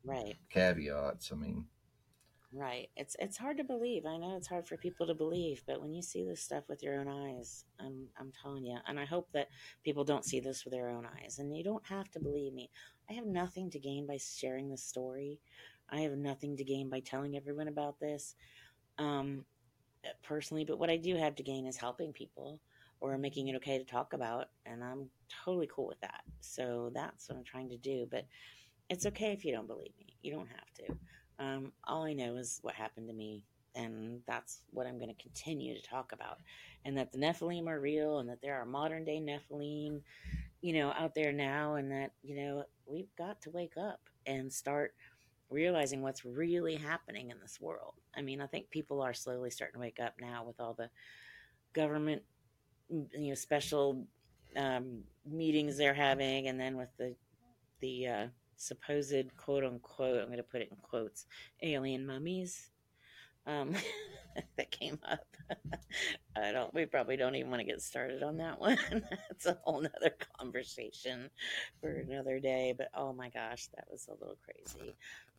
Right. 0.05 0.37
caveats. 0.49 1.31
I 1.31 1.35
mean, 1.35 1.67
Right. 2.53 2.89
It's 2.95 3.15
it's 3.19 3.37
hard 3.37 3.57
to 3.57 3.63
believe. 3.65 4.05
I 4.05 4.17
know 4.17 4.37
it's 4.37 4.47
hard 4.47 4.65
for 4.67 4.77
people 4.77 5.07
to 5.07 5.13
believe, 5.13 5.63
but 5.67 5.81
when 5.81 5.93
you 5.93 6.01
see 6.01 6.23
this 6.23 6.41
stuff 6.41 6.63
with 6.69 6.81
your 6.81 6.97
own 6.99 7.07
eyes, 7.07 7.65
I'm 7.79 8.07
I'm 8.17 8.31
telling 8.41 8.65
you, 8.65 8.77
and 8.87 8.97
I 8.99 9.05
hope 9.05 9.29
that 9.33 9.49
people 9.83 10.05
don't 10.05 10.23
see 10.23 10.39
this 10.39 10.63
with 10.63 10.73
their 10.73 10.89
own 10.89 11.05
eyes. 11.05 11.37
And 11.39 11.55
you 11.55 11.63
don't 11.63 11.85
have 11.87 12.09
to 12.11 12.19
believe 12.19 12.53
me. 12.53 12.69
I 13.09 13.13
have 13.13 13.25
nothing 13.25 13.69
to 13.71 13.79
gain 13.79 14.07
by 14.07 14.17
sharing 14.17 14.69
this 14.69 14.83
story. 14.83 15.39
I 15.89 16.01
have 16.01 16.13
nothing 16.13 16.55
to 16.57 16.63
gain 16.63 16.89
by 16.89 17.01
telling 17.01 17.35
everyone 17.35 17.67
about 17.67 17.99
this. 17.99 18.35
Um 18.97 19.45
personally, 20.23 20.65
but 20.65 20.79
what 20.79 20.89
I 20.89 20.97
do 20.97 21.15
have 21.17 21.35
to 21.35 21.43
gain 21.43 21.65
is 21.65 21.77
helping 21.77 22.13
people 22.13 22.61
or 23.01 23.17
making 23.17 23.47
it 23.49 23.55
okay 23.57 23.77
to 23.77 23.85
talk 23.85 24.13
about, 24.13 24.49
and 24.65 24.83
I'm 24.83 25.09
totally 25.45 25.69
cool 25.73 25.87
with 25.87 25.99
that. 26.01 26.21
So 26.41 26.91
that's 26.93 27.29
what 27.29 27.37
I'm 27.37 27.43
trying 27.43 27.69
to 27.69 27.77
do, 27.77 28.07
but 28.09 28.25
it's 28.89 29.05
okay 29.07 29.31
if 29.31 29.45
you 29.45 29.53
don't 29.53 29.67
believe 29.67 29.93
me. 29.99 30.17
You 30.21 30.33
don't 30.33 30.49
have 30.49 30.73
to. 30.87 30.95
Um, 31.39 31.71
all 31.85 32.03
I 32.03 32.13
know 32.13 32.37
is 32.37 32.59
what 32.61 32.75
happened 32.75 33.07
to 33.07 33.13
me, 33.13 33.43
and 33.75 34.21
that's 34.27 34.61
what 34.71 34.87
I'm 34.87 34.97
going 34.97 35.13
to 35.13 35.21
continue 35.21 35.75
to 35.75 35.81
talk 35.87 36.11
about. 36.11 36.39
And 36.85 36.97
that 36.97 37.11
the 37.11 37.17
Nephilim 37.17 37.67
are 37.67 37.79
real, 37.79 38.19
and 38.19 38.29
that 38.29 38.41
there 38.41 38.55
are 38.55 38.65
modern 38.65 39.05
day 39.05 39.19
Nephilim, 39.19 40.01
you 40.61 40.73
know, 40.73 40.93
out 40.97 41.15
there 41.15 41.31
now, 41.31 41.75
and 41.75 41.91
that, 41.91 42.13
you 42.23 42.35
know, 42.35 42.63
we've 42.85 43.13
got 43.17 43.41
to 43.41 43.49
wake 43.49 43.77
up 43.77 43.99
and 44.25 44.51
start 44.51 44.93
realizing 45.49 46.01
what's 46.01 46.25
really 46.25 46.75
happening 46.75 47.29
in 47.29 47.39
this 47.39 47.59
world. 47.59 47.93
I 48.15 48.21
mean, 48.21 48.41
I 48.41 48.47
think 48.47 48.69
people 48.69 49.01
are 49.01 49.13
slowly 49.13 49.49
starting 49.49 49.75
to 49.75 49.79
wake 49.79 49.99
up 49.99 50.13
now 50.19 50.43
with 50.45 50.59
all 50.59 50.73
the 50.73 50.89
government, 51.73 52.23
you 52.89 53.29
know, 53.29 53.35
special 53.35 54.05
um, 54.55 55.03
meetings 55.29 55.77
they're 55.77 55.93
having, 55.93 56.47
and 56.47 56.59
then 56.59 56.77
with 56.77 56.89
the 56.97 57.15
the 57.81 58.07
uh, 58.07 58.27
supposed 58.57 59.35
quote 59.37 59.63
unquote, 59.63 60.19
I'm 60.19 60.27
going 60.27 60.37
to 60.37 60.43
put 60.43 60.61
it 60.61 60.69
in 60.71 60.77
quotes, 60.77 61.25
alien 61.61 62.05
mummies 62.05 62.69
um, 63.47 63.73
that 64.57 64.71
came 64.71 64.99
up. 65.09 65.25
I 66.35 66.51
don't. 66.51 66.73
We 66.73 66.85
probably 66.85 67.17
don't 67.17 67.35
even 67.35 67.49
want 67.49 67.61
to 67.61 67.65
get 67.65 67.81
started 67.81 68.23
on 68.23 68.37
that 68.37 68.59
one. 68.59 68.77
That's 69.29 69.45
a 69.45 69.57
whole 69.63 69.81
nother 69.81 70.15
conversation 70.37 71.29
for 71.79 71.89
another 71.89 72.39
day. 72.39 72.73
But 72.77 72.89
oh 72.95 73.13
my 73.13 73.29
gosh, 73.29 73.67
that 73.75 73.85
was 73.89 74.07
a 74.07 74.13
little 74.13 74.37
crazy. 74.43 74.95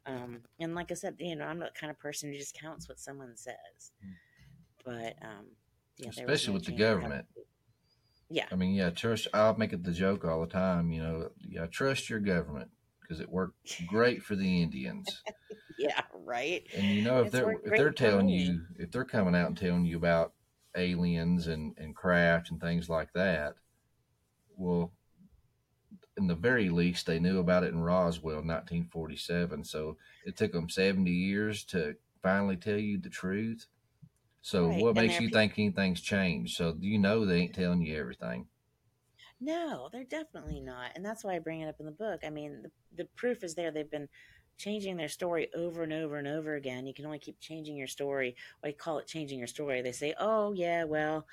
Um, 0.06 0.40
and 0.60 0.74
like 0.74 0.92
I 0.92 0.94
said, 0.94 1.16
you 1.18 1.34
know, 1.36 1.44
I'm 1.44 1.58
the 1.58 1.70
kind 1.78 1.90
of 1.90 1.98
person 1.98 2.30
who 2.32 2.38
just 2.38 2.58
counts 2.58 2.88
what 2.88 3.00
someone 3.00 3.36
says. 3.36 3.92
But 4.84 5.16
um, 5.22 5.46
yeah, 5.98 6.10
especially 6.10 6.54
with 6.54 6.64
the 6.64 6.72
government. 6.72 7.26
Yeah. 8.28 8.46
I 8.50 8.56
mean, 8.56 8.74
yeah, 8.74 8.90
trust. 8.90 9.28
I'll 9.34 9.56
make 9.56 9.72
it 9.72 9.84
the 9.84 9.92
joke 9.92 10.24
all 10.24 10.40
the 10.40 10.46
time. 10.48 10.90
You 10.90 11.02
know, 11.02 11.28
yeah, 11.48 11.66
trust 11.66 12.08
your 12.10 12.20
government 12.20 12.70
because 13.06 13.20
it 13.20 13.30
worked 13.30 13.56
great 13.86 14.22
for 14.22 14.36
the 14.36 14.62
Indians. 14.62 15.24
Yeah, 15.78 16.02
right. 16.14 16.66
And 16.72 16.92
you 16.92 17.02
know, 17.02 17.20
if 17.22 17.26
It's 17.26 17.32
they're 17.32 17.52
if 17.64 17.74
they're 17.76 17.92
telling 17.92 18.28
you, 18.28 18.66
if 18.78 18.90
they're 18.90 19.04
coming 19.04 19.34
out 19.34 19.48
and 19.48 19.56
telling 19.58 19.84
you 19.84 19.96
about 19.96 20.32
aliens 20.76 21.46
and 21.46 21.76
and 21.78 21.94
craft 21.94 22.50
and 22.50 22.60
things 22.60 22.88
like 22.88 23.12
that, 23.14 23.54
well, 24.56 24.92
in 26.16 26.26
the 26.26 26.34
very 26.34 26.68
least, 26.68 27.06
they 27.06 27.18
knew 27.18 27.38
about 27.38 27.62
it 27.64 27.72
in 27.72 27.80
Roswell, 27.80 28.42
1947. 28.42 29.64
So 29.64 29.96
it 30.24 30.36
took 30.36 30.52
them 30.52 30.68
70 30.68 31.10
years 31.10 31.64
to 31.66 31.96
finally 32.22 32.56
tell 32.56 32.78
you 32.78 32.98
the 32.98 33.10
truth. 33.10 33.66
So 34.42 34.68
Right, 34.68 34.72
what 34.72 34.96
and 34.96 35.06
makes 35.06 35.20
you 35.20 35.28
think 35.30 35.58
anything's 35.58 36.00
changed? 36.02 36.56
So 36.56 36.76
you 36.80 36.98
know 36.98 37.24
they 37.26 37.40
ain't 37.42 37.54
telling 37.54 37.82
you 37.82 37.96
everything. 37.98 38.48
No, 39.40 39.88
they're 39.92 40.04
definitely 40.04 40.60
not. 40.60 40.92
And 40.94 41.04
that's 41.04 41.22
why 41.22 41.34
I 41.34 41.38
bring 41.38 41.60
it 41.60 41.68
up 41.68 41.80
in 41.80 41.86
the 41.86 41.92
book. 41.92 42.20
I 42.24 42.30
mean, 42.30 42.62
the, 42.62 42.70
the 42.96 43.08
proof 43.16 43.44
is 43.44 43.54
there. 43.54 43.70
They've 43.70 43.90
been 43.90 44.08
changing 44.56 44.96
their 44.96 45.08
story 45.08 45.48
over 45.54 45.82
and 45.82 45.92
over 45.92 46.16
and 46.16 46.26
over 46.26 46.54
again. 46.54 46.86
You 46.86 46.94
can 46.94 47.04
only 47.04 47.18
keep 47.18 47.38
changing 47.40 47.76
your 47.76 47.86
story. 47.86 48.34
I 48.64 48.72
call 48.72 48.98
it 48.98 49.06
changing 49.06 49.38
your 49.38 49.46
story. 49.46 49.82
They 49.82 49.92
say, 49.92 50.14
oh, 50.18 50.52
yeah, 50.54 50.84
well, 50.84 51.26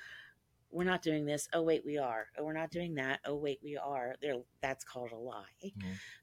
we're 0.70 0.84
not 0.84 1.02
doing 1.02 1.24
this. 1.24 1.48
Oh, 1.54 1.62
wait, 1.62 1.82
we 1.86 1.96
are. 1.96 2.26
Oh, 2.36 2.44
we're 2.44 2.52
not 2.52 2.70
doing 2.70 2.96
that. 2.96 3.20
Oh, 3.24 3.36
wait, 3.36 3.60
we 3.62 3.78
are. 3.78 4.16
They're, 4.20 4.42
that's 4.60 4.84
called 4.84 5.12
a 5.12 5.16
lie. 5.16 5.72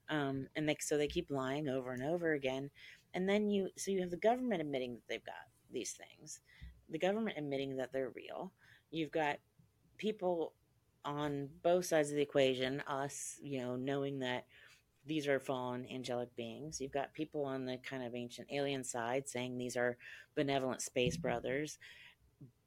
Um, 0.10 0.48
and 0.56 0.70
they, 0.70 0.76
so 0.80 0.98
they 0.98 1.08
keep 1.08 1.32
lying 1.32 1.68
over 1.68 1.94
and 1.94 2.04
over 2.04 2.34
again. 2.34 2.70
And 3.14 3.28
then 3.28 3.50
you, 3.50 3.70
so 3.78 3.92
you 3.92 4.02
have 4.02 4.12
the 4.12 4.18
government 4.18 4.62
admitting 4.62 4.94
that 4.94 5.08
they've 5.10 5.26
got 5.26 5.36
these 5.72 5.94
things, 5.94 6.42
the 6.90 7.00
government 7.00 7.38
admitting 7.38 7.78
that 7.78 7.92
they're 7.92 8.12
real. 8.14 8.52
You've 8.92 9.12
got 9.12 9.38
people 9.98 10.54
on 11.06 11.50
both 11.64 11.86
sides 11.86 12.10
of 12.10 12.16
the 12.16 12.22
equation, 12.22 12.82
us, 12.88 13.38
you 13.42 13.60
know, 13.60 13.76
knowing 13.76 14.20
that 14.20 14.46
these 15.06 15.28
are 15.28 15.40
fallen 15.40 15.88
angelic 15.92 16.36
beings. 16.36 16.80
You've 16.80 16.92
got 16.92 17.14
people 17.14 17.44
on 17.44 17.66
the 17.66 17.78
kind 17.78 18.04
of 18.04 18.14
ancient 18.14 18.48
alien 18.52 18.84
side 18.84 19.28
saying 19.28 19.58
these 19.58 19.76
are 19.76 19.98
benevolent 20.36 20.82
space 20.82 21.18
brothers. 21.18 21.80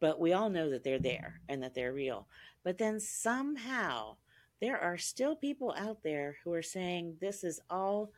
But 0.00 0.20
we 0.20 0.32
all 0.32 0.50
know 0.50 0.70
that 0.70 0.84
they're 0.84 0.98
there 0.98 1.40
and 1.48 1.62
that 1.62 1.74
they're 1.74 1.92
real. 1.92 2.26
But 2.64 2.78
then 2.78 2.98
somehow 3.00 4.16
there 4.60 4.78
are 4.78 4.98
still 4.98 5.36
people 5.36 5.74
out 5.76 6.02
there 6.02 6.36
who 6.42 6.52
are 6.52 6.62
saying 6.62 7.16
this 7.20 7.44
is 7.44 7.60
all 7.70 8.12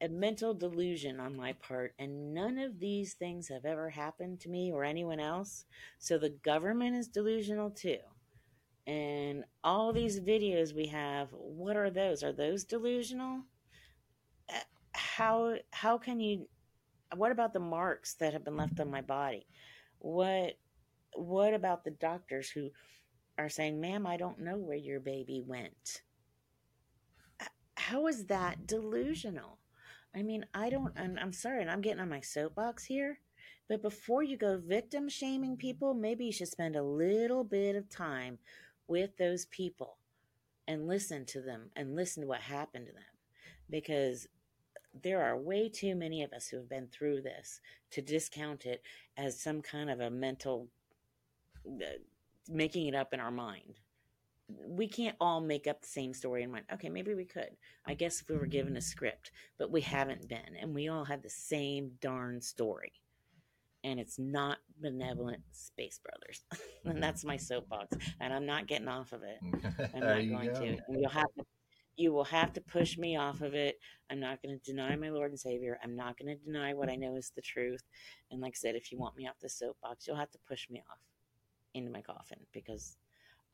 a 0.00 0.08
mental 0.08 0.54
delusion 0.54 1.18
on 1.18 1.36
my 1.36 1.52
part, 1.54 1.92
and 1.98 2.32
none 2.32 2.56
of 2.56 2.78
these 2.78 3.14
things 3.14 3.48
have 3.48 3.64
ever 3.64 3.90
happened 3.90 4.38
to 4.40 4.48
me 4.48 4.72
or 4.72 4.84
anyone 4.84 5.18
else. 5.18 5.64
So 5.98 6.18
the 6.18 6.30
government 6.30 6.96
is 6.96 7.08
delusional 7.08 7.70
too. 7.70 7.98
And 8.88 9.44
all 9.62 9.92
these 9.92 10.18
videos 10.18 10.74
we 10.74 10.86
have, 10.86 11.28
what 11.32 11.76
are 11.76 11.90
those? 11.90 12.24
Are 12.24 12.32
those 12.32 12.64
delusional? 12.64 13.42
Uh, 14.52 14.60
How 14.92 15.56
how 15.72 15.98
can 15.98 16.20
you 16.20 16.48
what 17.14 17.32
about 17.32 17.52
the 17.52 17.60
marks 17.60 18.14
that 18.14 18.32
have 18.32 18.44
been 18.44 18.56
left 18.56 18.80
on 18.80 18.90
my 18.90 19.02
body? 19.02 19.46
What 19.98 20.54
what 21.14 21.54
about 21.54 21.84
the 21.84 21.90
doctors 21.90 22.50
who 22.50 22.70
are 23.38 23.50
saying, 23.50 23.80
"Ma'am, 23.80 24.06
I 24.06 24.16
don't 24.16 24.40
know 24.40 24.56
where 24.56 24.76
your 24.76 25.00
baby 25.00 25.42
went." 25.46 26.02
How 27.76 28.06
is 28.08 28.26
that 28.26 28.66
delusional? 28.66 29.58
I 30.14 30.22
mean, 30.22 30.44
I 30.52 30.68
don't, 30.70 30.92
I'm, 30.98 31.18
I'm 31.20 31.32
sorry, 31.32 31.62
and 31.62 31.70
I'm 31.70 31.80
getting 31.80 32.00
on 32.00 32.08
my 32.08 32.20
soapbox 32.20 32.84
here, 32.84 33.20
but 33.68 33.82
before 33.82 34.22
you 34.22 34.36
go 34.36 34.58
victim 34.58 35.08
shaming 35.08 35.56
people, 35.56 35.94
maybe 35.94 36.24
you 36.26 36.32
should 36.32 36.48
spend 36.48 36.76
a 36.76 36.82
little 36.82 37.44
bit 37.44 37.76
of 37.76 37.88
time 37.88 38.38
with 38.88 39.16
those 39.16 39.46
people 39.46 39.98
and 40.66 40.88
listen 40.88 41.24
to 41.26 41.40
them 41.40 41.70
and 41.76 41.94
listen 41.94 42.22
to 42.22 42.28
what 42.28 42.40
happened 42.40 42.86
to 42.86 42.92
them 42.92 43.02
because 43.70 44.26
there 45.02 45.22
are 45.22 45.36
way 45.36 45.68
too 45.68 45.94
many 45.94 46.22
of 46.22 46.32
us 46.32 46.48
who 46.48 46.56
have 46.56 46.68
been 46.68 46.88
through 46.88 47.22
this 47.22 47.60
to 47.90 48.02
discount 48.02 48.66
it 48.66 48.82
as 49.16 49.40
some 49.40 49.62
kind 49.62 49.90
of 49.90 50.00
a 50.00 50.10
mental 50.10 50.68
uh, 51.66 51.98
making 52.48 52.86
it 52.86 52.94
up 52.94 53.12
in 53.12 53.20
our 53.20 53.30
mind. 53.30 53.80
We 54.48 54.88
can't 54.88 55.16
all 55.20 55.42
make 55.42 55.66
up 55.66 55.82
the 55.82 55.88
same 55.88 56.14
story 56.14 56.42
in 56.42 56.50
mind. 56.50 56.64
Okay, 56.72 56.88
maybe 56.88 57.14
we 57.14 57.26
could. 57.26 57.50
I 57.86 57.92
guess 57.94 58.22
if 58.22 58.28
we 58.30 58.36
were 58.36 58.46
given 58.46 58.76
a 58.76 58.80
script, 58.80 59.30
but 59.58 59.70
we 59.70 59.82
haven't 59.82 60.28
been, 60.28 60.56
and 60.58 60.74
we 60.74 60.88
all 60.88 61.04
have 61.04 61.22
the 61.22 61.28
same 61.28 61.92
darn 62.00 62.40
story. 62.40 62.92
And 63.88 63.98
it's 63.98 64.18
not 64.18 64.58
benevolent 64.80 65.42
space 65.52 65.98
brothers. 66.04 66.44
and 66.84 66.94
mm-hmm. 66.94 67.00
that's 67.00 67.24
my 67.24 67.36
soapbox. 67.36 67.96
And 68.20 68.32
I'm 68.32 68.46
not 68.46 68.66
getting 68.66 68.88
off 68.88 69.12
of 69.12 69.22
it. 69.22 69.38
Mm-hmm. 69.42 69.96
I'm 69.96 70.28
not 70.28 70.38
going 70.40 70.52
go. 70.52 70.60
to. 70.60 70.66
And 70.88 71.00
you'll 71.00 71.10
have 71.10 71.34
to 71.38 71.44
you 71.98 72.12
will 72.12 72.24
have 72.24 72.52
to 72.52 72.60
push 72.60 72.96
me 72.96 73.16
off 73.16 73.40
of 73.40 73.54
it. 73.54 73.80
I'm 74.08 74.20
not 74.20 74.40
going 74.40 74.56
to 74.56 74.64
deny 74.64 74.94
my 74.94 75.10
Lord 75.10 75.32
and 75.32 75.40
Savior. 75.40 75.80
I'm 75.82 75.96
not 75.96 76.16
going 76.16 76.28
to 76.34 76.44
deny 76.44 76.72
what 76.72 76.88
I 76.88 76.94
know 76.94 77.16
is 77.16 77.32
the 77.34 77.42
truth. 77.42 77.82
And 78.30 78.40
like 78.40 78.52
I 78.52 78.60
said, 78.60 78.76
if 78.76 78.92
you 78.92 78.98
want 78.98 79.16
me 79.16 79.26
off 79.26 79.40
the 79.42 79.48
soapbox, 79.48 80.06
you'll 80.06 80.16
have 80.16 80.30
to 80.30 80.38
push 80.48 80.70
me 80.70 80.80
off 80.88 81.00
into 81.74 81.90
my 81.90 82.00
coffin 82.00 82.38
because 82.52 82.96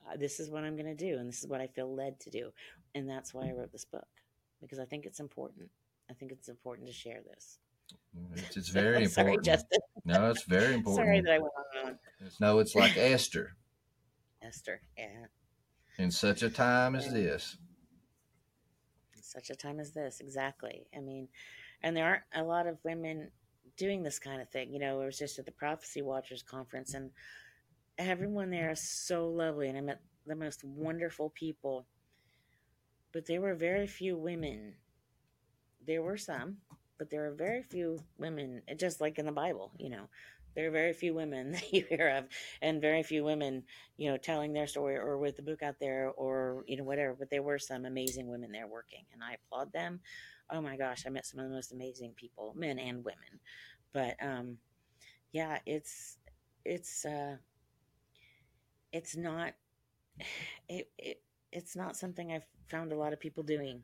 uh, 0.07 0.19
this 0.19 0.41
is 0.41 0.51
what 0.51 0.63
I'm 0.63 0.77
going 0.77 0.95
to 0.95 0.95
do. 0.95 1.17
And 1.17 1.27
this 1.27 1.43
is 1.43 1.49
what 1.49 1.63
I 1.63 1.67
feel 1.69 1.95
led 1.95 2.21
to 2.21 2.31
do. 2.31 2.51
And 2.95 3.09
that's 3.09 3.33
why 3.33 3.49
I 3.49 3.53
wrote 3.53 3.73
this 3.73 3.87
book 3.87 4.07
because 4.61 4.79
I 4.79 4.85
think 4.85 5.07
it's 5.07 5.21
important. 5.21 5.71
I 6.11 6.13
think 6.13 6.31
it's 6.31 6.49
important 6.49 6.87
to 6.89 6.95
share 6.95 7.21
this. 7.27 7.59
Mm-hmm. 8.17 8.39
It's, 8.39 8.57
it's 8.59 8.69
very 8.71 9.07
Sorry, 9.07 9.33
important. 9.33 9.45
Justin. 9.47 9.81
No, 10.05 10.31
it's 10.31 10.45
very 10.45 10.75
important. 10.75 11.07
Sorry 11.07 11.21
that 11.21 11.33
I 11.33 11.39
went 11.39 11.53
on 11.57 11.89
and 11.89 11.99
on. 12.21 12.31
No, 12.41 12.59
it's 12.59 12.75
like 12.75 12.97
Esther. 12.97 13.57
Esther, 14.43 14.81
yeah. 14.99 15.27
In 15.99 16.11
such 16.11 16.43
a 16.43 16.51
time 16.51 16.97
as 16.97 17.13
this, 17.13 17.57
such 19.35 19.51
a 19.51 19.57
time 19.57 19.81
as 19.81 19.91
this 19.91 20.21
exactly 20.21 20.87
i 20.97 21.01
mean 21.01 21.29
and 21.83 21.97
there 21.97 22.07
aren't 22.07 22.23
a 22.35 22.43
lot 22.43 22.67
of 22.67 22.79
women 22.85 23.31
doing 23.77 24.03
this 24.03 24.19
kind 24.19 24.41
of 24.41 24.49
thing 24.49 24.73
you 24.73 24.79
know 24.79 25.01
i 25.01 25.05
was 25.05 25.19
just 25.19 25.39
at 25.39 25.45
the 25.45 25.53
prophecy 25.53 26.03
watchers 26.03 26.43
conference 26.43 26.95
and 26.95 27.11
everyone 27.99 28.51
there 28.51 28.71
is 28.71 28.81
so 28.81 29.29
lovely 29.29 29.69
and 29.69 29.77
i 29.77 29.81
met 29.81 30.01
the 30.27 30.37
most 30.37 30.63
wonderful 30.63 31.31
people 31.31 31.85
but 33.13 33.27
there 33.27 33.41
were 33.41 33.55
very 33.55 33.87
few 33.87 34.17
women 34.17 34.75
there 35.87 36.03
were 36.03 36.17
some 36.17 36.57
but 36.99 37.11
there 37.11 37.27
are 37.27 37.35
very 37.35 37.63
few 37.63 38.01
women 38.19 38.63
just 38.79 39.01
like 39.01 39.19
in 39.19 39.27
the 39.27 39.33
bible 39.33 39.73
you 39.79 39.91
know. 39.91 40.09
There 40.55 40.69
are 40.69 40.71
very 40.71 40.93
few 40.93 41.15
women 41.15 41.51
that 41.53 41.73
you 41.73 41.85
hear 41.89 42.09
of 42.17 42.27
and 42.63 42.81
very 42.81 43.03
few 43.03 43.25
women 43.25 43.65
you 43.97 44.11
know 44.11 44.17
telling 44.17 44.53
their 44.53 44.67
story 44.69 44.97
or 44.97 45.19
with 45.19 45.37
the 45.37 45.43
book 45.43 45.63
out 45.63 45.77
there 45.81 46.11
or 46.17 46.65
you 46.67 46.77
know 46.77 46.85
whatever 46.85 47.15
but 47.19 47.31
there 47.31 47.43
were 47.43 47.59
some 47.59 47.85
amazing 47.85 48.29
women 48.29 48.53
there 48.53 48.69
working 48.69 49.05
and 49.13 49.23
i 49.23 49.35
applaud 49.35 49.73
them. 49.73 50.01
Oh 50.51 50.61
my 50.61 50.77
gosh 50.77 51.05
i 51.07 51.11
met 51.11 51.27
some 51.27 51.41
of 51.41 51.49
the 51.49 51.55
most 51.55 51.73
amazing 51.73 52.13
people 52.17 52.55
men 52.57 52.79
and 52.79 53.05
women. 53.05 53.41
But 53.93 54.17
um 54.23 54.59
yeah 55.33 55.59
it's 55.67 56.19
it's 56.65 57.05
uh 57.05 57.37
it's 58.93 59.17
not 59.17 59.55
it, 60.69 60.89
it 60.99 61.23
it's 61.53 61.77
not 61.77 61.97
something 61.97 62.33
i've 62.33 62.47
found 62.69 62.93
a 62.93 62.97
lot 62.97 63.13
of 63.13 63.21
people 63.21 63.43
doing 63.43 63.83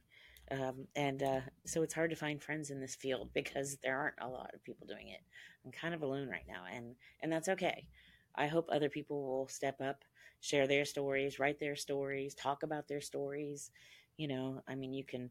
um, 0.51 0.87
and 0.97 1.23
uh, 1.23 1.41
so 1.65 1.83
it's 1.83 1.95
hard 1.95 2.11
to 2.11 2.17
find 2.17 2.43
friends 2.43 2.71
in 2.71 2.81
this 2.81 2.95
field 2.95 3.31
because 3.35 3.77
there 3.83 3.99
aren't 3.99 4.21
a 4.21 4.29
lot 4.29 4.51
of 4.55 4.63
people 4.65 4.87
doing 4.87 5.09
it. 5.09 5.21
I'm 5.65 5.73
kind 5.73 5.95
of 5.95 6.03
alone 6.03 6.29
right 6.29 6.47
now, 6.49 6.65
and 6.73 6.95
and 7.23 7.33
that's 7.33 7.49
okay. 7.49 7.87
I 8.35 8.47
hope 8.47 8.67
other 8.69 8.89
people 8.89 9.23
will 9.23 9.49
step 9.49 9.81
up, 9.81 10.05
share 10.41 10.67
their 10.67 10.85
stories, 10.85 11.39
write 11.39 11.59
their 11.59 11.77
stories, 11.77 12.35
talk 12.35 12.63
about 12.63 12.89
their 12.89 13.01
stories. 13.01 13.71
You 14.17 14.29
know, 14.29 14.63
I 14.69 14.75
mean, 14.75 14.93
you 14.93 15.05
can 15.05 15.31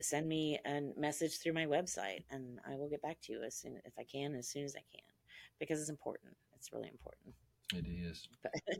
send 0.00 0.28
me 0.28 0.58
a 0.64 0.80
message 0.96 1.38
through 1.38 1.52
my 1.52 1.66
website, 1.66 2.24
and 2.30 2.58
I 2.68 2.76
will 2.76 2.88
get 2.88 3.02
back 3.02 3.20
to 3.22 3.32
you 3.32 3.42
as 3.42 3.54
soon 3.54 3.80
if 3.84 3.92
I 3.98 4.04
can, 4.04 4.34
as 4.34 4.48
soon 4.48 4.64
as 4.64 4.74
I 4.74 4.84
can, 4.92 5.04
because 5.58 5.80
it's 5.80 5.90
important. 5.90 6.34
It's 6.56 6.72
really 6.72 6.88
important. 6.88 7.34
it 7.74 7.86
is. 7.88 8.28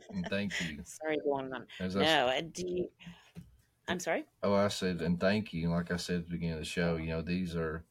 And 0.09 0.25
thank 0.27 0.53
you. 0.61 0.79
Sorry, 0.83 1.17
to 1.17 1.23
go 1.23 1.33
on. 1.33 1.65
As 1.79 1.95
I 1.95 2.03
No, 2.03 2.27
uh, 2.27 2.41
do 2.51 2.67
you, 2.67 2.89
I'm 3.87 3.99
sorry. 3.99 4.25
Oh, 4.43 4.53
I 4.53 4.69
said, 4.69 5.01
and 5.01 5.19
thank 5.19 5.53
you. 5.53 5.69
Like 5.69 5.91
I 5.91 5.97
said 5.97 6.17
at 6.17 6.25
the 6.25 6.31
beginning 6.31 6.53
of 6.53 6.59
the 6.59 6.65
show, 6.65 6.95
you 6.95 7.09
know, 7.09 7.21
these 7.21 7.55
are 7.55 7.83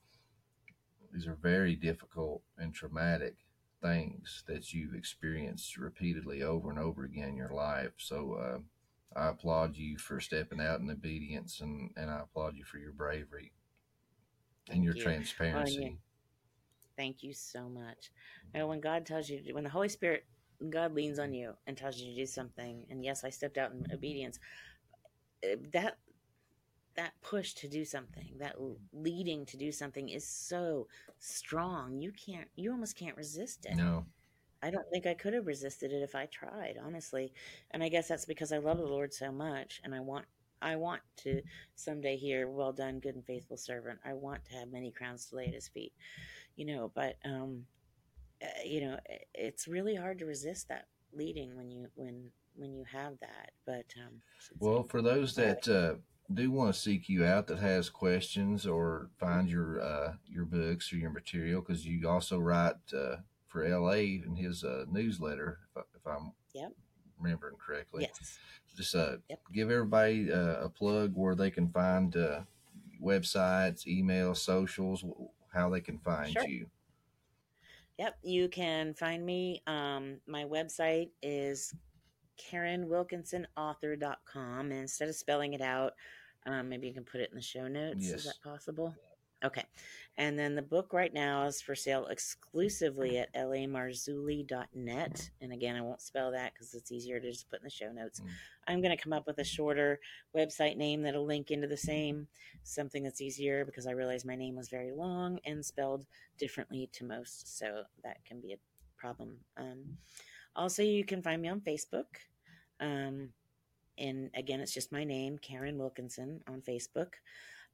these 1.13 1.27
are 1.27 1.39
very 1.43 1.75
difficult 1.75 2.43
and 2.57 2.73
traumatic 2.73 3.37
things 3.83 4.45
that 4.47 4.73
you've 4.73 4.95
experienced 4.95 5.77
repeatedly 5.77 6.43
over 6.43 6.71
and 6.71 6.79
over 6.79 7.05
again 7.05 7.31
in 7.31 7.37
your 7.37 7.53
life. 7.53 7.93
So 7.97 8.35
uh, 8.35 9.19
I 9.19 9.29
applaud 9.29 9.77
you 9.77 9.99
for 9.99 10.21
stepping 10.21 10.61
out 10.61 10.81
in 10.81 10.91
obedience, 10.91 11.61
and 11.61 11.91
and 11.97 12.11
I 12.11 12.21
applaud 12.21 12.57
you 12.57 12.65
for 12.65 12.79
your 12.79 12.93
bravery 12.93 13.53
and 14.71 14.85
your 14.85 14.95
you. 14.95 15.03
Transparency. 15.03 15.81
yeah. 15.81 15.89
Thank 16.97 17.23
you 17.23 17.33
so 17.33 17.69
much. 17.69 18.11
Know, 18.55 18.67
when 18.67 18.81
God 18.81 19.07
tells 19.07 19.29
you, 19.29 19.43
to, 19.43 19.53
when 19.55 19.65
the 19.65 19.71
Holy 19.71 19.89
Spirit, 19.89 20.25
God 20.69 20.93
leans 20.93 21.19
on 21.19 21.33
you 21.33 21.55
and 21.67 21.77
tells 21.77 21.99
you 21.99 22.11
to 22.11 22.15
do 22.15 22.27
something, 22.27 22.85
and 22.91 23.03
yes, 23.03 23.25
I 23.25 23.31
stepped 23.31 23.57
out 23.57 23.73
in 23.73 23.87
obedience. 23.93 24.39
Uh, 25.45 25.57
That 25.73 25.99
that 26.97 27.13
push 27.23 27.55
to 27.55 27.69
do 27.69 27.85
something, 27.85 28.35
that 28.39 28.57
leading 28.93 29.47
to 29.47 29.57
do 29.57 29.73
something, 29.73 30.09
is 30.09 30.27
so 30.27 30.87
strong. 31.19 32.01
You 32.01 32.13
can't, 32.13 32.49
you 32.57 32.73
almost 32.73 32.97
can't 32.97 33.17
resist 33.17 33.65
it. 33.67 33.77
No, 33.77 34.07
I 34.63 34.71
don't 34.71 34.89
think 34.91 35.07
I 35.07 35.15
could 35.15 35.35
have 35.35 35.47
resisted 35.47 35.93
it 35.93 36.03
if 36.03 36.15
I 36.15 36.27
tried, 36.27 36.77
honestly. 36.83 37.33
And 37.71 37.83
I 37.83 37.89
guess 37.89 38.09
that's 38.09 38.27
because 38.27 38.53
I 38.53 38.59
love 38.59 38.79
the 38.79 38.85
Lord 38.87 39.15
so 39.15 39.33
much 39.33 39.81
and 39.85 39.95
I 39.95 40.01
want 40.01 40.27
I 40.63 40.77
want 40.77 41.03
to 41.19 41.43
someday 41.77 42.17
hear, 42.17 42.49
well 42.49 42.73
done, 42.73 43.01
good 43.01 43.15
and 43.17 43.25
faithful 43.25 43.57
servant. 43.57 44.01
I 44.05 44.15
want 44.15 44.45
to 44.47 44.55
have 44.57 44.71
many 44.73 44.91
crowns 44.93 45.27
to 45.27 45.37
lay 45.37 45.49
at 45.49 45.55
his 45.55 45.69
feet. 45.69 45.93
You 46.57 46.67
know, 46.67 46.93
but 46.95 47.17
um 47.25 47.67
uh, 48.43 48.47
you 48.65 48.81
know, 48.83 48.99
it's 49.35 49.69
really 49.69 49.95
hard 49.95 50.19
to 50.19 50.27
resist 50.27 50.69
that 50.69 50.87
leading 51.13 51.57
when 51.57 51.71
you 51.71 51.89
when 51.95 52.31
when 52.61 52.75
you 52.75 52.85
have 52.85 53.19
that. 53.21 53.51
But 53.67 53.87
um 54.05 54.21
Well, 54.59 54.85
for 54.85 55.01
those 55.03 55.35
that 55.37 55.67
uh, 55.67 55.95
do 56.33 56.51
want 56.51 56.73
to 56.75 56.81
seek 56.81 57.09
you 57.09 57.25
out, 57.25 57.47
that 57.49 57.59
has 57.59 57.89
questions 57.91 58.67
or 58.67 59.09
find 59.19 59.49
your 59.49 59.81
uh, 59.81 60.13
your 60.27 60.45
books 60.45 60.93
or 60.93 60.97
your 60.97 61.11
material, 61.11 61.61
because 61.63 61.85
you 61.87 62.09
also 62.09 62.39
write 62.39 62.75
uh, 62.95 63.17
for 63.49 63.67
LA 63.67 64.23
in 64.27 64.37
his 64.37 64.63
uh, 64.63 64.85
newsletter, 64.89 65.59
if, 65.77 65.85
if 65.97 66.07
I'm 66.07 66.33
Yep. 66.55 66.73
remembering 67.19 67.57
correctly. 67.57 68.03
Yes. 68.09 68.39
Just 68.77 68.95
uh, 68.95 69.17
give 69.53 69.71
everybody 69.71 70.33
uh, 70.33 70.65
a 70.65 70.69
plug 70.69 71.13
where 71.15 71.35
they 71.35 71.51
can 71.51 71.69
find 71.71 72.17
uh, 72.17 72.43
websites, 73.03 73.87
email, 73.87 74.35
socials, 74.35 75.05
how 75.53 75.69
they 75.71 75.81
can 75.81 75.99
find 75.99 76.33
Sure. 76.33 76.47
you. 76.49 76.67
Yep, 77.99 78.19
you 78.23 78.49
can 78.49 78.95
find 78.95 79.25
me. 79.27 79.63
Um, 79.67 80.21
my 80.27 80.45
website 80.45 81.11
is 81.23 81.75
KarinWilkinsonAuthor.com. 82.51 84.61
And 84.61 84.73
instead 84.73 85.09
of 85.09 85.15
spelling 85.15 85.55
it 85.55 85.61
out, 85.61 85.93
um, 86.47 86.69
maybe 86.69 86.87
you 86.87 86.95
can 86.95 87.05
put 87.05 87.21
it 87.21 87.31
in 87.31 87.37
the 87.37 87.43
show 87.43 87.69
notes. 87.69 88.09
Yes. 88.09 88.21
Is 88.21 88.25
that 88.25 88.41
possible? 88.43 88.95
Okay. 89.43 89.65
And 90.19 90.39
then 90.39 90.55
the 90.55 90.61
book 90.61 90.93
right 90.93 91.15
now 91.15 91.47
is 91.47 91.63
for 91.63 91.75
sale 91.75 92.07
exclusively 92.07 93.19
at 93.19 93.35
lamarzulli.net. 93.35 95.31
And 95.41 95.53
again, 95.53 95.77
I 95.77 95.81
won't 95.81 96.03
spell 96.03 96.31
that 96.33 96.53
because 96.53 96.75
it's 96.75 96.93
easier 96.93 97.19
to 97.19 97.31
just 97.31 97.49
put 97.49 97.61
in 97.61 97.65
the 97.65 97.71
show 97.71 97.91
notes. 97.91 98.21
I'm 98.69 98.83
going 98.83 98.95
to 98.95 99.03
come 99.03 99.15
up 99.15 99.27
with 99.27 99.39
a 99.39 99.45
shorter 99.45 99.99
website 100.37 100.77
name 100.77 101.03
that'll 101.03 101.25
link 101.25 101.51
into 101.51 101.67
the 101.67 101.77
same, 101.77 102.29
something 102.65 103.03
that's 103.03 103.23
easier 103.23 103.65
because 103.65 103.87
I 103.87 103.93
realized 103.93 104.27
my 104.27 104.37
name 104.37 104.57
was 104.57 104.69
very 104.69 104.93
long 104.93 105.39
and 105.47 105.65
spelled 105.65 106.05
differently 106.39 106.91
to 106.93 107.05
most. 107.05 107.59
So 107.59 107.85
that 108.05 108.23
can 108.27 108.41
be 108.41 108.53
a 108.53 108.59
problem. 108.99 109.39
Um, 109.57 109.97
also, 110.55 110.83
you 110.83 111.05
can 111.05 111.23
find 111.23 111.41
me 111.41 111.49
on 111.49 111.61
Facebook. 111.61 112.07
Um, 112.81 113.31
and 113.99 114.31
again, 114.35 114.61
it's 114.61 114.73
just 114.75 114.93
my 114.93 115.05
name, 115.05 115.39
Karin 115.39 115.79
Wilkinson, 115.79 116.41
on 116.49 116.63
Facebook. 116.63 117.15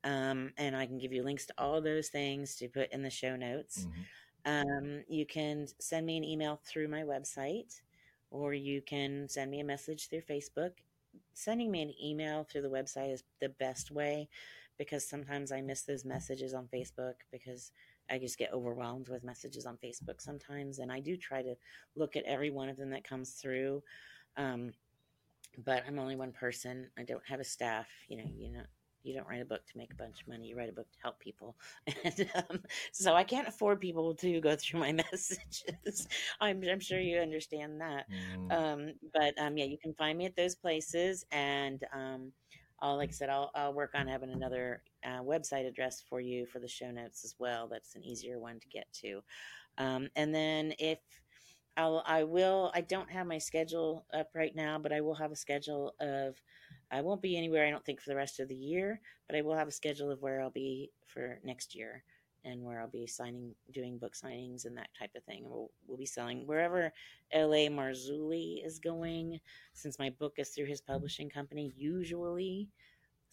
Um, 0.05 0.53
and 0.57 0.77
I 0.77 0.87
can 0.87 0.99
give 0.99 1.13
you 1.13 1.23
links 1.23 1.47
to 1.47 1.55
all 1.59 1.81
those 1.81 2.09
things 2.09 2.57
to 2.57 2.69
put 2.69 2.93
in 2.93 3.03
the 3.03 3.11
show 3.11 3.37
notes. 3.37 3.87
Um, 4.45 5.03
you 5.09 5.27
can 5.27 5.67
send 5.81 6.07
me 6.07 6.17
an 6.17 6.25
email 6.25 6.61
through 6.65 6.89
my 6.89 7.03
website, 7.03 7.81
or 8.31 8.55
you 8.55 8.83
can 8.83 9.29
send 9.29 9.51
me 9.51 9.61
a 9.61 9.65
message 9.65 10.09
through 10.09 10.23
Facebook. 10.23 10.73
Sending 11.35 11.71
me 11.71 11.83
an 11.83 11.95
email 12.03 12.45
through 12.45 12.63
the 12.63 12.69
website 12.71 13.13
is 13.13 13.25
the 13.41 13.49
best 13.49 13.91
way 13.91 14.29
because 14.79 15.09
sometimes 15.09 15.53
I 15.53 15.61
miss 15.63 15.83
those 15.83 16.05
messages 16.05 16.55
on 16.55 16.69
Facebook 16.73 17.15
because 17.33 17.73
I 18.11 18.19
just 18.19 18.39
get 18.39 18.53
overwhelmed 18.53 19.09
with 19.09 19.25
messages 19.25 19.67
on 19.67 19.79
Facebook 19.79 20.21
sometimes. 20.21 20.79
And 20.79 20.93
I 20.93 21.01
do 21.01 21.17
try 21.17 21.43
to 21.43 21.55
look 21.97 22.17
at 22.17 22.25
every 22.25 22.51
one 22.51 22.69
of 22.69 22.77
them 22.77 22.91
that 22.91 23.09
comes 23.09 23.31
through. 23.31 23.83
Um, 24.37 24.73
but 25.65 25.85
I'm 25.87 25.99
only 25.99 26.17
one 26.17 26.33
person. 26.33 26.89
I 26.99 27.03
don't 27.03 27.27
have 27.27 27.41
a 27.41 27.45
staff. 27.45 27.87
You 28.09 28.19
know, 28.19 28.31
you 28.37 28.53
know, 28.53 28.63
you 29.07 29.15
don't 29.15 29.29
write 29.29 29.41
a 29.41 29.47
book 29.47 29.65
to 29.67 29.79
make 29.79 29.93
a 29.93 29.97
bunch 29.97 30.21
of 30.21 30.29
money. 30.29 30.49
You 30.49 30.57
write 30.57 30.69
a 30.69 30.73
book 30.73 30.91
to 30.93 30.99
help 31.03 31.21
people. 31.21 31.57
And 32.05 32.29
um, 32.35 32.63
so 32.93 33.15
I 33.15 33.25
can't 33.25 33.49
afford 33.49 33.81
people 33.81 34.15
to 34.17 34.41
go 34.41 34.57
through 34.57 34.81
my 34.81 34.93
messages. 35.13 36.09
I'm, 36.41 36.63
I'm 36.69 36.81
sure 36.81 37.01
you 37.01 37.19
understand 37.19 37.81
that. 37.81 38.07
Mm. 38.37 38.53
Um, 38.53 38.93
but 39.15 39.39
um, 39.39 39.57
yeah, 39.57 39.65
you 39.65 39.79
can 39.79 39.95
find 39.95 40.19
me 40.19 40.27
at 40.27 40.37
those 40.37 40.57
places. 40.57 41.25
And 41.31 41.85
um, 41.93 42.33
I'll, 42.81 42.97
like 42.97 43.11
I 43.11 43.13
said, 43.13 43.31
I'll, 43.31 43.51
I'll 43.55 43.73
work 43.73 43.93
on 43.95 44.09
having 44.09 44.31
another 44.31 44.83
uh, 45.05 45.23
website 45.23 45.67
address 45.67 46.03
for 46.09 46.21
you 46.21 46.47
for 46.47 46.59
the 46.59 46.69
show 46.69 46.91
notes 46.91 47.25
as 47.25 47.37
well. 47.39 47.69
That's 47.69 47.95
an 47.95 48.05
easier 48.05 48.39
one 48.39 48.59
to 48.59 48.69
get 48.69 48.87
to. 49.03 49.23
Um, 49.79 50.09
and 50.17 50.35
then 50.35 50.75
if 50.79 50.99
I'll, 51.77 52.03
I 52.07 52.25
will, 52.25 52.71
I 52.75 52.81
don't 52.81 53.11
have 53.11 53.27
my 53.27 53.39
schedule 53.39 54.07
up 54.15 54.31
right 54.35 54.55
now, 54.55 54.79
but 54.79 54.93
I 54.93 55.01
will 55.01 55.15
have 55.15 55.31
a 55.31 55.37
schedule 55.37 55.95
of, 56.01 56.41
I 56.91 57.03
won't 57.03 57.23
be 57.23 57.37
anywhere, 57.37 57.67
I 57.67 57.71
don't 57.71 57.85
think, 57.85 58.01
for 58.01 58.11
the 58.11 58.17
rest 58.17 58.41
of 58.41 58.49
the 58.49 58.55
year, 58.55 59.01
but 59.27 59.37
I 59.37 59.43
will 59.43 59.55
have 59.55 59.69
a 59.69 59.73
schedule 59.73 60.11
of 60.11 60.23
where 60.23 60.41
I'll 60.41 60.51
be 60.51 60.91
for 61.07 61.39
next 61.45 61.75
year 61.75 62.03
and 62.45 62.63
where 62.63 62.81
I'll 62.81 62.89
be 62.89 63.07
signing, 63.07 63.55
doing 63.73 63.99
book 63.99 64.15
signings 64.15 64.65
and 64.65 64.77
that 64.77 64.89
type 64.99 65.11
of 65.17 65.25
thing. 65.25 65.43
We'll, 65.45 65.71
we'll 65.87 65.99
be 65.99 66.07
selling 66.07 66.47
wherever 66.47 66.93
L.A. 67.33 67.69
Marzulli 67.69 68.65
is 68.65 68.79
going, 68.79 69.41
since 69.75 69.99
my 69.99 70.11
book 70.11 70.35
is 70.39 70.51
through 70.51 70.67
his 70.67 70.81
publishing 70.81 71.29
company, 71.29 71.73
usually 71.77 72.69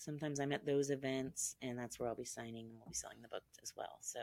sometimes 0.03 0.39
I'm 0.39 0.51
at 0.51 0.65
those 0.65 0.89
events, 0.89 1.55
and 1.61 1.77
that's 1.77 1.99
where 1.99 2.09
I'll 2.09 2.15
be 2.15 2.25
signing 2.25 2.65
and 2.67 2.75
we'll 2.77 2.89
be 2.89 2.93
selling 2.93 3.17
the 3.21 3.27
book 3.29 3.43
as 3.61 3.73
well. 3.77 3.97
So 4.01 4.19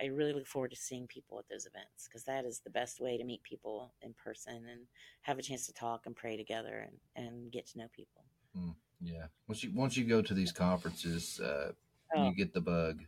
I 0.00 0.06
really 0.06 0.32
look 0.32 0.46
forward 0.46 0.70
to 0.70 0.76
seeing 0.76 1.06
people 1.06 1.38
at 1.38 1.48
those 1.48 1.66
events 1.66 2.06
because 2.08 2.24
that 2.24 2.44
is 2.44 2.60
the 2.60 2.70
best 2.70 3.00
way 3.00 3.16
to 3.18 3.24
meet 3.24 3.42
people 3.42 3.92
in 4.02 4.14
person 4.14 4.54
and 4.70 4.80
have 5.22 5.38
a 5.38 5.42
chance 5.42 5.66
to 5.66 5.72
talk 5.72 6.06
and 6.06 6.14
pray 6.14 6.36
together 6.36 6.86
and, 7.16 7.26
and 7.26 7.50
get 7.50 7.66
to 7.68 7.78
know 7.78 7.86
people. 7.94 8.22
Mm, 8.56 8.74
yeah. 9.02 9.26
Once 9.48 9.62
you 9.64 9.72
once 9.74 9.96
you 9.96 10.04
go 10.04 10.22
to 10.22 10.34
these 10.34 10.52
conferences, 10.52 11.40
uh, 11.40 11.72
Oh. 12.14 12.28
you 12.28 12.34
get 12.36 12.54
the 12.54 12.60
bug. 12.60 13.02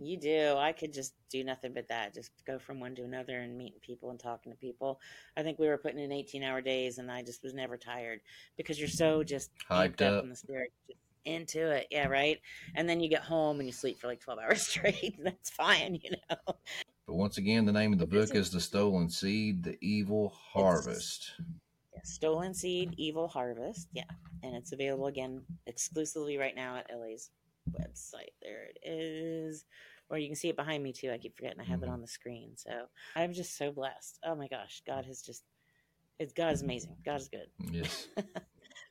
You 0.00 0.16
do. 0.18 0.54
I 0.56 0.72
could 0.72 0.92
just 0.92 1.14
do 1.30 1.44
nothing 1.44 1.72
but 1.74 1.86
that. 1.88 2.12
Just 2.12 2.30
go 2.46 2.58
from 2.58 2.80
one 2.80 2.94
to 2.96 3.02
another 3.04 3.38
and 3.38 3.56
meeting 3.56 3.78
people 3.82 4.10
and 4.10 4.18
talking 4.18 4.50
to 4.50 4.58
people. 4.58 4.98
I 5.36 5.42
think 5.44 5.58
we 5.60 5.68
were 5.68 5.76
putting 5.78 6.00
in 6.00 6.10
18 6.10 6.42
hour 6.42 6.60
days 6.60 6.98
and 6.98 7.08
I 7.12 7.22
just 7.22 7.42
was 7.44 7.54
never 7.54 7.76
tired 7.76 8.20
because 8.56 8.80
you're 8.80 8.88
so 8.88 9.22
just 9.22 9.50
Hyped 9.70 9.96
amped 9.98 10.02
up. 10.18 10.24
in 10.24 10.30
the 10.30 10.36
spirit. 10.36 10.72
Just 10.88 10.98
into 11.24 11.70
it. 11.70 11.86
Yeah, 11.90 12.08
right. 12.08 12.38
And 12.74 12.88
then 12.88 13.00
you 13.00 13.08
get 13.08 13.22
home 13.22 13.58
and 13.60 13.68
you 13.68 13.72
sleep 13.72 13.98
for 14.00 14.06
like 14.06 14.20
12 14.20 14.38
hours 14.38 14.62
straight. 14.66 15.18
That's 15.22 15.50
fine, 15.50 15.98
you 16.02 16.10
know. 16.10 16.36
But 16.46 17.16
once 17.16 17.38
again, 17.38 17.64
the 17.64 17.72
name 17.72 17.92
of 17.92 17.98
the 17.98 18.06
book 18.06 18.34
is 18.34 18.50
The 18.50 18.60
Stolen 18.60 19.10
Seed, 19.10 19.64
The 19.64 19.76
Evil 19.80 20.32
Harvest. 20.52 21.32
Yeah, 21.92 22.00
Stolen 22.04 22.54
Seed, 22.54 22.94
Evil 22.96 23.28
Harvest. 23.28 23.88
Yeah. 23.92 24.04
And 24.42 24.54
it's 24.54 24.72
available 24.72 25.06
again 25.06 25.42
exclusively 25.66 26.38
right 26.38 26.54
now 26.54 26.76
at 26.76 26.90
LA's 26.94 27.30
website. 27.72 28.32
There 28.40 28.68
it 28.74 28.88
is. 28.88 29.64
Or 30.08 30.18
you 30.18 30.28
can 30.28 30.36
see 30.36 30.48
it 30.48 30.56
behind 30.56 30.82
me 30.82 30.92
too. 30.92 31.10
I 31.10 31.18
keep 31.18 31.36
forgetting 31.36 31.60
I 31.60 31.64
have 31.64 31.82
it 31.82 31.86
mm-hmm. 31.86 31.94
on 31.94 32.00
the 32.00 32.08
screen. 32.08 32.52
So 32.56 32.70
I'm 33.14 33.32
just 33.32 33.56
so 33.56 33.70
blessed. 33.70 34.18
Oh 34.24 34.34
my 34.34 34.48
gosh. 34.48 34.82
God 34.86 35.04
has 35.04 35.22
just, 35.22 35.44
it's 36.18 36.32
God 36.32 36.52
is 36.52 36.62
amazing. 36.62 36.96
God 37.04 37.20
is 37.20 37.28
good. 37.28 37.46
Yes. 37.70 38.08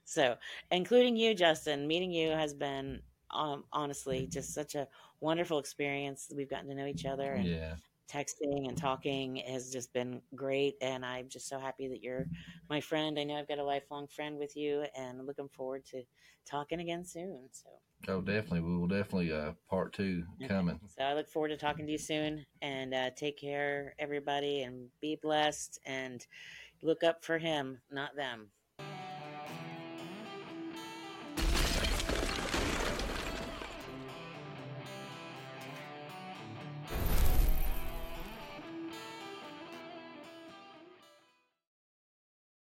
So, 0.09 0.37
including 0.71 1.15
you, 1.17 1.35
Justin, 1.35 1.87
meeting 1.87 2.11
you 2.11 2.31
has 2.31 2.53
been 2.53 3.01
um, 3.31 3.65
honestly 3.71 4.27
just 4.31 4.53
such 4.53 4.75
a 4.75 4.87
wonderful 5.21 5.59
experience. 5.59 6.31
We've 6.35 6.49
gotten 6.49 6.69
to 6.69 6.75
know 6.75 6.87
each 6.87 7.05
other 7.05 7.35
and 7.35 7.45
Yeah. 7.45 7.75
texting 8.11 8.67
and 8.67 8.77
talking 8.77 9.37
has 9.47 9.71
just 9.71 9.93
been 9.93 10.21
great. 10.35 10.75
And 10.81 11.05
I'm 11.05 11.29
just 11.29 11.47
so 11.47 11.59
happy 11.59 11.87
that 11.89 12.01
you're 12.01 12.27
my 12.69 12.81
friend. 12.81 13.19
I 13.19 13.23
know 13.23 13.35
I've 13.35 13.47
got 13.47 13.59
a 13.59 13.63
lifelong 13.63 14.07
friend 14.07 14.37
with 14.37 14.55
you 14.57 14.85
and 14.95 15.19
I'm 15.19 15.27
looking 15.27 15.49
forward 15.49 15.85
to 15.87 16.03
talking 16.45 16.79
again 16.79 17.05
soon. 17.05 17.49
So, 17.51 17.69
Oh, 18.07 18.21
definitely. 18.21 18.61
We 18.61 18.77
will 18.77 18.87
definitely 18.87 19.31
uh 19.31 19.53
part 19.69 19.93
two 19.93 20.25
coming. 20.47 20.79
so 20.87 21.03
I 21.03 21.13
look 21.13 21.29
forward 21.29 21.49
to 21.49 21.57
talking 21.57 21.85
to 21.85 21.91
you 21.91 21.97
soon 21.97 22.45
and 22.61 22.93
uh, 22.93 23.11
take 23.15 23.37
care, 23.39 23.95
everybody, 23.99 24.63
and 24.63 24.89
be 25.01 25.17
blessed 25.21 25.79
and 25.85 26.25
look 26.81 27.03
up 27.03 27.23
for 27.23 27.37
him, 27.37 27.79
not 27.91 28.15
them. 28.15 28.51